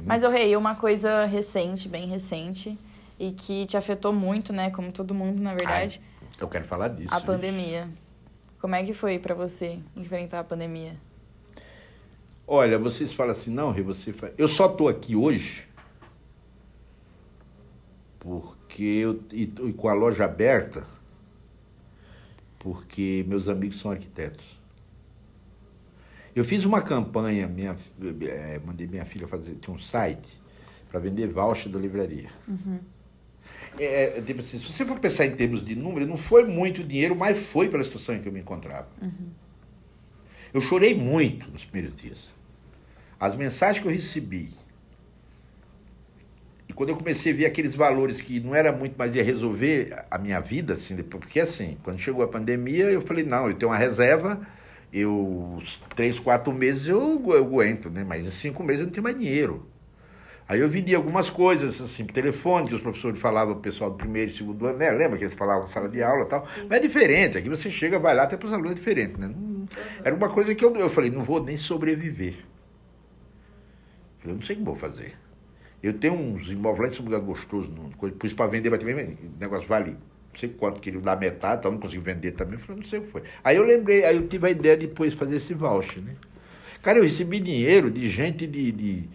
Mas, 0.07 0.23
ô 0.23 0.29
Rei, 0.31 0.55
uma 0.57 0.77
coisa 0.77 1.25
recente, 1.25 1.89
bem 1.89 2.07
recente, 2.07 2.79
e 3.19 3.33
que 3.33 3.67
te 3.67 3.77
afetou 3.77 4.13
muito, 4.13 4.53
né? 4.53 4.71
Como 4.71 4.93
todo 4.93 5.13
mundo, 5.13 5.43
na 5.43 5.51
verdade, 5.53 6.01
Eu 6.41 6.49
quero 6.49 6.65
falar 6.65 6.89
disso. 6.89 7.13
a 7.13 7.21
pandemia. 7.21 7.89
Como 8.61 8.75
é 8.75 8.83
que 8.83 8.95
foi 8.95 9.19
pra 9.19 9.35
você 9.35 9.79
enfrentar 9.95 10.41
a 10.41 10.45
pandemia? 10.45 10.97
Olha, 12.47 12.79
vocês 12.79 13.13
falam 13.13 13.33
assim, 13.33 13.51
não, 13.51 13.71
Rê, 13.71 13.83
você 13.83 14.13
faz... 14.13 14.33
Eu 14.37 14.49
só 14.49 14.69
tô 14.69 14.89
aqui 14.89 15.15
hoje 15.15 15.69
porque 18.19 18.83
eu 18.83 19.23
e, 19.33 19.43
e 19.43 19.73
com 19.73 19.89
a 19.89 19.95
loja 19.95 20.25
aberta 20.25 20.85
porque 22.59 23.25
meus 23.27 23.49
amigos 23.49 23.81
são 23.81 23.91
arquitetos. 23.91 24.45
Eu 26.37 26.45
fiz 26.45 26.65
uma 26.65 26.81
campanha, 26.81 27.49
minha, 27.49 27.77
eh, 28.23 28.61
mandei 28.65 28.87
minha 28.87 29.05
filha 29.05 29.27
fazer, 29.27 29.57
tinha 29.57 29.75
um 29.75 29.79
site 29.79 30.41
para 30.89 31.01
vender 31.01 31.29
voucher 31.29 31.73
da 31.73 31.79
livraria. 31.79 32.29
É, 32.49 32.79
é, 33.79 34.21
tipo 34.21 34.41
assim, 34.41 34.59
se 34.59 34.73
você 34.73 34.85
for 34.85 34.99
pensar 34.99 35.27
em 35.27 35.37
termos 35.37 35.65
de 35.65 35.75
número, 35.75 36.07
não 36.07 36.17
foi 36.17 36.45
muito 36.45 36.83
dinheiro, 36.83 37.15
mas 37.15 37.39
foi 37.47 37.69
pela 37.69 37.85
situação 37.85 38.15
em 38.15 38.21
que 38.21 38.29
eu 38.29 38.33
me 38.33 38.41
encontrava. 38.41 38.89
Eu 40.53 40.61
chorei 40.61 40.95
muito 40.95 41.51
nos 41.51 41.65
primeiros 41.65 41.97
dias. 41.97 42.35
As 43.19 43.37
mensagens 43.37 43.81
que 43.83 43.89
eu 43.89 43.93
recebi. 43.93 44.51
E 46.69 46.73
quando 46.73 46.91
eu 46.91 46.97
comecei 46.97 47.33
a 47.33 47.37
ver 47.37 47.47
aqueles 47.47 47.75
valores 47.75 48.21
que 48.21 48.41
não 48.41 48.55
era 48.55 48.73
muito 48.73 48.97
mais 48.97 49.15
ia 49.15 49.23
resolver 49.23 50.05
a 50.11 50.19
minha 50.19 50.41
vida, 50.41 50.75
assim, 50.75 50.95
depois, 50.95 51.21
porque 51.21 51.41
assim, 51.41 51.77
quando 51.83 51.99
chegou 51.99 52.25
a 52.25 52.29
pandemia, 52.29 52.85
eu 52.85 53.03
falei, 53.03 53.25
não, 53.25 53.49
eu 53.49 53.55
tenho 53.55 53.71
uma 53.71 53.79
reserva, 53.79 54.41
eu, 54.93 55.63
três, 55.95 56.19
quatro 56.19 56.53
meses 56.53 56.87
eu, 56.89 57.23
eu 57.27 57.45
aguento, 57.45 57.91
né? 57.91 58.05
Mas 58.05 58.25
em 58.25 58.31
cinco 58.31 58.63
meses 58.63 58.81
eu 58.81 58.87
não 58.87 58.93
tenho 58.93 59.05
mais 59.05 59.19
dinheiro. 59.19 59.70
Aí 60.51 60.59
eu 60.59 60.69
vendi 60.69 60.93
algumas 60.97 61.31
coisas, 61.31 61.81
assim, 61.81 62.05
por 62.05 62.13
telefone, 62.13 62.67
que 62.67 62.75
os 62.75 62.81
professores 62.81 63.21
falavam, 63.21 63.55
o 63.55 63.61
pessoal 63.61 63.89
do 63.89 63.97
primeiro 63.97 64.33
e 64.33 64.37
segundo 64.37 64.67
ano, 64.67 64.79
né? 64.79 64.91
Lembra 64.91 65.17
que 65.17 65.23
eles 65.23 65.37
falavam 65.37 65.69
sala 65.71 65.89
de 65.89 66.03
aula 66.03 66.25
e 66.25 66.29
tal? 66.29 66.45
Mas 66.69 66.79
é 66.79 66.81
diferente, 66.81 67.39
aqui 67.39 67.49
você 67.49 67.71
chega, 67.71 68.01
vai 68.01 68.17
lá, 68.17 68.25
até 68.25 68.37
para 68.37 68.49
os 68.49 68.53
alunos 68.53 68.73
é 68.73 68.75
diferente, 68.75 69.17
né? 69.17 69.29
Não- 69.29 69.69
era 70.03 70.13
uma 70.13 70.29
coisa 70.29 70.53
que 70.53 70.65
eu, 70.65 70.75
eu 70.75 70.91
falei, 70.91 71.09
não 71.09 71.23
vou 71.23 71.41
nem 71.41 71.57
sobreviver. 71.57 72.35
Eu 74.25 74.35
não 74.35 74.43
sei 74.43 74.57
o 74.57 74.59
que 74.59 74.65
vou 74.65 74.75
fazer. 74.75 75.15
Eu 75.81 75.93
tenho 75.95 76.15
uns 76.15 76.51
imóveis 76.51 76.81
lá 76.81 76.89
em 76.89 76.97
São 76.97 77.05
Lugar 77.05 77.21
gostoso, 77.21 77.71
coisa, 77.97 78.17
pus 78.17 78.33
para 78.33 78.51
vender, 78.51 78.71
mas 78.71 78.81
também 78.81 78.97
o 78.97 79.39
negócio 79.39 79.69
vale 79.69 79.93
não 79.93 80.41
sei 80.41 80.49
quanto, 80.49 80.81
que 80.81 80.91
ele 80.91 80.99
dá 80.99 81.15
metade, 81.15 81.61
então 81.61 81.71
não 81.71 81.79
consigo 81.79 82.03
vender 82.03 82.33
também. 82.33 82.55
Eu 82.55 82.61
falei, 82.67 82.83
não 82.83 82.89
sei 82.89 82.99
o 82.99 83.03
que 83.03 83.11
foi. 83.13 83.23
Aí 83.45 83.57
eu 83.57 83.65
lembrei, 83.65 84.05
aí 84.05 84.17
eu 84.17 84.27
tive 84.27 84.49
a 84.49 84.51
ideia 84.51 84.77
de 84.77 84.89
depois 84.89 85.15
fazer 85.15 85.37
esse 85.37 85.55
voucher, 85.55 86.03
né? 86.03 86.17
Cara, 86.83 86.99
eu 86.99 87.05
recebi 87.05 87.39
dinheiro 87.39 87.89
de 87.89 88.09
gente 88.09 88.49
de, 88.49 88.73
de, 88.73 89.09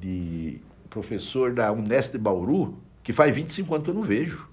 de 0.00 0.67
professor 0.88 1.52
da 1.52 1.70
Unesp 1.72 2.12
de 2.12 2.18
Bauru, 2.18 2.78
que 3.02 3.12
faz 3.12 3.34
25 3.34 3.74
anos 3.74 3.84
que 3.84 3.90
eu 3.90 3.94
não 3.94 4.02
vejo. 4.02 4.48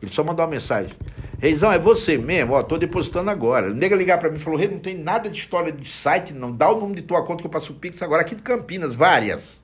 Ele 0.00 0.12
só 0.12 0.22
mandou 0.22 0.44
uma 0.44 0.50
mensagem. 0.50 0.92
Reizão, 1.38 1.72
é 1.72 1.78
você 1.78 2.18
mesmo? 2.18 2.52
Ó, 2.52 2.62
tô 2.62 2.76
depositando 2.76 3.30
agora. 3.30 3.70
O 3.70 3.74
nega 3.74 3.96
ligar 3.96 4.18
para 4.18 4.30
mim 4.30 4.36
e 4.36 4.40
falou, 4.40 4.58
Rei, 4.58 4.68
não 4.68 4.78
tem 4.78 4.96
nada 4.96 5.30
de 5.30 5.38
história 5.38 5.72
de 5.72 5.88
site, 5.88 6.32
não. 6.32 6.54
Dá 6.54 6.70
o 6.70 6.78
nome 6.78 6.96
de 6.96 7.02
tua 7.02 7.24
conta 7.24 7.42
que 7.42 7.46
eu 7.46 7.50
passo 7.50 7.72
o 7.72 7.76
Pix 7.76 8.02
agora 8.02 8.22
aqui 8.22 8.34
de 8.34 8.42
Campinas, 8.42 8.94
várias. 8.94 9.58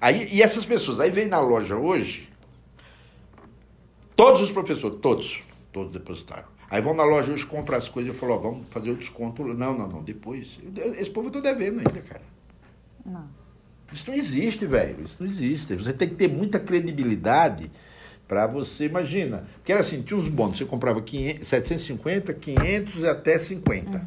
Aí, 0.00 0.28
e 0.32 0.42
essas 0.42 0.64
pessoas, 0.64 0.98
aí 0.98 1.10
vem 1.10 1.26
na 1.26 1.40
loja 1.40 1.76
hoje, 1.76 2.30
todos 4.16 4.40
os 4.40 4.50
professores, 4.50 4.98
todos, 4.98 5.42
todos 5.70 5.92
depositaram. 5.92 6.48
Aí 6.70 6.80
vão 6.80 6.94
na 6.94 7.04
loja 7.04 7.32
hoje, 7.32 7.44
compram 7.44 7.76
as 7.76 7.88
coisas 7.88 8.14
e 8.14 8.18
falam, 8.18 8.36
ó, 8.36 8.38
vamos 8.38 8.66
fazer 8.70 8.90
o 8.90 8.96
desconto. 8.96 9.44
Não, 9.44 9.76
não, 9.76 9.88
não, 9.88 10.02
depois. 10.02 10.58
Esse 10.96 11.10
povo 11.10 11.28
eu 11.28 11.32
tô 11.32 11.40
devendo 11.40 11.80
ainda, 11.80 12.00
cara. 12.00 12.22
Não. 13.04 13.39
Isso 13.92 14.04
não 14.06 14.16
existe, 14.16 14.66
velho. 14.66 15.04
Isso 15.04 15.16
não 15.20 15.28
existe. 15.28 15.74
Você 15.76 15.92
tem 15.92 16.08
que 16.08 16.14
ter 16.14 16.28
muita 16.28 16.58
credibilidade 16.58 17.70
para 18.28 18.46
você, 18.46 18.84
imagina. 18.84 19.44
Porque 19.56 19.72
era 19.72 19.80
assim, 19.80 20.02
tinha 20.02 20.18
uns 20.18 20.28
bônus, 20.28 20.58
você 20.58 20.64
comprava 20.64 21.02
500, 21.02 21.48
750, 21.48 22.34
500 22.34 23.02
e 23.02 23.08
até 23.08 23.38
50. 23.38 24.00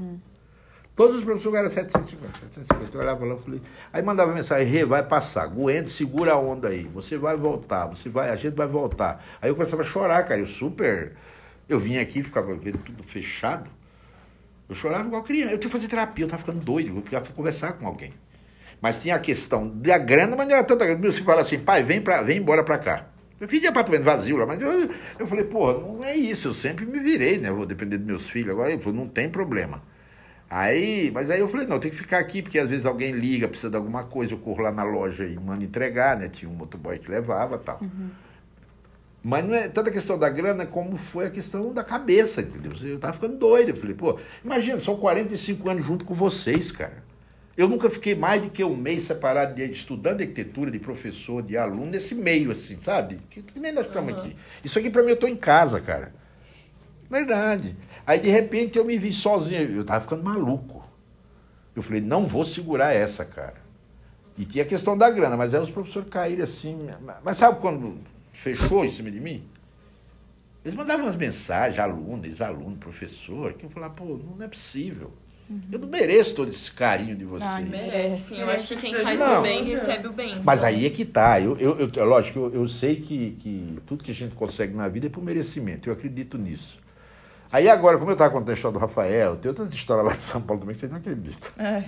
Todos 0.96 1.18
os 1.18 1.24
professores 1.24 1.60
eram 1.60 1.72
750, 1.72 2.40
750. 2.40 2.96
Eu 2.96 3.02
olhava 3.02 3.26
lá 3.26 3.36
e 3.36 3.40
falei. 3.40 3.62
Aí 3.92 4.02
mandava 4.02 4.32
mensagem, 4.32 4.66
Rê, 4.66 4.86
vai 4.86 5.04
passar, 5.04 5.44
aguenta, 5.44 5.90
segura 5.90 6.34
a 6.34 6.40
onda 6.40 6.70
aí. 6.70 6.84
Você 6.94 7.18
vai 7.18 7.36
voltar, 7.36 7.88
você 7.88 8.10
vai, 8.10 8.30
a 8.30 8.36
gente 8.36 8.54
vai 8.54 8.68
voltar. 8.68 9.26
Aí 9.42 9.50
eu 9.50 9.56
começava 9.56 9.82
a 9.82 9.86
chorar, 9.86 10.24
cara. 10.24 10.40
Eu 10.40 10.48
super. 10.48 11.14
Eu 11.68 11.80
vinha 11.80 12.02
aqui, 12.02 12.22
ficava 12.22 12.56
vendo 12.56 12.78
tudo 12.78 13.04
fechado. 13.04 13.70
Eu 14.70 14.76
chorava 14.76 15.08
igual 15.08 15.24
criança. 15.24 15.52
Eu 15.52 15.58
tinha 15.58 15.70
que 15.70 15.78
fazer 15.78 15.88
terapia, 15.88 16.26
eu 16.26 16.30
tava 16.30 16.44
ficando 16.44 16.64
doido, 16.64 16.90
eu 16.90 17.02
precisava 17.02 17.34
conversar 17.34 17.74
com 17.74 17.88
alguém. 17.88 18.14
Mas 18.84 19.02
tinha 19.02 19.16
a 19.16 19.20
questão 19.20 19.70
da 19.70 19.98
grana, 19.98 20.36
mas 20.36 20.46
não 20.46 20.56
era 20.56 20.64
tanta 20.66 20.84
grana. 20.84 21.00
Meu 21.00 21.14
filho 21.14 21.24
fala 21.24 21.44
assim, 21.44 21.58
pai, 21.58 21.82
vem, 21.82 22.02
pra, 22.02 22.22
vem 22.22 22.40
embora 22.40 22.66
pra 22.66 22.78
cá. 22.78 23.06
Eu 23.40 23.48
fiz 23.48 23.62
de 23.62 23.68
apartamento 23.68 24.04
vazio 24.04 24.36
lá, 24.36 24.46
mas 24.46 24.60
eu, 24.60 24.90
eu 25.20 25.26
falei, 25.26 25.46
porra, 25.46 25.80
não 25.80 26.04
é 26.04 26.14
isso, 26.14 26.50
eu 26.50 26.54
sempre 26.54 26.86
me 26.86 27.00
virei, 27.00 27.38
né? 27.38 27.48
Eu 27.48 27.56
vou 27.56 27.66
depender 27.66 27.98
dos 27.98 28.06
meus 28.06 28.30
filhos. 28.30 28.52
Agora 28.52 28.74
ele 28.74 28.82
falou, 28.82 29.00
não 29.00 29.08
tem 29.08 29.30
problema. 29.30 29.82
Aí, 30.50 31.10
mas 31.14 31.32
aí 31.32 31.40
eu 31.40 31.48
falei, 31.48 31.66
não, 31.66 31.80
tem 31.80 31.92
que 31.92 31.96
ficar 31.96 32.20
aqui, 32.20 32.42
porque 32.42 32.60
às 32.60 32.68
vezes 32.68 32.86
alguém 32.86 33.14
liga, 33.14 33.48
precisa 33.48 33.70
de 33.70 33.78
alguma 33.78 34.04
coisa, 34.04 34.34
eu 34.34 34.38
corro 34.38 34.64
lá 34.64 34.72
na 34.74 34.84
loja 34.84 35.26
e 35.26 35.40
mando 35.40 35.64
entregar, 35.64 36.18
né? 36.18 36.28
Tinha 36.28 36.52
um 36.52 36.54
motoboy 36.54 37.00
que 37.00 37.10
levava 37.10 37.56
e 37.56 37.60
tal. 37.60 37.80
Mas 39.24 39.46
não 39.46 39.56
é 39.56 39.70
tanta 39.70 39.92
questão 39.92 40.20
da 40.20 40.28
grana 40.28 40.66
como 40.66 40.98
foi 40.98 41.28
a 41.28 41.30
questão 41.30 41.74
da 41.74 41.86
cabeça, 41.86 42.42
entendeu? 42.42 42.74
Eu 42.82 43.00
tava 43.00 43.14
ficando 43.14 43.38
doido. 43.38 43.70
Eu 43.70 43.78
falei, 43.78 43.96
pô, 43.96 44.20
imagina, 44.44 44.82
são 44.82 44.98
45 44.98 45.70
anos 45.70 45.86
junto 45.86 46.04
com 46.04 46.14
vocês, 46.14 46.70
cara. 46.70 47.03
Eu 47.56 47.68
nunca 47.68 47.90
fiquei 47.90 48.16
mais 48.16 48.42
de 48.42 48.50
que 48.50 48.64
um 48.64 48.76
mês 48.76 49.06
separado 49.06 49.54
de 49.54 49.64
estudante 49.72 50.18
de 50.18 50.24
arquitetura, 50.24 50.72
de 50.72 50.80
professor, 50.80 51.44
de 51.44 51.56
aluno, 51.56 51.86
nesse 51.86 52.16
meio, 52.16 52.52
assim, 52.52 52.80
sabe? 52.84 53.20
Que, 53.30 53.44
que 53.44 53.60
nem 53.60 53.72
nós 53.72 53.86
estamos 53.86 54.14
aqui. 54.14 54.36
Isso 54.64 54.80
aqui 54.80 54.90
pra 54.90 55.04
mim 55.04 55.12
eu 55.12 55.18
tô 55.18 55.28
em 55.28 55.36
casa, 55.36 55.80
cara. 55.80 56.14
Verdade. 57.10 57.76
Aí 58.08 58.20
de 58.20 58.30
repente 58.30 58.78
eu 58.78 58.84
me 58.84 58.98
vi 58.98 59.14
sozinho, 59.14 59.62
eu 59.62 59.86
tava 59.86 60.02
ficando 60.02 60.24
maluco. 60.24 60.84
Eu 61.76 61.84
falei, 61.84 62.02
não 62.02 62.26
vou 62.26 62.44
segurar 62.44 62.92
essa, 62.92 63.24
cara. 63.24 63.62
E 64.36 64.46
tinha 64.46 64.64
a 64.64 64.68
questão 64.68 64.98
da 64.98 65.10
grana, 65.12 65.38
mas 65.38 65.54
aí 65.54 65.62
os 65.62 65.70
professores 65.70 66.10
caíram 66.10 66.44
assim. 66.44 66.88
Mas 67.24 67.38
sabe 67.38 67.60
quando 67.62 68.00
fechou 68.34 68.84
em 68.84 68.92
cima 68.92 69.12
de 69.12 69.20
mim? 69.20 69.48
Eles 70.66 70.76
mandavam 70.76 71.06
umas 71.06 71.16
mensagens, 71.16 71.78
aluno, 71.78 72.26
ex-aluno, 72.26 72.78
professor, 72.78 73.54
que 73.54 73.66
eu 73.66 73.70
falava, 73.70 73.94
pô, 73.94 74.20
não 74.38 74.44
é 74.44 74.48
possível. 74.48 75.12
Eu 75.72 75.80
não 75.80 75.88
mereço 75.88 76.34
todo 76.36 76.52
esse 76.52 76.72
carinho 76.72 77.16
de 77.16 77.26
vocês. 77.26 77.50
Ai, 77.50 77.64
Merece, 77.64 78.22
sim. 78.36 78.40
Eu 78.42 78.50
acho 78.50 78.68
que 78.70 78.76
quem 78.78 78.96
faz 78.96 79.20
Não. 79.20 79.40
o 79.40 79.42
bem 79.44 79.64
recebe 79.66 80.08
o 80.08 80.14
bem. 80.14 80.42
Mas 80.44 80.64
aí 80.64 80.86
é 80.86 80.90
que 80.90 81.06
tá. 81.06 81.40
Eu, 81.40 81.58
eu, 81.58 81.78
eu- 81.80 81.92
é 81.96 82.04
lógico, 82.04 82.40
eu, 82.40 82.54
eu 82.62 82.68
sei 82.70 82.96
que, 82.96 83.32
que 83.40 83.78
tudo 83.86 84.04
que 84.04 84.12
a 84.12 84.16
gente 84.16 84.34
consegue 84.36 84.74
na 84.74 84.88
vida 84.88 85.08
é 85.08 85.10
por 85.10 85.24
merecimento. 85.24 85.90
Eu 85.90 85.94
acredito 85.94 86.38
nisso. 86.38 86.80
Aí 87.52 87.70
agora, 87.70 87.98
como 88.00 88.10
eu 88.10 88.14
estava 88.14 88.32
contando 88.32 88.50
a 88.50 88.54
história 88.54 88.74
do 88.74 88.80
Rafael, 88.80 89.36
tem 89.36 89.50
outras 89.50 89.72
histórias 89.72 90.06
lá 90.08 90.14
de 90.14 90.24
São 90.24 90.42
Paulo 90.42 90.62
também 90.62 90.74
que 90.74 90.80
vocês 90.80 90.92
não 90.92 90.98
acreditam. 91.00 91.52
É. 91.58 91.84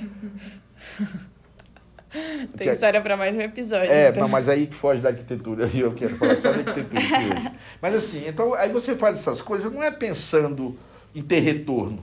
Tem 2.58 2.70
história 2.70 3.02
pra 3.02 3.18
mais 3.18 3.36
um 3.36 3.42
episódio. 3.42 3.92
É, 3.92 4.10
então. 4.10 4.22
não, 4.24 4.30
mas 4.30 4.48
aí 4.48 4.68
que 4.68 4.76
foge 4.76 5.02
da 5.02 5.10
arquitetura, 5.10 5.70
e 5.74 5.82
eu 5.82 5.94
quero 5.94 6.16
falar 6.18 6.38
só 6.38 6.52
da 6.52 6.60
arquitetura. 6.60 7.52
Mas 7.82 7.94
assim, 7.96 8.24
então, 8.26 8.54
aí 8.54 8.72
você 8.72 8.96
faz 8.96 9.20
essas 9.20 9.42
coisas, 9.42 9.70
não 9.70 9.84
é 9.84 9.92
pensando 9.92 10.78
em 11.14 11.22
ter 11.22 11.40
retorno. 11.40 12.02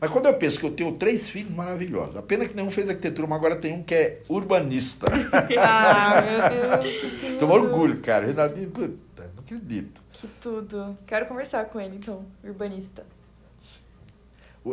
Mas 0.00 0.10
quando 0.10 0.26
eu 0.26 0.34
penso 0.34 0.58
que 0.58 0.66
eu 0.66 0.70
tenho 0.70 0.92
três 0.92 1.28
filhos 1.28 1.50
maravilhosos, 1.50 2.16
a 2.16 2.22
pena 2.22 2.46
que 2.46 2.54
nenhum 2.54 2.70
fez 2.70 2.88
arquitetura, 2.88 3.26
mas 3.26 3.38
agora 3.38 3.56
tem 3.56 3.72
um 3.72 3.82
que 3.82 3.94
é 3.94 4.20
urbanista. 4.28 5.06
Ah, 5.58 6.22
meu 6.22 6.82
Deus, 6.82 7.00
que 7.00 7.10
tudo. 7.18 7.38
Tenho 7.38 7.50
orgulho, 7.50 8.00
cara. 8.00 8.26
Renaldinho, 8.26 8.70
puta, 8.70 9.30
não 9.34 9.42
acredito. 9.42 10.00
Que 10.12 10.26
tudo. 10.40 10.96
Quero 11.06 11.26
conversar 11.26 11.64
com 11.66 11.80
ele, 11.80 11.96
então, 11.96 12.24
urbanista. 12.44 13.04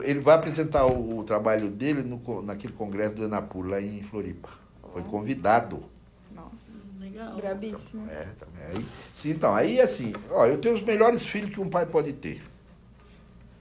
Ele 0.03 0.19
vai 0.19 0.35
apresentar 0.35 0.85
o, 0.85 1.19
o 1.19 1.23
trabalho 1.23 1.69
dele 1.69 2.03
no, 2.03 2.41
naquele 2.41 2.73
congresso 2.73 3.15
do 3.15 3.23
Enapur, 3.23 3.67
lá 3.67 3.81
em 3.81 4.03
Floripa. 4.03 4.49
Foi 4.93 5.01
convidado. 5.03 5.83
Nossa, 6.33 6.73
Legal. 6.99 7.35
brabíssimo. 7.35 8.07
É, 8.09 8.27
também. 8.39 8.77
Aí, 8.77 8.85
sim, 9.13 9.31
então, 9.31 9.53
aí 9.55 9.79
assim, 9.81 10.13
ó, 10.29 10.45
eu 10.45 10.59
tenho 10.59 10.75
os 10.75 10.81
melhores 10.83 11.25
filhos 11.25 11.51
que 11.51 11.59
um 11.59 11.69
pai 11.69 11.85
pode 11.85 12.13
ter. 12.13 12.41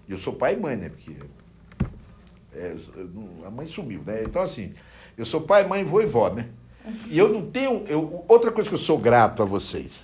Eu 0.08 0.18
sou 0.18 0.32
pai 0.32 0.54
e 0.54 0.56
mãe, 0.56 0.76
né? 0.76 0.88
Porque 0.88 1.16
é, 2.54 2.74
a 3.44 3.50
mãe 3.50 3.66
sumiu, 3.66 4.02
né? 4.04 4.22
Então, 4.24 4.42
assim, 4.42 4.72
eu 5.16 5.26
sou 5.26 5.40
pai, 5.40 5.66
mãe, 5.66 5.84
vô 5.84 6.00
e 6.00 6.06
vó, 6.06 6.32
né? 6.32 6.48
E 7.08 7.18
eu 7.18 7.28
não 7.28 7.50
tenho. 7.50 7.84
Eu, 7.88 8.24
outra 8.26 8.50
coisa 8.50 8.68
que 8.68 8.74
eu 8.74 8.78
sou 8.78 8.98
grato 8.98 9.42
a 9.42 9.44
vocês 9.44 10.02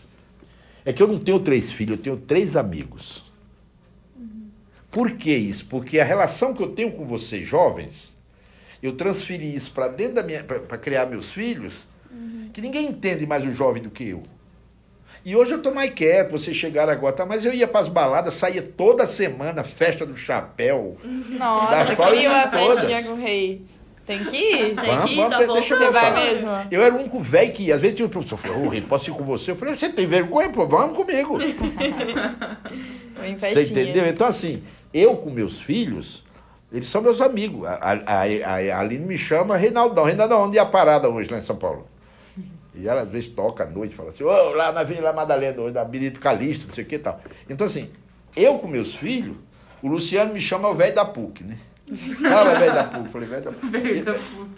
é 0.84 0.92
que 0.92 1.02
eu 1.02 1.09
não 1.09 1.18
tenho 1.18 1.40
três 1.40 1.72
filhos, 1.72 1.96
eu 1.96 2.02
tenho 2.02 2.16
três 2.16 2.57
amigos. 2.57 3.24
Por 4.90 5.12
que 5.12 5.34
isso? 5.34 5.66
Porque 5.66 5.98
a 5.98 6.05
relação 6.05 6.55
que 6.55 6.62
eu 6.62 6.70
tenho 6.70 6.92
com 6.92 7.05
vocês, 7.05 7.46
jovens, 7.46 8.14
eu 8.82 8.94
transferi 8.94 9.55
isso 9.55 9.72
para 9.72 9.88
dentro 9.88 10.16
da 10.16 10.22
minha. 10.22 10.44
para 10.44 10.78
criar 10.78 11.07
meus 11.07 11.32
filhos, 11.32 11.74
que 12.52 12.61
ninguém 12.61 12.86
entende 12.88 13.26
mais 13.26 13.42
o 13.42 13.50
jovem 13.50 13.82
do 13.82 13.90
que 13.90 14.11
eu. 14.11 14.22
E 15.25 15.35
hoje 15.35 15.53
eu 15.53 15.62
tô 15.62 15.70
mais 15.70 15.91
quieto, 15.93 16.33
vocês 16.33 16.55
chegaram 16.55 16.93
agora, 16.93 17.14
tá? 17.14 17.25
Mas 17.25 17.45
eu 17.47 17.53
ia 17.53 17.66
pras 17.66 17.89
baladas, 17.89 18.35
saía 18.35 18.61
toda 18.61 19.07
semana, 19.07 19.64
festa 19.64 20.05
do 20.05 20.14
chapéu. 20.14 20.99
Nossa, 21.03 21.70
Da 21.70 21.97
Fábio 21.97 22.14
queria 22.14 22.31
uma 22.31 22.49
festinha 22.51 23.03
com 23.03 23.12
o 23.12 23.16
rei. 23.16 23.62
Tem 24.07 24.22
que 24.22 24.37
ir? 24.37 24.75
Tem 24.75 24.85
Vamos, 24.85 25.05
que 25.07 25.12
ir, 25.12 25.16
vamos, 25.16 25.31
tá 25.31 25.53
deixa 25.55 25.75
eu 25.75 25.79
Você 25.79 25.91
vai 25.91 26.12
mesmo? 26.12 26.51
Eu 26.70 26.83
era 26.83 26.95
o 26.95 26.99
único 26.99 27.18
velho 27.20 27.53
que 27.53 27.62
ia. 27.62 27.75
Às 27.75 27.81
vezes 27.81 27.97
tinha 27.97 28.05
o 28.05 28.11
professor 28.11 28.37
falou, 28.37 28.66
ô, 28.66 28.68
Rei, 28.68 28.83
posso 28.83 29.09
ir 29.09 29.14
com 29.14 29.25
você? 29.25 29.53
Eu 29.53 29.57
falei, 29.57 29.75
você 29.75 29.89
tem 29.89 30.07
vergonha, 30.07 30.51
pô, 30.51 30.66
vamos 30.66 30.95
comigo. 30.97 31.39
Você 33.41 33.62
entendeu? 33.62 34.07
Então, 34.07 34.27
assim, 34.27 34.62
eu 34.93 35.16
com 35.16 35.31
meus 35.31 35.61
filhos, 35.61 36.25
eles 36.70 36.89
são 36.89 37.01
meus 37.01 37.20
amigos. 37.20 37.66
A, 37.66 37.75
a, 37.75 38.22
a, 38.22 38.77
a 38.77 38.81
Aline 38.81 39.07
me 39.07 39.16
chama 39.16 39.57
Reinaldão. 39.57 40.05
Reinaldão, 40.05 40.43
onde 40.43 40.59
é 40.59 40.61
a 40.61 40.66
parada 40.66 41.09
hoje 41.09 41.31
lá 41.31 41.39
em 41.39 41.43
São 41.43 41.57
Paulo? 41.57 41.87
E 42.75 42.89
ela 42.89 43.03
às 43.03 43.09
vezes 43.09 43.29
toca 43.29 43.64
à 43.64 43.66
noite, 43.66 43.95
fala 43.95 44.11
assim, 44.11 44.25
ô, 44.25 44.51
lá 44.51 44.72
na 44.72 44.83
Vila 44.83 45.12
Madalena, 45.12 45.61
hoje, 45.61 45.75
da 45.75 45.85
Benito 45.85 46.20
Calixto, 46.20 46.66
não 46.66 46.75
sei 46.75 46.85
o 46.85 46.87
que 46.87 46.97
e 46.97 46.99
tal. 46.99 47.20
Então, 47.49 47.66
assim, 47.66 47.91
eu 48.37 48.59
com 48.59 48.66
meus 48.66 48.97
filhos, 48.97 49.37
o 49.83 49.89
Luciano 49.89 50.33
me 50.33 50.41
chama 50.41 50.68
o 50.68 50.75
velho 50.75 50.95
da 50.95 51.05
PUC, 51.05 51.45
né? 51.45 51.59
Fala, 52.20 52.59
velho 52.59 52.75
da 52.75 52.85
PUC. 52.85 53.09
Falei, 53.11 53.29
velho 53.29 53.45
da 53.45 53.53
PUC. 53.53 53.68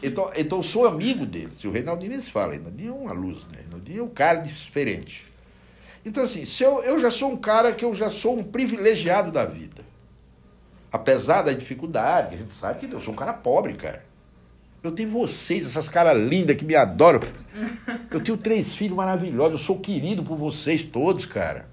Então, 0.02 0.30
então 0.36 0.58
eu 0.58 0.62
sou 0.62 0.86
amigo 0.86 1.26
dele. 1.26 1.52
Se 1.60 1.66
o 1.66 1.70
Reinaldinho 1.70 2.14
eles 2.14 2.28
falam, 2.28 2.52
Reinaldinho 2.52 2.92
é 2.92 2.96
uma 2.96 3.12
luz, 3.12 3.42
né? 3.50 3.58
Reinaldinho 3.62 4.00
é 4.00 4.02
um 4.04 4.08
cara 4.08 4.38
diferente. 4.38 5.26
Então, 6.04 6.22
assim, 6.22 6.44
se 6.44 6.62
eu, 6.62 6.82
eu 6.84 7.00
já 7.00 7.10
sou 7.10 7.32
um 7.32 7.36
cara 7.36 7.72
que 7.72 7.84
eu 7.84 7.94
já 7.94 8.10
sou 8.10 8.38
um 8.38 8.44
privilegiado 8.44 9.32
da 9.32 9.44
vida. 9.44 9.84
Apesar 10.90 11.42
da 11.42 11.52
dificuldade, 11.52 12.28
que 12.28 12.34
a 12.36 12.38
gente 12.38 12.54
sabe 12.54 12.86
que 12.86 12.94
eu 12.94 13.00
sou 13.00 13.12
um 13.12 13.16
cara 13.16 13.32
pobre, 13.32 13.74
cara. 13.74 14.04
Eu 14.82 14.92
tenho 14.92 15.10
vocês, 15.10 15.66
essas 15.66 15.88
caras 15.88 16.16
lindas 16.16 16.56
que 16.56 16.64
me 16.64 16.76
adoram. 16.76 17.20
Eu 18.10 18.20
tenho 18.20 18.36
três 18.36 18.74
filhos 18.74 18.96
maravilhosos, 18.96 19.60
eu 19.60 19.66
sou 19.66 19.80
querido 19.80 20.22
por 20.22 20.36
vocês 20.36 20.82
todos, 20.82 21.26
cara. 21.26 21.68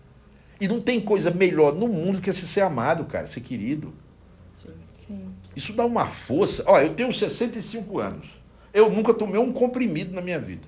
E 0.59 0.67
não 0.67 0.79
tem 0.79 1.01
coisa 1.01 1.31
melhor 1.31 1.73
no 1.73 1.87
mundo 1.87 2.21
que 2.21 2.29
esse 2.29 2.47
ser 2.47 2.61
amado, 2.61 3.05
cara, 3.05 3.27
ser 3.27 3.41
querido. 3.41 3.93
Sim. 4.93 5.33
Isso 5.55 5.73
dá 5.73 5.85
uma 5.85 6.07
força. 6.07 6.63
Ó, 6.65 6.79
eu 6.79 6.93
tenho 6.93 7.11
65 7.11 7.99
anos. 7.99 8.27
Eu 8.73 8.89
nunca 8.89 9.13
tomei 9.13 9.39
um 9.39 9.51
comprimido 9.51 10.13
na 10.13 10.21
minha 10.21 10.39
vida. 10.39 10.67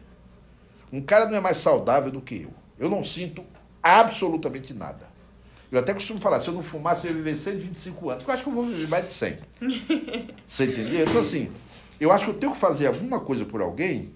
Um 0.91 1.01
cara 1.01 1.25
não 1.27 1.37
é 1.37 1.39
mais 1.39 1.57
saudável 1.57 2.11
do 2.11 2.21
que 2.21 2.43
eu. 2.43 2.53
Eu 2.77 2.89
não 2.89 3.03
sinto 3.03 3.43
absolutamente 3.81 4.73
nada. 4.73 5.07
Eu 5.71 5.79
até 5.79 5.93
costumo 5.93 6.19
falar, 6.19 6.39
se 6.41 6.47
eu 6.47 6.53
não 6.53 6.61
fumasse, 6.61 7.07
eu 7.07 7.11
ia 7.11 7.17
viver 7.17 7.35
125 7.35 8.09
anos. 8.09 8.23
Eu 8.23 8.33
acho 8.33 8.43
que 8.43 8.49
eu 8.49 8.53
vou 8.53 8.63
viver 8.63 8.87
mais 8.87 9.05
de 9.07 9.13
100. 9.13 9.37
Você 10.45 10.65
entendeu? 10.65 11.03
Então, 11.03 11.21
assim, 11.21 11.51
eu 11.99 12.11
acho 12.11 12.25
que 12.25 12.31
eu 12.31 12.35
tenho 12.35 12.51
que 12.51 12.57
fazer 12.57 12.87
alguma 12.87 13.19
coisa 13.19 13.45
por 13.45 13.61
alguém, 13.61 14.11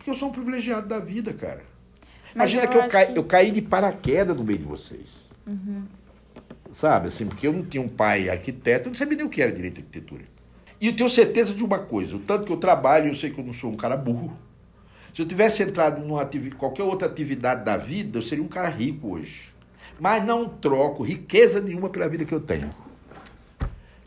porque 0.00 0.10
eu 0.10 0.14
sou 0.16 0.30
um 0.30 0.32
privilegiado 0.32 0.88
da 0.88 0.98
vida, 0.98 1.30
cara. 1.34 1.62
Mas 2.34 2.52
Imagina 2.52 2.64
eu 2.64 2.68
que 2.70 2.76
eu, 2.78 2.88
caí, 2.88 3.06
que- 3.12 3.18
eu 3.18 3.24
caí 3.24 3.50
de 3.50 3.60
paraquedas 3.60 4.34
no 4.34 4.42
meio 4.42 4.58
de 4.58 4.64
vocês. 4.64 5.28
Sabe, 6.72 7.08
assim, 7.08 7.26
porque 7.26 7.46
eu 7.46 7.52
não 7.52 7.62
tinha 7.64 7.82
um 7.82 7.88
pai 7.88 8.30
arquiteto, 8.30 8.86
eu 8.86 8.90
não 8.90 8.94
sabia 8.98 9.16
nem 9.18 9.26
o 9.26 9.28
que 9.28 9.42
era 9.42 9.50
direito 9.52 9.74
de 9.74 9.80
arquitetura. 9.80 10.22
E 10.80 10.86
eu 10.86 10.96
tenho 10.96 11.10
certeza 11.10 11.52
de 11.52 11.62
uma 11.62 11.78
coisa, 11.80 12.16
o 12.16 12.20
tanto 12.20 12.46
que 12.46 12.52
eu 12.52 12.56
trabalho, 12.56 13.08
eu 13.08 13.14
sei 13.14 13.30
que 13.30 13.38
eu 13.38 13.44
não 13.44 13.52
sou 13.52 13.70
um 13.70 13.76
cara 13.76 13.96
burro. 13.96 14.32
Se 15.14 15.20
eu 15.20 15.26
tivesse 15.26 15.62
entrado 15.62 16.00
em 16.02 16.50
qualquer 16.50 16.84
outra 16.84 17.06
atividade 17.08 17.64
da 17.64 17.76
vida, 17.76 18.18
eu 18.18 18.22
seria 18.22 18.42
um 18.44 18.48
cara 18.48 18.68
rico 18.68 19.08
hoje. 19.12 19.52
Mas 19.98 20.24
não 20.24 20.48
troco 20.48 21.02
riqueza 21.02 21.60
nenhuma 21.60 21.90
pela 21.90 22.08
vida 22.08 22.24
que 22.24 22.32
eu 22.32 22.40
tenho. 22.40 22.70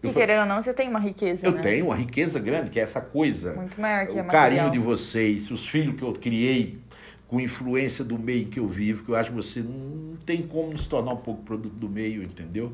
Eu 0.04 0.10
E 0.10 0.14
querendo 0.14 0.42
ou 0.42 0.46
não, 0.46 0.62
você 0.62 0.74
tem 0.74 0.90
uma 0.90 1.00
riqueza, 1.00 1.48
eu 1.48 1.54
né? 1.54 1.62
tenho 1.62 1.86
uma 1.86 1.96
riqueza 1.96 2.40
grande, 2.40 2.70
que 2.70 2.80
é 2.80 2.84
essa 2.84 3.00
coisa. 3.00 3.54
Muito 3.54 3.80
maior 3.80 4.06
que 4.06 4.20
a 4.20 4.24
o 4.24 4.28
carinho 4.28 4.70
de 4.70 4.78
vocês, 4.80 5.50
os 5.50 5.68
filhos 5.68 5.96
que 5.96 6.04
eu 6.04 6.12
criei, 6.14 6.78
com 7.28 7.40
influência 7.40 8.04
do 8.04 8.20
meio 8.20 8.44
em 8.44 8.50
que 8.50 8.60
eu 8.60 8.68
vivo, 8.68 9.04
que 9.06 9.10
eu 9.10 9.16
acho 9.16 9.30
que 9.30 9.36
você 9.36 9.62
não 9.62 10.16
tem 10.26 10.42
como 10.42 10.78
se 10.78 10.88
tornar 10.88 11.14
um 11.14 11.18
pouco 11.18 11.42
produto 11.44 11.74
do 11.74 11.90
meio, 11.90 12.22
entendeu? 12.22 12.74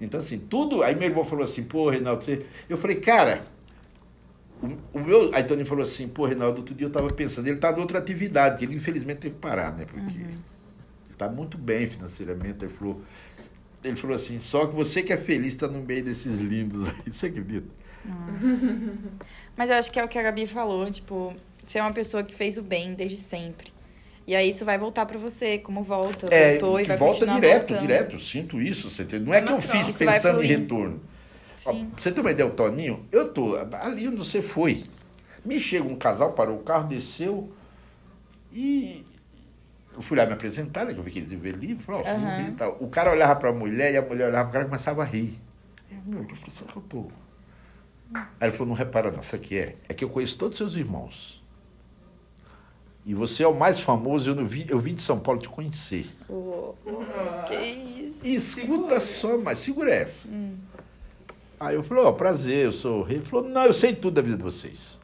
Então, 0.00 0.20
assim, 0.20 0.38
tudo. 0.38 0.82
Aí 0.82 0.94
meu 0.94 1.08
irmão 1.08 1.24
falou 1.24 1.44
assim, 1.44 1.62
pô, 1.62 1.88
Reinaldo, 1.88 2.24
você. 2.24 2.44
Eu 2.68 2.76
falei, 2.76 2.96
cara, 3.00 3.42
o, 4.62 4.98
o 4.98 5.00
meu. 5.02 5.30
Aí 5.34 5.44
Tony 5.44 5.64
falou 5.64 5.84
assim, 5.84 6.08
pô, 6.08 6.26
Reinaldo, 6.26 6.58
outro 6.58 6.74
dia 6.74 6.86
eu 6.86 6.90
tava 6.92 7.08
pensando, 7.08 7.46
ele 7.46 7.56
tá 7.58 7.72
em 7.72 7.80
outra 7.80 7.98
atividade, 7.98 8.58
que 8.58 8.64
ele 8.64 8.74
infelizmente 8.74 9.18
teve 9.18 9.34
que 9.34 9.40
parar, 9.40 9.72
né? 9.76 9.86
Porque 9.86 10.18
ele 10.18 11.16
tá 11.16 11.28
muito 11.28 11.56
bem 11.56 11.86
financeiramente. 11.88 12.64
Ele 12.64 12.72
falou, 12.74 13.02
ele 13.82 13.96
falou 13.96 14.16
assim, 14.16 14.40
só 14.40 14.66
que 14.66 14.74
você 14.74 15.02
que 15.02 15.12
é 15.12 15.16
feliz 15.16 15.54
tá 15.56 15.66
no 15.68 15.80
meio 15.82 16.04
desses 16.04 16.38
lindos 16.40 16.88
aí, 16.88 17.12
você 17.12 17.26
acredita? 17.26 17.68
Mas 19.56 19.70
eu 19.70 19.76
acho 19.76 19.90
que 19.90 19.98
é 20.00 20.04
o 20.04 20.08
que 20.08 20.18
a 20.18 20.22
Gabi 20.22 20.46
falou, 20.46 20.90
tipo, 20.90 21.34
você 21.64 21.78
é 21.78 21.82
uma 21.82 21.92
pessoa 21.92 22.22
que 22.22 22.34
fez 22.34 22.56
o 22.56 22.62
bem 22.62 22.94
desde 22.94 23.16
sempre. 23.16 23.72
E 24.26 24.34
aí 24.34 24.48
isso 24.50 24.64
vai 24.64 24.78
voltar 24.78 25.06
pra 25.06 25.18
você, 25.18 25.58
como 25.58 25.82
volta, 25.82 26.26
É, 26.32 26.52
voltou 26.52 26.80
e 26.80 26.84
vai 26.84 26.96
volta 26.96 27.14
continuar 27.20 27.34
direto, 27.40 27.58
voltando. 27.70 27.80
direto. 27.80 28.16
Eu 28.16 28.20
sinto 28.20 28.60
isso. 28.62 28.90
Você 28.90 29.02
entende? 29.02 29.24
Não 29.24 29.34
é 29.34 29.42
que 29.42 29.52
eu 29.52 29.60
fiz 29.60 29.88
Isso 29.88 29.98
pensando 29.98 30.42
em 30.42 30.46
retorno. 30.46 31.00
Ó, 31.66 31.72
Sim. 31.72 31.86
pra 31.92 32.02
você 32.02 32.12
ter 32.12 32.20
uma 32.20 32.30
ideia, 32.30 32.48
o 32.48 32.52
Toninho, 32.52 33.04
eu 33.10 33.32
tô 33.32 33.56
ali 33.56 34.06
onde 34.06 34.16
você 34.18 34.40
foi. 34.40 34.84
Me 35.44 35.58
chega 35.58 35.84
um 35.84 35.96
casal, 35.96 36.32
parou 36.32 36.58
o 36.58 36.62
carro, 36.62 36.86
desceu 36.88 37.50
e 38.52 39.04
eu 39.94 40.02
fui 40.02 40.16
lá 40.16 40.26
me 40.26 40.32
apresentar, 40.32 40.84
né? 40.84 40.94
Que 40.94 41.00
eu 41.00 41.02
vi 41.02 41.10
que 41.10 41.18
eles 41.18 41.32
iam 41.32 41.40
ver 41.40 41.56
livro, 41.56 41.82
falou, 41.84 42.02
e 42.02 42.52
tal. 42.52 42.76
O 42.80 42.88
cara 42.88 43.10
olhava 43.10 43.36
pra 43.36 43.52
mulher 43.52 43.92
e 43.92 43.96
a 43.96 44.02
mulher 44.02 44.28
olhava 44.28 44.44
pro 44.44 44.52
cara 44.52 44.64
e 44.64 44.68
começava 44.68 45.02
a 45.02 45.04
rir. 45.04 45.40
Eu, 45.90 45.98
meu, 46.06 46.24
que 46.24 46.36
função 46.36 46.66
que 46.66 46.76
eu 46.76 46.82
tô? 46.82 47.06
Aí 48.14 48.48
ele 48.48 48.52
falou, 48.52 48.68
não 48.68 48.74
repara 48.74 49.10
não, 49.10 49.20
isso 49.20 49.34
aqui 49.34 49.58
é. 49.58 49.76
É 49.88 49.94
que 49.94 50.04
eu 50.04 50.10
conheço 50.10 50.36
todos 50.38 50.54
os 50.54 50.58
seus 50.58 50.76
irmãos. 50.76 51.40
E 53.04 53.14
você 53.14 53.42
é 53.42 53.48
o 53.48 53.54
mais 53.54 53.80
famoso, 53.80 54.30
eu, 54.30 54.34
não 54.34 54.46
vim, 54.46 54.66
eu 54.68 54.78
vim 54.78 54.94
de 54.94 55.02
São 55.02 55.18
Paulo 55.18 55.40
te 55.40 55.48
conhecer. 55.48 56.06
Que 57.46 57.54
isso. 57.54 58.26
E 58.26 58.34
escuta 58.34 59.00
só, 59.00 59.38
mas 59.38 59.58
segura 59.58 59.90
essa. 59.90 60.28
Aí 61.58 61.74
eu 61.74 61.82
falei, 61.82 62.04
ó, 62.04 62.12
prazer, 62.12 62.66
eu 62.66 62.72
sou 62.72 63.00
o 63.00 63.02
rei. 63.02 63.18
Ele 63.18 63.26
falou, 63.26 63.48
não, 63.48 63.64
eu 63.64 63.72
sei 63.72 63.94
tudo 63.94 64.14
da 64.14 64.22
vida 64.22 64.36
de 64.36 64.42
vocês. 64.42 64.98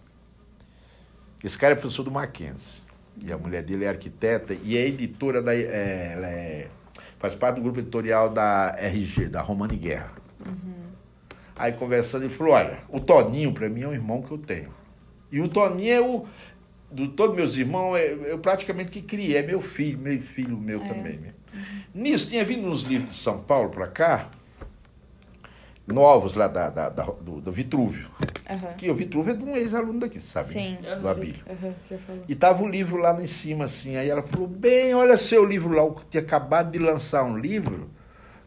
Esse 1.42 1.56
cara 1.58 1.72
é 1.74 1.76
professor 1.76 2.02
do 2.02 2.10
Mackenzie. 2.10 2.85
E 3.24 3.32
a 3.32 3.38
mulher 3.38 3.62
dele 3.62 3.84
é 3.84 3.88
arquiteta 3.88 4.54
e 4.64 4.76
é 4.76 4.86
editora 4.86 5.40
da. 5.42 5.54
é, 5.54 6.12
ela 6.14 6.26
é- 6.28 6.68
faz 7.18 7.34
parte 7.34 7.56
do 7.56 7.62
grupo 7.62 7.78
editorial 7.80 8.28
da 8.28 8.74
RG, 8.78 9.28
da 9.28 9.40
Romani 9.40 9.76
Guerra. 9.76 10.12
Aí 11.56 11.72
conversando, 11.72 12.24
ele 12.26 12.34
falou, 12.34 12.52
olha, 12.52 12.78
o 12.90 13.00
Toninho, 13.00 13.52
para 13.52 13.68
mim, 13.68 13.80
é 13.82 13.88
um 13.88 13.92
irmão 13.94 14.20
que 14.20 14.30
eu 14.30 14.36
tenho. 14.38 14.68
E 15.32 15.40
o 15.40 15.48
Toninho 15.48 15.92
é 15.92 16.00
o. 16.00 16.26
De 16.92 17.08
todos 17.08 17.34
meus 17.34 17.56
irmãos, 17.56 17.96
é- 17.96 18.12
eu 18.32 18.38
praticamente 18.38 18.90
que 18.90 19.02
criei, 19.02 19.36
é 19.36 19.42
meu 19.42 19.60
filho, 19.60 19.98
meu 19.98 20.20
filho 20.20 20.56
meu 20.56 20.80
também. 20.80 21.16
né? 21.18 21.30
Nisso, 21.94 22.28
tinha 22.28 22.44
vindo 22.44 22.68
uns 22.68 22.82
livros 22.84 23.10
de 23.10 23.16
São 23.16 23.38
Paulo 23.42 23.70
para 23.70 23.88
cá, 23.88 24.30
novos 25.86 26.34
lá 26.34 26.48
da, 26.48 26.68
da- 26.68 26.88
da- 26.88 27.04
do, 27.04 27.40
do 27.40 27.52
Vitrúvio. 27.52 28.08
Aham. 28.48 28.72
Que 28.76 28.90
o 28.90 28.94
Vitrúvio 28.94 29.32
é 29.32 29.36
de 29.36 29.44
um 29.44 29.56
ex-aluno 29.56 30.00
daqui, 30.00 30.20
sabe? 30.20 30.46
Sim. 30.48 30.78
Do 31.00 31.08
Abílio. 31.08 31.42
Aham, 31.48 31.74
já 31.88 31.98
falou. 31.98 32.22
E 32.28 32.34
tava 32.34 32.62
o 32.62 32.68
livro 32.68 32.96
lá 32.96 33.20
em 33.22 33.26
cima, 33.26 33.64
assim. 33.66 33.96
Aí 33.96 34.08
ela 34.08 34.22
falou, 34.22 34.46
bem, 34.48 34.94
olha 34.94 35.16
seu 35.16 35.44
livro 35.44 35.70
lá. 35.74 35.82
Eu 35.82 35.96
tinha 36.10 36.22
acabado 36.22 36.70
de 36.70 36.78
lançar 36.78 37.22
um 37.24 37.36
livro 37.38 37.90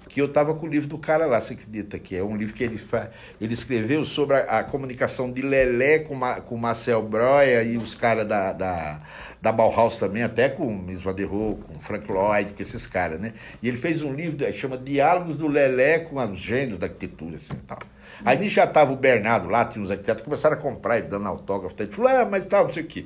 que 0.09 0.19
eu 0.19 0.27
tava 0.27 0.55
com 0.55 0.65
o 0.65 0.69
livro 0.69 0.89
do 0.89 0.97
cara 0.97 1.27
lá, 1.27 1.39
você 1.39 1.53
acredita 1.53 1.99
que 1.99 2.15
é 2.15 2.23
um 2.23 2.35
livro 2.35 2.55
que 2.55 2.63
ele 2.63 2.79
fa... 2.79 3.11
ele 3.39 3.53
escreveu 3.53 4.03
sobre 4.03 4.35
a, 4.35 4.59
a 4.59 4.63
comunicação 4.63 5.31
de 5.31 5.43
Lelé 5.43 5.99
com, 5.99 6.15
Ma... 6.15 6.41
com 6.41 6.57
Marcel 6.57 7.03
Breuer 7.03 7.65
e 7.67 7.77
os 7.77 7.93
caras 7.93 8.27
da, 8.27 8.51
da, 8.51 9.01
da 9.39 9.51
Bauhaus 9.51 9.97
também, 9.97 10.23
até 10.23 10.49
com 10.49 10.75
Miss 10.75 11.01
Van 11.01 11.13
der 11.13 11.25
Rohe, 11.25 11.57
com 11.57 11.79
Frank 11.79 12.11
Lloyd, 12.11 12.53
com 12.53 12.61
esses 12.61 12.87
caras, 12.87 13.19
né? 13.19 13.33
E 13.61 13.67
ele 13.67 13.77
fez 13.77 14.01
um 14.01 14.11
livro, 14.11 14.43
eh, 14.43 14.51
chama 14.51 14.77
Diálogos 14.77 15.37
do 15.37 15.47
Lelé 15.47 15.99
com 15.99 16.15
os 16.15 16.39
gênios 16.39 16.79
da 16.79 16.87
arquitetura, 16.87 17.35
assim, 17.35 17.53
e 17.53 17.67
tal. 17.67 17.79
Aí 18.25 18.37
nisso 18.39 18.55
já 18.55 18.65
tava 18.65 18.91
o 18.91 18.95
Bernardo 18.95 19.47
lá, 19.47 19.63
tinha 19.63 19.83
uns 19.83 19.91
arquitetos, 19.91 20.23
começaram 20.23 20.57
a 20.57 20.59
comprar, 20.59 20.97
ele 20.97 21.07
dando 21.07 21.27
autógrafo, 21.27 21.75
ele 21.79 21.91
falou, 21.91 22.11
ah, 22.11 22.25
mas 22.25 22.47
tal, 22.47 22.65
não 22.65 22.73
sei 22.73 22.83
o 22.83 22.87
quê. 22.87 23.05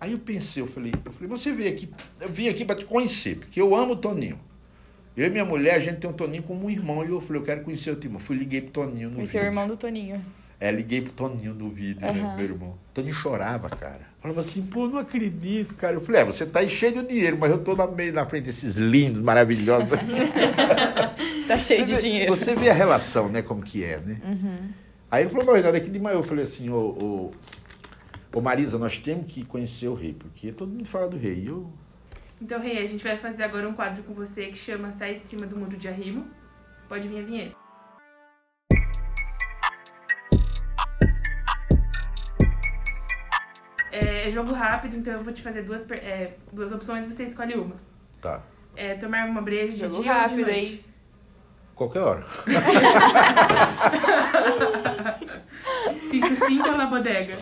Aí 0.00 0.10
eu 0.10 0.18
pensei, 0.18 0.60
eu 0.60 0.66
falei, 0.66 0.92
eu 1.04 1.12
falei, 1.12 1.28
você 1.28 1.52
veio 1.52 1.70
aqui, 1.70 1.88
eu 2.20 2.28
vim 2.28 2.48
aqui 2.48 2.64
para 2.64 2.74
te 2.74 2.84
conhecer, 2.84 3.36
porque 3.36 3.60
eu 3.60 3.76
amo 3.76 3.92
o 3.92 3.96
Toninho. 3.96 4.38
Eu 5.16 5.26
e 5.26 5.30
minha 5.30 5.44
mulher, 5.44 5.74
a 5.74 5.78
gente 5.80 5.98
tem 5.98 6.08
o 6.08 6.12
Toninho 6.12 6.42
como 6.42 6.66
um 6.66 6.70
irmão, 6.70 7.04
e 7.04 7.10
eu 7.10 7.20
falei, 7.20 7.40
eu 7.42 7.44
quero 7.44 7.62
conhecer 7.62 7.90
o 7.90 7.96
Toninho. 7.96 8.18
Fui 8.20 8.36
liguei 8.36 8.60
pro 8.62 8.70
Toninho 8.70 9.08
no 9.10 9.16
vídeo. 9.16 9.26
seu 9.26 9.42
irmão 9.42 9.66
do 9.68 9.76
Toninho. 9.76 10.24
É, 10.58 10.70
liguei 10.70 11.00
pro 11.02 11.12
Toninho 11.12 11.52
no 11.54 11.68
vídeo, 11.70 12.00
né, 12.00 12.08
Aham. 12.22 12.36
meu 12.36 12.44
irmão. 12.44 12.68
O 12.70 12.94
Toninho 12.94 13.14
chorava, 13.14 13.68
cara. 13.68 14.00
Falava 14.20 14.40
assim, 14.42 14.62
pô, 14.62 14.86
não 14.86 14.98
acredito, 14.98 15.74
cara. 15.74 15.94
Eu 15.96 16.00
falei, 16.00 16.22
é, 16.22 16.24
você 16.24 16.46
tá 16.46 16.60
aí 16.60 16.68
cheio 16.70 16.92
de 17.02 17.08
dinheiro, 17.08 17.36
mas 17.38 17.50
eu 17.50 17.58
tô 17.58 17.74
na, 17.74 17.86
meio 17.86 18.12
na 18.12 18.24
frente 18.24 18.44
desses 18.44 18.76
lindos, 18.76 19.20
maravilhosos. 19.22 19.88
Tá 21.46 21.58
cheio 21.58 21.84
de 21.84 21.90
Você 21.90 21.96
vê- 21.96 22.08
dinheiro. 22.08 22.36
Você 22.36 22.54
vê 22.54 22.70
a 22.70 22.72
relação, 22.72 23.28
né, 23.28 23.42
como 23.42 23.62
que 23.62 23.82
é, 23.84 23.98
né? 23.98 24.20
Aí 25.10 25.24
ele 25.24 25.30
falou, 25.30 25.44
não, 25.46 25.54
Renato, 25.54 25.76
aqui 25.76 25.90
de 25.90 25.98
manhã 25.98 26.14
eu 26.16 26.22
falei 26.22 26.44
assim, 26.44 26.70
ô, 26.70 26.76
ô, 26.78 27.32
ô 28.32 28.40
Marisa, 28.40 28.78
nós 28.78 28.96
temos 28.98 29.26
que 29.26 29.44
conhecer 29.44 29.88
o 29.88 29.94
rei, 29.94 30.14
porque 30.14 30.52
todo 30.52 30.70
mundo 30.70 30.84
fala 30.86 31.08
do 31.08 31.18
rei. 31.18 31.34
E 31.34 31.46
eu, 31.48 31.68
Então, 32.42 32.58
Rei, 32.60 32.76
a 32.82 32.88
gente 32.88 33.04
vai 33.04 33.16
fazer 33.16 33.44
agora 33.44 33.68
um 33.68 33.72
quadro 33.72 34.02
com 34.02 34.12
você 34.14 34.46
que 34.46 34.56
chama 34.56 34.90
Sai 34.90 35.14
de 35.14 35.26
Cima 35.26 35.46
do 35.46 35.56
Muro 35.56 35.76
de 35.76 35.86
Arrimo. 35.86 36.28
Pode 36.88 37.06
vir 37.06 37.20
a 37.20 37.22
vinheta. 37.22 37.56
É 43.92 44.30
jogo 44.32 44.52
rápido, 44.54 44.98
então 44.98 45.12
eu 45.14 45.22
vou 45.22 45.32
te 45.32 45.40
fazer 45.42 45.62
duas, 45.62 45.88
é, 45.90 46.34
duas 46.52 46.72
opções 46.72 47.04
e 47.04 47.14
você 47.14 47.24
escolhe 47.24 47.54
uma. 47.54 47.76
Tá. 48.20 48.42
É, 48.74 48.94
tomar 48.94 49.26
uma 49.26 49.40
breja 49.42 49.72
de 49.72 49.78
Jogo 49.80 50.02
dia 50.02 50.12
ou 50.12 50.18
de 50.18 50.20
rápido, 50.20 50.46
noite? 50.46 50.58
hein? 50.58 50.84
Qualquer 51.76 52.00
hora. 52.00 52.26
5-5 56.10 56.66
ou 56.66 56.76
na 56.76 56.86
bodega? 56.86 57.38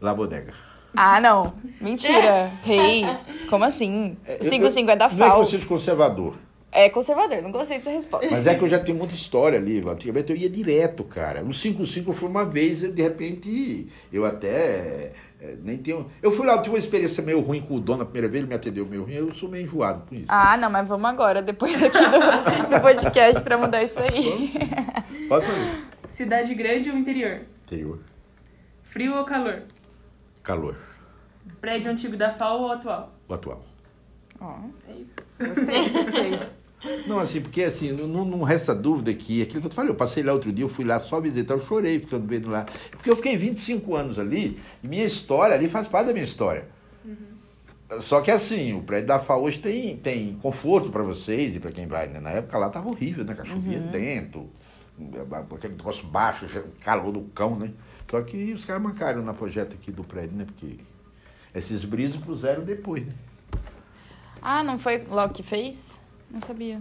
La 0.00 0.14
Bodega. 0.14 0.52
Ah, 0.96 1.20
não. 1.20 1.52
Mentira. 1.80 2.50
Rei. 2.62 3.04
Como 3.50 3.64
assim? 3.64 4.16
É, 4.26 4.36
O 4.40 4.44
5-5 4.44 4.88
é 4.88 4.96
da 4.96 5.08
Não 5.08 5.14
é 5.14 5.28
que 5.28 5.30
FAO. 5.30 5.40
eu 5.42 5.46
seja 5.46 5.66
conservador, 5.66 6.34
É 6.72 6.88
conservador, 6.88 7.40
não 7.42 7.52
gostei 7.52 7.78
dessa 7.78 7.90
resposta. 7.90 8.26
mas 8.30 8.46
é 8.46 8.54
que 8.54 8.62
eu 8.64 8.68
já 8.68 8.78
tenho 8.78 8.96
muita 8.98 9.14
história 9.14 9.58
ali. 9.58 9.82
Antigamente 9.86 10.32
eu 10.32 10.36
ia 10.36 10.48
direto, 10.50 11.04
cara. 11.04 11.42
No 11.42 11.50
5-5 11.52 12.08
eu 12.08 12.12
fui 12.12 12.28
uma 12.28 12.44
vez 12.44 12.82
e 12.82 12.88
de 12.88 13.02
repente 13.02 13.86
eu 14.12 14.24
até 14.24 15.12
é, 15.40 15.54
nem 15.62 15.76
tenho. 15.78 16.10
Eu 16.22 16.30
fui 16.32 16.44
lá, 16.46 16.54
eu 16.54 16.62
tive 16.62 16.74
uma 16.74 16.78
experiência 16.78 17.22
meio 17.22 17.40
ruim 17.40 17.60
com 17.62 17.74
o 17.76 17.80
dono 17.80 18.02
a 18.02 18.06
primeira 18.06 18.28
vez, 18.28 18.42
ele 18.42 18.48
me 18.48 18.56
atendeu 18.56 18.86
meio 18.86 19.04
ruim, 19.04 19.12
eu 19.14 19.32
sou 19.34 19.48
meio 19.48 19.64
enjoado 19.64 20.04
com 20.08 20.14
isso. 20.14 20.26
Ah, 20.28 20.56
não, 20.56 20.70
mas 20.70 20.88
vamos 20.88 21.08
agora, 21.08 21.40
depois 21.42 21.80
aqui 21.82 21.98
do, 21.98 22.04
do 22.74 22.80
podcast 22.80 23.40
pra 23.42 23.56
mudar 23.58 23.82
isso 23.82 23.98
aí. 24.00 24.52
Pode 25.28 25.46
fazer. 25.46 25.84
Cidade 26.12 26.54
grande 26.54 26.90
ou 26.90 26.96
interior? 26.96 27.42
Interior. 27.66 27.98
Frio 28.84 29.16
ou 29.16 29.24
calor? 29.24 29.62
Calor. 30.44 30.76
Prédio 31.60 31.90
antigo 31.90 32.16
da 32.16 32.32
FAO 32.34 32.60
ou 32.62 32.72
atual? 32.72 33.12
O 33.26 33.34
atual. 33.34 33.64
Ó, 34.40 34.56
É 34.86 34.92
isso. 34.92 35.48
gostei, 35.48 35.88
gostei. 35.88 36.40
Não, 37.06 37.18
assim, 37.18 37.40
porque 37.40 37.62
assim, 37.62 37.92
não, 37.92 38.26
não 38.26 38.42
resta 38.42 38.74
dúvida 38.74 39.12
que 39.14 39.40
aquilo 39.40 39.62
que 39.62 39.66
eu 39.66 39.70
te 39.70 39.74
falei, 39.74 39.90
eu 39.90 39.94
passei 39.94 40.22
lá 40.22 40.34
outro 40.34 40.52
dia, 40.52 40.64
eu 40.64 40.68
fui 40.68 40.84
lá 40.84 41.00
só 41.00 41.18
visitar, 41.18 41.54
eu 41.54 41.64
chorei 41.64 41.98
ficando 41.98 42.26
vendo 42.26 42.50
lá. 42.50 42.66
Porque 42.90 43.10
eu 43.10 43.16
fiquei 43.16 43.38
25 43.38 43.94
anos 43.96 44.18
ali, 44.18 44.60
e 44.82 44.86
minha 44.86 45.04
história 45.06 45.54
ali 45.54 45.66
faz 45.66 45.88
parte 45.88 46.08
da 46.08 46.12
minha 46.12 46.24
história. 46.24 46.68
Só 48.00 48.20
que 48.20 48.30
assim, 48.30 48.74
o 48.74 48.82
prédio 48.82 49.06
da 49.08 49.18
FAO 49.18 49.44
hoje 49.44 49.60
tem, 49.60 49.96
tem 49.96 50.34
conforto 50.42 50.90
para 50.90 51.02
vocês 51.02 51.54
e 51.56 51.60
para 51.60 51.70
quem 51.70 51.86
vai, 51.86 52.08
né? 52.08 52.20
Na 52.20 52.30
época 52.30 52.58
lá 52.58 52.68
tava 52.68 52.90
horrível, 52.90 53.24
né? 53.24 53.34
Cachorrinha 53.34 53.80
dentro, 53.80 54.50
aquele 55.54 55.74
negócio 55.74 56.06
baixo, 56.06 56.46
calor 56.82 57.12
do 57.12 57.22
cão, 57.34 57.56
né? 57.56 57.70
Só 58.10 58.20
que 58.22 58.52
os 58.52 58.64
caras 58.64 58.82
mancaram 58.82 59.22
na 59.22 59.34
projeto 59.34 59.74
aqui 59.74 59.90
do 59.90 60.04
prédio, 60.04 60.36
né? 60.36 60.44
Porque 60.44 60.78
esses 61.54 61.84
brisos 61.84 62.20
puseram 62.22 62.62
depois, 62.64 63.04
né? 63.06 63.12
Ah, 64.40 64.62
não 64.62 64.78
foi 64.78 64.98
logo 65.04 65.32
que 65.32 65.42
fez? 65.42 65.98
Não 66.30 66.40
sabia. 66.40 66.80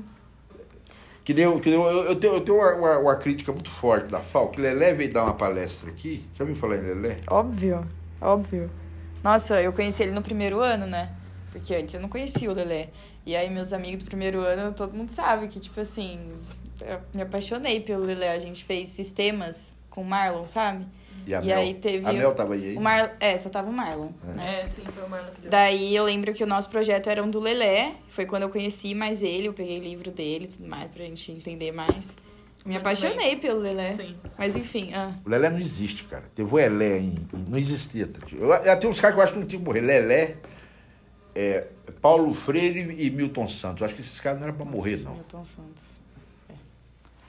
Que 1.24 1.34
deu, 1.34 1.60
que 1.62 1.70
deu, 1.70 1.84
eu, 1.84 2.04
eu 2.10 2.16
tenho, 2.20 2.34
eu 2.34 2.42
tenho 2.42 2.58
uma, 2.58 2.74
uma- 2.76 3.00
uma 3.00 3.16
crítica 3.16 3.52
muito 3.54 3.70
forte 3.70 4.08
da 4.10 4.20
FAO, 4.20 4.50
que 4.50 4.60
Lelé 4.60 4.94
veio 4.94 5.14
dar 5.14 5.24
uma 5.24 5.34
palestra 5.34 5.90
aqui. 5.90 6.28
Já 6.36 6.44
ouviu 6.44 6.58
falar 6.58 6.76
em 6.78 6.82
Lelé? 6.82 7.22
Óbvio, 7.30 7.88
óbvio. 8.22 8.70
Nossa, 9.24 9.62
eu 9.62 9.72
conheci 9.72 10.04
ele 10.04 10.12
no 10.12 10.22
primeiro 10.22 10.60
ano, 10.60 10.86
né? 10.86 11.14
Porque 11.50 11.74
antes 11.74 11.94
eu 11.96 12.02
não 12.02 12.10
conhecia 12.10 12.52
o 12.52 12.54
Lelé. 12.54 12.90
E 13.26 13.38
aí, 13.38 13.50
meus 13.50 13.72
amigos 13.72 14.04
do 14.04 14.08
primeiro 14.08 14.42
ano, 14.42 14.74
todo 14.74 14.94
mundo 14.94 15.08
sabe 15.10 15.48
que, 15.48 15.62
tipo 15.62 15.80
assim, 15.80 16.20
eu 16.82 17.00
me 17.14 17.22
apaixonei 17.22 17.80
pelo 17.80 18.04
Lelé. 18.04 18.34
A 18.34 18.40
gente 18.40 18.66
fez 18.66 18.90
sistemas 18.90 19.72
com 19.90 20.02
o 20.02 20.06
Marlon, 20.06 20.50
sabe? 20.50 20.86
E 21.26 21.34
a 21.34 21.42
E 21.42 21.46
Mel. 21.46 21.58
aí 21.58 21.74
teve 21.76 22.06
A 22.06 22.12
Mel 22.14 22.34
tava 22.34 22.54
aí. 22.54 22.76
O 22.76 22.82
Marlon. 22.82 23.10
É, 23.20 23.38
só 23.38 23.50
tava 23.50 23.70
o 23.70 23.74
Marlon. 23.74 24.10
né? 24.36 24.62
É, 24.62 24.66
sim, 24.68 24.82
foi 24.94 25.04
o 25.04 25.10
Marlon 25.10 25.30
que 25.32 25.42
deu. 25.42 25.52
Daí 25.52 25.96
eu 25.96 26.04
lembro 26.04 26.34
que 26.34 26.44
o 26.44 26.48
nosso 26.48 26.70
projeto 26.70 27.10
era 27.10 27.24
um 27.24 27.30
do 27.30 27.40
Lelé. 27.40 27.94
Foi 28.10 28.26
quando 28.26 28.44
eu 28.44 28.50
conheci 28.50 28.94
mais 28.94 29.24
ele, 29.24 29.48
eu 29.48 29.54
peguei 29.54 29.80
livro 29.80 30.12
dele 30.12 30.46
e 30.46 30.48
tudo 30.48 30.68
mais 30.68 30.90
pra 30.92 31.04
gente 31.06 31.32
entender 31.32 31.72
mais. 31.72 32.16
Me 32.66 32.78
apaixonei 32.78 33.36
pelo 33.36 33.60
É. 33.66 33.70
Lelé. 33.74 33.92
Sim. 33.94 34.16
Mas 34.38 34.56
enfim, 34.56 34.92
ah, 34.94 35.12
O 35.26 35.30
Lelé 35.30 35.50
não 35.50 35.60
existe, 35.60 36.06
cara. 36.06 36.24
Teve 36.34 36.54
o 36.54 36.58
Elé 36.60 37.00
em. 37.00 37.16
Não 37.48 37.58
existia. 37.58 38.08
Tati. 38.08 38.36
Eu, 38.38 38.50
eu, 38.54 38.80
tem 38.80 38.90
uns 38.90 39.00
caras 39.02 39.16
que 39.16 39.20
eu 39.20 39.24
acho 39.24 39.34
que 39.34 39.40
não 39.40 39.46
tinham 39.48 39.60
que 39.62 39.66
morrer. 39.66 39.82
Lelé, 39.82 40.36
é, 41.36 41.68
Paulo 42.02 42.34
Freire 42.34 42.96
e 42.98 43.10
Milton 43.10 43.48
Santos. 43.50 43.82
Eu 43.82 43.86
acho 43.86 43.96
que 43.96 44.02
esses 44.02 44.20
caras 44.20 44.40
não 44.40 44.48
eram 44.48 44.56
pra 44.56 44.66
morrer, 44.66 44.92
nossa, 44.98 45.04
não. 45.10 45.16
Milton 45.16 45.44
Santos. 45.46 46.03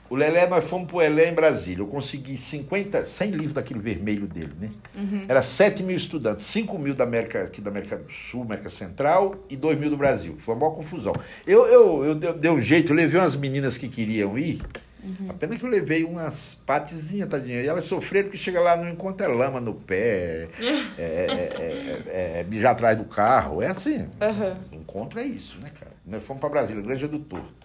O 0.09 0.15
Lelé, 0.15 0.47
nós 0.47 0.63
fomos 0.65 0.87
pro 0.87 1.01
Elé 1.01 1.29
em 1.29 1.33
Brasília. 1.33 1.81
Eu 1.81 1.87
consegui 1.87 2.37
50, 2.37 3.07
100 3.07 3.31
livros 3.31 3.53
daquele 3.53 3.79
vermelho 3.79 4.27
dele, 4.27 4.51
né? 4.59 4.69
Uhum. 4.95 5.25
Era 5.27 5.41
7 5.41 5.81
mil 5.81 5.95
estudantes, 5.97 6.45
5 6.45 6.77
mil 6.77 6.93
da 6.93 7.03
América, 7.03 7.41
aqui 7.43 7.59
da 7.59 7.71
América 7.71 7.97
do 7.97 8.11
Sul, 8.11 8.43
América 8.43 8.69
Central 8.69 9.35
e 9.49 9.55
2 9.57 9.79
mil 9.79 9.89
do 9.89 9.97
Brasil. 9.97 10.35
Foi 10.39 10.53
uma 10.53 10.61
maior 10.61 10.75
confusão. 10.75 11.13
Eu, 11.47 11.65
eu, 11.65 12.05
eu, 12.05 12.15
dei- 12.15 12.33
dei 12.33 12.51
um 12.51 12.61
jeito, 12.61 12.91
eu 12.91 12.95
levei 12.95 13.19
umas 13.19 13.35
meninas 13.35 13.77
que 13.79 13.87
queriam 13.89 14.37
ir. 14.37 14.61
Uhum. 15.03 15.27
Apenas 15.29 15.57
que 15.57 15.65
eu 15.65 15.69
levei 15.69 16.03
umas 16.03 16.55
patezinhas, 16.65 17.29
tadinha. 17.29 17.61
E 17.61 17.67
elas 17.67 17.85
sofreram 17.85 18.27
porque 18.29 18.39
chega 18.39 18.59
lá, 18.59 18.75
não 18.77 18.89
encontra 18.89 19.27
lama 19.27 19.59
no 19.59 19.73
pé, 19.73 20.49
é, 20.97 21.01
é, 21.01 21.01
é, 21.01 22.03
é, 22.07 22.39
é 22.39 22.43
mijar 22.43 22.71
atrás 22.73 22.97
do 22.97 23.05
carro. 23.05 23.61
É 23.61 23.67
assim. 23.67 24.07
Aham. 24.21 24.57
Encontro 24.71 25.19
é 25.19 25.23
isso, 25.25 25.57
né, 25.59 25.71
cara? 25.79 25.91
Nós 26.05 26.23
fomos 26.23 26.39
pra 26.39 26.49
Brasília, 26.49 26.81
Granja 26.81 27.07
do 27.07 27.19
Torto. 27.19 27.64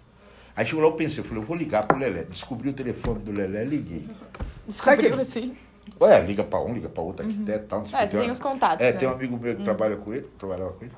Aí 0.56 0.66
chegou 0.66 0.82
lá, 0.82 0.88
eu 0.90 0.92
pensei, 0.94 1.20
eu 1.20 1.24
falei, 1.24 1.42
eu 1.42 1.46
vou 1.46 1.56
ligar 1.56 1.86
pro 1.86 1.96
Lelé. 1.98 2.24
Descobri 2.24 2.68
o 2.68 2.72
telefone 2.72 3.20
do 3.20 3.32
Lelé, 3.32 3.64
liguei. 3.64 4.06
Descobriu 4.66 5.14
que- 5.14 5.20
assim. 5.20 5.56
Ué, 6.00 6.20
liga 6.22 6.44
pra 6.44 6.60
um, 6.60 6.72
liga 6.72 6.88
pra 6.88 7.02
outro, 7.02 7.26
arquiteto 7.26 7.64
e 7.64 7.68
tal. 7.68 7.82
que. 7.82 7.90
você 7.90 8.18
tem 8.18 8.30
os 8.30 8.40
contatos, 8.40 8.84
É, 8.86 8.92
né? 8.92 8.98
tem 8.98 9.08
um 9.08 9.12
amigo 9.12 9.36
meu 9.38 9.56
que 9.56 9.64
trabalha 9.64 9.96
com 9.96 10.12
ele, 10.12 10.28
trabalhava 10.38 10.72
com 10.72 10.84
ele. 10.84 10.94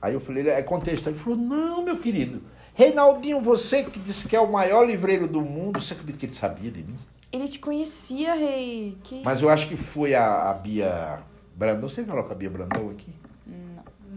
Aí 0.00 0.14
eu 0.14 0.20
falei, 0.20 0.48
é 0.48 0.62
contexto. 0.62 1.08
Ele 1.08 1.18
falou, 1.18 1.38
não, 1.38 1.82
meu 1.84 1.98
querido. 1.98 2.42
Reinaldinho, 2.74 3.40
você 3.40 3.84
que 3.84 3.98
disse 3.98 4.28
que 4.28 4.34
é 4.36 4.40
o 4.40 4.50
maior 4.50 4.84
livreiro 4.86 5.26
do 5.28 5.40
mundo, 5.40 5.80
você 5.80 5.94
acredita 5.94 6.18
que 6.18 6.26
ele 6.26 6.34
sabia 6.34 6.70
de 6.70 6.82
mim? 6.82 6.96
Ele 7.32 7.46
te 7.48 7.58
conhecia, 7.58 8.34
rei. 8.34 8.96
Que... 9.02 9.22
Mas 9.24 9.40
eu 9.42 9.48
acho 9.48 9.68
que 9.68 9.76
foi 9.76 10.14
a, 10.14 10.50
a 10.50 10.54
Bia 10.54 11.18
Brandão. 11.54 11.88
Você 11.88 12.04
falou 12.04 12.24
com 12.24 12.32
a 12.32 12.34
Bia 12.36 12.50
Brandão 12.50 12.90
aqui? 12.90 13.12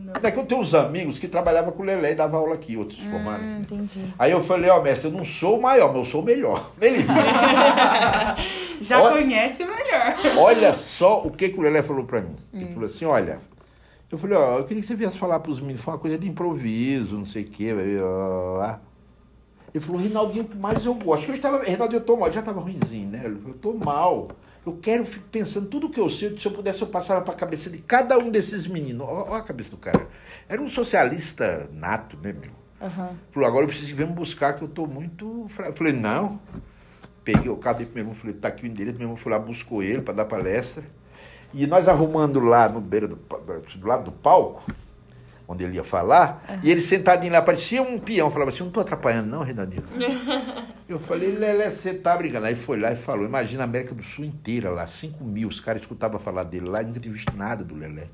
Não. 0.08 0.14
É 0.24 0.32
que 0.32 0.39
eu 0.39 0.45
tenho 0.45 0.62
uns 0.62 0.74
amigos 0.74 1.20
que 1.20 1.28
trabalhavam 1.28 1.74
com 1.74 1.84
o 1.84 1.86
Lelé 1.86 2.14
e 2.14 2.16
davam 2.16 2.39
aula 2.39 2.55
aqui, 2.55 2.78
outros 2.78 2.97
formaram 3.01 3.43
Hum, 3.43 3.60
aqui. 3.62 3.74
entendi. 3.76 4.14
Aí 4.18 4.32
eu 4.32 4.41
falei, 4.41 4.70
ó, 4.70 4.82
mestre, 4.82 5.08
eu 5.10 5.12
não 5.12 5.26
sou 5.26 5.60
o 5.60 5.62
maior, 5.62 5.89
mas 5.89 5.97
eu 5.97 6.05
sou 6.05 6.22
o 6.22 6.26
melhor. 6.26 6.72
Ele. 6.80 7.03
Já 8.82 9.01
Olha- 9.01 9.16
conhece 9.22 9.66
melhor. 9.66 10.16
Olha 10.38 10.74
só 10.74 11.22
o 11.24 11.32
que, 11.32 11.49
que 11.49 11.60
o 11.60 11.62
Lelé 11.62 11.82
falou 11.84 12.05
pra 12.05 12.22
mim. 12.22 12.36
Hum. 12.53 12.60
Ele 12.62 12.74
falou 12.74 12.86
assim, 12.86 13.03
olha, 13.05 13.39
eu 14.10 14.18
falei, 14.18 14.38
ó, 14.38 14.60
eu 14.60 14.64
queria 14.66 14.82
que 14.82 14.88
você 14.88 14.95
viesse 14.95 15.18
falar 15.18 15.39
pros 15.41 15.60
meninos, 15.60 15.82
foi 15.82 15.93
uma 15.93 15.99
coisa 15.99 16.18
de 16.18 16.28
improviso, 16.30 17.18
não 17.18 17.26
sei 17.26 17.43
o 17.43 17.49
quê. 17.49 17.74
blá. 17.74 18.80
Ele 19.74 19.84
falou, 19.84 20.01
Rinaldinho, 20.01 20.47
mais 20.55 20.86
eu 20.86 20.93
gosto? 20.93 21.26
Que 21.26 21.32
eu 21.32 21.36
estava, 21.36 21.62
Rinaldinho, 21.64 21.99
eu 21.99 22.05
tô 22.05 22.16
mal, 22.16 22.32
já 22.32 22.39
estava 22.39 22.62
ruimzinho, 22.62 23.10
né? 23.10 23.22
Ele 23.26 23.36
falou, 23.36 23.49
eu 23.49 23.60
tô 23.60 23.74
mal. 23.74 24.30
Eu 24.68 24.78
quero, 24.82 25.05
fico 25.05 25.26
pensando, 25.32 25.70
tudo 25.70 25.89
que 25.89 25.97
eu 25.97 26.09
sei, 26.09 26.38
se 26.38 26.45
eu 26.45 26.51
pudesse, 26.51 26.82
eu 26.82 26.88
passava 26.88 27.22
pra 27.22 27.34
cabeça 27.34 27.70
de 27.70 27.78
cada 27.78 28.18
um 28.18 28.30
desses 28.30 28.68
meninos. 28.68 29.07
Olha 29.07 29.38
a 29.38 29.41
cabeça 29.41 29.70
do 29.70 29.78
cara. 29.78 30.09
Era 30.49 30.61
um 30.61 30.68
socialista 30.68 31.70
nato, 31.72 32.18
né, 32.18 32.34
meu? 32.34 32.51
Aham. 32.82 33.15
Falou, 33.32 33.47
agora 33.47 33.63
eu 33.63 33.70
preciso 33.70 33.95
vir 33.95 34.05
me 34.05 34.11
buscar, 34.11 34.57
que 34.57 34.63
eu 34.63 34.68
tô 34.68 34.86
muito 34.86 35.47
fraco. 35.51 35.72
Eu 35.72 35.76
falei, 35.78 35.93
não. 35.93 36.38
Peguei 37.24 37.49
o 37.49 37.55
carro 37.55 37.78
dele 37.78 37.89
pro 37.91 37.95
meu 37.95 38.03
irmão, 38.03 38.15
falei, 38.15 38.36
tá 38.36 38.49
aqui 38.49 38.65
o 38.65 38.68
endereço, 38.68 38.97
meu 38.97 39.05
irmão 39.05 39.15
foi 39.15 39.32
lá, 39.32 39.39
buscou 39.39 39.82
ele 39.82 40.01
para 40.01 40.15
dar 40.15 40.26
palestra. 40.26 40.84
E 41.53 41.65
nós 41.65 41.88
arrumando 41.88 42.41
lá 42.41 42.68
no 42.68 42.82
beira 42.82 43.07
do, 43.07 43.15
do 43.15 43.88
lado 43.88 44.03
do 44.03 44.11
palco, 44.11 44.70
onde 45.48 45.64
ele 45.64 45.76
ia 45.76 45.84
falar, 45.84 46.60
e 46.62 46.70
ele 46.70 46.82
sentadinho 46.82 47.32
lá, 47.32 47.41
parecia 47.41 47.82
um 47.82 47.98
peão, 47.98 48.30
falava 48.30 48.52
assim, 48.52 48.64
não 48.64 48.72
tô 48.72 48.82
atrapalhando 48.82 49.30
não, 49.30 49.43
Renaldinho. 49.43 49.84
eu 50.89 51.00
falei, 51.00 51.32
Lelé, 51.32 51.70
você 51.70 51.93
tá 51.93 52.18
brincando. 52.18 52.45
Aí 52.45 52.56
foi 52.56 52.78
lá 52.78 52.91
e 52.91 52.98
falou, 52.98 53.26
imagina 53.26 53.64
a 53.64 53.66
América 53.66 53.95
do 53.95 54.04
Sul 54.04 54.26
inteira 54.26 54.70
lá, 54.70 54.86
5 54.86 55.24
mil, 55.24 55.48
os 55.48 55.60
caras 55.60 55.82
escutavam 55.82 56.19
falar 56.19 56.44
dele 56.44 56.68
lá 56.68 56.82
e 56.82 56.86
nunca 56.86 56.99
tinha 56.99 57.14
visto 57.14 57.36
nada 57.36 57.64
do 57.64 57.76
Lelé. 57.76 58.07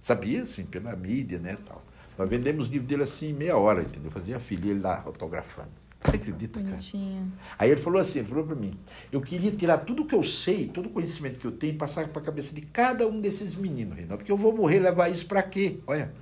Sabia, 0.00 0.44
assim, 0.44 0.64
pela 0.64 0.94
mídia, 0.94 1.38
né, 1.38 1.58
tal. 1.66 1.82
Nós 2.16 2.28
vendemos 2.28 2.68
o 2.68 2.70
livro 2.70 2.86
dele 2.86 3.04
assim 3.04 3.30
em 3.30 3.32
meia 3.32 3.56
hora, 3.56 3.82
entendeu? 3.82 4.10
Fazia 4.10 4.36
a 4.36 4.40
filha 4.40 4.70
ele 4.70 4.80
lá 4.80 5.02
autografando. 5.06 5.70
Você 6.04 6.16
acredita, 6.16 6.60
cara? 6.60 6.72
Bonitinho. 6.72 7.32
Aí 7.58 7.70
ele 7.70 7.80
falou 7.80 8.00
assim, 8.00 8.20
ele 8.20 8.28
falou 8.28 8.44
para 8.44 8.56
mim, 8.56 8.76
eu 9.10 9.20
queria 9.20 9.50
tirar 9.50 9.78
tudo 9.78 10.04
que 10.04 10.14
eu 10.14 10.22
sei, 10.22 10.66
todo 10.68 10.86
o 10.86 10.90
conhecimento 10.90 11.38
que 11.38 11.44
eu 11.44 11.52
tenho 11.52 11.74
e 11.74 11.76
passar 11.76 12.08
para 12.08 12.22
a 12.22 12.24
cabeça 12.24 12.54
de 12.54 12.60
cada 12.62 13.06
um 13.06 13.20
desses 13.20 13.54
meninos, 13.54 13.96
Reinaldo, 13.96 14.18
porque 14.18 14.30
eu 14.30 14.36
vou 14.36 14.56
morrer 14.56 14.80
levar 14.80 15.08
isso 15.10 15.26
para 15.26 15.42
quê? 15.42 15.78
Olha. 15.86 16.12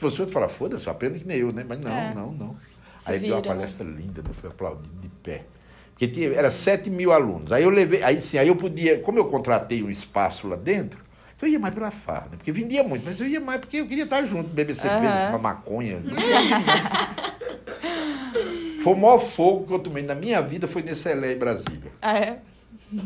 Você 0.00 0.26
falar, 0.26 0.48
foda-se, 0.48 0.88
aprenda 0.88 1.18
que 1.18 1.26
nem 1.26 1.38
eu, 1.38 1.52
né? 1.52 1.64
Mas 1.68 1.78
não, 1.78 1.98
É. 1.98 2.14
não, 2.14 2.32
não. 2.32 2.56
Se 2.98 3.10
Aí 3.10 3.16
ele 3.18 3.26
deu 3.26 3.34
uma 3.36 3.42
vira, 3.42 3.54
né? 3.54 3.60
palestra 3.60 3.86
linda, 3.86 4.22
né? 4.22 4.30
Foi 4.40 4.50
aplaudido 4.50 4.88
de 5.00 5.08
pé. 5.08 5.44
Porque 5.90 6.06
tinha, 6.08 6.32
era 6.32 6.50
7 6.50 6.88
mil 6.90 7.12
alunos. 7.12 7.50
Aí 7.52 7.64
eu 7.64 7.70
levei, 7.70 8.02
aí 8.02 8.20
sim, 8.20 8.38
aí 8.38 8.46
eu 8.48 8.54
podia, 8.56 9.00
como 9.00 9.18
eu 9.18 9.24
contratei 9.26 9.82
um 9.82 9.90
espaço 9.90 10.46
lá 10.46 10.54
dentro, 10.56 11.00
eu 11.42 11.48
ia 11.48 11.58
mais 11.58 11.74
pela 11.74 11.90
farra, 11.90 12.28
né? 12.30 12.36
Porque 12.36 12.52
vendia 12.52 12.82
muito, 12.84 13.04
mas 13.04 13.20
eu 13.20 13.26
ia 13.26 13.40
mais 13.40 13.60
porque 13.60 13.78
eu 13.78 13.86
queria 13.86 14.04
estar 14.04 14.24
junto, 14.24 14.48
beber 14.48 14.74
cerveja, 14.76 15.08
Aham. 15.12 15.26
fumar 15.26 15.40
maconha. 15.40 16.00
Foi 18.82 18.92
o 18.92 18.96
maior 18.96 19.18
fogo 19.18 19.66
que 19.66 19.72
eu 19.72 19.78
tomei 19.80 20.02
na 20.02 20.14
minha 20.14 20.40
vida, 20.40 20.66
foi 20.68 20.82
nesse 20.82 21.08
Elé 21.08 21.32
em 21.32 21.38
Brasília. 21.38 21.90
Ah, 22.00 22.18
é? 22.18 22.38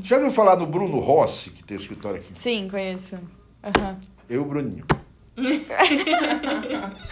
Já 0.02 0.16
ouviu 0.16 0.32
falar 0.32 0.56
no 0.56 0.66
Bruno 0.66 0.98
Rossi, 0.98 1.50
que 1.50 1.62
tem 1.64 1.76
o 1.76 1.80
escritório 1.80 2.18
aqui? 2.18 2.30
Sim, 2.34 2.68
conheço. 2.70 3.16
Aham. 3.64 3.98
Eu 4.28 4.42
e 4.42 4.44
o 4.44 4.44
Bruninho. 4.44 4.84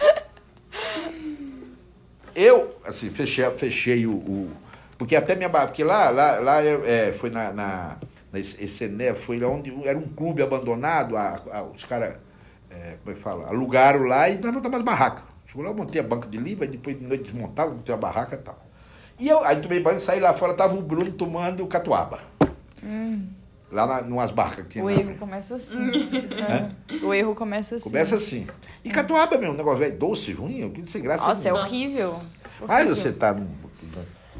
eu, 2.35 2.75
assim, 2.85 3.09
fechei, 3.09 3.49
fechei 3.51 4.05
o, 4.07 4.13
o- 4.13 4.51
Porque 4.97 5.15
até 5.15 5.35
minha. 5.35 5.49
Porque 5.49 5.83
lá, 5.83 6.09
lá, 6.09 6.39
lá 6.39 6.63
eu, 6.63 6.83
é, 6.85 7.11
foi 7.13 7.29
na, 7.29 7.51
na, 7.51 7.97
Esse, 8.33 8.63
esse 8.63 8.83
Ené 8.85 9.13
foi 9.13 9.43
onde 9.43 9.73
era 9.87 9.97
um 9.97 10.07
clube 10.07 10.41
abandonado, 10.41 11.17
a, 11.17 11.41
a- 11.51 11.63
os 11.63 11.83
caras, 11.83 12.15
é, 12.69 12.95
como 13.03 13.11
é 13.11 13.13
que 13.17 13.21
fala, 13.21 13.47
alugaram 13.47 14.03
lá 14.05 14.29
e 14.29 14.37
nós 14.37 14.53
montamos 14.53 14.79
as 14.79 14.85
barracas. 14.85 15.23
Chegou 15.47 15.63
lá, 15.63 15.69
eu 15.71 15.75
montei 15.75 15.99
a 15.99 16.03
banca 16.03 16.29
de 16.29 16.37
livro, 16.37 16.63
aí 16.63 16.69
depois 16.69 16.97
de 16.97 17.05
noite 17.05 17.23
desmontava, 17.25 17.71
montei 17.73 17.93
a 17.93 17.97
barraca 17.97 18.35
e 18.35 18.39
tal. 18.39 18.57
E 19.19 19.27
eu, 19.27 19.43
aí 19.43 19.57
tomei 19.61 19.81
banho, 19.81 19.99
saí 19.99 20.19
lá 20.19 20.33
fora, 20.33 20.53
tava 20.53 20.75
o 20.75 20.81
Bruno 20.81 21.11
tomando 21.11 21.65
catuaba. 21.67 22.19
Lá 23.71 23.85
na, 23.87 24.01
numas 24.01 24.31
barcas 24.31 24.65
que 24.65 24.71
tinha. 24.73 24.83
O 24.83 24.89
erro 24.89 25.15
começa 25.17 25.55
assim. 25.55 25.91
É. 27.01 27.05
O 27.05 27.13
erro 27.13 27.33
começa 27.33 27.75
assim. 27.77 27.83
Começa 27.89 28.15
assim. 28.15 28.47
E 28.83 28.89
catuaba 28.89 29.37
mesmo, 29.37 29.53
um 29.53 29.57
negócio 29.57 29.79
velho, 29.79 29.97
doce, 29.97 30.31
ruim, 30.33 30.69
que 30.71 30.91
sem 30.91 31.01
graça. 31.01 31.25
Nossa, 31.25 31.47
é 31.47 31.51
nenhuma. 31.51 31.67
horrível. 31.67 32.21
Aí 32.67 32.75
Horrível. 32.85 32.95
você 32.95 33.11
tá 33.13 33.33
num. 33.33 33.47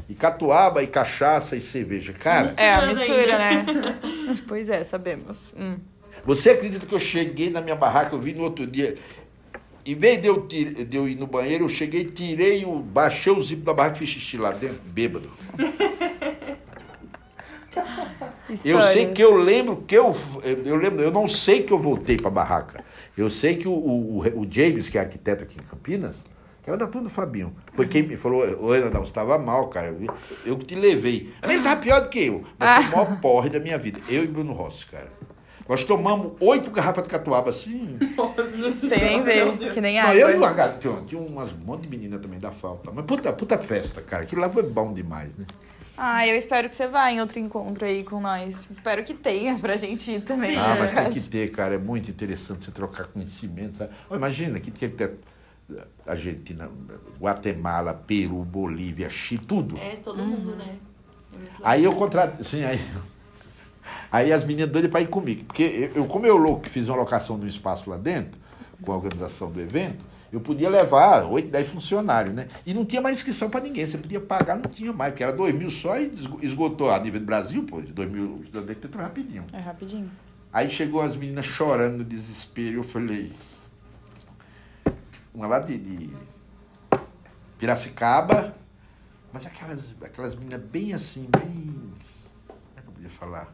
E 0.08 0.14
catuaba, 0.14 0.82
e 0.82 0.86
cachaça, 0.86 1.56
e 1.56 1.60
cerveja. 1.60 2.12
Cara, 2.12 2.52
É, 2.56 2.74
a 2.74 2.86
mistura, 2.86 3.38
né? 3.38 3.64
pois 4.46 4.68
é, 4.68 4.84
sabemos. 4.84 5.54
Hum. 5.56 5.78
você 6.24 6.50
acredita 6.50 6.84
que 6.84 6.92
eu 6.94 6.98
cheguei 6.98 7.48
na 7.48 7.60
minha 7.62 7.76
barraca, 7.76 8.14
eu 8.14 8.20
vi 8.20 8.34
no 8.34 8.42
outro 8.42 8.66
dia. 8.66 8.96
Em 9.86 9.94
vez 9.96 10.20
de 10.20 10.28
eu, 10.28 10.46
tir- 10.46 10.84
de 10.84 10.96
eu 10.96 11.08
ir 11.08 11.16
no 11.16 11.26
banheiro, 11.26 11.64
eu 11.64 11.68
cheguei, 11.68 12.04
tirei 12.04 12.64
o. 12.64 12.78
baixei 12.80 13.32
o 13.32 13.42
zipo 13.42 13.64
da 13.64 13.72
barraca 13.72 13.96
e 13.96 13.98
fiz 14.00 14.10
xixi 14.10 14.36
lá 14.36 14.50
dentro, 14.52 14.78
bêbado. 14.86 15.28
Eu 18.64 18.82
sei 18.82 19.12
que 19.12 19.22
eu 19.22 19.36
lembro 19.36 19.76
que 19.86 19.96
eu. 19.96 20.14
Eu 20.64 20.76
lembro, 20.76 21.02
eu 21.02 21.10
não 21.10 21.28
sei 21.28 21.62
que 21.62 21.72
eu 21.72 21.78
voltei 21.78 22.16
pra 22.16 22.30
barraca. 22.30 22.84
Eu 23.16 23.30
sei 23.30 23.56
que 23.56 23.68
o, 23.68 23.72
o, 23.72 24.18
o 24.20 24.46
James, 24.50 24.88
que 24.88 24.98
é 24.98 25.00
arquiteto 25.00 25.42
aqui 25.44 25.56
em 25.60 25.64
Campinas, 25.64 26.16
que 26.62 26.70
era 26.70 26.76
da 26.76 26.86
turma 26.86 27.08
do 27.08 27.14
Fabinho, 27.14 27.54
foi 27.74 27.86
quem 27.86 28.02
me 28.02 28.16
falou, 28.16 28.42
ô 28.60 28.72
Ana, 28.72 28.90
não, 28.90 29.00
você 29.00 29.08
estava 29.08 29.38
mal, 29.38 29.68
cara. 29.68 29.88
Eu, 29.88 30.14
eu 30.46 30.58
que 30.58 30.66
te 30.66 30.74
levei. 30.74 31.32
Ele 31.42 31.62
tava 31.62 31.80
pior 31.80 32.00
do 32.02 32.08
que 32.08 32.26
eu. 32.26 32.44
Mas 32.58 32.86
foi 32.86 32.94
o 32.94 32.96
maior 32.96 33.20
porre 33.20 33.50
da 33.50 33.58
minha 33.60 33.78
vida. 33.78 34.00
Eu 34.08 34.24
e 34.24 34.26
Bruno 34.26 34.52
Rossi, 34.52 34.86
cara. 34.86 35.10
Nós 35.68 35.84
tomamos 35.84 36.32
oito 36.40 36.70
garrafas 36.70 37.04
de 37.04 37.08
catuaba 37.08 37.50
assim. 37.50 37.96
Sem 38.80 38.98
nem 38.98 39.22
ver, 39.22 39.72
que 39.72 39.80
nem 39.80 39.96
Não, 39.96 40.02
água. 40.08 40.14
eu 40.16 40.30
e 40.30 40.36
o 40.36 40.78
tinha, 40.78 41.02
tinha 41.06 41.20
umas, 41.20 41.52
um 41.52 41.58
monte 41.58 41.82
de 41.82 41.88
menina 41.88 42.18
também 42.18 42.38
da 42.38 42.50
falta. 42.50 42.90
Mas 42.92 43.04
puta, 43.04 43.32
puta 43.32 43.58
festa, 43.58 44.02
cara. 44.02 44.24
Aquilo 44.24 44.40
lá 44.40 44.50
foi 44.50 44.62
bom 44.62 44.92
demais, 44.92 45.36
né? 45.36 45.46
Ah, 46.04 46.26
eu 46.26 46.34
espero 46.34 46.68
que 46.68 46.74
você 46.74 46.88
vá 46.88 47.12
em 47.12 47.20
outro 47.20 47.38
encontro 47.38 47.84
aí 47.84 48.02
com 48.02 48.20
nós. 48.20 48.66
Espero 48.68 49.04
que 49.04 49.14
tenha 49.14 49.56
pra 49.56 49.76
gente 49.76 50.10
ir 50.10 50.20
também. 50.20 50.50
Sim. 50.50 50.56
Ah, 50.56 50.74
mas 50.76 50.92
tem 50.92 51.10
que 51.12 51.20
ter, 51.20 51.52
cara. 51.52 51.76
É 51.76 51.78
muito 51.78 52.10
interessante 52.10 52.64
você 52.64 52.72
trocar 52.72 53.06
conhecimento. 53.06 53.78
sabe? 53.78 53.92
Imagina 54.10 54.58
que 54.58 54.72
tinha 54.72 54.90
que 54.90 54.96
ter 54.96 55.14
Argentina, 56.04 56.68
Guatemala, 57.20 57.94
Peru, 57.94 58.42
Bolívia, 58.42 59.08
Chile, 59.08 59.44
tudo. 59.46 59.78
É, 59.78 59.94
todo 59.94 60.24
mundo, 60.24 60.56
né? 60.56 60.76
É 61.32 61.36
legal. 61.36 61.60
Aí 61.62 61.84
eu 61.84 61.94
contratei. 61.94 62.44
Sim, 62.44 62.64
aí. 62.64 62.80
Aí 64.10 64.32
as 64.32 64.44
meninas 64.44 64.72
doidas 64.72 64.90
para 64.90 65.02
ir 65.02 65.08
comigo. 65.08 65.44
Porque 65.44 65.92
eu, 65.94 66.06
como 66.06 66.26
eu 66.26 66.36
louco 66.36 66.62
que 66.62 66.70
fiz 66.70 66.88
uma 66.88 66.96
locação 66.96 67.38
de 67.38 67.46
um 67.46 67.48
espaço 67.48 67.88
lá 67.88 67.96
dentro, 67.96 68.40
com 68.82 68.90
a 68.90 68.96
organização 68.96 69.52
do 69.52 69.60
evento, 69.60 70.04
eu 70.32 70.40
podia 70.40 70.70
levar 70.70 71.24
8, 71.26 71.50
10 71.50 71.68
funcionários, 71.68 72.34
né? 72.34 72.48
E 72.64 72.72
não 72.72 72.84
tinha 72.86 73.02
mais 73.02 73.16
inscrição 73.16 73.50
para 73.50 73.60
ninguém. 73.60 73.86
Você 73.86 73.98
podia 73.98 74.18
pagar, 74.20 74.56
não 74.56 74.62
tinha 74.70 74.92
mais, 74.92 75.12
porque 75.12 75.22
era 75.22 75.32
2 75.32 75.54
mil 75.54 75.70
só 75.70 75.98
e 75.98 76.06
esgo- 76.06 76.38
esgotou 76.42 76.90
a 76.90 76.98
nível 76.98 77.20
do 77.20 77.26
Brasil, 77.26 77.64
pô, 77.64 77.82
de 77.82 77.92
2 77.92 78.10
mil 78.10 78.42
rapidinho. 78.96 79.44
É 79.52 79.60
rapidinho. 79.60 80.10
Aí 80.52 80.70
chegou 80.70 81.02
as 81.02 81.16
meninas 81.16 81.44
chorando 81.44 81.98
no 81.98 82.04
desespero, 82.04 82.78
eu 82.78 82.82
falei. 82.84 83.32
Uma 85.34 85.46
lá 85.46 85.58
de, 85.60 85.78
de 85.78 86.10
Piracicaba, 87.58 88.54
mas 89.32 89.46
aquelas, 89.46 89.94
aquelas 90.02 90.34
meninas 90.34 90.60
bem 90.62 90.92
assim, 90.94 91.28
bem. 91.38 91.92
Como 92.46 92.60
é 92.76 92.80
que 92.80 92.88
eu 92.88 92.92
podia 92.92 93.10
falar? 93.10 93.52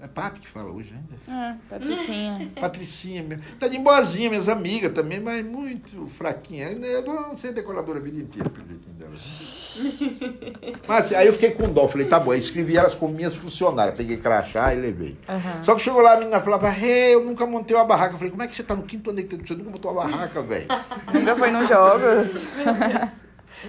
É 0.00 0.06
Pati 0.06 0.38
que 0.38 0.48
fala 0.48 0.70
hoje 0.70 0.94
ainda. 0.94 1.38
É, 1.50 1.56
Patricinha. 1.68 2.50
Patricinha 2.60 3.22
mesmo. 3.24 3.42
Tá 3.58 3.66
de 3.66 3.78
boazinha, 3.78 4.30
minhas 4.30 4.48
amigas 4.48 4.92
também, 4.92 5.18
mas 5.18 5.44
muito 5.44 6.06
fraquinha. 6.16 6.68
Eu 6.68 7.04
vou 7.04 7.36
ser 7.36 7.52
decoradora 7.52 7.98
a 7.98 8.02
vida 8.02 8.20
inteira, 8.20 8.48
pelo 8.48 8.68
jeitinho 8.68 8.94
delas. 8.94 10.08
Mas 10.86 11.06
assim, 11.06 11.14
aí 11.14 11.26
eu 11.26 11.32
fiquei 11.32 11.50
com 11.50 11.72
dó. 11.72 11.88
Falei, 11.88 12.06
tá 12.06 12.18
bom. 12.18 12.30
Aí 12.30 12.38
escrevi 12.38 12.76
elas 12.76 12.94
como 12.94 13.14
minhas 13.14 13.34
funcionárias. 13.34 13.96
Peguei 13.96 14.16
crachá 14.16 14.72
e 14.72 14.80
levei. 14.80 15.16
Aham. 15.28 15.64
Só 15.64 15.74
que 15.74 15.82
chegou 15.82 16.00
lá, 16.00 16.14
a 16.14 16.18
menina 16.18 16.40
falava, 16.40 16.68
hey, 16.70 17.14
eu 17.14 17.24
nunca 17.24 17.46
montei 17.46 17.76
uma 17.76 17.84
barraca. 17.84 18.14
Eu 18.14 18.18
falei, 18.18 18.30
como 18.30 18.42
é 18.42 18.46
que 18.46 18.56
você 18.56 18.62
tá 18.62 18.74
no 18.76 18.82
quinto 18.82 19.10
ano? 19.10 19.20
Você 19.20 19.54
nunca 19.54 19.70
montou 19.70 19.92
uma 19.92 20.02
barraca, 20.02 20.42
velho? 20.42 20.66
Nunca 21.12 21.36
foi 21.36 21.50
nos 21.50 21.68
jogos. 21.68 22.46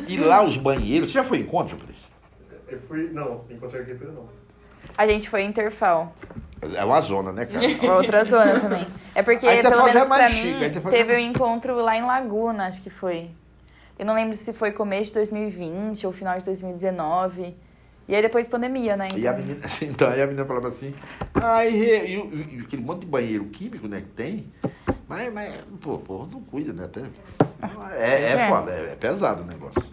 E 0.08 0.18
lá 0.18 0.44
os 0.44 0.58
banheiros. 0.58 1.10
Você 1.10 1.16
já 1.16 1.24
foi 1.24 1.40
em 1.40 1.42
encontro, 1.42 1.78
Patrícia? 1.78 2.08
Eu 2.68 2.80
fui. 2.88 3.10
Não, 3.12 3.46
encontrei 3.50 3.82
arquitetura 3.82 4.12
não. 4.12 4.39
A 4.98 5.08
gente 5.08 5.30
foi 5.30 5.44
em 5.44 5.48
Interfal. 5.50 6.14
É 6.76 6.84
uma 6.84 7.00
zona, 7.02 7.32
né, 7.32 7.46
cara? 7.46 7.96
Outra 7.96 8.24
zona 8.26 8.60
também. 8.60 8.86
É 9.16 9.24
porque, 9.24 9.46
Interfal 9.46 9.72
pelo 9.72 9.88
é 9.88 9.94
menos 9.94 10.10
mais 10.10 10.22
pra 10.34 10.44
mim, 10.44 10.66
Interfal 10.66 10.92
teve 10.92 11.16
um 11.16 11.20
encontro 11.20 11.76
lá 11.78 11.96
em 11.96 12.04
Laguna, 12.04 12.68
acho 12.68 12.82
que 12.82 12.90
foi. 12.90 13.32
Eu 13.98 14.06
não 14.06 14.14
lembro 14.14 14.36
se 14.36 14.52
foi 14.54 14.72
começo 14.72 15.06
de 15.06 15.14
2020 15.16 16.06
ou 16.06 16.12
final 16.14 16.38
de 16.38 16.44
2019. 16.46 17.56
E 18.08 18.16
aí 18.16 18.22
depois 18.22 18.48
pandemia, 18.48 18.98
né? 18.98 19.08
E 19.16 19.28
a 19.28 19.32
Então, 19.32 19.38
menina, 19.46 19.62
então, 19.84 20.10
aí 20.10 20.22
a 20.22 20.26
menina 20.26 20.44
falava 20.46 20.68
assim, 20.70 20.94
ai, 21.36 21.70
e, 21.72 22.18
o- 22.18 22.34
e 22.34 22.62
aquele 22.66 22.82
monte 22.82 23.02
de 23.02 23.06
banheiro 23.06 23.46
químico, 23.46 23.88
né, 23.88 24.02
que 24.02 24.08
tem, 24.08 24.48
mas, 25.08 25.32
mas 25.32 25.54
pô, 25.80 26.00
pô, 26.00 26.28
não 26.32 26.42
cuida, 26.42 26.74
né? 26.74 26.86
Até, 26.86 27.02
é, 27.96 28.22
é, 28.24 28.32
é. 28.32 28.50
foda, 28.50 28.72
é, 28.72 28.82
é 28.94 28.96
pesado 28.96 29.44
o 29.44 29.46
negócio. 29.46 29.84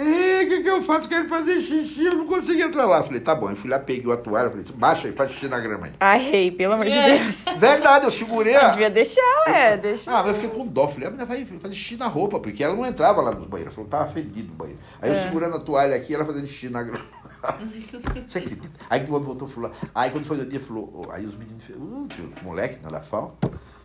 É, 0.00 0.42
o 0.44 0.48
que, 0.48 0.62
que 0.62 0.68
eu 0.70 0.82
faço? 0.82 1.08
Quero 1.08 1.28
fazer 1.28 1.60
xixi, 1.60 2.04
eu 2.06 2.14
não 2.14 2.26
consigo 2.26 2.60
entrar 2.60 2.86
lá. 2.86 3.02
Falei, 3.02 3.20
tá 3.20 3.34
bom. 3.34 3.50
Eu 3.50 3.56
fui 3.56 3.68
lá, 3.68 3.78
peguei 3.78 4.10
a 4.12 4.16
toalha, 4.16 4.48
falei, 4.48 4.64
baixa 4.74 5.08
aí, 5.08 5.12
faz 5.14 5.30
xixi 5.32 5.48
na 5.48 5.60
grama 5.60 5.86
aí. 5.86 5.92
Ai, 6.00 6.50
pelo 6.50 6.72
amor 6.74 6.86
de 6.86 6.92
É. 6.92 7.18
Deus. 7.18 7.44
Verdade, 7.58 8.06
eu 8.06 8.10
segurei 8.10 8.56
a... 8.56 8.68
devia 8.68 8.88
deixar, 8.90 9.20
ué, 9.48 9.76
deixa. 9.76 10.10
Ah, 10.10 10.22
mas 10.22 10.28
eu 10.28 10.34
fiquei 10.34 10.50
com 10.50 10.66
dó. 10.66 10.88
Falei, 10.88 11.06
a 11.08 11.10
menina 11.10 11.26
vai 11.26 11.44
fazer 11.44 11.74
xixi 11.74 11.96
na 11.96 12.06
roupa, 12.06 12.40
porque 12.40 12.64
ela 12.64 12.74
não 12.74 12.86
entrava 12.86 13.20
lá 13.20 13.30
nos 13.32 13.46
banheiros. 13.46 13.76
Ela 13.76 13.86
falou, 13.86 13.90
tava 13.90 14.12
fedido 14.12 14.52
o 14.52 14.56
banheiro. 14.56 14.80
Aí 15.02 15.10
eu 15.10 15.16
É. 15.16 15.22
segurando 15.24 15.56
a 15.56 15.60
toalha 15.60 15.94
aqui, 15.96 16.14
ela 16.14 16.24
fazendo 16.24 16.46
xixi 16.46 16.68
na 16.70 16.82
grama. 16.82 17.04
Você 18.26 18.38
acredita? 18.38 18.70
Aí 18.88 19.00
quando 19.06 19.24
voltou, 19.24 19.48
falou. 19.48 19.70
Aí 19.94 20.10
quando 20.10 20.24
foi 20.26 20.38
o 20.38 20.46
dia, 20.46 20.60
falou. 20.60 21.06
Aí 21.10 21.26
os 21.26 21.34
meninos, 21.36 21.62
uh, 21.70 22.08
moleque 22.42 22.78
na 22.82 22.90
da 22.90 23.00
FAO, 23.00 23.36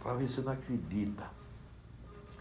falaram, 0.04 0.26
você 0.28 0.42
não 0.42 0.52
acredita. 0.54 1.24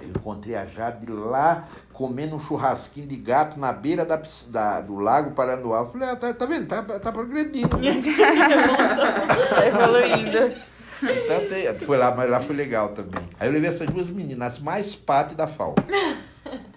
Eu 0.05 0.10
encontrei 0.10 0.55
a 0.55 0.64
Jade 0.66 1.06
lá 1.10 1.68
comendo 1.93 2.36
um 2.36 2.39
churrasquinho 2.39 3.06
de 3.06 3.16
gato 3.16 3.59
na 3.59 3.72
beira 3.72 4.05
da, 4.05 4.20
da- 4.48 4.81
do 4.81 4.97
lago 4.97 5.31
Paranoá. 5.32 5.86
Falei, 5.86 6.09
ah, 6.09 6.16
tá, 6.16 6.32
tá 6.35 6.47
vendo? 6.47 6.66
Tá, 6.66 6.82
tá 6.82 7.10
progredindo. 7.12 7.76
né? 7.78 8.02
Tá 9.51 9.66
evoluindo. 9.66 10.55
Então, 11.02 11.40
tem- 11.48 11.74
foi 11.86 11.97
lá, 11.97 12.14
mas 12.14 12.31
lá 12.31 12.40
foi 12.40 12.55
legal 12.56 12.90
também. 12.90 13.22
Aí 13.39 13.48
eu 13.48 13.52
levei 13.52 13.70
essas 13.70 13.89
duas 13.89 14.06
meninas, 14.09 14.55
as 14.55 14.59
mais 14.59 14.94
pates 14.94 15.36
da 15.36 15.47
FAO. 15.47 15.74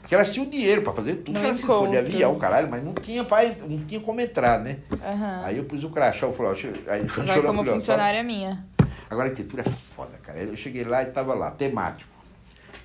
Porque 0.01 0.15
elas 0.15 0.31
tinham 0.31 0.49
dinheiro 0.49 0.81
pra 0.81 0.93
fazer 0.93 1.15
tudo 1.15 1.37
que 1.39 1.45
elas. 1.45 1.59
Foi 1.61 1.89
de 1.89 1.97
avião, 1.97 2.37
caralho, 2.39 2.69
mas 2.69 2.81
não 2.83 2.93
tinha, 2.93 3.23
pai, 3.25 3.57
não 3.67 3.77
tinha 3.85 3.99
como 3.99 4.21
entrar, 4.21 4.57
né? 4.59 4.77
Aham. 5.05 5.41
Aí 5.43 5.57
eu 5.57 5.65
pus 5.65 5.83
o 5.83 5.89
crachá, 5.89 6.25
eu 6.25 6.33
falei, 6.33 6.51
ó, 6.87 6.91
aí 6.91 7.03
Vai 7.25 7.41
como 7.41 7.61
ó, 7.61 7.65
funcionária 7.65 8.23
minha. 8.23 8.65
Agora 9.09 9.27
a 9.27 9.31
arquitetura 9.31 9.63
é 9.65 9.71
foda, 9.95 10.17
cara. 10.23 10.39
Eu 10.39 10.55
cheguei 10.55 10.83
lá 10.85 11.03
e 11.03 11.07
tava 11.07 11.33
lá, 11.33 11.51
temático. 11.51 12.09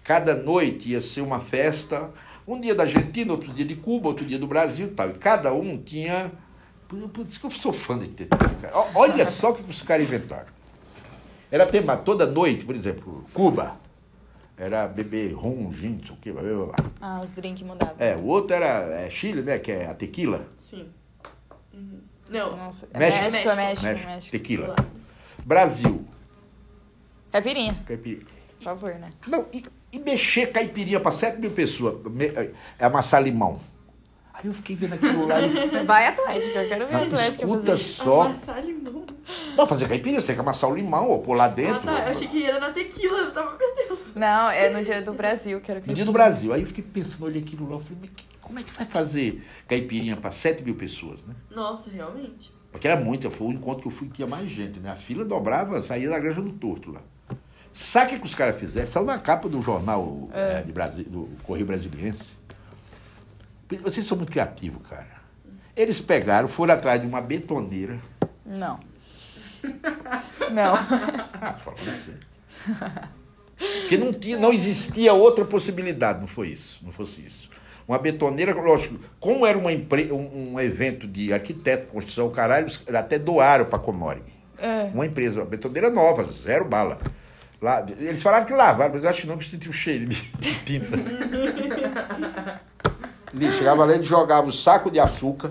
Cada 0.05 0.35
noite 0.35 0.91
ia 0.91 1.01
ser 1.01 1.21
uma 1.21 1.41
festa, 1.41 2.11
um 2.47 2.61
dia 2.61 2.75
da 2.75 2.83
Argentina, 2.83 3.33
outro 3.33 3.53
dia 3.53 3.65
de 3.65 3.77
Cuba, 3.77 4.09
outro 4.09 4.25
dia 4.25 4.39
do 4.39 4.47
Brasil 4.47 4.89
e 4.89 4.91
tal. 4.91 5.11
E 5.11 5.15
cada 5.15 5.53
um 5.53 5.79
tinha. 5.79 6.33
Por 6.89 7.27
isso 7.27 7.41
que 7.41 7.47
eu 7.47 7.51
sou 7.53 7.73
fã 7.73 7.97
da 7.97 8.05
arquitetura, 8.05 8.51
cara. 8.61 8.75
Olha 8.95 9.25
só 9.27 9.51
o 9.51 9.55
que 9.55 9.71
os 9.71 9.81
caras 9.81 10.05
inventaram. 10.05 10.53
Era 11.51 11.67
tema 11.67 11.97
toda 11.97 12.27
noite, 12.27 12.65
por 12.65 12.75
exemplo, 12.75 13.25
Cuba. 13.33 13.77
Era 14.57 14.87
beber 14.87 15.33
rum, 15.33 15.73
gin, 15.73 15.91
não 15.91 16.07
sei 16.07 16.11
o 16.11 16.17
quê, 16.17 16.33
blá, 16.33 16.43
blá, 16.43 16.67
blá. 16.67 16.77
Ah, 17.01 17.21
os 17.23 17.33
drinks 17.33 17.63
mudavam. 17.63 17.97
É, 17.99 18.15
o 18.17 18.25
outro 18.27 18.55
era 18.55 19.01
é, 19.01 19.11
Chile, 19.11 19.43
né? 19.43 19.59
Que 19.59 19.73
é 19.73 19.87
a 19.87 19.95
tequila. 19.95 20.47
Sim. 20.57 20.89
Uhum. 21.73 22.01
Não. 22.29 22.57
Nossa, 22.57 22.89
é 22.93 22.99
México. 22.99 23.23
México, 23.23 23.49
é 23.51 23.57
México, 23.57 23.87
México, 23.87 24.09
México. 24.09 24.33
tequila. 24.33 24.77
Brasil. 25.45 26.05
Caipirinha, 27.33 27.75
Caipirinha. 27.87 28.27
por 28.59 28.65
favor, 28.65 28.95
né? 28.95 29.11
Não, 29.27 29.47
e, 29.53 29.65
e 29.93 29.99
mexer 29.99 30.51
caipirinha 30.51 30.99
para 30.99 31.13
7 31.13 31.39
mil 31.41 31.51
pessoas, 31.51 32.03
me- 32.11 32.33
é 32.79 32.85
amassar 32.85 33.23
limão. 33.23 33.61
Aí 34.35 34.47
eu 34.47 34.55
fiquei 34.55 34.75
vendo 34.75 34.95
aquilo 34.95 35.27
lá 35.27 35.41
e. 35.43 35.69
Vai 35.85 36.07
Atlético, 36.07 36.57
eu 36.59 36.69
quero 36.69 36.87
ver 36.87 36.95
a 36.95 36.99
Não, 36.99 37.07
Atlético 37.07 37.45
escuta 37.45 37.67
fazer. 37.73 37.83
só. 37.83 38.21
Amassar 38.23 38.65
limão. 38.65 39.05
Não, 39.57 39.67
fazer 39.67 39.87
caipirinha, 39.89 40.21
você 40.21 40.29
tem 40.29 40.37
que 40.37 40.41
amassar 40.41 40.71
o 40.71 40.75
limão, 40.75 41.09
ou 41.11 41.21
pôr 41.21 41.37
lá 41.37 41.47
dentro. 41.49 41.77
Ah, 41.89 41.97
tá. 41.99 42.05
Eu 42.07 42.11
achei 42.13 42.27
que 42.27 42.45
era 42.47 42.59
na 42.59 42.71
tequila. 42.71 43.19
Eu 43.19 43.33
tava, 43.33 43.57
meu 43.59 43.75
Deus. 43.77 44.15
Não, 44.15 44.51
é 44.51 44.71
no 44.71 44.83
dia 44.83 45.03
do 45.03 45.13
Brasil, 45.13 45.61
quero 45.61 45.81
No 45.81 45.87
que 45.87 45.93
dia 45.95 46.05
do 46.07 46.13
Brasil. 46.13 46.53
Aí 46.55 46.63
eu 46.63 46.67
fiquei 46.67 46.83
pensando, 46.83 47.27
olhei 47.27 47.43
aquilo 47.43 47.69
lá, 47.69 47.77
eu 47.77 47.81
falei, 47.81 47.99
mas 48.01 48.11
que- 48.11 48.25
como 48.41 48.59
é 48.59 48.63
que 48.63 48.73
vai 48.73 48.87
fazer 48.87 49.45
caipirinha 49.69 50.17
para 50.17 50.31
7 50.31 50.63
mil 50.65 50.75
pessoas, 50.75 51.21
né? 51.27 51.35
Nossa, 51.51 51.91
realmente. 51.91 52.51
Porque 52.73 52.89
era 52.89 52.99
muito, 52.99 53.31
foi 53.31 53.49
o 53.49 53.53
encontro 53.53 53.83
que 53.83 53.89
eu 53.89 53.93
fui 53.93 54.09
que 54.09 54.15
tinha 54.15 54.27
mais 54.27 54.49
gente, 54.51 54.81
né? 54.81 54.91
A 54.91 54.97
fila 54.97 55.27
dobrava, 55.27 55.83
saía 55.83 56.09
da 56.09 56.19
Granja 56.19 56.41
do 56.41 56.53
Torto 56.53 56.91
lá. 56.91 57.01
Sabe 57.73 58.17
o 58.17 58.21
que, 58.21 58.27
os 58.27 58.35
caras 58.35 58.57
fizeram? 58.59 58.87
Saiu 58.87 59.05
na 59.07 59.19
capa 59.19 59.49
do 59.49 59.61
jornal 59.63 60.29
eh, 60.33 60.63
de 60.65 60.73
Brasi- 60.73 61.05
do 61.05 61.29
Correio 61.43 61.67
Brasiliense. 61.67 62.31
Vocês 63.83 64.05
são 64.07 64.17
muito 64.19 64.31
criativos, 64.31 64.87
cara. 64.87 65.23
Eles 65.75 65.99
pegaram, 66.01 66.49
foram 66.49 66.75
atrás 66.75 67.01
de 67.01 67.07
uma 67.07 67.21
betoneira, 67.23 67.99
Não. 68.45 68.79
Não. 70.53 70.75
Ah, 71.41 71.55
falando 71.55 71.89
assim. 71.91 72.15
Porque 73.81 73.97
não, 73.97 74.13
tinha, 74.13 74.37
não 74.39 74.53
existia 74.53 75.13
outra 75.13 75.45
possibilidade, 75.45 76.21
não 76.21 76.29
foi 76.29 76.49
isso, 76.49 76.79
não 76.85 76.93
fosse 76.93 77.25
isso. 77.25 77.49
Uma 77.89 77.99
betoneira, 77.99 78.55
lógico, 78.55 78.99
como 79.19 79.45
era 79.47 79.57
uma 79.59 79.73
empre, 79.73 80.13
um, 80.13 80.53
um 80.55 80.61
evento 80.61 81.07
de 81.07 81.33
arquiteto, 81.33 81.87
construção, 81.89 82.31
caralho, 82.31 82.69
até 82.95 83.19
doaram 83.19 83.65
para 83.65 83.77
a 83.77 83.81
Comorg. 83.83 84.23
É. 84.59 84.85
Uma 84.95 85.07
empresa, 85.07 85.41
uma 85.41 85.47
betoneira 85.47 85.91
nova, 85.91 86.25
zero 86.25 86.65
bala. 86.65 86.99
Lá, 87.63 87.87
eles 87.97 88.21
falaram 88.21 88.45
que 88.45 88.53
lavaram, 88.53 88.93
mas 88.93 89.05
eu 89.05 89.09
acho 89.11 89.21
que 89.21 89.27
não, 89.29 89.39
que 89.39 89.49
sentiu 89.49 89.71
o 89.71 89.73
cheiro 89.73 90.07
de 90.07 90.17
de 90.37 90.55
tinta. 90.65 90.99
Chegava 93.57 93.85
lá, 93.85 93.95
ele 93.95 94.03
jogava 94.03 94.49
um 94.49 94.53
saco 94.53 94.91
de 94.91 94.99
açúcar, 94.99 95.51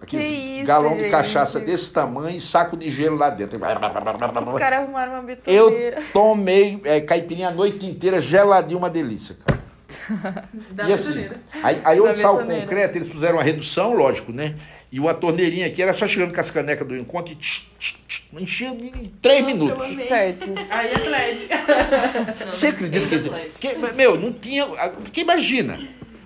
aquele 0.00 0.62
galão 0.62 0.94
de 0.94 1.00
gente. 1.00 1.10
cachaça 1.10 1.58
desse 1.58 1.92
tamanho 1.92 2.36
e 2.36 2.40
saco 2.40 2.76
de 2.76 2.88
gelo 2.88 3.16
lá 3.16 3.30
dentro. 3.30 3.58
Os 3.58 4.58
caras 4.58 4.78
arrumaram 4.78 5.20
uma 5.20 5.32
Eu 5.44 5.70
betoneira. 5.70 6.02
tomei 6.12 6.80
é, 6.84 7.00
caipirinha 7.00 7.48
a 7.48 7.52
noite 7.52 7.84
inteira, 7.84 8.20
geladinho, 8.20 8.78
uma 8.78 8.88
delícia, 8.88 9.36
cara. 9.44 9.64
Da 10.70 10.88
e 10.88 10.92
assim, 10.92 11.28
aí, 11.62 11.80
aí 11.84 12.00
onde 12.00 12.12
está 12.12 12.30
o 12.30 12.46
concreto, 12.46 12.98
eles 12.98 13.08
fizeram 13.10 13.36
uma 13.38 13.42
redução, 13.42 13.94
lógico, 13.94 14.32
né? 14.32 14.54
E 14.94 15.00
uma 15.00 15.12
torneirinha 15.12 15.66
aqui, 15.66 15.82
era 15.82 15.92
só 15.92 16.06
chegando 16.06 16.32
com 16.32 16.40
as 16.40 16.52
canecas 16.52 16.86
do 16.86 16.96
encontro 16.96 17.32
e 17.32 17.34
tch, 17.34 17.66
tch, 17.80 17.96
tch, 18.06 18.22
enchia 18.38 18.68
em 18.68 19.10
três 19.20 19.42
Nossa, 19.42 19.52
minutos. 19.52 20.00
Aí, 20.08 20.92
Atlético. 20.94 21.54
Você 22.46 22.68
acredita 22.68 23.08
que... 23.58 23.74
que 23.74 23.92
meu, 23.92 24.16
não 24.16 24.32
tinha... 24.32 24.64
Porque 24.64 25.22
imagina, 25.22 25.80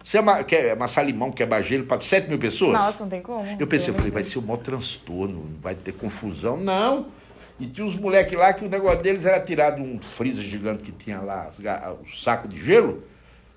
você 0.05 0.19
ama- 0.19 0.45
quer 0.45 0.73
amassar 0.73 1.07
limão, 1.07 1.33
quebrar 1.33 1.63
gelo 1.63 1.87
para 1.87 2.03
7 2.03 2.29
mil 2.29 2.39
pessoas? 2.39 2.75
Nossa, 2.75 3.05
não 3.05 3.09
tem 3.09 3.23
como. 3.23 3.57
Eu 3.59 3.67
pensei, 3.67 3.89
eu 3.89 3.95
falei, 3.95 4.11
vai 4.11 4.23
ser 4.23 4.39
o 4.39 4.43
maior 4.43 4.59
transtorno, 4.59 5.49
vai 5.63 5.75
ter 5.75 5.93
confusão. 5.93 6.59
Não. 6.59 7.07
E 7.59 7.67
tinha 7.67 7.87
uns 7.87 7.99
moleques 7.99 8.35
lá 8.39 8.53
que 8.53 8.67
o 8.67 8.69
negócio 8.69 9.03
deles 9.03 9.25
era 9.25 9.41
tirar 9.41 9.71
de 9.71 9.81
um 9.81 9.99
freezer 9.99 10.45
gigante 10.45 10.83
que 10.83 10.93
tinha 10.93 11.21
lá, 11.21 11.51
o 12.03 12.17
saco 12.19 12.47
de 12.47 12.63
gelo, 12.63 13.03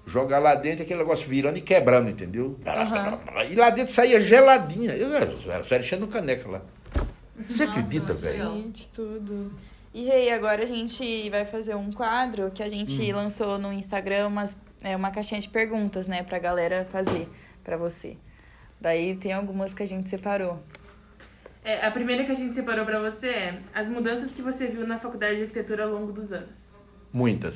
jogar 0.06 0.40
lá 0.40 0.56
dentro, 0.56 0.84
aquele 0.84 1.00
negócio 1.00 1.28
virando 1.28 1.58
e 1.58 1.62
quebrando, 1.62 2.10
entendeu? 2.10 2.60
E 3.50 3.56
lá 3.56 3.70
dentro 3.70 3.94
saía 3.94 4.20
geladinha. 4.22 4.92
Eu 4.94 5.14
era 5.14 5.32
só 5.38 5.76
era 5.76 5.80
enchendo 5.84 6.08
caneca 6.08 6.50
lá. 6.50 6.62
Você 7.48 7.64
acredita, 7.64 8.14
Nossa, 8.14 8.28
velho? 8.28 8.54
Gente, 8.58 8.88
tudo. 8.90 9.52
E 9.94 10.04
Rei, 10.06 10.32
agora 10.32 10.64
a 10.64 10.66
gente 10.66 11.30
vai 11.30 11.46
fazer 11.46 11.76
um 11.76 11.92
quadro 11.92 12.52
que 12.52 12.64
a 12.64 12.70
gente 12.70 13.02
Hum. 13.12 13.16
lançou 13.16 13.58
no 13.58 13.74
Instagram 13.74 14.28
umas, 14.28 14.56
é, 14.84 14.96
uma 14.96 15.12
caixinha 15.12 15.42
de 15.42 15.50
perguntas, 15.50 16.08
né, 16.08 16.24
pra 16.24 16.40
galera 16.40 16.88
fazer 16.92 17.28
pra 17.64 17.76
você. 17.78 18.16
Daí 18.80 19.16
tem 19.16 19.34
algumas 19.34 19.74
que 19.74 19.84
a 19.84 19.86
gente 19.86 20.10
separou. 20.10 20.60
É, 21.64 21.86
a 21.86 21.92
primeira 21.92 22.24
que 22.26 22.32
a 22.32 22.36
gente 22.36 22.56
separou 22.56 22.86
pra 22.86 23.00
você 23.00 23.28
é 23.28 23.60
as 23.74 23.88
mudanças 23.88 24.32
que 24.32 24.42
você 24.42 24.68
viu 24.68 24.88
na 24.88 24.98
faculdade 24.98 25.36
de 25.36 25.42
arquitetura 25.44 25.84
ao 25.84 25.92
longo 25.92 26.12
dos 26.12 26.32
anos. 26.32 26.56
Muitas. 27.14 27.56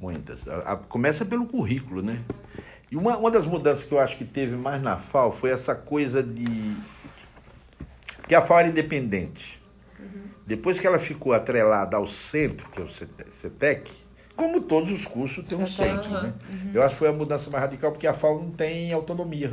Muitas. 0.00 0.38
A- 0.48 0.72
a- 0.72 0.76
começa 0.76 1.24
pelo 1.24 1.46
currículo, 1.46 2.02
né? 2.02 2.20
E 2.90 2.96
uma, 2.96 3.16
uma 3.16 3.30
das 3.30 3.46
mudanças 3.46 3.84
que 3.84 3.92
eu 3.92 3.98
acho 4.00 4.16
que 4.16 4.24
teve 4.24 4.54
mais 4.56 4.82
na 4.82 4.96
FAO 4.98 5.32
foi 5.32 5.50
essa 5.50 5.74
coisa 5.74 6.22
de. 6.22 6.44
que 8.28 8.34
a 8.34 8.42
FAO 8.42 8.58
era 8.60 8.68
independente. 8.68 9.60
Depois 10.46 10.78
que 10.78 10.86
ela 10.86 10.98
ficou 10.98 11.32
atrelada 11.32 11.96
ao 11.96 12.06
centro, 12.06 12.68
que 12.70 12.80
é 12.80 12.84
o 12.84 12.90
CETE- 12.90 13.30
CETEC, 13.40 13.90
como 14.36 14.60
todos 14.60 14.90
os 14.90 15.06
cursos 15.06 15.44
tem 15.44 15.56
um 15.56 15.66
CETEC, 15.66 16.02
centro, 16.04 16.22
né? 16.22 16.34
Eu 16.74 16.82
acho 16.82 16.94
que 16.94 16.98
foi 16.98 17.08
a 17.08 17.12
mudança 17.12 17.48
mais 17.50 17.62
radical, 17.62 17.92
porque 17.92 18.06
a 18.06 18.12
FAO 18.14 18.42
não 18.42 18.50
tem 18.50 18.92
autonomia. 18.92 19.52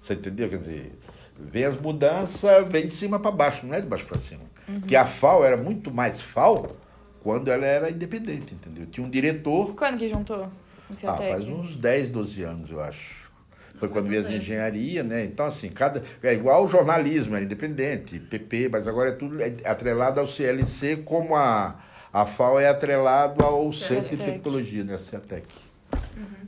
Você 0.00 0.14
entendeu? 0.14 0.48
Quer 0.48 0.58
dizer, 0.58 0.92
vem 1.38 1.64
as 1.64 1.78
mudanças, 1.80 2.68
vem 2.68 2.86
de 2.86 2.94
cima 2.94 3.18
para 3.18 3.30
baixo, 3.30 3.66
não 3.66 3.74
é 3.74 3.80
de 3.80 3.86
baixo 3.86 4.06
para 4.06 4.18
cima. 4.18 4.42
Que 4.86 4.94
a 4.96 5.06
FAO 5.06 5.44
era 5.44 5.56
muito 5.56 5.90
mais 5.90 6.20
FAO 6.20 6.76
quando 7.24 7.50
ela 7.50 7.64
era 7.64 7.90
independente, 7.90 8.54
entendeu? 8.54 8.86
Tinha 8.86 9.04
um 9.04 9.08
diretor, 9.08 9.74
Quando 9.74 9.96
que 9.96 10.06
juntou? 10.06 10.46
Ah, 10.90 10.94
Ciatec? 10.94 11.32
faz 11.32 11.46
uns 11.46 11.74
10, 11.74 12.10
12 12.10 12.42
anos, 12.42 12.70
eu 12.70 12.82
acho. 12.82 13.24
Foi 13.78 13.88
quando 13.88 14.06
veio 14.06 14.20
as 14.20 14.30
engenharia, 14.30 15.02
né? 15.02 15.24
Então, 15.24 15.46
assim, 15.46 15.70
cada. 15.70 16.04
É 16.22 16.34
igual 16.34 16.64
o 16.64 16.68
jornalismo, 16.68 17.34
era 17.34 17.44
independente, 17.44 18.20
PP, 18.20 18.68
mas 18.70 18.86
agora 18.86 19.08
é 19.08 19.12
tudo 19.12 19.38
atrelado 19.64 20.20
ao 20.20 20.28
CLC, 20.28 20.98
como 20.98 21.34
a, 21.34 21.80
a 22.12 22.26
FAO 22.26 22.60
é 22.60 22.68
atrelado 22.68 23.42
ao 23.42 23.72
Centro 23.72 24.10
de. 24.10 24.22
Tecnologia, 24.22 24.84
né? 24.84 24.94
A 24.94 24.98
CETEC. 24.98 25.46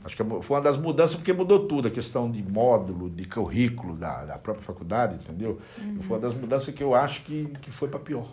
Acho 0.05 0.15
que 0.15 0.23
foi 0.23 0.57
uma 0.57 0.61
das 0.61 0.77
mudanças, 0.77 1.15
porque 1.15 1.33
mudou 1.33 1.67
tudo, 1.67 1.87
a 1.87 1.91
questão 1.91 2.29
de 2.29 2.41
módulo, 2.43 3.09
de 3.09 3.25
currículo 3.25 3.95
da, 3.95 4.25
da 4.25 4.37
própria 4.37 4.63
faculdade, 4.63 5.15
entendeu? 5.15 5.59
Foi 6.03 6.17
uma 6.17 6.19
das 6.19 6.33
mudanças 6.35 6.73
que 6.73 6.83
eu 6.83 6.93
acho 6.93 7.23
que, 7.23 7.45
que 7.61 7.71
foi 7.71 7.89
para 7.89 7.99
pior. 7.99 8.29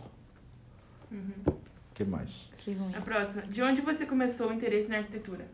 O 1.11 1.74
que 1.95 2.05
mais? 2.05 2.31
Que 2.59 2.73
ruim. 2.73 2.93
A 2.95 3.01
próxima. 3.01 3.43
De 3.43 3.63
onde 3.63 3.81
você 3.81 4.05
começou 4.05 4.51
o 4.51 4.53
interesse 4.53 4.89
na 4.89 4.99
arquitetura? 4.99 5.47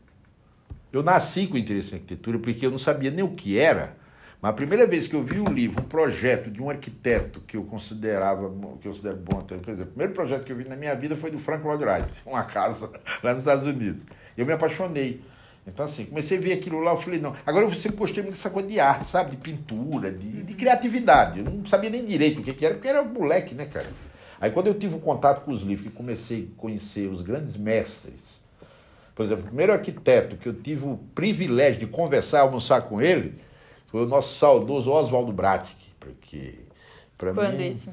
Eu 0.93 1.03
nasci 1.03 1.47
com 1.47 1.57
interesse 1.57 1.93
em 1.93 1.95
arquitetura 1.97 2.39
porque 2.39 2.65
eu 2.67 2.71
não 2.71 2.79
sabia 2.79 3.11
nem 3.11 3.23
o 3.23 3.35
que 3.35 3.59
era. 3.59 3.97
Mas 4.41 4.51
a 4.51 4.55
primeira 4.55 4.87
vez 4.87 5.07
que 5.07 5.15
eu 5.15 5.23
vi 5.23 5.39
um 5.39 5.53
livro, 5.53 5.83
um 5.83 5.87
projeto 5.87 6.51
de 6.51 6.63
um 6.63 6.71
arquiteto 6.71 7.41
que 7.41 7.59
eu 7.59 7.65
considerava, 7.65 8.51
que 8.81 8.89
eu 8.89 8.93
considero 8.93 9.17
bom 9.19 9.39
até, 9.39 9.57
por 9.59 9.71
exemplo, 9.71 9.91
o 9.91 9.95
primeiro 9.95 10.15
projeto 10.15 10.45
que 10.45 10.53
eu 10.53 10.57
vi 10.57 10.67
na 10.67 10.77
minha 10.77 10.95
vida 10.95 11.15
foi 11.15 11.31
do 11.31 11.39
Frank 11.39 11.63
Lloyd 11.63 11.85
Wright, 11.85 12.11
uma 12.25 12.43
casa 12.45 12.91
lá 13.23 13.35
nos 13.35 13.41
Estados 13.41 13.69
Unidos. 13.69 14.03
Eu 14.37 14.47
me 14.47 14.53
apaixonei. 14.53 15.23
Então, 15.67 15.85
assim, 15.85 16.07
comecei 16.07 16.39
a 16.39 16.41
ver 16.41 16.55
aquilo 16.55 16.81
lá, 16.81 16.93
eu 16.93 16.97
falei, 16.97 17.21
não. 17.21 17.37
Agora 17.45 17.67
eu 17.67 17.75
sempre 17.75 17.99
gostei 17.99 18.23
muito 18.23 18.35
dessa 18.35 18.49
coisa 18.49 18.67
de 18.67 18.81
arte, 18.81 19.11
sabe? 19.11 19.33
De 19.33 19.37
pintura, 19.37 20.11
de, 20.11 20.43
de 20.43 20.55
criatividade. 20.55 21.41
Eu 21.41 21.45
não 21.45 21.67
sabia 21.67 21.91
nem 21.91 22.05
direito 22.05 22.41
o 22.41 22.43
que, 22.43 22.55
que 22.55 22.65
era, 22.65 22.75
porque 22.75 22.89
era 22.89 23.05
moleque, 23.05 23.55
né, 23.55 23.67
cara? 23.67 23.89
Aí 24.41 24.51
quando 24.51 24.69
eu 24.69 24.75
tive 24.75 24.95
um 24.95 25.01
contato 25.01 25.45
com 25.45 25.51
os 25.53 25.63
livros, 25.63 25.87
que 25.89 25.93
comecei 25.95 26.51
a 26.57 26.61
conhecer 26.61 27.09
os 27.09 27.21
grandes 27.21 27.57
mestres, 27.57 28.41
por 29.15 29.25
exemplo, 29.25 29.45
o 29.45 29.47
primeiro 29.49 29.73
arquiteto 29.73 30.37
que 30.37 30.49
eu 30.49 30.55
tive 30.55 30.87
o 30.87 30.97
privilégio 31.15 31.81
de 31.81 31.87
conversar, 31.87 32.41
almoçar 32.41 32.83
com 32.83 33.03
ele, 33.03 33.35
foi 33.89 34.03
o 34.05 34.07
nosso 34.09 34.35
saudoso 34.39 34.91
Oswaldo 34.91 35.31
Bratic, 35.33 35.77
porque 35.99 36.55
para 37.19 37.35
Quando 37.35 37.59
mim 37.59 37.69
isso? 37.69 37.93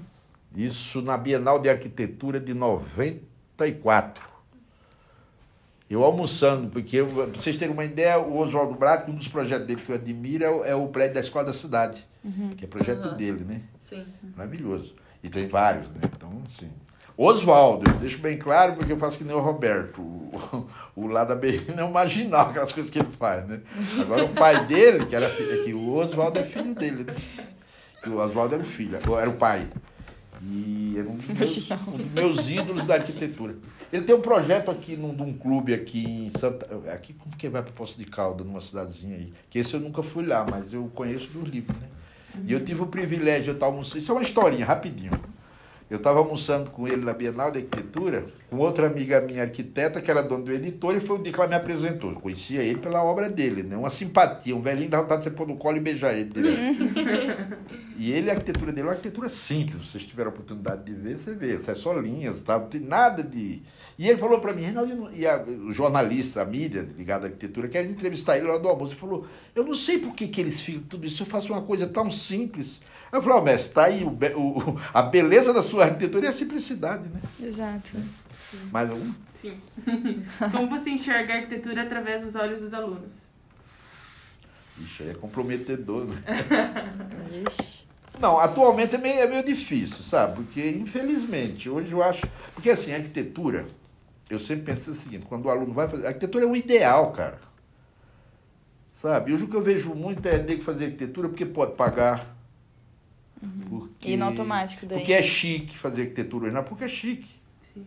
isso 0.55 1.01
na 1.01 1.17
Bienal 1.17 1.59
de 1.59 1.67
Arquitetura 1.69 2.39
de 2.39 2.53
94. 2.53 4.25
Eu 5.89 6.03
almoçando, 6.03 6.69
porque, 6.69 6.97
eu- 6.97 7.07
pra 7.07 7.25
vocês 7.25 7.55
terem 7.57 7.73
uma 7.73 7.85
ideia, 7.85 8.19
o 8.19 8.37
Oswaldo 8.37 8.73
Bratic, 8.75 9.09
um 9.09 9.15
dos 9.15 9.27
projetos 9.29 9.65
dele 9.67 9.81
que 9.81 9.89
eu 9.91 9.95
admiro 9.95 10.43
é 10.43 10.49
o, 10.49 10.65
é 10.65 10.75
o 10.75 10.87
prédio 10.87 11.15
da 11.15 11.21
Escola 11.21 11.45
da 11.45 11.53
Cidade, 11.53 12.05
que 12.57 12.65
é 12.65 12.67
projeto 12.67 13.05
Uhum. 13.09 13.15
dele, 13.17 13.43
né? 13.45 13.61
Sim. 13.79 14.05
Maravilhoso. 14.35 14.93
E 15.23 15.29
tem 15.29 15.47
vários, 15.47 15.89
né? 15.89 16.01
Então, 16.03 16.41
assim. 16.47 16.69
Oswaldo, 17.17 17.89
eu 17.89 17.97
deixo 17.97 18.19
bem 18.19 18.37
claro 18.37 18.75
porque 18.75 18.91
eu 18.91 18.97
faço 18.97 19.17
que 19.17 19.23
nem 19.23 19.35
o 19.35 19.39
Roberto. 19.39 20.01
O, 20.01 20.67
o 20.95 21.07
lá 21.07 21.23
da 21.23 21.35
Berrina 21.35 21.81
é 21.81 21.83
um 21.83 21.91
marginal, 21.91 22.49
aquelas 22.49 22.71
coisas 22.71 22.91
que 22.91 22.99
ele 22.99 23.09
faz, 23.17 23.47
né? 23.47 23.61
Agora 23.99 24.23
o 24.23 24.29
pai 24.29 24.65
dele, 24.67 25.05
que 25.05 25.15
era 25.15 25.27
filho 25.27 25.61
aqui, 25.61 25.73
o 25.73 25.95
Oswaldo 25.95 26.37
é 26.37 26.43
filho 26.43 26.75
dele, 26.75 27.03
né? 27.05 27.15
E 28.05 28.09
o 28.09 28.19
Oswaldo 28.19 28.53
era 28.53 28.63
o 28.63 28.65
filho, 28.65 28.95
era 28.95 29.29
o 29.29 29.33
pai. 29.33 29.67
E 30.43 30.95
era 30.97 31.09
um 31.09 31.15
dos, 31.15 31.27
meus, 31.27 31.57
um 31.87 31.97
dos 31.97 32.11
meus 32.11 32.49
ídolos 32.49 32.85
da 32.85 32.95
arquitetura. 32.95 33.55
Ele 33.91 34.03
tem 34.03 34.15
um 34.15 34.21
projeto 34.21 34.69
aqui 34.69 34.95
num, 34.95 35.13
num 35.13 35.33
clube 35.33 35.73
aqui 35.73 36.03
em 36.27 36.31
Santa. 36.37 36.67
Aqui, 36.91 37.13
como 37.13 37.35
que 37.35 37.49
vai 37.49 37.63
para 37.63 37.71
Poço 37.71 37.97
de 37.97 38.05
Calda, 38.05 38.43
numa 38.43 38.61
cidadezinha 38.61 39.17
aí? 39.17 39.33
Que 39.49 39.59
esse 39.59 39.73
eu 39.73 39.79
nunca 39.79 40.03
fui 40.03 40.25
lá, 40.25 40.45
mas 40.49 40.73
eu 40.73 40.91
conheço 40.93 41.27
dos 41.27 41.49
livros, 41.49 41.75
né? 41.77 41.87
E 42.45 42.53
eu 42.53 42.63
tive 42.63 42.81
o 42.81 42.87
privilégio 42.87 43.45
de 43.45 43.51
estar 43.51 43.65
almoçando. 43.65 43.99
Isso 43.99 44.11
é 44.11 44.15
uma 44.15 44.23
historinha, 44.23 44.65
rapidinho. 44.65 45.11
Eu 45.89 45.97
estava 45.97 46.19
almoçando 46.19 46.69
com 46.69 46.85
ele 46.85 47.05
na 47.05 47.13
Bienal 47.13 47.49
de 47.49 47.59
Arquitetura, 47.59 48.27
com 48.49 48.57
outra 48.57 48.87
amiga 48.87 49.21
minha 49.21 49.43
arquiteta, 49.43 50.01
que 50.01 50.11
era 50.11 50.21
dona 50.21 50.43
do 50.43 50.51
editor, 50.51 50.97
e 50.97 50.99
foi 50.99 51.17
o 51.17 51.23
dia 51.23 51.31
que 51.31 51.39
ela 51.39 51.47
me 51.47 51.55
apresentou. 51.55 52.11
Eu 52.11 52.19
conhecia 52.19 52.61
ele 52.61 52.79
pela 52.79 53.01
obra 53.01 53.29
dele, 53.29 53.63
né? 53.63 53.77
Uma 53.77 53.89
simpatia, 53.89 54.53
um 54.53 54.61
velhinho 54.61 54.89
dá 54.89 54.99
vontade 54.99 55.21
de 55.21 55.29
você 55.29 55.35
pôr 55.35 55.47
no 55.47 55.55
colo 55.55 55.77
e 55.77 55.79
beijar 55.79 56.13
ele 56.13 56.29
direto. 56.29 57.57
e 57.97 58.11
ele, 58.11 58.29
a 58.29 58.33
arquitetura 58.33 58.73
dele 58.73 58.81
é 58.81 58.89
uma 58.89 58.95
arquitetura 58.95 59.29
simples. 59.29 59.83
Se 59.83 59.91
vocês 59.91 60.03
tiverem 60.03 60.29
a 60.29 60.33
oportunidade 60.33 60.83
de 60.83 60.93
ver, 60.93 61.15
você 61.15 61.33
vê. 61.33 61.55
Isso 61.55 61.71
é 61.71 61.75
só 61.75 61.93
linhas, 61.93 62.41
tá? 62.41 62.59
não 62.59 62.67
tem 62.67 62.81
nada 62.81 63.23
de. 63.23 63.61
E 63.97 64.09
ele 64.09 64.17
falou 64.17 64.39
para 64.41 64.51
mim, 64.51 64.63
Reinaldo, 64.63 65.09
e 65.13 65.25
a, 65.25 65.41
o 65.41 65.71
jornalista, 65.71 66.41
a 66.41 66.45
mídia 66.45 66.85
ligada 66.97 67.27
à 67.27 67.29
arquitetura, 67.29 67.69
querem 67.69 67.91
entrevistar 67.91 68.37
ele 68.37 68.47
lá 68.47 68.57
do 68.57 68.67
almoço. 68.67 68.91
Ele 68.91 68.99
falou, 68.99 69.25
eu 69.55 69.63
não 69.63 69.73
sei 69.73 69.99
por 69.99 70.13
que, 70.13 70.27
que 70.27 70.41
eles 70.41 70.59
ficam 70.59 70.83
tudo 70.83 71.07
isso, 71.07 71.23
eu 71.23 71.27
faço 71.27 71.53
uma 71.53 71.61
coisa 71.61 71.87
tão 71.87 72.11
simples. 72.11 72.81
Eu 73.11 73.21
falei, 73.21 73.37
ó, 73.37 73.41
mestre, 73.41 73.73
tá 73.73 73.85
aí 73.85 74.03
o, 74.03 74.09
o- 74.09 74.79
a 74.93 75.01
beleza 75.01 75.53
da 75.53 75.63
sua 75.63 75.85
arquitetura 75.85 76.25
e 76.25 76.29
a 76.29 76.33
simplicidade, 76.33 77.07
né? 77.09 77.21
Exato. 77.41 77.97
Mais 78.71 78.89
um? 78.91 79.13
Sim. 79.41 79.59
Como 80.51 80.69
você 80.69 80.89
enxerga 80.89 81.33
a 81.33 81.37
arquitetura 81.37 81.83
através 81.83 82.23
dos 82.23 82.35
olhos 82.35 82.59
dos 82.61 82.73
alunos? 82.73 83.13
Ixi, 84.79 85.03
aí 85.03 85.09
é 85.09 85.13
comprometedor, 85.13 86.05
né? 86.05 86.21
Não, 88.19 88.39
atualmente 88.39 88.95
é 88.95 88.97
meio, 88.97 89.19
é 89.19 89.27
meio 89.27 89.43
difícil, 89.45 90.03
sabe? 90.03 90.35
Porque, 90.37 90.69
infelizmente, 90.71 91.69
hoje 91.69 91.91
eu 91.91 92.01
acho. 92.01 92.25
Porque, 92.53 92.69
assim, 92.71 92.91
a 92.91 92.95
arquitetura, 92.95 93.67
eu 94.29 94.39
sempre 94.39 94.65
penso 94.65 94.89
o 94.91 94.95
seguinte: 94.95 95.25
quando 95.27 95.45
o 95.45 95.49
aluno 95.51 95.71
vai 95.73 95.87
fazer. 95.87 96.05
A 96.05 96.09
arquitetura 96.09 96.43
é 96.43 96.47
o 96.47 96.55
ideal, 96.55 97.11
cara. 97.11 97.39
Sabe? 98.95 99.33
Hoje 99.33 99.43
o 99.43 99.47
que 99.47 99.55
eu 99.55 99.61
vejo 99.61 99.93
muito 99.93 100.25
é 100.27 100.41
nego 100.41 100.63
fazer 100.63 100.85
arquitetura 100.85 101.29
porque 101.29 101.45
pode 101.45 101.73
pagar. 101.75 102.35
Porque, 103.69 104.11
E 104.11 104.17
no 104.17 104.25
automático 104.25 104.85
daí. 104.85 104.99
Porque 104.99 105.13
é 105.13 105.21
chique 105.21 105.77
fazer 105.77 106.01
arquitetura 106.03 106.49
é 106.57 106.61
porque 106.61 106.85
é 106.85 106.89
chique. 106.89 107.29
Sim. 107.73 107.85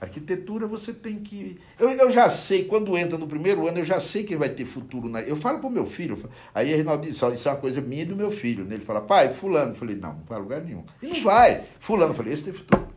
Arquitetura 0.00 0.66
você 0.66 0.92
tem 0.94 1.18
que. 1.18 1.58
Eu, 1.78 1.90
eu 1.90 2.10
já 2.10 2.30
sei, 2.30 2.64
quando 2.64 2.96
entra 2.96 3.18
no 3.18 3.26
primeiro 3.26 3.66
ano, 3.68 3.78
eu 3.78 3.84
já 3.84 4.00
sei 4.00 4.24
que 4.24 4.34
vai 4.36 4.48
ter 4.48 4.64
futuro. 4.64 5.08
Na... 5.08 5.20
Eu 5.20 5.36
falo 5.36 5.58
pro 5.58 5.68
meu 5.68 5.84
filho, 5.84 6.16
falo- 6.16 6.32
aí 6.54 6.72
a 6.72 6.76
Reinaldo 6.76 7.06
diz, 7.06 7.22
"Ó, 7.22 7.30
isso 7.32 7.48
é 7.48 7.52
uma 7.52 7.58
coisa 7.58 7.80
minha 7.82 8.02
e 8.02 8.06
do 8.06 8.16
meu 8.16 8.30
filho. 8.30 8.64
Né? 8.64 8.76
Ele 8.76 8.84
fala, 8.84 9.02
pai, 9.02 9.34
fulano. 9.34 9.72
Eu 9.72 9.76
falei, 9.76 9.96
não, 9.96 10.14
não 10.14 10.24
vai 10.24 10.38
a 10.38 10.40
lugar 10.40 10.62
nenhum. 10.62 10.84
E 11.02 11.08
não 11.08 11.20
vai. 11.22 11.62
Fulano, 11.80 12.12
eu 12.12 12.16
falei, 12.16 12.32
esse 12.32 12.44
tem 12.44 12.52
futuro. 12.54 12.88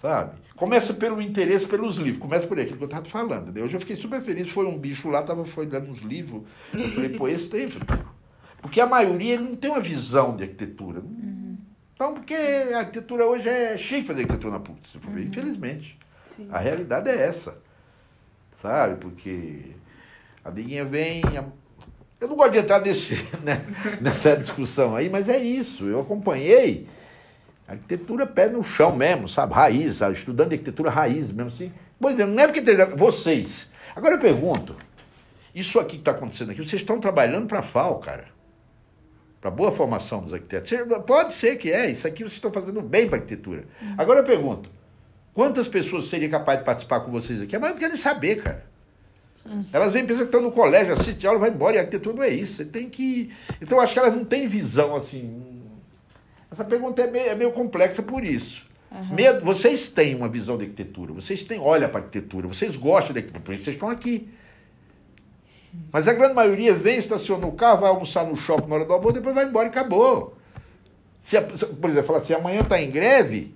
Sabe? 0.00 0.32
Começa 0.56 0.92
pelo 0.94 1.20
interesse 1.20 1.66
pelos 1.66 1.96
livros, 1.96 2.20
começa 2.22 2.46
por 2.46 2.56
aí, 2.58 2.64
aquilo 2.64 2.76
que 2.78 2.84
eu 2.84 2.88
estava 2.88 3.04
falando. 3.06 3.50
Né? 3.52 3.62
Hoje 3.62 3.74
eu 3.74 3.80
fiquei 3.80 3.96
super 3.96 4.20
feliz, 4.22 4.48
foi 4.48 4.66
um 4.66 4.78
bicho 4.78 5.08
lá, 5.08 5.22
tava 5.22 5.44
foi 5.46 5.66
dando 5.66 5.90
uns 5.90 5.98
livros. 6.00 6.42
Eu 6.72 6.90
falei, 6.90 7.08
pô, 7.10 7.26
esse 7.28 7.48
tem 7.48 7.70
futuro. 7.70 8.06
Porque 8.64 8.80
a 8.80 8.86
maioria 8.86 9.38
não 9.38 9.54
tem 9.54 9.70
uma 9.70 9.78
visão 9.80 10.34
de 10.34 10.42
arquitetura. 10.44 11.02
Então, 11.94 12.14
porque 12.14 12.34
a 12.34 12.78
arquitetura 12.78 13.26
hoje 13.26 13.46
é 13.46 13.76
chique 13.76 14.06
fazer 14.06 14.22
arquitetura 14.22 14.54
na 14.54 14.58
PUC, 14.60 14.78
se 14.90 14.98
for 14.98 15.10
ver, 15.12 15.26
infelizmente. 15.26 15.98
Sim. 16.34 16.48
A 16.50 16.58
realidade 16.58 17.10
é 17.10 17.14
essa. 17.26 17.58
Sabe? 18.62 18.96
Porque 18.96 19.72
a 20.42 20.48
Diguinha 20.48 20.82
vem. 20.86 21.20
a- 21.36 21.44
Eu 22.18 22.26
não 22.28 22.36
gosto 22.36 22.52
de 22.52 22.58
entrar 22.58 22.80
nesse, 22.80 23.16
né, 23.44 23.60
nessa 24.00 24.34
discussão 24.34 24.96
aí, 24.96 25.10
mas 25.10 25.28
é 25.28 25.36
isso. 25.36 25.84
Eu 25.84 26.00
acompanhei. 26.00 26.88
A 27.68 27.72
arquitetura 27.72 28.26
pé 28.26 28.48
no 28.48 28.64
chão 28.64 28.96
mesmo, 28.96 29.28
sabe? 29.28 29.52
Raiz, 29.52 29.96
sabe? 29.96 30.14
Estudando 30.16 30.52
arquitetura 30.52 30.88
raiz 30.88 31.30
mesmo 31.30 31.50
assim. 31.52 31.70
Pois 32.00 32.18
é, 32.18 32.24
não 32.24 32.42
é 32.42 32.46
porque 32.48 32.62
vocês. 32.96 33.70
Agora 33.94 34.14
eu 34.14 34.20
pergunto: 34.20 34.74
isso 35.54 35.78
aqui 35.78 35.92
que 35.92 35.96
está 35.98 36.12
acontecendo 36.12 36.50
aqui, 36.50 36.66
vocês 36.66 36.80
estão 36.80 36.98
trabalhando 36.98 37.46
para 37.46 37.58
a 37.58 37.62
FAO, 37.62 37.98
cara? 37.98 38.32
Para 39.44 39.50
boa 39.50 39.70
formação 39.70 40.22
dos 40.22 40.32
arquitetos. 40.32 40.72
Pode 41.06 41.34
ser 41.34 41.58
que 41.58 41.70
é, 41.70 41.90
isso 41.90 42.06
aqui 42.06 42.22
vocês 42.22 42.32
estão 42.32 42.50
fazendo 42.50 42.80
bem 42.80 43.06
para 43.06 43.18
a 43.18 43.20
arquitetura. 43.20 43.66
Agora 43.98 44.20
eu 44.20 44.24
pergunto: 44.24 44.70
quantas 45.34 45.68
pessoas 45.68 46.06
seriam 46.06 46.30
capazes 46.30 46.60
de 46.60 46.64
participar 46.64 47.00
com 47.00 47.12
vocês 47.12 47.42
aqui? 47.42 47.54
A 47.54 47.60
maioria 47.60 47.74
não 47.74 47.80
querem 47.86 48.02
saber, 48.02 48.42
cara. 48.42 48.64
Elas 49.70 49.92
vêm 49.92 50.06
pensando 50.06 50.30
que 50.30 50.34
estão 50.34 50.40
no 50.40 50.50
colégio, 50.50 50.94
assistem 50.94 51.28
aula, 51.28 51.38
vai 51.38 51.50
embora, 51.50 51.76
e 51.76 51.78
a 51.78 51.82
arquitetura 51.82 52.16
não 52.16 52.22
é 52.22 52.30
isso. 52.30 52.54
Você 52.54 52.64
tem 52.64 52.88
que. 52.88 53.34
Então 53.60 53.76
eu 53.76 53.84
acho 53.84 53.92
que 53.92 53.98
elas 53.98 54.16
não 54.16 54.24
têm 54.24 54.48
visão 54.48 54.96
assim. 54.96 55.60
Essa 56.50 56.64
pergunta 56.64 57.02
é 57.02 57.10
meio, 57.10 57.26
é 57.26 57.34
meio 57.34 57.52
complexa 57.52 58.02
por 58.02 58.24
isso. 58.24 58.64
Medo, 59.12 59.44
vocês 59.44 59.88
têm 59.88 60.14
uma 60.14 60.28
visão 60.30 60.56
de 60.56 60.64
arquitetura, 60.64 61.12
vocês 61.12 61.42
têm, 61.42 61.60
olha 61.60 61.86
para 61.86 62.00
a 62.00 62.02
arquitetura, 62.04 62.48
vocês 62.48 62.76
gostam 62.76 63.12
da 63.12 63.18
arquitetura, 63.18 63.44
por 63.44 63.54
isso 63.54 63.64
vocês 63.64 63.76
estão 63.76 63.90
aqui. 63.90 64.26
Mas 65.92 66.08
a 66.08 66.12
grande 66.12 66.34
maioria 66.34 66.74
vem, 66.74 66.98
estaciona 66.98 67.46
o 67.46 67.52
carro, 67.52 67.80
vai 67.82 67.90
almoçar 67.90 68.24
no 68.26 68.36
shopping 68.36 68.68
na 68.68 68.74
hora 68.76 68.84
do 68.84 68.92
almoço, 68.92 69.14
depois 69.14 69.34
vai 69.34 69.44
embora 69.44 69.66
e 69.66 69.70
acabou. 69.70 70.36
Se, 71.22 71.40
por 71.40 71.88
exemplo, 71.88 72.06
fala 72.08 72.18
assim, 72.18 72.34
amanhã 72.34 72.60
está 72.60 72.80
em 72.80 72.90
greve, 72.90 73.54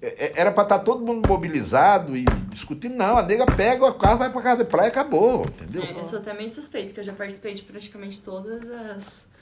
é- 0.00 0.26
é- 0.26 0.32
era 0.36 0.52
para 0.52 0.62
estar 0.62 0.78
todo 0.80 1.04
mundo 1.04 1.28
mobilizado 1.28 2.16
e 2.16 2.24
discutindo. 2.50 2.94
Não, 2.94 3.16
a 3.18 3.22
nega 3.22 3.44
pega 3.46 3.84
o 3.86 3.94
carro, 3.94 4.18
vai 4.18 4.30
para 4.30 4.42
casa 4.42 4.64
da 4.64 4.70
praia 4.70 4.86
e 4.86 4.90
acabou, 4.90 5.44
entendeu? 5.44 5.82
É, 5.82 5.98
eu 5.98 6.04
sou 6.04 6.18
até 6.18 6.32
meio 6.32 6.48
suspeito, 6.50 6.94
que 6.94 7.00
eu 7.00 7.04
já 7.04 7.12
participei 7.12 7.54
de 7.54 7.62
praticamente 7.62 8.22
todas 8.22 8.62
as. 8.64 9.33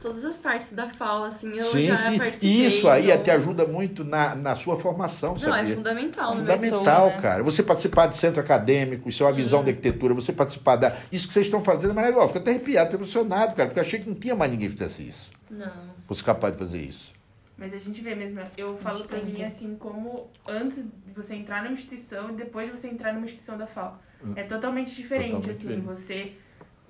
Todas 0.00 0.24
as 0.24 0.36
partes 0.38 0.72
da 0.72 0.88
FAO, 0.88 1.24
assim, 1.24 1.54
eu 1.56 1.62
sim, 1.62 1.82
já 1.82 1.96
sim. 1.96 2.16
participei. 2.18 2.48
E 2.50 2.66
isso 2.66 2.88
aí 2.88 3.10
então- 3.10 3.22
te 3.22 3.30
ajuda 3.30 3.66
muito 3.66 4.02
na, 4.02 4.34
na 4.34 4.56
sua 4.56 4.76
formação, 4.76 5.34
Não, 5.40 5.54
é 5.54 5.66
fundamental 5.66 6.34
no 6.34 6.42
meu 6.42 6.56
Fundamental, 6.56 7.06
né? 7.08 7.18
cara. 7.20 7.42
Você 7.42 7.62
participar 7.62 8.06
de 8.06 8.16
centro 8.16 8.40
acadêmico, 8.40 9.08
isso 9.10 9.22
é 9.22 9.26
uma 9.26 9.32
visão 9.32 9.62
de 9.62 9.70
arquitetura, 9.70 10.14
você 10.14 10.32
participar 10.32 10.76
da. 10.76 10.96
Isso 11.12 11.28
que 11.28 11.34
vocês 11.34 11.46
estão 11.46 11.62
fazendo 11.62 11.90
é 11.90 11.94
maravilhoso. 11.94 12.28
Fico 12.28 12.38
até 12.38 12.50
arrepiado, 12.52 12.90
fico 12.90 13.02
emocionado, 13.02 13.54
cara, 13.54 13.68
porque 13.68 13.78
eu 13.78 13.84
achei 13.84 14.00
que 14.00 14.08
não 14.08 14.16
tinha 14.16 14.34
mais 14.34 14.50
ninguém 14.50 14.68
que 14.70 14.76
fizesse 14.78 15.06
isso. 15.08 15.28
Não. 15.50 15.90
Fosse 16.08 16.24
capaz 16.24 16.54
de 16.54 16.58
fazer 16.58 16.80
isso. 16.80 17.12
Mas 17.58 17.74
a 17.74 17.78
gente 17.78 18.00
vê 18.00 18.14
mesmo, 18.14 18.40
eu 18.56 18.78
falo 18.78 19.04
pra 19.04 19.18
mim 19.18 19.44
assim, 19.44 19.76
como 19.78 20.30
antes 20.48 20.82
de 20.82 21.12
você 21.14 21.34
entrar 21.34 21.62
numa 21.62 21.74
instituição 21.74 22.30
e 22.30 22.32
depois 22.32 22.72
de 22.72 22.78
você 22.80 22.88
entrar 22.88 23.12
numa 23.12 23.26
instituição 23.26 23.58
da 23.58 23.66
FAO. 23.66 23.98
É 24.34 24.44
totalmente 24.44 24.94
diferente, 24.94 25.32
Totalmente 25.32 25.50
assim, 25.50 25.60
diferente. 25.80 25.84
você 25.84 26.32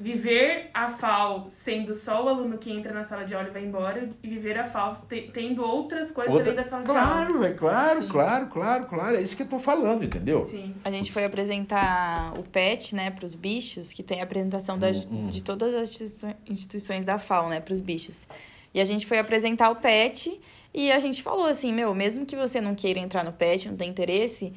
viver 0.01 0.71
a 0.73 0.93
FAO 0.93 1.49
sendo 1.51 1.95
só 1.95 2.25
o 2.25 2.29
aluno 2.29 2.57
que 2.59 2.71
entra 2.73 2.93
na 2.93 3.05
sala 3.05 3.25
de 3.25 3.35
aula 3.35 3.49
e 3.49 3.53
vai 3.53 3.65
embora, 3.65 4.09
e 4.23 4.29
viver 4.29 4.59
a 4.59 4.67
FAO 4.69 4.97
te- 5.09 5.31
tendo 5.33 5.63
outras 5.63 6.11
coisas 6.11 6.35
Outra- 6.35 6.53
além 6.53 6.65
da 6.65 6.69
sala 6.69 6.83
de 6.85 6.91
aula. 6.91 7.01
Claro, 7.03 7.45
é 7.45 7.53
claro, 7.53 8.03
Sim. 8.03 8.09
claro, 8.09 8.47
claro, 8.47 8.87
claro. 8.87 9.17
É 9.17 9.21
isso 9.21 9.37
que 9.37 9.43
eu 9.43 9.49
tô 9.49 9.59
falando, 9.59 10.03
entendeu? 10.03 10.47
Sim. 10.47 10.75
A 10.83 10.91
gente 10.91 11.13
foi 11.13 11.25
apresentar 11.25 12.33
o 12.39 12.43
PET, 12.43 12.95
né, 12.95 13.11
para 13.11 13.27
os 13.27 13.35
bichos, 13.35 13.93
que 13.93 14.03
tem 14.03 14.21
a 14.21 14.25
apresentação 14.25 14.79
das, 14.79 15.05
Hum, 15.07 15.27
hum. 15.27 15.29
de 15.29 15.45
todas 15.45 15.75
as 15.75 16.25
instituições- 16.49 17.05
da 17.05 17.19
FAO, 17.19 17.49
né, 17.49 17.61
para 17.61 17.73
os 17.75 17.81
bichos. 17.81 18.27
E 18.73 18.81
a 18.81 18.85
gente 18.85 19.05
foi 19.07 19.19
apresentar 19.19 19.69
o 19.71 19.77
PET 19.77 20.41
e 20.73 20.91
a 20.91 20.99
gente 20.99 21.23
falou 21.23 21.47
assim, 21.47 21.73
meu, 21.73 21.95
mesmo 21.95 22.25
que 22.25 22.37
você 22.37 22.61
não 22.61 22.75
queira 22.75 22.99
entrar 23.01 23.25
no 23.25 23.33
PET, 23.33 23.69
não 23.69 23.77
tem 23.77 23.91
interesse, 23.91 24.53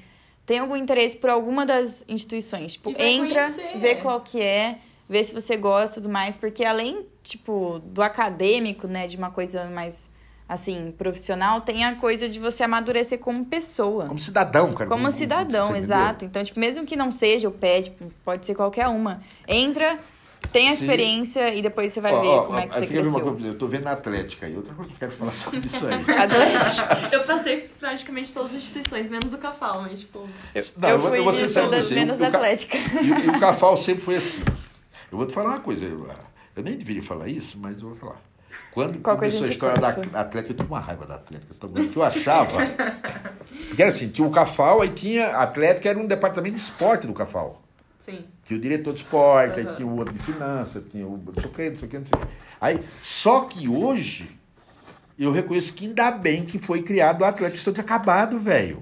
tem 0.46 0.60
algum 0.60 0.76
interesse 0.76 1.18
por 1.18 1.30
alguma 1.30 1.66
das 1.66 2.06
instituições. 2.08 2.74
Tipo, 2.74 2.90
entra, 2.98 3.52
conhecer. 3.52 3.78
vê 3.80 3.96
qual 3.96 4.22
que 4.22 4.40
é, 4.42 4.78
vê 5.10 5.24
se 5.24 5.34
você 5.34 5.56
gosta 5.58 6.00
e 6.00 6.02
tudo 6.04 6.12
mais, 6.12 6.36
porque 6.38 6.64
além, 6.66 7.06
tipo, 7.22 7.80
do 7.86 8.02
acadêmico, 8.02 8.88
né, 8.88 9.06
de 9.08 9.18
uma 9.18 9.30
coisa 9.32 9.66
mais, 9.66 10.10
assim, 10.48 10.94
profissional, 10.98 11.62
tem 11.62 11.84
a 11.86 11.96
coisa 11.96 12.28
de 12.30 12.40
você 12.40 12.64
amadurecer 12.64 13.20
como 13.20 13.46
pessoa. 13.46 14.06
Como 14.08 14.20
cidadão, 14.20 14.74
cara. 14.74 14.90
Como 14.90 15.12
cidadão, 15.12 15.70
você 15.72 15.78
exato. 15.78 16.26
Então, 16.26 16.44
tipo, 16.44 16.60
mesmo 16.60 16.86
que 16.86 16.96
não 16.96 17.12
seja 17.12 17.48
o 17.48 17.52
PET, 17.52 17.90
tipo, 17.90 18.12
pode 18.24 18.46
ser 18.46 18.56
qualquer 18.56 18.88
uma. 18.88 19.22
Entra, 19.48 20.00
tem 20.52 20.68
a 20.70 20.76
Sim. 20.76 20.84
experiência 20.84 21.54
e 21.54 21.62
depois 21.62 21.92
você 21.94 22.02
vai 22.02 22.12
Ó, 22.14 22.22
ver 22.22 22.28
ó, 22.28 22.44
como 22.46 22.60
é 22.60 22.68
que 22.68 22.76
ó, 22.76 22.80
você 22.80 22.88
cresceu. 22.88 23.22
coisa, 23.22 23.48
eu 23.48 23.58
tô 23.58 23.68
vendo 23.68 23.88
a 23.88 23.92
Atlética 23.94 24.46
aí. 24.46 24.56
Outra 24.56 24.74
coisa 24.74 24.90
que 24.92 24.96
eu 24.96 25.00
quero 25.00 25.12
falar 25.14 25.34
sobre 25.34 25.60
isso 25.66 25.86
aí. 25.88 25.94
Atlético. 26.18 27.16
Eu 27.16 27.24
passei 27.24 27.58
por 27.62 27.78
praticamente 27.80 28.34
todas 28.34 28.52
as 28.52 28.58
instituições, 28.58 29.10
menos 29.10 29.34
o 29.34 29.38
CAFAL, 29.38 29.82
mas 29.84 30.02
tipo. 30.02 30.28
Não, 30.78 30.90
eu 30.90 31.00
vou- 31.00 31.10
fui 31.10 31.22
vou 31.22 31.34
ser 31.34 31.48
de 31.48 31.54
todas 31.54 31.86
você. 31.86 31.96
menos 31.96 32.18
ca- 32.20 32.28
Atlética. 32.28 32.78
E, 32.78 33.26
e 33.26 33.30
o 33.30 33.40
Cafal 33.40 33.78
sempre 33.78 34.04
foi 34.04 34.18
assim. 34.18 34.42
Eu 35.14 35.18
vou 35.18 35.28
te 35.28 35.34
falar 35.34 35.50
uma 35.50 35.60
coisa. 35.60 35.86
Eu, 35.86 36.08
eu 36.56 36.64
nem 36.64 36.76
deveria 36.76 37.04
falar 37.04 37.28
isso, 37.28 37.56
mas 37.60 37.80
eu 37.80 37.90
vou 37.90 37.98
falar. 37.98 38.20
Quando 38.72 38.98
Qual 39.00 39.16
começou 39.16 39.44
a 39.44 39.46
a 39.46 39.50
história 39.50 39.80
da 39.80 39.94
corta? 39.94 40.20
Atlética, 40.20 40.54
eu 40.54 40.58
tive 40.58 40.70
uma 40.70 40.80
raiva 40.80 41.06
da 41.06 41.16
Atlética 41.16 41.54
também, 41.60 41.84
porque 41.84 42.00
eu 42.00 42.04
achava. 42.04 42.58
que 43.76 43.80
era 43.80 43.92
assim, 43.92 44.10
tinha 44.10 44.28
o 44.28 44.32
Cafal, 44.32 44.82
aí 44.82 44.90
tinha. 44.90 45.28
A 45.28 45.44
Atlética 45.44 45.88
era 45.88 46.00
um 46.00 46.08
departamento 46.08 46.56
de 46.56 46.62
esporte 46.62 47.06
do 47.06 47.14
Cafal. 47.14 47.62
Sim. 48.00 48.26
Tinha 48.44 48.58
o 48.58 48.62
diretor 48.62 48.92
de 48.92 49.02
esporte, 49.02 49.60
aí 49.60 49.68
Aham. 49.68 49.76
tinha 49.76 49.88
o 49.88 49.96
outro 50.00 50.14
de 50.16 50.20
finanças, 50.24 50.84
tinha 50.90 51.06
o 51.06 51.16
não 51.16 51.34
sei 51.36 51.46
o 51.46 51.50
que, 51.54 51.70
não 51.70 51.78
sei 51.78 51.88
o 51.88 51.92
que, 51.92 52.00
não 52.00 52.06
sei 52.08 52.16
o 52.16 52.26
que. 52.26 52.34
Aí, 52.60 52.84
só 53.04 53.42
que 53.42 53.70
hoje, 53.70 54.36
eu 55.18 55.32
reconheço 55.32 55.74
que 55.74 55.86
ainda 55.86 56.10
bem 56.10 56.44
que 56.44 56.58
foi 56.58 56.82
criado 56.82 57.22
o 57.22 57.26
Atlético. 57.26 57.72
Tinha 57.72 57.84
acabado, 57.84 58.40
velho. 58.40 58.82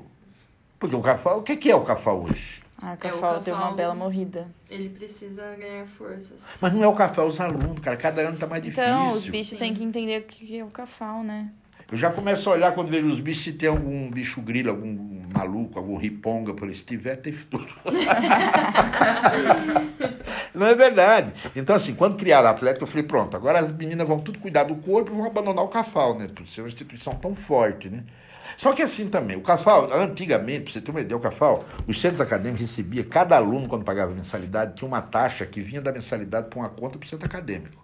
Porque 0.80 0.96
o 0.96 1.02
Cafal, 1.02 1.40
o 1.40 1.44
que 1.44 1.58
que 1.58 1.70
é 1.70 1.76
o 1.76 1.84
Cafal 1.84 2.24
hoje? 2.24 2.61
Ah, 2.82 2.88
o 2.88 2.90
É, 2.92 2.94
o 2.94 2.98
Cafal 2.98 3.40
deu 3.42 3.54
uma 3.54 3.62
Cafal- 3.62 3.76
bela 3.76 3.96
morrida. 3.96 4.48
Ele 4.70 4.90
precisa 4.90 5.56
ganhar 5.56 5.86
forças. 5.86 6.42
Mas 6.60 6.74
não 6.74 6.84
é 6.84 6.88
o 6.88 6.94
Cafal, 6.94 7.26
é 7.26 7.30
os 7.30 7.40
alunos, 7.40 7.80
cara. 7.80 7.96
Cada 7.96 8.22
ano 8.22 8.38
tá 8.38 8.48
mais 8.48 8.64
difícil. 8.64 8.84
Então, 8.84 9.14
os 9.14 9.26
bichos 9.28 9.50
Sim. 9.50 9.58
têm 9.58 9.74
que 9.74 9.84
entender 9.84 10.22
o 10.22 10.24
que 10.24 10.58
é 10.58 10.64
o 10.64 10.68
Cafal, 10.68 11.24
né? 11.24 11.50
Eu 11.92 11.98
já 11.98 12.10
começo 12.10 12.50
a 12.50 12.54
olhar 12.54 12.74
quando 12.74 12.90
vejo 12.90 13.08
os 13.08 13.20
bichos 13.20 13.44
se 13.44 13.54
tem 13.54 13.68
algum 13.70 14.10
bicho 14.10 14.42
grilo, 14.42 14.70
algum 14.72 15.21
maluco, 15.32 15.80
algum 15.80 15.98
riponga 15.98 16.54
por 16.54 16.68
aí. 16.68 16.76
Se 16.76 16.84
tiver, 16.84 17.16
tem 17.18 17.34
futuro. 17.34 17.68
Não 20.54 20.68
é 20.68 20.76
verdade. 20.76 21.32
Então, 21.56 21.76
assim, 21.76 21.96
quando 21.96 22.18
criaram 22.18 22.48
a 22.48 22.52
Atlético, 22.52 22.84
eu 22.84 22.88
falei, 22.88 23.04
pronto, 23.04 23.36
agora 23.36 23.60
as 23.60 23.76
meninas 23.76 24.08
vão 24.08 24.20
tudo 24.20 24.40
cuidar 24.40 24.66
do 24.66 24.76
corpo 24.76 25.12
e 25.12 25.16
vão 25.16 25.26
abandonar 25.26 25.64
o 25.64 25.70
Cafal, 25.70 26.18
né? 26.18 26.28
Por 26.28 26.48
ser 26.48 26.62
uma 26.62 26.68
instituição 26.68 27.14
tão 27.14 27.34
forte, 27.34 27.90
né? 27.90 28.04
Só 28.58 28.74
que 28.74 28.82
assim 28.82 29.10
também, 29.10 29.38
o 29.38 29.42
Cafal, 29.42 29.92
antigamente, 29.94 30.64
pra 30.64 30.74
você 30.74 30.82
ter 30.82 30.92
uma 30.92 31.02
ideia, 31.02 31.18
o 31.18 31.22
Cafal, 31.22 31.66
os 31.88 32.00
centros 32.00 32.22
acadêmicos 32.22 32.68
recebia, 32.68 33.04
cada 33.04 33.36
aluno, 33.36 33.68
quando 33.68 33.86
pagava 33.86 34.14
mensalidade, 34.14 34.76
tinha 34.76 34.88
uma 34.88 35.02
taxa 35.02 35.46
que 35.46 35.62
vinha 35.62 35.82
da 35.82 35.92
mensalidade 35.92 36.50
para 36.50 36.60
uma 36.60 36.70
conta 36.70 36.98
para 36.98 37.06
o 37.06 37.10
centro 37.10 37.26
acadêmico. 37.26 37.82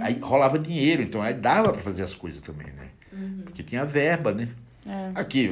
Aí 0.00 0.18
rolava 0.18 0.58
dinheiro, 0.58 1.02
então 1.02 1.22
aí 1.22 1.34
dava 1.34 1.72
para 1.72 1.82
fazer 1.82 2.02
as 2.02 2.14
coisas 2.14 2.40
também, 2.40 2.66
né? 2.68 2.88
Porque 3.44 3.62
tinha 3.62 3.84
verba, 3.84 4.32
né? 4.32 4.48
É. 4.86 5.12
Aqui, 5.14 5.50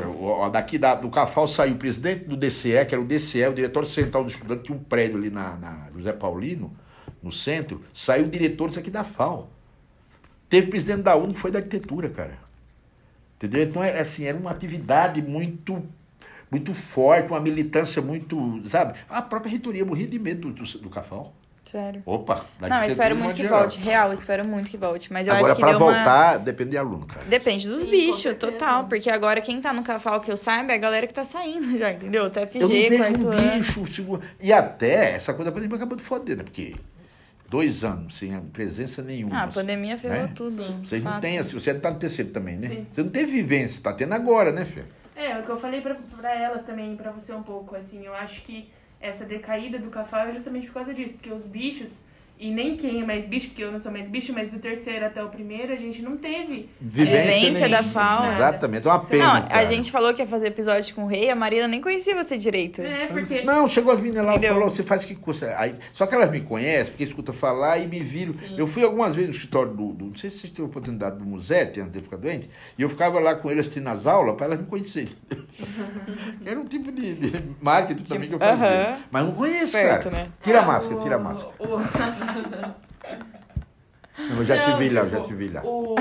daqui 0.53 0.79
da- 0.79 0.95
do 0.95 1.09
Cafal 1.09 1.49
saiu 1.49 1.75
o 1.75 1.79
presidente 1.79 2.25
do 2.25 2.37
DCE, 2.37 2.85
que 2.85 2.95
era 2.95 3.01
o 3.01 3.05
DCE, 3.07 3.47
o 3.49 3.55
diretor 3.55 3.87
central 3.87 4.25
do 4.25 4.31
estudante, 4.31 4.65
tinha 4.65 4.77
um 4.77 4.83
prédio 4.83 5.17
ali 5.17 5.31
na, 5.31 5.57
na 5.57 5.89
José 5.97 6.13
Paulino, 6.13 6.71
no 7.23 7.33
centro, 7.33 7.83
saiu 7.95 8.27
o 8.27 8.29
diretor 8.29 8.69
disso 8.69 8.81
aqui 8.81 8.91
da 8.91 9.05
FAO. 9.05 9.49
Teve 10.51 10.67
presidente 10.67 11.03
da 11.03 11.17
UNO 11.17 11.33
que 11.33 11.41
foi 11.41 11.51
da 11.51 11.61
arquitetura, 11.61 12.11
cara. 12.11 12.39
Entendeu? 13.37 13.63
Então, 13.63 13.83
é 13.83 13.99
assim, 14.01 14.25
era 14.25 14.37
uma 14.37 14.51
atividade 14.51 15.23
muito 15.23 15.83
muito 16.51 16.75
forte, 16.75 17.29
uma 17.31 17.41
militância 17.41 18.03
muito, 18.03 18.63
sabe? 18.69 18.99
A 19.09 19.23
própria 19.23 19.51
reitoria 19.51 19.87
morria 19.87 20.07
de 20.07 20.19
medo 20.19 20.53
do, 20.53 20.63
do, 20.63 20.79
do 20.81 20.91
Cafal. 20.91 21.35
Sério. 21.73 22.03
Opa, 22.05 22.45
da 22.61 22.69
Não, 22.69 22.83
eu 22.83 22.87
espero 22.89 23.17
muito 23.17 23.35
que 23.35 23.49
volte. 23.49 23.79
Real, 23.79 24.09
eu 24.09 24.13
espero 24.15 24.47
muito 24.47 24.69
que 24.69 24.77
volte. 24.77 25.11
Mas 25.11 25.27
eu 25.27 25.33
Agora, 25.33 25.53
acho 25.53 25.57
que 25.57 25.63
pra 25.63 25.71
deu 25.79 25.81
uma... 25.87 25.95
voltar, 25.95 26.37
depende 26.37 26.71
de 26.73 26.77
aluno, 26.77 27.07
cara. 27.07 27.25
Depende 27.25 27.67
dos 27.67 27.81
Sim, 27.85 27.91
bichos, 27.91 28.37
total. 28.37 28.85
Porque 28.85 29.09
agora 29.09 29.41
quem 29.41 29.59
tá 29.59 29.73
no 29.73 29.83
Cafal 29.83 30.21
que 30.21 30.31
eu 30.31 30.37
saiba 30.37 30.73
é 30.73 30.75
a 30.75 30.79
galera 30.79 31.07
que 31.07 31.15
tá 31.15 31.25
saindo 31.25 31.79
já, 31.79 31.91
entendeu? 31.93 32.29
TFG, 32.29 32.59
Eu 32.61 32.69
não 32.69 32.69
vejo 32.69 33.27
um 33.27 33.31
ano. 33.33 33.59
bicho, 33.59 33.87
segundo... 33.87 34.23
E 34.39 34.53
até, 34.53 35.13
essa 35.15 35.33
coisa 35.33 35.51
da 35.51 35.55
pandemia 35.55 35.77
acabou 35.77 35.97
de 35.97 36.03
foder, 36.05 36.37
né? 36.37 36.43
Porque 36.45 36.75
dois 37.49 37.83
anos 37.85 38.19
sem 38.19 38.39
presença 38.49 39.01
nenhuma. 39.03 39.35
Ah, 39.35 39.45
a 39.45 39.49
pandemia 39.49 39.97
ferrou 39.97 40.19
Né? 40.19 40.33
tudo. 40.35 40.51
Sim. 40.51 40.83
Vocês 40.85 41.03
não 41.03 41.21
têm, 41.21 41.39
assim, 41.39 41.55
você 41.59 41.73
tá 41.73 41.91
no 41.91 41.99
terceiro 41.99 42.31
também, 42.33 42.57
né? 42.57 42.69
Sim. 42.69 42.87
Você 42.93 43.03
não 43.03 43.11
teve 43.11 43.33
vivência, 43.33 43.83
tá 43.83 43.95
tendo 43.95 44.13
agora, 44.13 44.53
né, 44.53 44.67
Fê? 44.67 44.83
É, 45.17 45.39
o 45.39 45.43
que 45.43 45.49
eu 45.51 45.59
falei 45.59 45.81
pra, 45.81 45.95
pra 46.19 46.35
elas 46.35 46.65
também, 46.65 46.97
pra 46.97 47.13
você 47.13 47.33
um 47.33 47.43
pouco, 47.43 47.75
assim, 47.77 48.05
eu 48.05 48.15
acho 48.15 48.43
que 48.43 48.71
essa 49.03 49.25
decaída 49.25 49.79
do 49.79 49.91
café 49.91 50.31
é 50.31 50.33
justamente 50.33 50.69
por 50.69 50.75
causa 50.75 50.95
disso, 50.95 51.15
porque 51.15 51.33
os 51.33 51.45
bichos, 51.45 51.93
e 52.43 52.51
nem 52.51 52.77
quem 52.77 53.01
é 53.01 53.07
mais 53.07 53.25
bicho, 53.27 53.49
porque 53.49 53.63
eu 53.63 53.71
não 53.71 53.79
sou 53.79 53.93
mais 53.93 54.09
bicho, 54.09 54.33
mas 54.33 54.51
do 54.51 54.59
terceiro 54.59 55.07
até 55.07 55.23
o 55.23 55.29
primeiro 55.29 55.73
a 55.73 55.77
gente 55.77 56.03
não 56.03 56.17
teve. 56.17 56.69
Vivência 56.81 57.69
da 57.69 57.81
nenhuma. 57.81 57.83
fauna. 57.85 58.35
Exatamente, 58.35 58.87
é 58.87 58.91
uma 58.91 59.05
pena. 59.05 59.25
Não, 59.25 59.35
a 59.37 59.43
cara. 59.43 59.67
gente 59.67 59.91
falou 59.91 60.13
que 60.13 60.21
ia 60.23 60.27
fazer 60.27 60.49
episódio 60.49 60.95
com 60.95 61.05
o 61.05 61.07
rei, 61.07 61.31
a 61.31 61.37
Marina 61.37 61.69
nem 61.69 61.81
conhecia 61.81 62.15
você 62.17 62.37
direito. 62.37 62.83
É, 62.83 63.07
porque. 63.07 63.43
Não, 63.43 63.69
chegou 63.69 63.93
as 63.93 64.01
meninas 64.01 64.27
lá 64.27 64.37
e 64.37 64.41
falou, 64.49 64.71
você 64.71 64.83
faz 64.83 65.05
que 65.05 65.15
curso? 65.15 65.45
Aí, 65.57 65.75
só 65.93 66.07
que 66.07 66.15
elas 66.15 66.31
me 66.31 66.41
conhecem, 66.41 66.87
porque 66.93 67.05
escuta 67.05 67.33
falar 67.33 67.79
e 67.79 67.87
me 67.87 68.03
viram. 68.03 68.33
Sim. 68.33 68.57
Eu 68.59 68.67
fui 68.67 68.83
algumas 68.83 69.15
vezes 69.15 69.29
no 69.31 69.35
escritório 69.37 69.73
do, 69.73 69.93
do- 69.93 70.05
Não 70.07 70.17
sei 70.17 70.29
se 70.31 70.39
vocês 70.39 70.53
têm 70.53 70.65
a 70.65 70.69
oportunidade 70.69 71.17
do 71.19 71.25
Musete, 71.25 71.81
antes 71.81 71.93
de 71.93 71.99
eu 72.01 72.03
ficar 72.03 72.17
doente, 72.17 72.51
e 72.77 72.83
eu 72.83 72.89
ficava 72.89 73.21
lá 73.21 73.35
com 73.37 73.51
eles 73.51 73.61
assistindo 73.63 73.87
as 73.89 74.07
aulas 74.07 74.35
para 74.37 74.47
elas 74.47 74.59
me 74.59 74.67
conhecerem. 74.67 75.11
Era 76.45 76.59
um 76.59 76.65
tipo 76.65 76.91
de, 76.91 77.15
de 77.15 77.33
marketing 77.61 78.03
também 78.03 78.29
que 78.29 78.35
eu 78.35 78.39
fazia. 78.39 78.55
aham. 78.67 78.99
Mas 79.11 79.25
não 79.27 79.33
conheço, 79.33 79.65
Esperto, 79.67 80.11
cara. 80.11 80.17
né? 80.25 80.29
Tira 80.43 80.61
a 80.61 80.63
máscara, 80.67 81.01
tira 81.01 81.17
a 81.17 81.19
máscara. 81.19 81.49
o- 81.59 81.83
eu 84.31 84.45
já 84.45 84.57
Não, 84.57 84.63
te 84.65 84.79
vi 84.79 84.89
lá, 84.91 85.01
eu 85.01 85.05
tipo, 85.07 85.17
já 85.17 85.23
te 85.23 85.35
vi 85.35 85.49
lá. 85.49 85.63
O, 85.65 85.95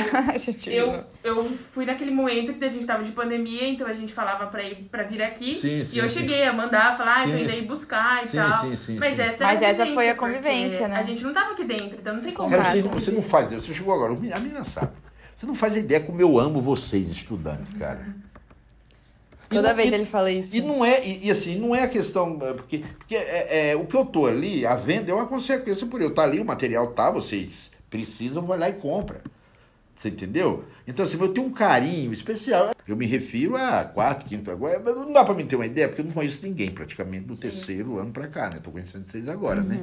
eu, 0.68 1.04
eu 1.24 1.58
fui 1.74 1.86
naquele 1.86 2.12
momento 2.12 2.54
que 2.54 2.64
a 2.64 2.70
gente 2.70 2.86
tava 2.86 3.04
de 3.04 3.12
pandemia, 3.12 3.68
então 3.70 3.88
a 3.88 3.94
gente 3.94 4.14
falava 4.14 4.48
pra 4.48 4.64
ir 4.64 4.76
pra 4.92 5.04
vir 5.04 5.22
aqui. 5.22 5.56
Sim, 5.56 5.84
sim, 5.84 5.96
e 5.96 6.00
eu 6.00 6.08
sim. 6.10 6.20
cheguei 6.20 6.44
a 6.44 6.54
mandar, 6.54 6.98
falar, 6.98 7.20
ah, 7.20 7.28
indo 7.28 7.50
aí 7.50 7.62
buscar 7.62 8.24
e 8.24 8.28
sim, 8.28 8.38
tal. 8.38 8.62
sim, 8.62 8.76
sim, 8.76 8.98
Mas 9.00 9.16
sim. 9.16 9.22
essa, 9.24 9.44
Mas 9.44 9.62
é 9.62 9.66
a 9.66 9.70
essa 9.70 9.88
foi 9.88 10.10
a 10.10 10.16
convivência, 10.16 10.88
né? 10.88 10.98
A 10.98 11.04
gente 11.04 11.24
não 11.24 11.34
tava 11.34 11.52
aqui 11.52 11.64
dentro, 11.64 11.98
então 12.00 12.16
não 12.16 12.22
tem 12.22 12.34
como. 12.34 12.50
Cara, 12.50 12.64
Contato. 12.64 12.74
você, 12.76 12.82
não- 12.84 12.92
você 12.92 13.12
não 13.12 13.22
faz, 13.22 13.52
você 13.52 13.74
chegou 13.74 13.94
agora, 13.94 14.14
a 14.14 14.40
menina 14.40 14.64
sabe. 14.64 14.92
Você 15.36 15.46
não 15.46 15.56
faz 15.56 15.76
ideia 15.76 16.00
como 16.02 16.22
eu 16.22 16.38
amo 16.38 16.62
vocês, 16.62 17.10
estudantes, 17.10 17.74
cara. 17.80 18.06
Toda 19.52 19.70
não- 19.70 19.76
vez 19.76 19.92
e- 19.92 19.96
ele 19.96 20.06
fala 20.06 20.32
isso. 20.32 20.56
E 20.56 20.62
não 20.62 20.84
é, 20.84 21.06
e, 21.06 21.28
e 21.28 21.32
assim, 21.32 21.58
não 21.60 21.76
é 21.76 21.84
a 21.84 21.88
questão, 21.88 22.38
é, 22.42 22.54
porque, 22.54 22.80
porque 22.98 23.16
é, 23.16 23.72
é, 23.72 23.76
o 23.76 23.86
que 23.86 23.96
eu 23.96 24.06
tô 24.06 24.26
ali, 24.26 24.66
a 24.66 24.76
venda 24.76 25.12
é 25.12 25.14
uma 25.14 25.28
consequência 25.28 25.86
por 25.88 26.02
eu 26.02 26.10
estar 26.10 26.24
ali, 26.24 26.40
o 26.40 26.46
material 26.46 26.88
tá, 26.94 27.10
vocês 27.12 27.70
precisam, 27.90 28.44
vai 28.46 28.58
lá 28.58 28.70
e 28.70 28.74
compra. 28.74 29.22
Você 29.96 30.10
entendeu? 30.10 30.64
Então, 30.88 31.06
assim, 31.06 31.16
eu 31.20 31.28
tenho 31.32 31.46
um 31.46 31.52
carinho 31.52 32.12
especial. 32.12 32.72
Eu 32.88 32.96
me 32.96 33.06
refiro 33.06 33.56
a 33.56 33.84
quarto, 33.84 34.26
quinto, 34.26 34.50
agora. 34.50 34.82
mas 34.84 34.96
Não 34.96 35.14
dá 35.14 35.24
pra 35.24 35.36
me 35.36 35.44
ter 35.44 35.56
uma 35.56 35.66
ideia, 35.68 35.88
porque 35.88 36.02
eu 36.02 36.06
não 36.06 36.12
conheço 36.12 36.40
ninguém 36.44 36.72
praticamente 36.72 37.26
do 37.26 37.36
terceiro 37.38 38.00
ano 38.00 38.12
pra 38.12 38.28
cá, 38.28 38.50
né? 38.50 38.60
Tô 38.64 38.72
conhecendo 38.72 39.06
vocês 39.08 39.30
agora, 39.30 39.62
né? 39.62 39.78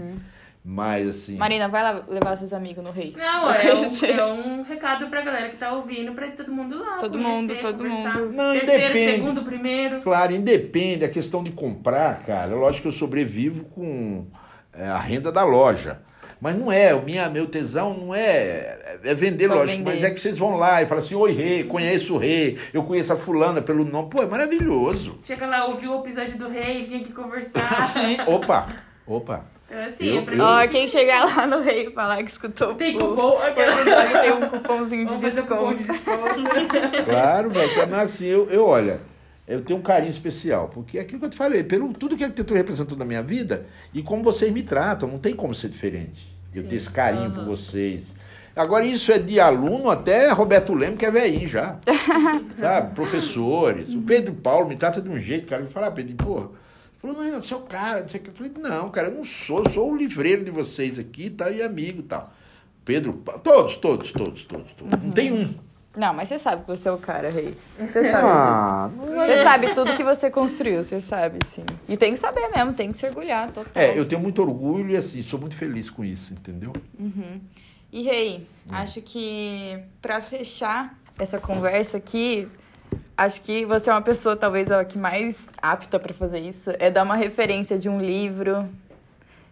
Mas, 0.64 1.08
assim. 1.08 1.36
Marina, 1.36 1.68
vai 1.68 1.82
lá 1.82 2.04
levar 2.08 2.36
seus 2.36 2.52
amigos 2.52 2.84
no 2.84 2.90
rei. 2.90 3.14
Não, 3.16 3.50
é 3.50 3.74
um, 3.74 4.04
é 4.04 4.24
um 4.26 4.62
recado 4.62 5.06
pra 5.08 5.22
galera 5.22 5.48
que 5.50 5.56
tá 5.56 5.72
ouvindo, 5.72 6.12
pra 6.12 6.30
todo 6.32 6.52
mundo 6.52 6.78
lá. 6.78 6.96
Todo 6.98 7.12
conhecer, 7.12 7.32
mundo, 7.32 7.56
todo 7.58 7.76
conversar. 7.78 8.18
mundo. 8.18 8.32
Não, 8.32 8.52
Terceiro, 8.52 8.92
depende. 8.92 9.12
segundo, 9.12 9.44
primeiro. 9.44 10.00
Claro, 10.00 10.32
independe, 10.34 11.04
a 11.04 11.08
questão 11.08 11.42
de 11.42 11.52
comprar, 11.52 12.20
cara, 12.20 12.54
lógico 12.54 12.82
que 12.82 12.88
eu 12.88 12.92
sobrevivo 12.92 13.64
com 13.66 14.26
é, 14.72 14.84
a 14.84 14.98
renda 14.98 15.32
da 15.32 15.44
loja. 15.44 16.00
Mas 16.40 16.56
não 16.56 16.70
é, 16.70 16.94
o 16.94 17.02
minha, 17.02 17.28
meu 17.28 17.46
tesão 17.48 17.94
não 17.94 18.14
é, 18.14 18.98
é 19.02 19.14
vender, 19.14 19.48
Só 19.48 19.54
lógico, 19.54 19.78
vender. 19.78 19.90
mas 19.90 20.04
é 20.04 20.10
que 20.10 20.20
vocês 20.20 20.38
vão 20.38 20.56
lá 20.56 20.80
e 20.82 20.86
falam 20.86 21.02
assim, 21.02 21.16
oi 21.16 21.32
rei, 21.32 21.64
conheço 21.64 22.14
o 22.14 22.18
rei, 22.18 22.56
eu 22.72 22.84
conheço 22.84 23.12
a 23.12 23.16
fulana 23.16 23.60
pelo 23.60 23.84
nome, 23.84 24.08
pô, 24.08 24.22
é 24.22 24.26
maravilhoso. 24.26 25.18
Chega 25.24 25.46
lá, 25.46 25.66
ouviu 25.66 25.92
o 25.96 26.00
episódio 26.00 26.38
do 26.38 26.48
rei, 26.48 26.84
vinha 26.84 27.00
aqui 27.00 27.12
conversar. 27.12 27.82
Sim, 27.82 28.18
opa, 28.26 28.68
opa. 29.04 29.57
Então, 29.70 29.84
assim, 29.84 30.06
Eu- 30.06 30.18
é 30.20 30.22
pra 30.24 30.34
eu- 30.34 30.44
Ó, 30.44 30.68
quem 30.68 30.88
chegar 30.88 31.24
lá 31.26 31.46
no 31.46 31.60
rei 31.60 31.88
e 31.88 31.90
falar 31.92 32.16
que 32.22 32.30
escutou 32.30 32.74
Tem 32.74 32.96
o, 32.96 33.00
cupom, 33.00 33.36
o 33.36 33.42
aquela- 33.42 33.80
episódio, 33.80 34.20
tem 34.20 34.32
um 34.32 34.48
cupomzinho 34.48 35.06
de 35.06 35.14
cupom 35.14 35.74
de 35.74 35.84
desconto. 35.84 35.84
desconto. 35.84 37.04
Claro, 37.04 37.50
mas, 37.54 37.76
mas 37.76 37.92
assim, 37.94 38.26
eu, 38.26 38.48
eu 38.50 38.64
olha, 38.66 39.00
eu 39.46 39.60
tenho 39.62 39.78
um 39.78 39.82
carinho 39.82 40.10
especial, 40.10 40.70
porque 40.72 40.96
é 40.96 41.02
aquilo 41.02 41.20
que 41.20 41.26
eu 41.26 41.30
te 41.30 41.36
falei, 41.36 41.62
pelo 41.62 41.92
tudo 41.92 42.16
que 42.16 42.22
a 42.24 42.26
arquitetura 42.28 42.58
representou 42.60 42.96
na 42.96 43.04
minha 43.04 43.22
vida 43.22 43.66
e 43.92 44.02
como 44.02 44.22
vocês 44.22 44.50
me 44.50 44.62
tratam, 44.62 45.06
não 45.08 45.18
tem 45.18 45.34
como 45.34 45.54
ser 45.54 45.68
diferente. 45.68 46.34
Eu 46.54 46.64
ter 46.66 46.76
esse 46.76 46.90
carinho 46.90 47.30
por 47.30 47.40
aham. 47.40 47.48
vocês. 47.48 48.14
Agora, 48.56 48.84
isso 48.84 49.12
é 49.12 49.18
de 49.18 49.38
aluno 49.38 49.88
até 49.90 50.30
Roberto 50.30 50.72
Leme, 50.74 50.96
que 50.96 51.04
é 51.06 51.10
velhinho 51.10 51.46
já. 51.46 51.76
sabe? 52.58 52.94
Professores. 52.94 53.88
O 53.94 54.00
Pedro 54.00 54.32
Paulo 54.32 54.66
me 54.66 54.74
trata 54.76 55.00
de 55.00 55.08
um 55.08 55.18
jeito, 55.20 55.46
cara. 55.46 55.62
Eu 55.62 55.68
falo, 55.70 55.86
ah, 55.86 55.90
Pedro, 55.90 56.16
porra. 56.16 56.48
Falou, 57.00 57.16
não, 57.16 57.24
eu 57.24 57.42
sou 57.44 57.58
o 57.60 57.62
cara, 57.62 58.02
não 58.02 58.08
sei 58.08 58.20
o 58.20 58.22
que. 58.24 58.30
Eu 58.30 58.34
falei, 58.34 58.52
não, 58.58 58.90
cara, 58.90 59.08
eu 59.08 59.14
não 59.14 59.24
sou, 59.24 59.62
eu 59.64 59.70
sou 59.70 59.92
o 59.92 59.96
livreiro 59.96 60.44
de 60.44 60.50
vocês 60.50 60.98
aqui, 60.98 61.30
tá? 61.30 61.50
E 61.50 61.62
amigo 61.62 62.00
e 62.00 62.04
tal. 62.04 62.32
Pedro, 62.84 63.12
todos, 63.42 63.76
todos, 63.76 64.10
todos, 64.12 64.42
todos, 64.44 64.72
todos. 64.72 65.02
Não 65.02 65.10
tem 65.12 65.32
um. 65.32 65.54
Não, 65.96 66.14
mas 66.14 66.28
você 66.28 66.38
sabe 66.38 66.62
que 66.62 66.68
você 66.68 66.88
é 66.88 66.92
o 66.92 66.98
cara, 66.98 67.28
rei. 67.28 67.56
Você 67.78 68.04
sabe 68.04 68.24
Ah, 68.24 68.90
disso. 68.92 69.12
Você 69.16 69.42
sabe 69.42 69.74
tudo 69.74 69.96
que 69.96 70.04
você 70.04 70.30
construiu, 70.30 70.84
você 70.84 71.00
sabe, 71.00 71.38
sim. 71.46 71.64
E 71.88 71.96
tem 71.96 72.12
que 72.12 72.18
saber 72.18 72.48
mesmo, 72.48 72.72
tem 72.72 72.92
que 72.92 72.98
se 72.98 73.06
orgulhar, 73.06 73.50
total. 73.50 73.70
É, 73.74 73.98
eu 73.98 74.06
tenho 74.06 74.20
muito 74.20 74.40
orgulho 74.40 74.90
e 74.90 74.96
assim, 74.96 75.22
sou 75.22 75.40
muito 75.40 75.56
feliz 75.56 75.90
com 75.90 76.04
isso, 76.04 76.32
entendeu? 76.32 76.72
E 77.92 78.02
Rei, 78.02 78.46
acho 78.70 79.00
que 79.02 79.78
pra 80.00 80.20
fechar 80.20 80.96
essa 81.18 81.38
conversa 81.38 81.96
aqui, 81.96 82.46
acho 83.18 83.42
que 83.42 83.66
você 83.66 83.90
é 83.90 83.92
uma 83.92 84.00
pessoa 84.00 84.36
talvez 84.36 84.70
a 84.70 84.84
que 84.84 84.96
mais 84.96 85.48
apta 85.60 85.98
pra 85.98 86.14
fazer 86.14 86.38
isso, 86.38 86.70
é 86.78 86.88
dar 86.88 87.02
uma 87.02 87.16
referência 87.16 87.76
de 87.76 87.88
um 87.88 88.00
livro, 88.00 88.68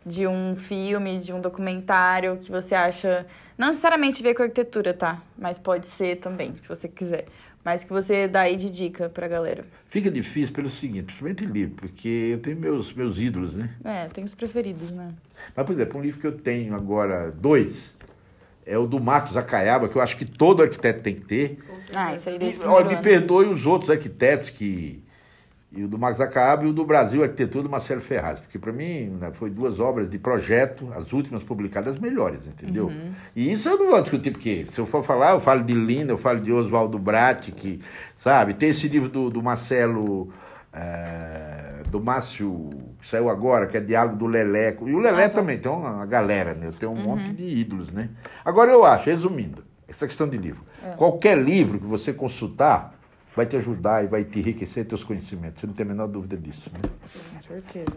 de 0.05 0.25
um 0.25 0.55
filme, 0.55 1.19
de 1.19 1.33
um 1.33 1.41
documentário 1.41 2.39
que 2.41 2.49
você 2.49 2.77
acha 2.77 3.27
não 3.59 3.69
necessariamente 3.69 4.23
ver 4.23 4.35
com 4.35 4.45
arquitetura, 4.45 4.95
tá? 4.95 5.21
Mas 5.37 5.59
pode 5.59 5.89
ser 5.89 6.17
também, 6.17 6.55
se 6.61 6.69
você 6.69 6.89
quiser. 6.89 7.27
Mas 7.65 7.83
que 7.83 7.93
você 7.93 8.29
dá 8.29 8.43
aí 8.43 8.55
de 8.55 8.71
dica 8.71 9.09
pra 9.09 9.27
galera. 9.27 9.65
Fica 9.91 10.09
difícil 10.09 10.55
pelo 10.55 10.71
seguinte, 10.71 11.07
principalmente 11.07 11.45
livro, 11.45 11.75
porque 11.75 12.07
eu 12.07 12.39
tenho 12.39 12.57
meus, 12.57 12.93
meus 12.93 13.19
ídolos, 13.19 13.55
né? 13.55 13.71
É, 13.85 14.07
tem 14.07 14.23
os 14.23 14.35
preferidos, 14.35 14.93
né? 14.93 15.13
Mas, 15.57 15.67
por 15.67 15.73
exemplo, 15.73 15.99
um 15.99 16.03
livro 16.03 16.21
que 16.21 16.27
eu 16.29 16.39
tenho 16.39 16.77
agora, 16.77 17.33
dois, 17.33 17.96
é 18.67 18.77
o 18.77 18.87
do 18.87 18.99
Marcos 18.99 19.37
Acaiaba, 19.37 19.89
que 19.89 19.97
eu 19.97 20.03
acho 20.03 20.17
que 20.17 20.25
todo 20.25 20.63
arquiteto 20.63 21.01
tem 21.01 21.15
que 21.15 21.21
ter. 21.21 21.59
Ah, 21.95 22.15
isso 22.15 22.29
aí 22.29 22.37
desde 22.39 22.61
o 22.61 22.69
Olha, 22.69 22.87
primeiro 22.87 22.89
me 22.89 22.95
ano. 22.95 23.03
perdoe 23.03 23.47
os 23.47 23.65
outros 23.65 23.91
arquitetos 23.91 24.51
que. 24.51 25.03
E 25.71 25.85
o 25.85 25.89
do 25.89 25.99
Marcos 25.99 26.21
Acaiaba 26.21 26.65
e 26.65 26.69
o 26.69 26.73
do 26.73 26.85
Brasil 26.85 27.23
Arquitetura 27.23 27.63
do 27.63 27.69
Marcelo 27.69 28.01
Ferraz, 28.01 28.39
porque 28.39 28.59
para 28.59 28.73
mim 28.73 29.19
né, 29.21 29.31
foi 29.35 29.51
duas 29.51 29.79
obras 29.79 30.09
de 30.09 30.19
projeto, 30.19 30.91
as 30.95 31.13
últimas 31.13 31.43
publicadas, 31.43 31.95
as 31.95 32.01
melhores, 32.01 32.47
entendeu? 32.47 32.87
Uhum. 32.87 33.13
E 33.35 33.53
isso 33.53 33.69
eu 33.69 33.77
não 33.77 33.91
vou 33.91 34.01
discutir, 34.01 34.31
porque 34.31 34.67
se 34.73 34.79
eu 34.79 34.87
for 34.87 35.05
falar, 35.05 35.33
eu 35.33 35.41
falo 35.41 35.63
de 35.63 35.75
Lina, 35.75 36.13
eu 36.13 36.19
falo 36.19 36.41
de 36.41 36.51
Oswaldo 36.51 36.99
Bratti, 36.99 37.53
que, 37.53 37.81
sabe? 38.17 38.55
Tem 38.55 38.71
esse 38.71 38.89
livro 38.89 39.09
do, 39.11 39.29
do 39.29 39.43
Marcelo, 39.43 40.33
eh, 40.73 41.66
do 41.99 42.05
Márcio, 42.05 42.71
que 43.01 43.09
saiu 43.09 43.31
agora, 43.31 43.67
que 43.67 43.77
é 43.77 43.81
Diálogo 43.81 44.17
do 44.17 44.27
Leleco. 44.27 44.89
E 44.89 44.95
o 44.95 44.99
Lelé 44.99 45.25
Ah, 45.25 45.29
tá. 45.29 45.37
também 45.37 45.59
tem 45.59 45.71
uma 45.71 46.05
galera, 46.05 46.55
né? 46.55 46.71
Tenho 46.79 46.93
um 46.93 46.97
monte 47.03 47.33
de 47.33 47.45
ídolos, 47.45 47.91
né? 47.91 48.11
Agora 48.45 48.71
eu 48.71 48.85
acho, 48.85 49.07
resumindo, 49.07 49.65
essa 49.89 50.07
questão 50.07 50.29
de 50.29 50.37
livro. 50.37 50.61
Qualquer 50.97 51.39
livro 51.39 51.79
que 51.79 51.87
você 51.87 52.13
consultar 52.13 52.95
vai 53.35 53.47
te 53.47 53.57
ajudar 53.57 54.05
e 54.05 54.07
vai 54.07 54.25
te 54.25 54.39
enriquecer 54.39 54.85
teus 54.87 55.03
conhecimentos. 55.03 55.61
Você 55.61 55.67
não 55.67 55.75
tem 55.75 55.85
a 55.85 55.89
menor 55.89 56.07
dúvida 56.07 56.37
disso. 56.37 56.71
Né? 56.73 56.81
Com 56.83 57.43
certeza. 57.43 57.97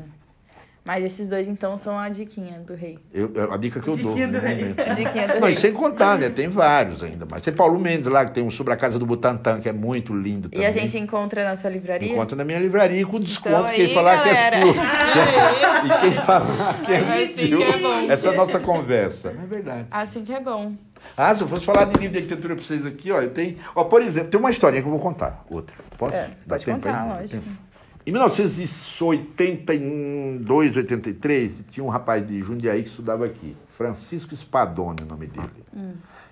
Mas 0.84 1.04
esses 1.04 1.28
dois, 1.28 1.48
então, 1.48 1.78
são 1.78 2.00
a 2.00 2.10
diquinha 2.10 2.60
do 2.66 2.74
rei. 2.74 2.98
Eu, 3.14 3.32
a 3.52 3.58
dica 3.58 3.80
que 3.80 3.88
eu 3.88 3.96
dou. 3.98 4.16
Diquinha 4.16 4.28
do 4.28 4.40
rei. 4.40 4.74
diquinha 4.96 5.28
do 5.28 5.34
Não, 5.36 5.42
rei. 5.48 5.52
e 5.52 5.56
sem 5.56 5.72
contar, 5.74 6.18
né? 6.18 6.30
Tem 6.30 6.48
vários 6.50 7.04
ainda 7.04 7.26
mais. 7.26 7.44
Tem 7.44 7.54
Paulo 7.54 7.78
Mendes 7.80 8.08
lá, 8.08 8.26
que 8.26 8.32
tem 8.32 8.44
um 8.44 8.50
sobre 8.50 8.74
a 8.74 8.78
casa 8.78 8.98
do 8.98 9.06
Butantã, 9.06 9.60
que 9.60 9.70
é 9.70 9.74
muito 9.74 10.16
lindo 10.16 10.48
E 10.48 10.52
também. 10.52 10.66
a 10.68 10.72
gente 10.72 10.98
encontra 10.98 11.44
na 11.44 11.56
sua 11.58 11.70
livraria? 11.70 12.12
Encontra 12.12 12.36
na 12.36 12.44
minha 12.44 12.58
livraria 12.60 13.06
com 13.06 13.20
desconto. 13.20 13.50
Então 13.56 13.66
quem 13.74 13.86
aí, 13.86 13.94
falar 13.94 14.24
que 14.24 14.30
galera. 14.30 14.56
é 14.56 14.62
sua. 14.62 14.74
e 15.98 16.02
quem 16.02 16.12
falar 16.26 16.82
que 16.86 16.92
é 16.92 17.00
Assim 17.00 17.48
seu. 17.48 17.58
que 17.58 17.64
é 17.64 17.78
bom. 17.78 18.12
Essa 18.12 18.28
é 18.28 18.32
a 18.32 18.36
nossa 18.36 18.60
conversa. 18.60 19.30
É 19.30 19.46
verdade. 19.46 19.86
Assim 19.92 20.24
que 20.24 20.34
é 20.34 20.40
bom. 20.40 20.74
Ah, 21.16 21.34
se 21.36 21.42
eu 21.42 21.48
fosse 21.48 21.66
falar 21.66 21.86
de 21.86 21.98
livro 21.98 22.12
de 22.14 22.18
arquitetura 22.18 22.56
pra 22.56 22.64
vocês 22.64 22.86
aqui, 22.86 23.12
ó, 23.12 23.22
eu 23.22 23.30
tenho. 23.30 23.58
Ó, 23.76 23.84
por 23.84 24.02
exemplo, 24.02 24.30
tem 24.32 24.40
uma 24.40 24.50
historinha 24.52 24.82
que 24.82 24.88
eu 24.88 24.92
vou 24.92 25.00
contar. 25.00 25.46
Outra. 25.50 25.76
Posso? 25.98 26.14
É, 26.16 26.30
Dá 26.46 26.56
pode 26.56 26.66
tempo 26.66 26.78
contar, 26.78 27.02
aí? 27.04 27.10
Lógico. 27.22 27.44
tempo. 27.44 27.58
Em 28.06 28.12
1982, 28.12 30.78
83, 30.78 31.66
tinha 31.70 31.84
um 31.84 31.90
rapaz 31.90 32.26
de 32.26 32.40
Jundiaí 32.42 32.84
que 32.84 32.90
estudava 32.90 33.26
aqui. 33.26 33.58
Francisco 33.78 34.34
Spadoni, 34.36 35.04
o 35.04 35.06
nome 35.06 35.28
dele. 35.28 35.50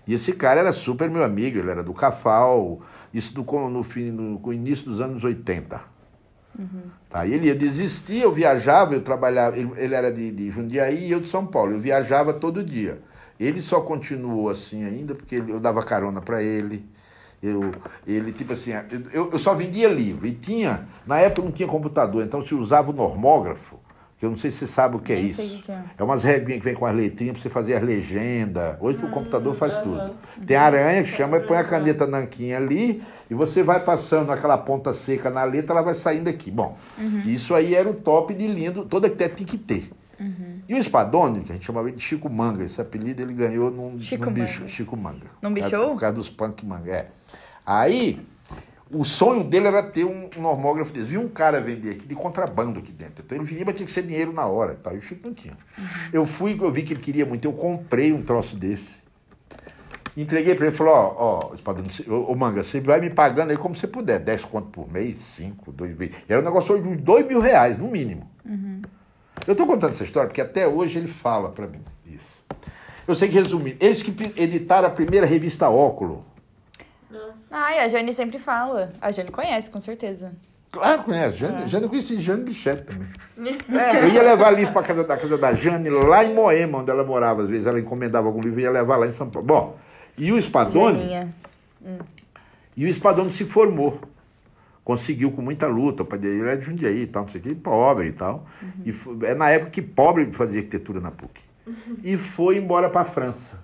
E 0.08 0.14
esse 0.14 0.32
cara 0.34 0.62
era 0.62 0.72
super 0.72 1.10
meu 1.10 1.24
amigo, 1.24 1.60
ele 1.60 1.70
era 1.70 1.84
do 1.84 1.94
Cafal, 1.94 2.80
isso 3.14 3.34
do, 3.34 3.44
no, 3.70 3.84
fim, 3.84 4.10
no, 4.10 4.40
no 4.40 4.54
início 4.54 4.86
dos 4.86 5.02
anos 5.02 5.24
80. 5.24 5.82
Tá, 7.10 7.26
e 7.26 7.34
ele 7.34 7.48
ia 7.48 7.56
desistir, 7.56 8.22
eu 8.22 8.32
viajava, 8.32 8.94
eu 8.94 9.02
trabalhava, 9.02 9.58
ele, 9.58 9.72
ele 9.78 9.94
era 9.94 10.12
de, 10.12 10.32
de 10.32 10.50
Jundiaí 10.50 11.08
e 11.08 11.12
eu 11.12 11.20
de 11.20 11.28
São 11.28 11.46
Paulo, 11.46 11.74
eu 11.74 11.80
viajava 11.80 12.34
todo 12.34 12.64
dia. 12.64 13.02
Ele 13.40 13.62
só 13.62 13.82
continuou 13.82 14.50
assim 14.50 14.84
ainda 14.84 15.14
porque 15.14 15.36
eu 15.36 15.60
dava 15.60 15.84
carona 15.84 16.20
para 16.20 16.42
ele. 16.42 16.84
Eu, 17.42 17.72
ele, 18.06 18.32
tipo 18.32 18.54
assim, 18.54 18.72
eu, 19.14 19.30
eu 19.32 19.40
só 19.40 19.54
vendia 19.54 19.88
livro. 19.88 20.26
E 20.26 20.32
tinha, 20.34 20.88
na 21.06 21.20
época 21.20 21.44
não 21.44 21.52
tinha 21.52 21.68
computador, 21.68 22.24
então 22.24 22.44
se 22.46 22.56
usava 22.56 22.90
o 22.90 22.94
normógrafo 22.94 23.78
Que 24.20 24.26
eu 24.26 24.32
não 24.32 24.38
sei 24.38 24.50
se 24.50 24.58
você 24.58 24.68
sabe 24.68 24.96
o 24.96 25.00
que 25.00 25.14
é 25.14 25.18
Nem 25.18 25.26
isso. 25.28 25.40
que 25.42 25.62
que 25.62 25.72
é. 25.72 25.80
É 26.00 26.04
umas 26.04 26.24
regrinhas 26.24 26.62
que 26.62 26.66
vem 26.66 26.74
com 26.74 26.88
as 26.88 26.96
letrinhas 26.96 27.34
pra 27.34 27.44
você 27.44 27.50
fazer 27.50 27.76
as 27.76 27.84
legendas. 27.84 28.76
Hoje 28.82 28.98
Hum, 28.98 29.08
o 29.08 29.12
computador 29.12 29.56
faz 29.56 29.78
tudo. 29.84 30.16
Tem 30.48 30.58
aranha 30.58 31.04
que 31.04 31.12
chama 31.12 31.38
e 31.38 31.42
põe 31.42 31.58
a 31.58 31.64
caneta 31.64 32.08
nanquinha 32.08 32.58
ali 32.58 33.04
e 33.30 33.36
você 33.36 33.62
vai 33.62 33.80
passando 33.80 34.32
aquela 34.32 34.58
ponta 34.58 34.92
seca 34.92 35.30
na 35.30 35.44
letra, 35.44 35.74
ela 35.74 35.84
vai 35.84 35.94
saindo 35.94 36.28
aqui. 36.28 36.50
Bom, 36.50 36.76
Uhum. 36.98 37.22
isso 37.28 37.54
aí 37.54 37.76
era 37.76 37.88
o 37.88 37.94
top 37.94 38.34
de 38.34 38.48
lindo, 38.48 38.84
todo 38.86 39.06
arquiteto 39.06 39.36
tem 39.36 39.46
que 39.46 39.58
ter. 39.60 39.92
E 40.68 40.74
o 40.76 40.84
Spadoni, 40.84 41.42
que 41.44 41.52
a 41.52 41.56
gente 41.56 41.66
chamava 41.66 41.92
de 41.92 42.00
Chico 42.00 42.30
Manga, 42.30 42.64
esse 42.64 42.80
apelido 42.82 43.22
ele 43.22 43.34
ganhou 43.34 43.72
num, 43.72 44.00
Chico 44.00 44.26
num 44.26 44.32
Manga. 44.32 44.44
bicho, 44.44 44.68
Chico 44.68 44.98
Manga. 44.98 45.28
Num 45.42 45.54
Por 45.54 45.64
bichou? 45.64 45.90
Por 45.92 46.00
causa 46.00 46.16
dos 46.16 46.30
punk 46.30 46.66
manga, 46.66 46.92
é. 46.92 47.08
Aí, 47.66 48.20
o 48.92 49.04
sonho 49.04 49.44
dele 49.44 49.68
era 49.68 49.82
ter 49.84 50.06
um, 50.06 50.30
normógrafo 50.38 50.92
desse. 50.92 51.08
Viu 51.08 51.22
um 51.22 51.30
cara 51.30 51.62
vender 51.62 51.92
aqui 51.92 52.06
de 52.08 52.16
contrabando 52.16 52.80
aqui 52.80 52.92
dentro. 52.92 53.24
Então 53.26 53.38
ele 53.38 53.46
vinha, 53.46 53.64
mas 53.66 53.76
tinha 53.76 53.86
que 53.86 53.92
ser 53.94 54.04
dinheiro 54.04 54.34
na 54.34 54.46
hora. 54.46 54.74
e 54.74 54.76
Tal. 54.78 54.94
E 54.96 54.98
o 54.98 55.02
Chico 55.02 55.28
não 55.28 55.34
tinha. 55.34 55.58
Eu 56.12 56.26
fui, 56.26 56.58
eu 56.60 56.72
vi 56.72 56.84
que 56.84 56.94
ele 56.94 57.02
queria 57.02 57.26
muito, 57.26 57.46
eu 57.46 57.54
comprei 57.54 58.12
um 58.12 58.22
troço 58.22 58.56
desse. 58.58 59.06
Entreguei 60.16 60.56
para 60.56 60.66
ele 60.66 60.74
e 60.74 60.78
falou, 60.78 60.94
ó, 60.94 61.50
ó, 61.52 61.54
Espadano, 61.54 61.92
você- 61.92 62.10
ô, 62.10 62.34
Manga, 62.36 62.64
você 62.64 62.82
vai 62.82 63.00
me 63.00 63.10
pagando 63.10 63.52
aí 63.52 63.58
como 63.58 63.76
você 63.76 63.86
puder, 63.88 64.20
10 64.20 64.44
conto 64.46 64.68
por 64.70 64.92
mês, 64.92 65.18
5, 65.18 65.72
2 65.72 65.96
vezes. 65.96 66.16
Era 66.28 66.42
um 66.42 66.44
negócio 66.44 66.82
de 66.82 66.88
uns 66.88 66.98
2 67.02 67.28
mil 67.28 67.40
reais, 67.40 67.78
no 67.78 67.88
mínimo. 67.88 68.28
Eu 69.46 69.52
estou 69.54 69.68
contando 69.68 69.94
essa 69.94 70.04
história 70.04 70.28
porque 70.28 70.42
até 70.42 70.68
hoje 70.68 70.98
ele 71.00 71.08
fala 71.08 71.50
para 71.50 71.68
mim 71.68 71.80
isso. 72.06 72.34
Eu 73.08 73.16
sei 73.16 73.30
que 73.30 73.36
resumindo, 73.36 73.78
eles 73.80 74.02
que 74.02 74.14
editaram 74.36 74.88
a 74.88 74.92
primeira 74.92 75.26
revista 75.26 75.70
Óculo. 75.70 76.26
Nossa. 77.10 77.34
Ai, 77.52 77.80
a 77.80 77.88
Jane 77.88 78.14
sempre 78.14 78.40
fala. 78.40 78.92
A 79.00 79.12
Jane 79.12 79.32
conhece, 79.32 79.70
com 79.70 79.80
certeza. 79.80 80.34
Claro, 80.70 81.04
conhece. 81.04 81.38
Jane, 81.38 81.68
Jane 81.70 81.84
eu 81.84 81.90
conheci 81.90 82.20
Jane 82.22 82.44
Bichette 82.44 82.84
também. 82.84 83.08
É. 83.80 84.04
Eu 84.04 84.10
ia 84.10 84.24
levar 84.24 84.52
livro 84.52 84.74
para 84.74 84.84
casa 84.84 85.04
da 85.04 85.16
casa 85.16 85.38
da 85.38 85.54
Jane, 85.54 85.90
lá 85.90 86.26
em 86.26 86.34
Moema, 86.34 86.80
onde 86.80 86.92
ela 86.92 87.04
morava. 87.04 87.44
Às 87.44 87.48
vezes 87.48 87.66
ela 87.66 87.80
encomendava 87.80 88.28
algum 88.28 88.42
livro 88.42 88.60
e 88.60 88.64
ia 88.64 88.72
levar 88.72 88.98
lá 88.98 89.08
em 89.08 89.14
São 89.14 89.30
Paulo. 89.30 89.48
Bom, 89.48 89.78
e 90.18 90.32
o 90.32 90.42
Spadoni, 90.42 91.00
Janinha. 91.00 91.30
e 92.76 92.86
o 92.86 92.94
Spadoni 92.94 93.32
se 93.32 93.46
formou. 93.46 94.00
Conseguiu 94.88 95.32
com 95.34 95.42
muita 95.42 95.68
luta. 95.68 96.04
O 96.04 96.06
pai 96.06 96.18
dele 96.18 96.40
era 96.40 96.56
de 96.58 96.66
Jundiaí 96.66 97.02
e 97.02 97.08
tal, 97.08 97.24
não 97.24 97.30
sei 97.30 97.42
o 97.42 97.44
que, 97.44 97.54
pobre 97.54 98.08
e 98.08 98.12
tal. 98.14 98.46
E 98.86 98.94
foi- 98.94 99.18
é 99.28 99.36
na 99.36 99.50
época 99.50 99.72
que 99.72 99.82
pobre 99.82 100.32
fazia 100.32 100.60
arquitetura 100.62 101.02
na 101.02 101.12
PUC. 101.12 101.42
E 102.02 102.16
foi 102.16 102.56
embora 102.58 102.90
para 102.90 103.02
a 103.02 103.04
França. 103.04 103.60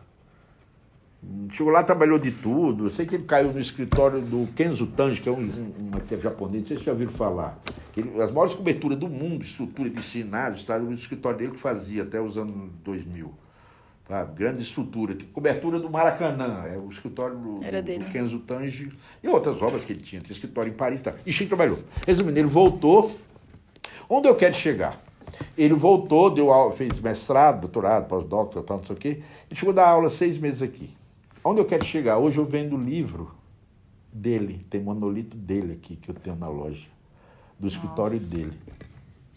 Chegou 1.53 1.71
lá, 1.71 1.81
trabalhou 1.81 2.19
de 2.19 2.29
tudo. 2.29 2.87
Eu 2.87 2.89
sei 2.89 3.05
que 3.05 3.15
ele 3.15 3.23
caiu 3.23 3.53
no 3.53 3.59
escritório 3.61 4.19
do 4.19 4.47
Kenzo 4.53 4.85
Tange, 4.85 5.21
que 5.21 5.29
é 5.29 5.31
um, 5.31 5.35
um, 5.35 5.73
um 5.85 5.95
arquiteto 5.95 6.23
japonês, 6.23 6.63
não 6.63 6.67
sei 6.67 6.77
se 6.79 6.83
já 6.83 6.91
ouviram 6.91 7.13
falar. 7.13 7.57
Ele- 7.95 8.21
as 8.21 8.29
maiores 8.29 8.53
coberturas 8.53 8.97
do 8.97 9.07
mundo, 9.07 9.43
estrutura 9.43 9.89
de 9.89 10.03
sinais, 10.03 10.57
está 10.57 10.77
no 10.77 10.93
escritório 10.93 11.37
dele 11.39 11.51
que 11.53 11.59
fazia 11.61 12.03
até 12.03 12.19
os 12.19 12.37
anos 12.37 12.69
2000. 12.83 13.31
Tá? 14.05 14.23
Grande 14.25 14.61
estrutura. 14.61 15.15
Tipo, 15.15 15.31
cobertura 15.31 15.79
do 15.79 15.89
Maracanã, 15.89 16.63
é 16.65 16.77
o 16.77 16.89
escritório 16.89 17.37
do, 17.37 17.63
do- 17.81 18.11
Kenzo 18.11 18.39
Tange 18.39 18.91
e 19.23 19.27
outras 19.27 19.61
obras 19.61 19.83
que 19.85 19.93
ele 19.93 20.01
tinha. 20.01 20.21
Tem 20.21 20.31
escritório 20.31 20.71
em 20.71 20.75
Paris. 20.75 21.01
Tá? 21.01 21.13
E 21.25 21.31
Chico 21.31 21.49
trabalhou. 21.49 21.79
Resumindo, 22.05 22.37
ele 22.37 22.47
voltou. 22.47 23.17
Onde 24.09 24.27
eu 24.27 24.35
quero 24.35 24.53
chegar? 24.55 25.01
Ele 25.57 25.73
voltou, 25.73 26.29
deu 26.29 26.51
aula, 26.51 26.75
fez 26.75 26.99
mestrado, 26.99 27.61
doutorado, 27.61 28.07
pós-doutor, 28.07 28.61
tal, 28.63 28.77
não 28.77 28.85
sei 28.85 28.95
o 28.95 28.99
quê. 28.99 29.07
Ele 29.49 29.59
chegou 29.59 29.71
a 29.71 29.75
dar 29.75 29.87
aula 29.87 30.09
seis 30.09 30.37
meses 30.37 30.61
aqui. 30.61 30.89
Onde 31.43 31.61
eu 31.61 31.65
quero 31.65 31.85
chegar? 31.85 32.17
Hoje 32.17 32.37
eu 32.37 32.45
vendo 32.45 32.75
o 32.75 32.79
livro 32.79 33.31
dele, 34.11 34.65
tem 34.69 34.81
monolito 34.81 35.35
dele 35.35 35.73
aqui 35.73 35.95
que 35.95 36.09
eu 36.09 36.13
tenho 36.15 36.35
na 36.35 36.47
loja, 36.47 36.87
do 37.57 37.67
escritório 37.67 38.19
dele. 38.19 38.53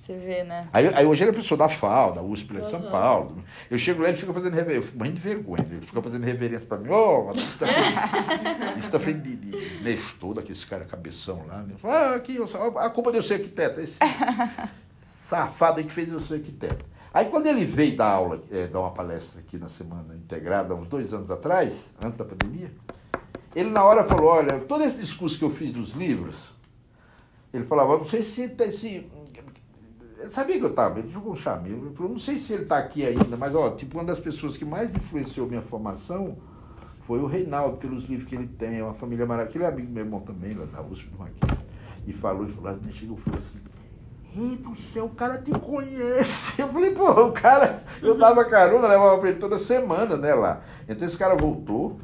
Você 0.06 0.16
vê, 0.18 0.44
né? 0.44 0.68
Aí, 0.72 0.86
aí 0.94 1.04
hoje 1.04 1.24
ele 1.24 1.30
é 1.30 1.32
professor 1.32 1.56
da 1.56 1.68
FAO, 1.68 2.12
da 2.12 2.22
USP 2.22 2.52
lá 2.52 2.60
em 2.60 2.70
São 2.70 2.78
Aham. 2.78 2.90
Paulo. 2.92 3.42
Eu 3.68 3.76
chego 3.76 4.02
lá 4.02 4.08
e 4.08 4.12
ele 4.12 4.18
fica 4.18 4.32
fazendo 4.32 4.54
reverência. 4.54 4.78
Eu 4.78 4.82
fico 4.84 4.98
morrendo 4.98 5.14
de 5.16 5.20
vergonha. 5.20 5.66
Ele 5.68 5.80
fica 5.84 6.00
fazendo 6.00 6.22
reverência 6.24 6.64
pra 6.64 6.78
mim. 6.78 6.90
Ô, 6.90 7.26
oh, 7.28 7.32
isso 7.32 7.58
tá 7.58 7.66
feito, 7.66 8.78
isso 8.78 8.92
tá 8.92 9.00
feito 9.00 9.20
de, 9.20 9.34
de 9.34 9.82
Nestor, 9.82 10.34
daqueles 10.34 10.64
caras 10.64 10.88
cabeção 10.88 11.44
lá. 11.48 11.58
Né? 11.64 11.74
Fala, 11.78 11.94
Ah, 11.94 12.14
aqui, 12.14 12.36
eu 12.36 12.46
sou- 12.46 12.78
a 12.78 12.88
culpa 12.88 13.10
de 13.10 13.18
eu 13.18 13.22
ser 13.24 13.34
arquiteto. 13.34 13.80
Esse 13.80 13.98
safado 15.28 15.78
aí 15.80 15.84
que 15.84 15.92
fez 15.92 16.08
eu 16.08 16.20
ser 16.20 16.34
arquiteto. 16.34 16.84
Aí 17.12 17.24
quando 17.24 17.48
ele 17.48 17.64
veio 17.64 17.96
dar 17.96 18.10
aula, 18.10 18.40
eh, 18.52 18.68
dar 18.68 18.78
uma 18.78 18.92
palestra 18.92 19.40
aqui 19.40 19.58
na 19.58 19.68
Semana 19.68 20.14
Integrada, 20.14 20.72
uns 20.74 20.86
dois 20.86 21.12
anos 21.12 21.30
atrás, 21.32 21.90
antes 22.04 22.16
da 22.16 22.24
pandemia, 22.24 22.70
ele 23.56 23.70
na 23.70 23.82
hora 23.82 24.04
falou, 24.04 24.30
olha, 24.30 24.60
todo 24.60 24.84
esse 24.84 24.98
discurso 24.98 25.36
que 25.36 25.44
eu 25.44 25.50
fiz 25.50 25.72
dos 25.72 25.92
livros, 25.92 26.36
ele 27.52 27.64
falava, 27.64 27.96
não 27.96 28.04
sei 28.04 28.22
se, 28.22 28.54
se 28.76 29.10
sabia 30.28 30.58
que 30.58 30.64
eu 30.64 30.70
estava, 30.70 30.98
ele 30.98 31.10
jogou 31.10 31.32
um 31.32 31.36
chamego. 31.36 31.86
Ele 31.86 31.94
falou, 31.94 32.12
não 32.12 32.18
sei 32.18 32.38
se 32.38 32.52
ele 32.52 32.62
está 32.62 32.78
aqui 32.78 33.04
ainda, 33.04 33.36
mas 33.36 33.54
ó, 33.54 33.70
tipo, 33.70 33.98
uma 33.98 34.04
das 34.04 34.18
pessoas 34.18 34.56
que 34.56 34.64
mais 34.64 34.94
influenciou 34.94 35.46
minha 35.46 35.62
formação 35.62 36.36
foi 37.06 37.20
o 37.20 37.26
Reinaldo, 37.26 37.76
pelos 37.76 38.04
livros 38.04 38.28
que 38.28 38.34
ele 38.34 38.48
tem, 38.48 38.78
é 38.78 38.82
uma 38.82 38.94
família 38.94 39.24
maravilhosa. 39.24 39.58
Ele 39.58 39.64
é 39.64 39.68
amigo 39.68 39.92
meu 39.92 40.04
irmão 40.04 40.20
também, 40.20 40.54
lá 40.54 40.66
da 40.66 40.82
USP 40.82 41.08
do 41.08 41.18
Maquinho. 41.18 41.58
E 42.06 42.12
falou, 42.12 42.48
e 42.48 42.52
falou, 42.52 42.70
aí 42.70 42.92
chegou 42.92 43.16
e 43.18 43.20
falou 43.20 43.38
assim, 43.38 43.58
Rei 44.32 44.56
do 44.56 44.74
céu, 44.76 45.06
o 45.06 45.10
cara 45.10 45.38
te 45.38 45.50
conhece. 45.50 46.52
Eu 46.60 46.68
falei, 46.68 46.90
pô, 46.90 47.10
o 47.10 47.32
cara, 47.32 47.82
eu 48.02 48.18
dava 48.18 48.44
carona, 48.44 48.86
levava 48.86 49.18
pra 49.18 49.30
ele 49.30 49.38
toda 49.38 49.58
semana, 49.58 50.14
né, 50.16 50.34
lá. 50.34 50.62
Então 50.86 51.08
esse 51.08 51.16
cara 51.16 51.34
voltou, 51.34 51.98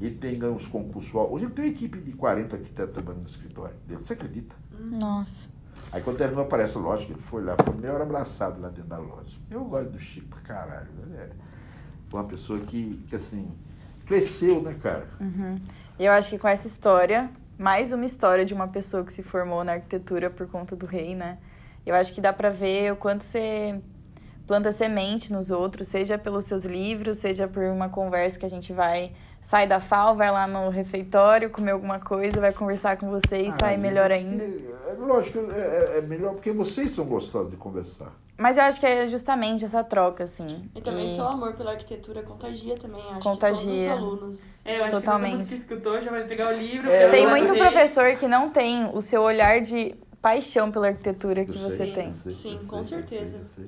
ele 0.00 0.16
tem 0.16 0.36
ganho 0.36 0.54
uns 0.54 0.66
concursos. 0.66 1.14
Hoje 1.14 1.44
ele 1.44 1.52
tem 1.52 1.64
uma 1.66 1.70
equipe 1.70 2.00
de 2.00 2.12
40 2.12 2.56
arquitetos 2.56 2.92
trabalhando 2.92 3.22
no 3.22 3.28
escritório 3.28 3.76
dele, 3.86 4.00
você 4.04 4.14
acredita? 4.14 4.56
Nossa. 4.80 5.55
Aí 5.92 6.02
quando 6.02 6.18
terminou, 6.18 6.44
aparece, 6.44 6.76
lógico, 6.76 7.12
ele 7.12 7.22
foi 7.22 7.42
lá, 7.42 7.56
foi 7.64 7.74
meia 7.74 7.94
hora 7.94 8.02
abraçado 8.02 8.60
lá 8.60 8.68
dentro 8.68 8.90
da 8.90 8.98
loja. 8.98 9.36
Eu 9.50 9.64
gosto 9.64 9.90
do 9.90 9.98
Chico 9.98 10.28
pra 10.28 10.40
caralho. 10.40 10.88
Ele 11.04 11.16
é 11.16 11.30
uma 12.12 12.24
pessoa 12.24 12.58
que, 12.60 13.02
que 13.08 13.16
assim, 13.16 13.50
cresceu, 14.04 14.62
né, 14.62 14.74
cara? 14.74 15.06
Uhum. 15.20 15.58
E 15.98 16.04
eu 16.04 16.12
acho 16.12 16.30
que 16.30 16.38
com 16.38 16.48
essa 16.48 16.66
história, 16.66 17.30
mais 17.58 17.92
uma 17.92 18.04
história 18.04 18.44
de 18.44 18.54
uma 18.54 18.68
pessoa 18.68 19.04
que 19.04 19.12
se 19.12 19.22
formou 19.22 19.64
na 19.64 19.72
arquitetura 19.72 20.30
por 20.30 20.46
conta 20.46 20.76
do 20.76 20.86
rei, 20.86 21.14
né? 21.14 21.38
Eu 21.84 21.94
acho 21.94 22.12
que 22.12 22.20
dá 22.20 22.32
pra 22.32 22.50
ver 22.50 22.92
o 22.92 22.96
quanto 22.96 23.22
você 23.22 23.80
planta 24.46 24.70
semente 24.72 25.32
nos 25.32 25.50
outros, 25.50 25.88
seja 25.88 26.16
pelos 26.16 26.44
seus 26.44 26.64
livros, 26.64 27.18
seja 27.18 27.48
por 27.48 27.64
uma 27.64 27.88
conversa 27.88 28.38
que 28.38 28.46
a 28.46 28.50
gente 28.50 28.72
vai 28.72 29.12
sai 29.42 29.64
da 29.66 29.78
FAO, 29.78 30.16
vai 30.16 30.30
lá 30.32 30.44
no 30.46 30.70
refeitório, 30.70 31.50
comer 31.50 31.70
alguma 31.70 32.00
coisa, 32.00 32.40
vai 32.40 32.52
conversar 32.52 32.96
com 32.96 33.08
você 33.10 33.42
e 33.42 33.48
Ah, 33.48 33.52
sai 33.52 33.76
melhor 33.76 34.10
ainda. 34.10 34.42
É, 34.42 34.92
lógico, 34.98 35.38
é, 35.52 35.60
é- 35.60 35.98
é 35.98 36.00
melhor 36.00 36.34
porque 36.34 36.50
vocês 36.50 36.92
são 36.96 37.04
gostosos 37.04 37.50
de 37.52 37.56
conversar. 37.56 38.12
Mas 38.36 38.56
eu 38.56 38.64
acho 38.64 38.80
que 38.80 38.86
é 38.86 39.06
justamente 39.06 39.64
essa 39.64 39.84
troca, 39.84 40.24
assim. 40.24 40.68
E 40.74 40.80
também 40.80 41.06
E- 41.06 41.16
só 41.16 41.26
o 41.26 41.28
amor 41.28 41.52
pela 41.54 41.70
arquitetura 41.72 42.22
contagia 42.22 42.76
também, 42.76 43.00
acho 43.12 43.20
Contagia. 43.20 43.94
que 43.94 44.00
todos 44.00 44.12
os 44.12 44.18
alunos. 44.20 44.40
É, 44.64 44.78
eu 44.80 44.84
acho 44.84 44.96
Totalmente. 44.96 45.30
que 45.30 45.30
todo 45.30 45.38
mundo 45.38 45.48
que 45.48 45.54
escutou 45.54 46.02
já 46.02 46.10
vai 46.10 46.24
pegar 46.24 46.48
o 46.48 46.52
livro. 46.58 46.90
É, 46.90 47.08
Tem 47.10 47.26
muito 47.28 47.46
dele. 47.52 47.58
professor 47.60 48.16
que 48.16 48.26
não 48.26 48.50
tem 48.50 48.90
o 48.92 49.00
seu 49.00 49.22
olhar 49.22 49.60
de 49.60 49.94
paixão 50.20 50.72
pela 50.72 50.88
arquitetura 50.88 51.44
que 51.44 51.56
Eu 51.56 51.60
você 51.62 51.76
sei, 51.84 51.92
tem. 51.92 52.12
sei, 52.14 52.32
Sim, 52.32 52.58
sei, 52.58 52.66
com 52.66 52.78
eu 52.78 52.84
sei, 52.84 52.98
certeza. 52.98 53.36
eu 53.60 53.66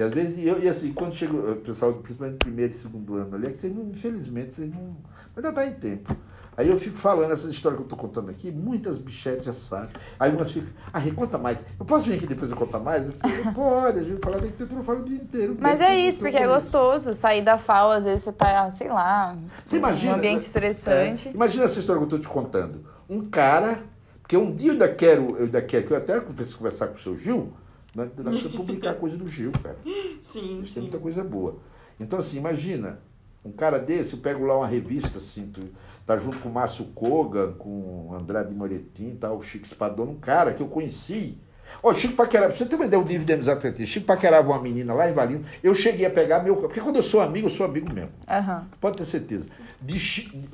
sei. 0.00 0.06
E 0.06 0.08
às 0.08 0.10
vezes, 0.10 0.46
eu, 0.46 0.58
e 0.60 0.68
assim, 0.68 0.92
quando 0.92 1.14
chega 1.14 1.32
o 1.32 1.56
pessoal, 1.56 1.92
principalmente 1.94 2.38
primeiro 2.38 2.72
e 2.72 2.76
segundo 2.76 3.16
ano 3.16 3.36
ali, 3.36 3.46
é 3.46 3.50
que 3.50 3.58
vocês 3.58 3.74
não, 3.74 3.88
infelizmente, 3.90 4.54
vocês 4.54 4.70
não. 4.70 4.96
Mas 5.34 5.44
ainda 5.44 5.52
dá 5.52 5.66
em 5.66 5.74
tempo. 5.74 6.16
Aí 6.56 6.68
eu 6.68 6.78
fico 6.78 6.98
falando 6.98 7.32
essa 7.32 7.46
história 7.46 7.76
que 7.76 7.82
eu 7.82 7.86
estou 7.86 7.98
contando 7.98 8.28
aqui, 8.28 8.50
muitas 8.50 8.98
bichetes 8.98 9.44
já 9.44 9.52
sabem. 9.52 9.90
Aí 10.18 10.30
umas 10.30 10.50
ficam, 10.50 10.68
ah, 10.92 11.00
conta 11.14 11.38
mais. 11.38 11.58
Eu 11.78 11.86
posso 11.86 12.06
vir 12.06 12.16
aqui 12.16 12.26
depois 12.26 12.50
e 12.50 12.54
contar 12.54 12.80
mais? 12.80 13.06
Eu 13.06 13.12
falo, 13.12 13.54
pode, 13.54 13.98
a 13.98 14.02
gente 14.02 14.20
falar 14.20 14.38
da 14.38 14.44
arquitetura, 14.44 14.80
eu 14.80 14.84
falo 14.84 15.00
o 15.00 15.04
dia 15.04 15.16
inteiro. 15.16 15.56
Mas 15.58 15.80
é 15.80 15.96
isso, 15.96 16.20
porque 16.20 16.36
é 16.36 16.46
gostoso 16.46 17.14
sair 17.14 17.42
da 17.42 17.56
FAO, 17.56 17.92
às 17.92 18.04
vezes 18.04 18.22
você 18.22 18.32
tá, 18.32 18.68
sei 18.70 18.88
lá, 18.88 19.36
Você 19.64 19.76
imagina? 19.76 20.12
num 20.12 20.18
ambiente 20.18 20.42
estressante. 20.42 21.28
É, 21.28 21.32
imagina 21.32 21.64
essa 21.64 21.78
história 21.78 21.98
que 21.98 22.12
eu 22.12 22.18
estou 22.18 22.18
te 22.18 22.28
contando. 22.28 22.84
Um 23.08 23.30
cara, 23.30 23.82
porque 24.20 24.36
um 24.36 24.54
dia 24.54 24.68
eu 24.68 24.72
ainda 24.72 24.88
quero, 24.92 25.36
eu 25.38 25.44
ainda 25.44 25.62
quero, 25.62 25.86
que 25.86 25.92
eu 25.92 25.96
até 25.96 26.20
comecei 26.20 26.54
a 26.54 26.58
conversar 26.58 26.88
com 26.88 26.96
o 26.96 27.00
seu 27.00 27.16
Gil, 27.16 27.52
né, 27.94 28.08
dá 28.16 28.24
pra 28.24 28.32
você 28.32 28.48
publicar 28.48 28.94
coisa 28.94 29.16
do 29.16 29.28
Gil, 29.28 29.52
cara. 29.52 29.78
Sim, 30.24 30.60
Isso 30.62 30.74
tem 30.74 30.82
muita 30.82 30.98
coisa 30.98 31.22
boa. 31.24 31.58
Então, 31.98 32.18
assim, 32.18 32.38
imagina, 32.38 32.98
um 33.44 33.52
cara 33.52 33.78
desse, 33.78 34.12
eu 34.14 34.18
pego 34.20 34.44
lá 34.46 34.56
uma 34.56 34.66
revista, 34.66 35.18
assim, 35.18 35.50
tu, 35.52 35.60
tá 36.06 36.16
junto 36.18 36.38
com 36.38 36.48
o 36.48 36.52
Márcio 36.52 36.84
Koga, 36.94 37.48
com 37.58 38.08
o 38.10 38.14
Andrade 38.14 38.54
Moretim, 38.54 39.16
tá, 39.18 39.32
o 39.32 39.42
Chico 39.42 39.66
Spadona, 39.66 40.10
um 40.10 40.16
cara 40.18 40.52
que 40.54 40.62
eu 40.62 40.68
conheci. 40.68 41.36
Ó, 41.82 41.94
Chico 41.94 42.14
paquerava, 42.14 42.52
você 42.54 42.64
ter 42.66 42.74
uma 42.76 42.84
ideia, 42.86 43.00
o 43.00 43.06
nível 43.06 43.24
de 43.24 43.32
amizade 43.32 43.60
que 43.60 43.70
tenho, 43.70 43.86
Chico 43.86 44.06
paquerava 44.06 44.48
uma 44.48 44.60
menina 44.60 44.92
lá 44.92 45.08
em 45.08 45.12
Valinho, 45.12 45.44
eu 45.62 45.74
cheguei 45.74 46.04
a 46.06 46.10
pegar 46.10 46.42
meu... 46.42 46.56
Porque 46.56 46.80
quando 46.80 46.96
eu 46.96 47.02
sou 47.02 47.20
amigo, 47.20 47.46
eu 47.46 47.50
sou 47.50 47.64
amigo 47.64 47.92
mesmo. 47.92 48.10
Aham. 48.28 48.66
Pode 48.80 48.96
ter 48.96 49.04
certeza. 49.04 49.46
De, 49.80 49.98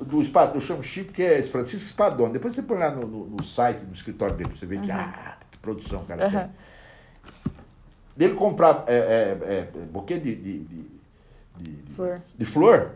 do 0.05 0.21
Espadona, 0.21 0.57
eu 0.57 0.61
chamo 0.61 0.83
Chico, 0.83 1.11
que 1.13 1.23
é 1.23 1.41
Francisco 1.43 1.87
Spadona. 1.89 2.33
Depois 2.33 2.53
você 2.53 2.61
põe 2.61 2.77
lá 2.77 2.91
no, 2.91 3.07
no- 3.07 3.25
no 3.25 3.43
site, 3.43 3.83
no 3.83 3.93
escritório 3.93 4.35
dele, 4.35 4.49
pra 4.49 4.59
você 4.59 4.65
ver 4.65 4.79
que, 4.81 4.91
ah, 4.91 5.37
que 5.51 5.57
produção 5.57 5.99
o 5.99 6.05
cara 6.05 6.25
Aham. 6.25 6.39
tem. 6.41 6.49
Dele 8.17 8.33
comprar 8.33 8.83
é, 8.87 8.95
é, 8.95 9.37
é, 9.53 9.67
buquê 9.91 10.17
de, 10.17 10.35
de, 10.35 10.59
de, 10.59 10.85
de- 11.59 11.93
Flor. 11.95 12.21
de 12.37 12.45
flor, 12.45 12.91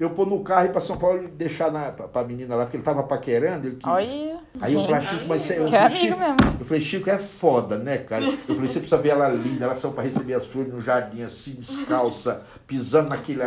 eu 0.00 0.10
pôr 0.10 0.26
no 0.26 0.40
carro 0.42 0.66
e 0.66 0.68
ir 0.68 0.72
pra 0.72 0.80
São 0.80 0.96
Paulo 0.96 1.22
e 1.22 1.28
deixar 1.28 1.70
na, 1.70 1.92
pra, 1.92 2.08
pra 2.08 2.24
menina 2.24 2.56
lá, 2.56 2.64
porque 2.64 2.76
ele 2.76 2.82
tava 2.82 3.04
paquerando. 3.04 3.68
Ele, 3.68 3.76
que- 3.76 3.88
Olha, 3.88 4.40
Aí 4.60 4.74
eu 4.74 4.84
falei, 4.84 5.00
Chico, 5.00 5.28
mas 5.28 5.42
você 5.42 5.64
que 5.64 5.76
é 5.76 5.82
amigo 5.86 6.18
mesmo. 6.18 6.36
Eu 6.58 6.66
falei, 6.66 6.82
Chico, 6.82 7.08
é 7.10 7.18
foda, 7.18 7.78
né, 7.78 7.98
cara? 7.98 8.24
Eu 8.24 8.36
falei, 8.38 8.68
você 8.68 8.80
precisa 8.80 8.96
ver 8.98 9.10
ela 9.10 9.28
linda, 9.28 9.64
ela 9.66 9.76
saiu 9.76 9.92
pra 9.94 10.02
receber 10.02 10.34
as 10.34 10.44
flores 10.46 10.72
no 10.72 10.80
jardim, 10.80 11.22
assim, 11.22 11.52
descalça, 11.52 12.42
pisando 12.66 13.10
naquele. 13.10 13.40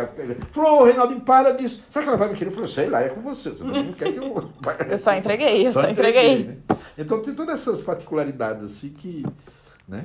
Falou, 0.52 0.80
ô, 0.80 0.84
Reinaldinho, 0.84 1.20
para 1.20 1.50
disso. 1.52 1.82
Será 1.90 2.02
que 2.04 2.08
ela 2.08 2.18
vai 2.18 2.28
me 2.30 2.34
querer? 2.36 2.50
Eu 2.50 2.54
falei, 2.54 2.70
sei 2.70 2.88
lá, 2.88 3.02
é 3.02 3.08
com 3.10 3.20
você. 3.20 3.50
Você 3.50 3.62
não 3.62 3.92
quer 3.92 4.12
que 4.12 4.18
eu. 4.18 4.50
Eu 4.88 4.98
só 4.98 5.14
entreguei, 5.14 5.66
eu 5.66 5.72
só, 5.74 5.88
entreguei. 5.88 6.44
né? 6.44 6.56
Então 6.96 7.20
tem 7.22 7.34
todas 7.34 7.54
essas 7.60 7.80
particularidades 7.82 8.64
assim 8.64 8.88
que. 8.88 9.26
Né? 9.86 10.04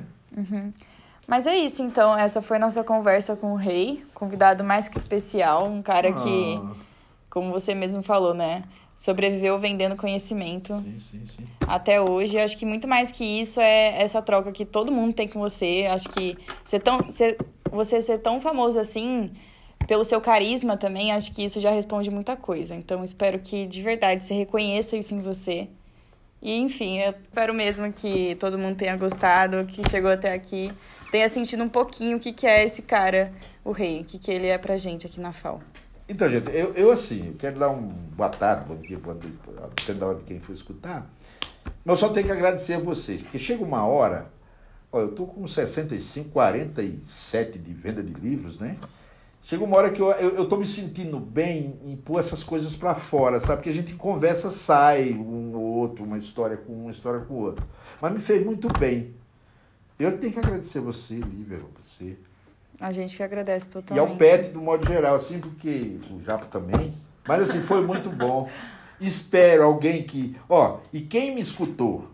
Mas 1.30 1.46
é 1.46 1.56
isso, 1.56 1.80
então. 1.80 2.18
Essa 2.18 2.42
foi 2.42 2.58
nossa 2.58 2.82
conversa 2.82 3.36
com 3.36 3.52
o 3.52 3.54
rei. 3.54 4.04
Convidado 4.12 4.64
mais 4.64 4.88
que 4.88 4.98
especial. 4.98 5.64
Um 5.68 5.80
cara 5.80 6.12
que, 6.12 6.60
Ah, 6.60 6.74
como 7.30 7.52
você 7.52 7.72
mesmo 7.72 8.02
falou, 8.02 8.34
né? 8.34 8.64
Sobreviveu 8.96 9.56
vendendo 9.56 9.94
conhecimento 9.94 10.74
sim, 10.82 10.98
sim, 10.98 11.26
sim. 11.26 11.46
até 11.68 12.00
hoje. 12.00 12.36
Acho 12.36 12.58
que 12.58 12.66
muito 12.66 12.88
mais 12.88 13.12
que 13.12 13.24
isso 13.24 13.60
é 13.60 14.02
essa 14.02 14.20
troca 14.20 14.50
que 14.50 14.64
todo 14.64 14.90
mundo 14.90 15.14
tem 15.14 15.28
com 15.28 15.38
você. 15.38 15.86
Acho 15.88 16.08
que 16.08 16.36
ser 16.64 16.80
tão, 16.80 16.98
ser, 17.12 17.38
você 17.70 18.02
ser 18.02 18.18
tão 18.18 18.40
famoso 18.40 18.80
assim, 18.80 19.30
pelo 19.86 20.04
seu 20.04 20.20
carisma 20.20 20.76
também, 20.76 21.12
acho 21.12 21.32
que 21.32 21.44
isso 21.44 21.60
já 21.60 21.70
responde 21.70 22.10
muita 22.10 22.36
coisa. 22.36 22.74
Então, 22.74 23.04
espero 23.04 23.38
que 23.38 23.68
de 23.68 23.80
verdade 23.80 24.24
você 24.24 24.34
reconheça 24.34 24.96
isso 24.96 25.14
em 25.14 25.20
você. 25.20 25.68
E, 26.42 26.58
enfim, 26.58 26.98
eu 26.98 27.10
espero 27.10 27.54
mesmo 27.54 27.92
que 27.92 28.34
todo 28.34 28.58
mundo 28.58 28.76
tenha 28.76 28.96
gostado, 28.96 29.64
que 29.66 29.88
chegou 29.88 30.10
até 30.10 30.32
aqui, 30.32 30.72
tenha 31.10 31.28
sentido 31.28 31.62
um 31.62 31.68
pouquinho 31.68 32.16
o 32.16 32.20
que, 32.20 32.32
que 32.32 32.46
é 32.46 32.64
esse 32.64 32.82
cara, 32.82 33.32
o 33.64 33.72
rei, 33.72 34.00
o 34.00 34.04
que, 34.04 34.18
que 34.18 34.30
ele 34.30 34.46
é 34.46 34.56
pra 34.56 34.76
gente 34.76 35.06
aqui 35.06 35.20
na 35.20 35.32
FAO. 35.32 35.60
Então, 36.08 36.28
gente, 36.28 36.50
eu, 36.50 36.72
eu 36.74 36.90
assim, 36.90 37.28
eu 37.28 37.34
quero 37.34 37.58
dar 37.58 37.70
um 37.70 37.88
boa 37.88 38.28
tarde, 38.28 38.64
bom 38.66 38.76
dia, 38.76 38.98
boa 38.98 39.14
noite, 39.14 39.38
depende 39.76 39.98
da 39.98 40.06
hora 40.06 40.18
de 40.18 40.24
quem 40.24 40.40
for 40.40 40.52
escutar. 40.52 41.08
Mas 41.84 42.00
eu 42.00 42.08
só 42.08 42.12
tenho 42.12 42.26
que 42.26 42.32
agradecer 42.32 42.74
a 42.74 42.78
vocês, 42.78 43.22
porque 43.22 43.38
chega 43.38 43.62
uma 43.62 43.86
hora, 43.86 44.30
olha, 44.90 45.04
eu 45.04 45.12
tô 45.12 45.26
com 45.26 45.46
65, 45.46 46.30
47 46.30 47.58
de 47.58 47.72
venda 47.72 48.02
de 48.02 48.12
livros, 48.12 48.58
né? 48.58 48.76
Chega 49.42 49.64
uma 49.64 49.76
hora 49.76 49.90
que 49.90 50.00
eu, 50.00 50.10
eu, 50.10 50.46
tô 50.46 50.56
me 50.56 50.66
sentindo 50.66 51.18
bem 51.18 51.78
em 51.84 51.96
pôr 51.96 52.20
essas 52.20 52.42
coisas 52.42 52.76
para 52.76 52.94
fora, 52.94 53.40
sabe? 53.40 53.56
Porque 53.56 53.70
a 53.70 53.74
gente 53.74 53.94
conversa 53.94 54.50
sai 54.50 55.12
um 55.12 55.54
ou 55.54 55.62
outro, 55.62 56.04
uma 56.04 56.18
história 56.18 56.56
com 56.56 56.72
um, 56.72 56.82
uma 56.82 56.90
história 56.90 57.20
com 57.20 57.34
o 57.34 57.38
outro. 57.38 57.66
Mas 58.00 58.12
me 58.12 58.20
fez 58.20 58.44
muito 58.44 58.68
bem. 58.78 59.14
Eu 60.00 60.16
tenho 60.18 60.32
que 60.32 60.38
agradecer 60.38 60.80
você, 60.80 61.14
Lívia, 61.14 61.60
você. 61.80 62.16
A 62.80 62.90
gente 62.92 63.16
que 63.16 63.22
agradece 63.22 63.68
E 63.68 63.72
totalmente. 63.72 64.10
ao 64.10 64.16
Pet, 64.16 64.48
do 64.50 64.60
modo 64.62 64.86
geral, 64.86 65.14
assim, 65.16 65.38
porque 65.38 65.98
o 66.10 66.22
Japa 66.24 66.46
também. 66.46 66.94
Mas 67.28 67.42
assim, 67.42 67.60
foi 67.60 67.86
muito 67.86 68.08
bom. 68.08 68.48
Espero 68.98 69.62
alguém 69.64 70.02
que. 70.02 70.34
Ó, 70.48 70.78
e 70.92 71.00
quem 71.02 71.34
me 71.34 71.42
escutou 71.42 72.08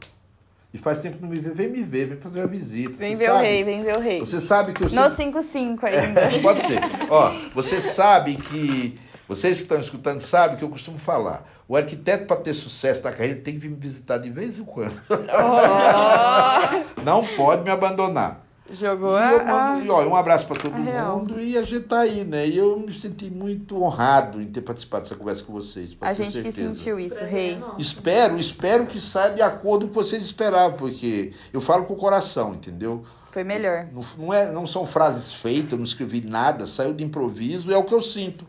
e 0.75 0.79
faz 0.79 0.99
tempo 0.99 1.17
que 1.19 1.23
não 1.23 1.31
me 1.31 1.39
vê, 1.39 1.51
vem 1.51 1.69
me 1.69 1.83
ver, 1.85 2.07
vem 2.09 2.19
fazer 2.19 2.41
uma 2.41 2.47
visita. 2.49 2.97
Vem 2.97 3.13
Você 3.15 3.25
ver 3.25 3.31
o 3.31 3.35
sabe- 3.35 3.47
rei, 3.47 3.65
vem 3.65 3.83
ver 3.85 3.97
o 3.97 4.01
rei. 4.01 4.19
Você 4.19 4.41
sabe 4.41 4.73
que 4.73 4.83
eu 4.83 4.89
No 4.89 5.09
sempre... 5.11 5.41
55 5.43 5.87
ainda. 5.87 6.21
É, 6.23 6.43
pode 6.43 6.67
ser. 6.67 6.81
Ó, 7.09 7.31
você 7.55 7.81
sabe 7.81 8.37
que. 8.37 8.99
Vocês 9.29 9.57
que 9.57 9.63
estão 9.65 9.81
escutando 9.81 10.21
sabem 10.21 10.57
que 10.57 10.63
eu 10.65 10.69
costumo 10.69 10.99
falar. 10.99 11.45
O 11.69 11.77
arquiteto, 11.77 12.27
para 12.27 12.37
ter 12.37 12.55
sucesso 12.55 13.03
na 13.03 13.11
carreira, 13.11 13.41
tem 13.41 13.55
que 13.55 13.61
vir 13.61 13.71
me 13.71 13.77
visitar 13.77 14.19
de 14.19 14.31
vez 14.31 14.59
em 14.59 14.65
quando. 14.65 14.95
Oh! 15.11 17.03
Não 17.03 17.27
pode 17.27 17.63
me 17.63 17.71
abandonar. 17.71 18.45
Jogou 18.71 19.17
E 19.17 19.23
a... 19.23 19.33
eu 19.33 19.45
mando, 19.47 19.85
e, 19.85 19.91
ó, 19.91 20.05
um 20.09 20.17
abraço 20.17 20.47
para 20.47 20.57
todo 20.57 20.75
a 20.75 20.79
real. 20.79 21.19
mundo 21.19 21.41
e 21.41 21.57
a 21.57 21.63
gente 21.63 21.85
tá 21.85 22.01
aí, 22.01 22.25
né? 22.25 22.49
E 22.49 22.59
eu 22.59 22.77
me 22.79 22.93
senti 22.99 23.31
muito 23.31 23.81
honrado 23.81 24.43
em 24.43 24.47
ter 24.47 24.61
participado 24.61 25.05
dessa 25.05 25.15
conversa 25.15 25.45
com 25.45 25.53
vocês. 25.53 25.97
A 26.01 26.13
gente 26.13 26.27
que 26.43 26.51
certeza. 26.51 26.75
sentiu 26.75 26.99
isso, 26.99 27.23
rei. 27.25 27.57
nosso. 27.57 27.81
Espero, 27.81 28.37
espero 28.39 28.87
que 28.87 29.01
saia 29.01 29.35
de 29.35 29.43
acordo 29.43 29.87
com 29.87 29.93
o 29.93 30.03
que 30.03 30.09
vocês 30.09 30.23
esperavam, 30.25 30.77
porque 30.77 31.33
eu 31.53 31.61
falo 31.61 31.85
com 31.85 31.95
o 31.95 31.97
coração, 31.97 32.55
entendeu? 32.55 33.05
Foi 33.31 33.45
melhor. 33.45 33.87
Não, 33.93 34.03
não, 34.19 34.35
é, 34.35 34.51
não 34.51 34.67
são 34.67 34.85
frases 34.85 35.33
feitas, 35.33 35.73
eu 35.73 35.79
não 35.79 35.85
escrevi 35.85 36.21
nada, 36.27 36.67
saiu 36.67 36.93
de 36.93 37.05
improviso, 37.05 37.71
é 37.71 37.77
o 37.77 37.85
que 37.85 37.95
eu 37.95 38.03
sinto. 38.03 38.45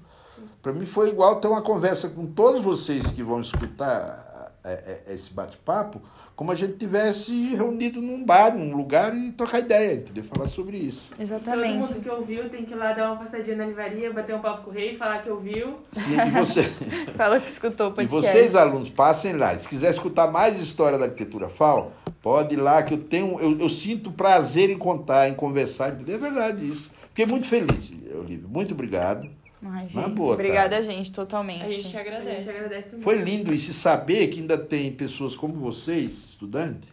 Para 0.61 0.73
mim 0.73 0.85
foi 0.85 1.09
igual 1.09 1.39
ter 1.39 1.47
uma 1.47 1.61
conversa 1.61 2.09
com 2.09 2.25
todos 2.25 2.61
vocês 2.61 3.11
que 3.11 3.23
vão 3.23 3.41
escutar 3.41 4.27
é, 4.67 5.01
é, 5.07 5.13
esse 5.13 5.31
bate-papo, 5.31 6.01
como 6.35 6.51
a 6.51 6.55
gente 6.55 6.73
tivesse 6.73 7.55
reunido 7.55 8.01
num 8.01 8.23
bar, 8.23 8.53
num 8.53 8.75
lugar 8.75 9.15
e 9.15 9.31
trocar 9.31 9.59
ideia, 9.59 9.95
entendeu? 9.95 10.25
Falar 10.25 10.49
sobre 10.49 10.77
isso. 10.77 11.01
Todo 11.09 11.21
Exatamente. 11.21 11.77
mundo 11.77 12.01
que 12.01 12.09
ouviu 12.09 12.49
tem 12.49 12.65
que 12.65 12.73
ir 12.73 12.75
lá 12.75 12.91
dar 12.91 13.13
uma 13.13 13.23
passadinha 13.23 13.55
na 13.55 13.65
livraria, 13.65 14.11
bater 14.11 14.35
um 14.35 14.41
papo 14.41 14.65
com 14.65 14.71
o 14.71 14.73
rei, 14.73 14.97
falar 14.97 15.23
que 15.23 15.29
ouviu. 15.29 15.79
Sim, 15.93 16.17
e 16.19 16.31
você, 16.31 16.63
Fala 17.15 17.39
que 17.39 17.49
escutou 17.49 17.87
o 17.87 17.91
e 17.91 17.93
podcast. 17.93 18.11
vocês, 18.11 18.55
alunos, 18.55 18.89
passem 18.89 19.33
lá. 19.33 19.57
Se 19.57 19.67
quiser 19.69 19.91
escutar 19.91 20.29
mais 20.29 20.59
história 20.59 20.97
da 20.97 21.05
arquitetura 21.05 21.47
FAO, 21.47 21.93
pode 22.21 22.55
ir 22.55 22.57
lá, 22.57 22.83
que 22.83 22.93
eu 22.93 22.99
tenho, 22.99 23.39
eu, 23.39 23.57
eu 23.57 23.69
sinto 23.69 24.11
prazer 24.11 24.69
em 24.69 24.77
contar, 24.77 25.29
em 25.29 25.33
conversar, 25.33 25.93
entendeu? 25.93 26.15
É 26.15 26.19
verdade 26.19 26.69
isso. 26.69 26.91
Fiquei 27.07 27.25
muito 27.25 27.47
feliz, 27.47 27.89
Olívio. 28.13 28.49
Muito 28.49 28.73
obrigado. 28.73 29.27
Ai, 29.63 29.87
rei. 29.87 30.07
boa, 30.09 30.33
Obrigada, 30.33 30.69
cara. 30.79 30.83
gente, 30.83 31.11
totalmente. 31.11 31.63
A 31.63 31.67
gente 31.67 31.89
que 31.89 31.97
A 31.97 32.03
gente 32.03 32.15
agradece. 32.15 32.49
agradece 32.49 32.89
muito. 32.91 33.03
Foi 33.03 33.15
lindo 33.17 33.53
isso, 33.53 33.71
e 33.71 33.73
saber 33.73 34.27
que 34.27 34.39
ainda 34.39 34.57
tem 34.57 34.91
pessoas 34.91 35.35
como 35.35 35.53
vocês, 35.55 36.11
estudantes, 36.29 36.89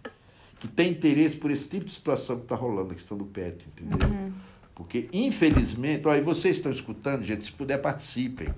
que 0.58 0.66
têm 0.66 0.90
interesse 0.90 1.36
por 1.36 1.50
esse 1.50 1.68
tipo 1.68 1.84
de 1.84 1.92
situação 1.92 2.36
que 2.36 2.44
está 2.44 2.56
rolando, 2.56 2.92
a 2.92 2.94
questão 2.94 3.16
do 3.18 3.24
PET, 3.26 3.66
entendeu? 3.68 4.08
Porque, 4.74 5.08
infelizmente, 5.12 6.08
olha, 6.08 6.22
vocês 6.22 6.56
estão 6.56 6.72
escutando, 6.72 7.22
gente, 7.22 7.44
se 7.44 7.52
puder, 7.52 7.78
participem. 7.78 8.48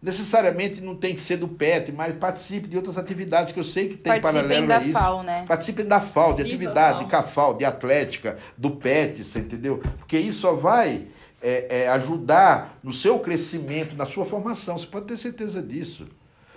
Necessariamente 0.00 0.80
não 0.80 0.94
tem 0.94 1.12
que 1.14 1.20
ser 1.20 1.36
do 1.38 1.48
PET, 1.48 1.90
mas 1.90 2.14
participe 2.14 2.68
de 2.68 2.76
outras 2.76 2.96
atividades 2.96 3.52
que 3.52 3.58
eu 3.58 3.64
sei 3.64 3.88
que 3.88 3.96
tem 3.96 4.20
Participem 4.20 4.32
paralelo 4.42 4.66
da 4.68 4.76
a 4.78 4.82
isso. 4.82 4.92
FAO, 4.92 5.22
né? 5.24 5.44
Participem 5.46 5.84
da 5.86 6.00
FAO, 6.00 6.34
de 6.34 6.42
atividade, 6.42 6.98
FAO. 6.98 7.04
de 7.04 7.10
CAFAO, 7.10 7.54
de 7.58 7.64
atlética, 7.64 8.38
do 8.56 8.70
PET, 8.70 9.24
você 9.24 9.40
entendeu? 9.40 9.78
Porque 9.98 10.16
isso 10.16 10.40
só 10.40 10.54
vai 10.54 11.06
é, 11.42 11.82
é, 11.84 11.88
ajudar 11.88 12.78
no 12.82 12.92
seu 12.92 13.18
crescimento, 13.18 13.96
na 13.96 14.06
sua 14.06 14.24
formação. 14.24 14.78
Você 14.78 14.86
pode 14.86 15.06
ter 15.06 15.16
certeza 15.16 15.62
disso. 15.62 16.06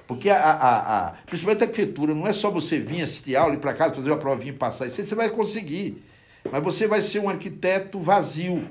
Porque, 0.07 0.29
a, 0.29 0.37
a, 0.37 1.07
a- 1.07 1.13
principalmente 1.25 1.63
a 1.63 1.67
arquitetura, 1.67 2.13
não 2.13 2.27
é 2.27 2.33
só 2.33 2.49
você 2.51 2.79
vir 2.79 3.01
assistir 3.01 3.35
aula, 3.35 3.53
ir 3.53 3.59
para 3.59 3.73
casa, 3.73 3.95
fazer 3.95 4.09
uma 4.09 4.17
provinha 4.17 4.51
e 4.51 4.55
passar. 4.55 4.87
Isso 4.87 4.99
aí 4.99 5.07
você 5.07 5.15
vai 5.15 5.29
conseguir. 5.29 6.03
Mas 6.51 6.63
você 6.63 6.87
vai 6.87 7.01
ser 7.01 7.19
um 7.19 7.29
arquiteto 7.29 7.99
vazio. 7.99 8.67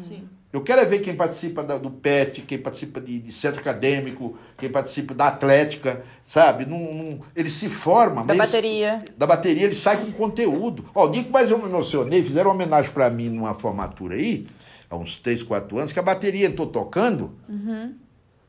Sim. 0.00 0.26
Eu 0.50 0.62
quero 0.62 0.80
é 0.80 0.84
ver 0.86 1.00
quem 1.00 1.14
participa 1.14 1.62
da- 1.62 1.76
do 1.76 1.90
PET, 1.90 2.40
quem 2.40 2.56
participa 2.56 3.02
de, 3.02 3.18
de 3.18 3.32
centro 3.32 3.60
acadêmico, 3.60 4.38
quem 4.56 4.70
participa 4.70 5.12
da 5.12 5.26
atlética, 5.26 6.02
sabe? 6.24 6.64
Não, 6.64 6.78
não- 6.94 7.18
ele 7.36 7.50
se 7.50 7.68
forma, 7.68 8.24
Da 8.24 8.34
mas 8.34 8.46
bateria. 8.50 9.04
da 9.18 9.26
bateria 9.26 9.64
ele 9.64 9.74
sai 9.74 9.98
com 9.98 10.10
conteúdo. 10.10 10.86
Ó, 10.94 11.04
o 11.06 11.10
dia 11.10 11.22
que 11.22 11.30
mais 11.30 11.50
eu 11.50 11.58
me 11.58 11.64
emocionei, 11.64 12.22
fizeram 12.22 12.48
uma 12.48 12.54
homenagem 12.54 12.90
para 12.92 13.10
mim 13.10 13.28
numa 13.28 13.52
formatura 13.52 14.14
aí, 14.14 14.46
há 14.90 14.96
uns 14.96 15.16
3, 15.18 15.42
4 15.42 15.78
anos, 15.78 15.92
que 15.92 15.98
a 15.98 16.02
bateria 16.02 16.46
entrou 16.46 16.66
tocando. 16.66 17.32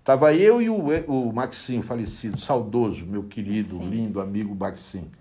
Tava 0.03 0.33
eu 0.33 0.61
e 0.61 0.69
o, 0.69 0.77
o 1.07 1.33
Maxinho, 1.33 1.83
falecido, 1.83 2.39
saudoso, 2.39 3.05
meu 3.05 3.23
querido, 3.23 3.77
lindo 3.83 4.19
amigo 4.19 4.55
Maxinho. 4.55 5.11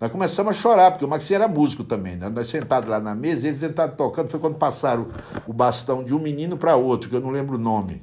Nós 0.00 0.10
começamos 0.10 0.56
a 0.56 0.60
chorar, 0.60 0.90
porque 0.90 1.04
o 1.04 1.08
Maxinho 1.08 1.36
era 1.36 1.46
músico 1.46 1.84
também, 1.84 2.16
né? 2.16 2.28
Nós 2.28 2.48
sentados 2.48 2.88
lá 2.88 2.98
na 2.98 3.14
mesa, 3.14 3.46
eles 3.46 3.62
entraram 3.62 3.94
tocando, 3.94 4.30
foi 4.30 4.40
quando 4.40 4.56
passaram 4.56 5.08
o 5.46 5.52
bastão 5.52 6.02
de 6.02 6.12
um 6.12 6.18
menino 6.18 6.56
para 6.56 6.74
outro, 6.74 7.08
que 7.08 7.14
eu 7.14 7.20
não 7.20 7.30
lembro 7.30 7.54
o 7.54 7.58
nome. 7.58 8.02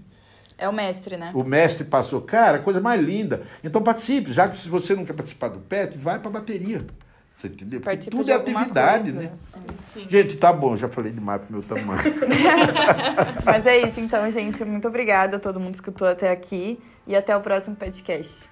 É 0.57 0.69
o 0.69 0.73
mestre, 0.73 1.17
né? 1.17 1.31
O 1.33 1.43
mestre 1.43 1.85
passou, 1.85 2.21
cara, 2.21 2.59
coisa 2.59 2.79
mais 2.79 3.01
linda. 3.01 3.43
Então 3.63 3.81
participe, 3.81 4.31
já 4.31 4.47
que 4.47 4.59
se 4.61 4.69
você 4.69 4.95
não 4.95 5.03
quer 5.03 5.13
participar 5.13 5.49
do 5.49 5.59
PET, 5.59 5.97
vai 5.97 6.19
para 6.19 6.29
bateria. 6.29 6.85
Você 7.39 7.47
entendeu? 7.47 7.79
Porque 7.79 7.89
Participa 7.89 8.17
tudo 8.17 8.29
é 8.29 8.33
atividade, 8.33 9.03
coisa, 9.03 9.19
né? 9.21 9.31
assim. 9.33 9.59
Sim. 9.85 10.07
Gente, 10.09 10.35
tá 10.35 10.51
bom, 10.51 10.75
já 10.75 10.89
falei 10.89 11.13
demais 11.13 11.41
pro 11.41 11.53
meu 11.53 11.63
tamanho. 11.63 12.01
Mas 13.45 13.65
é 13.65 13.77
isso, 13.77 14.01
então, 14.01 14.29
gente. 14.29 14.63
Muito 14.65 14.89
obrigada 14.89 15.37
a 15.37 15.39
todo 15.39 15.57
mundo 15.57 15.71
que 15.71 15.77
escutou 15.77 16.05
até 16.05 16.31
aqui. 16.31 16.77
E 17.07 17.15
até 17.15 17.35
o 17.35 17.39
próximo 17.39 17.77
podcast. 17.77 18.43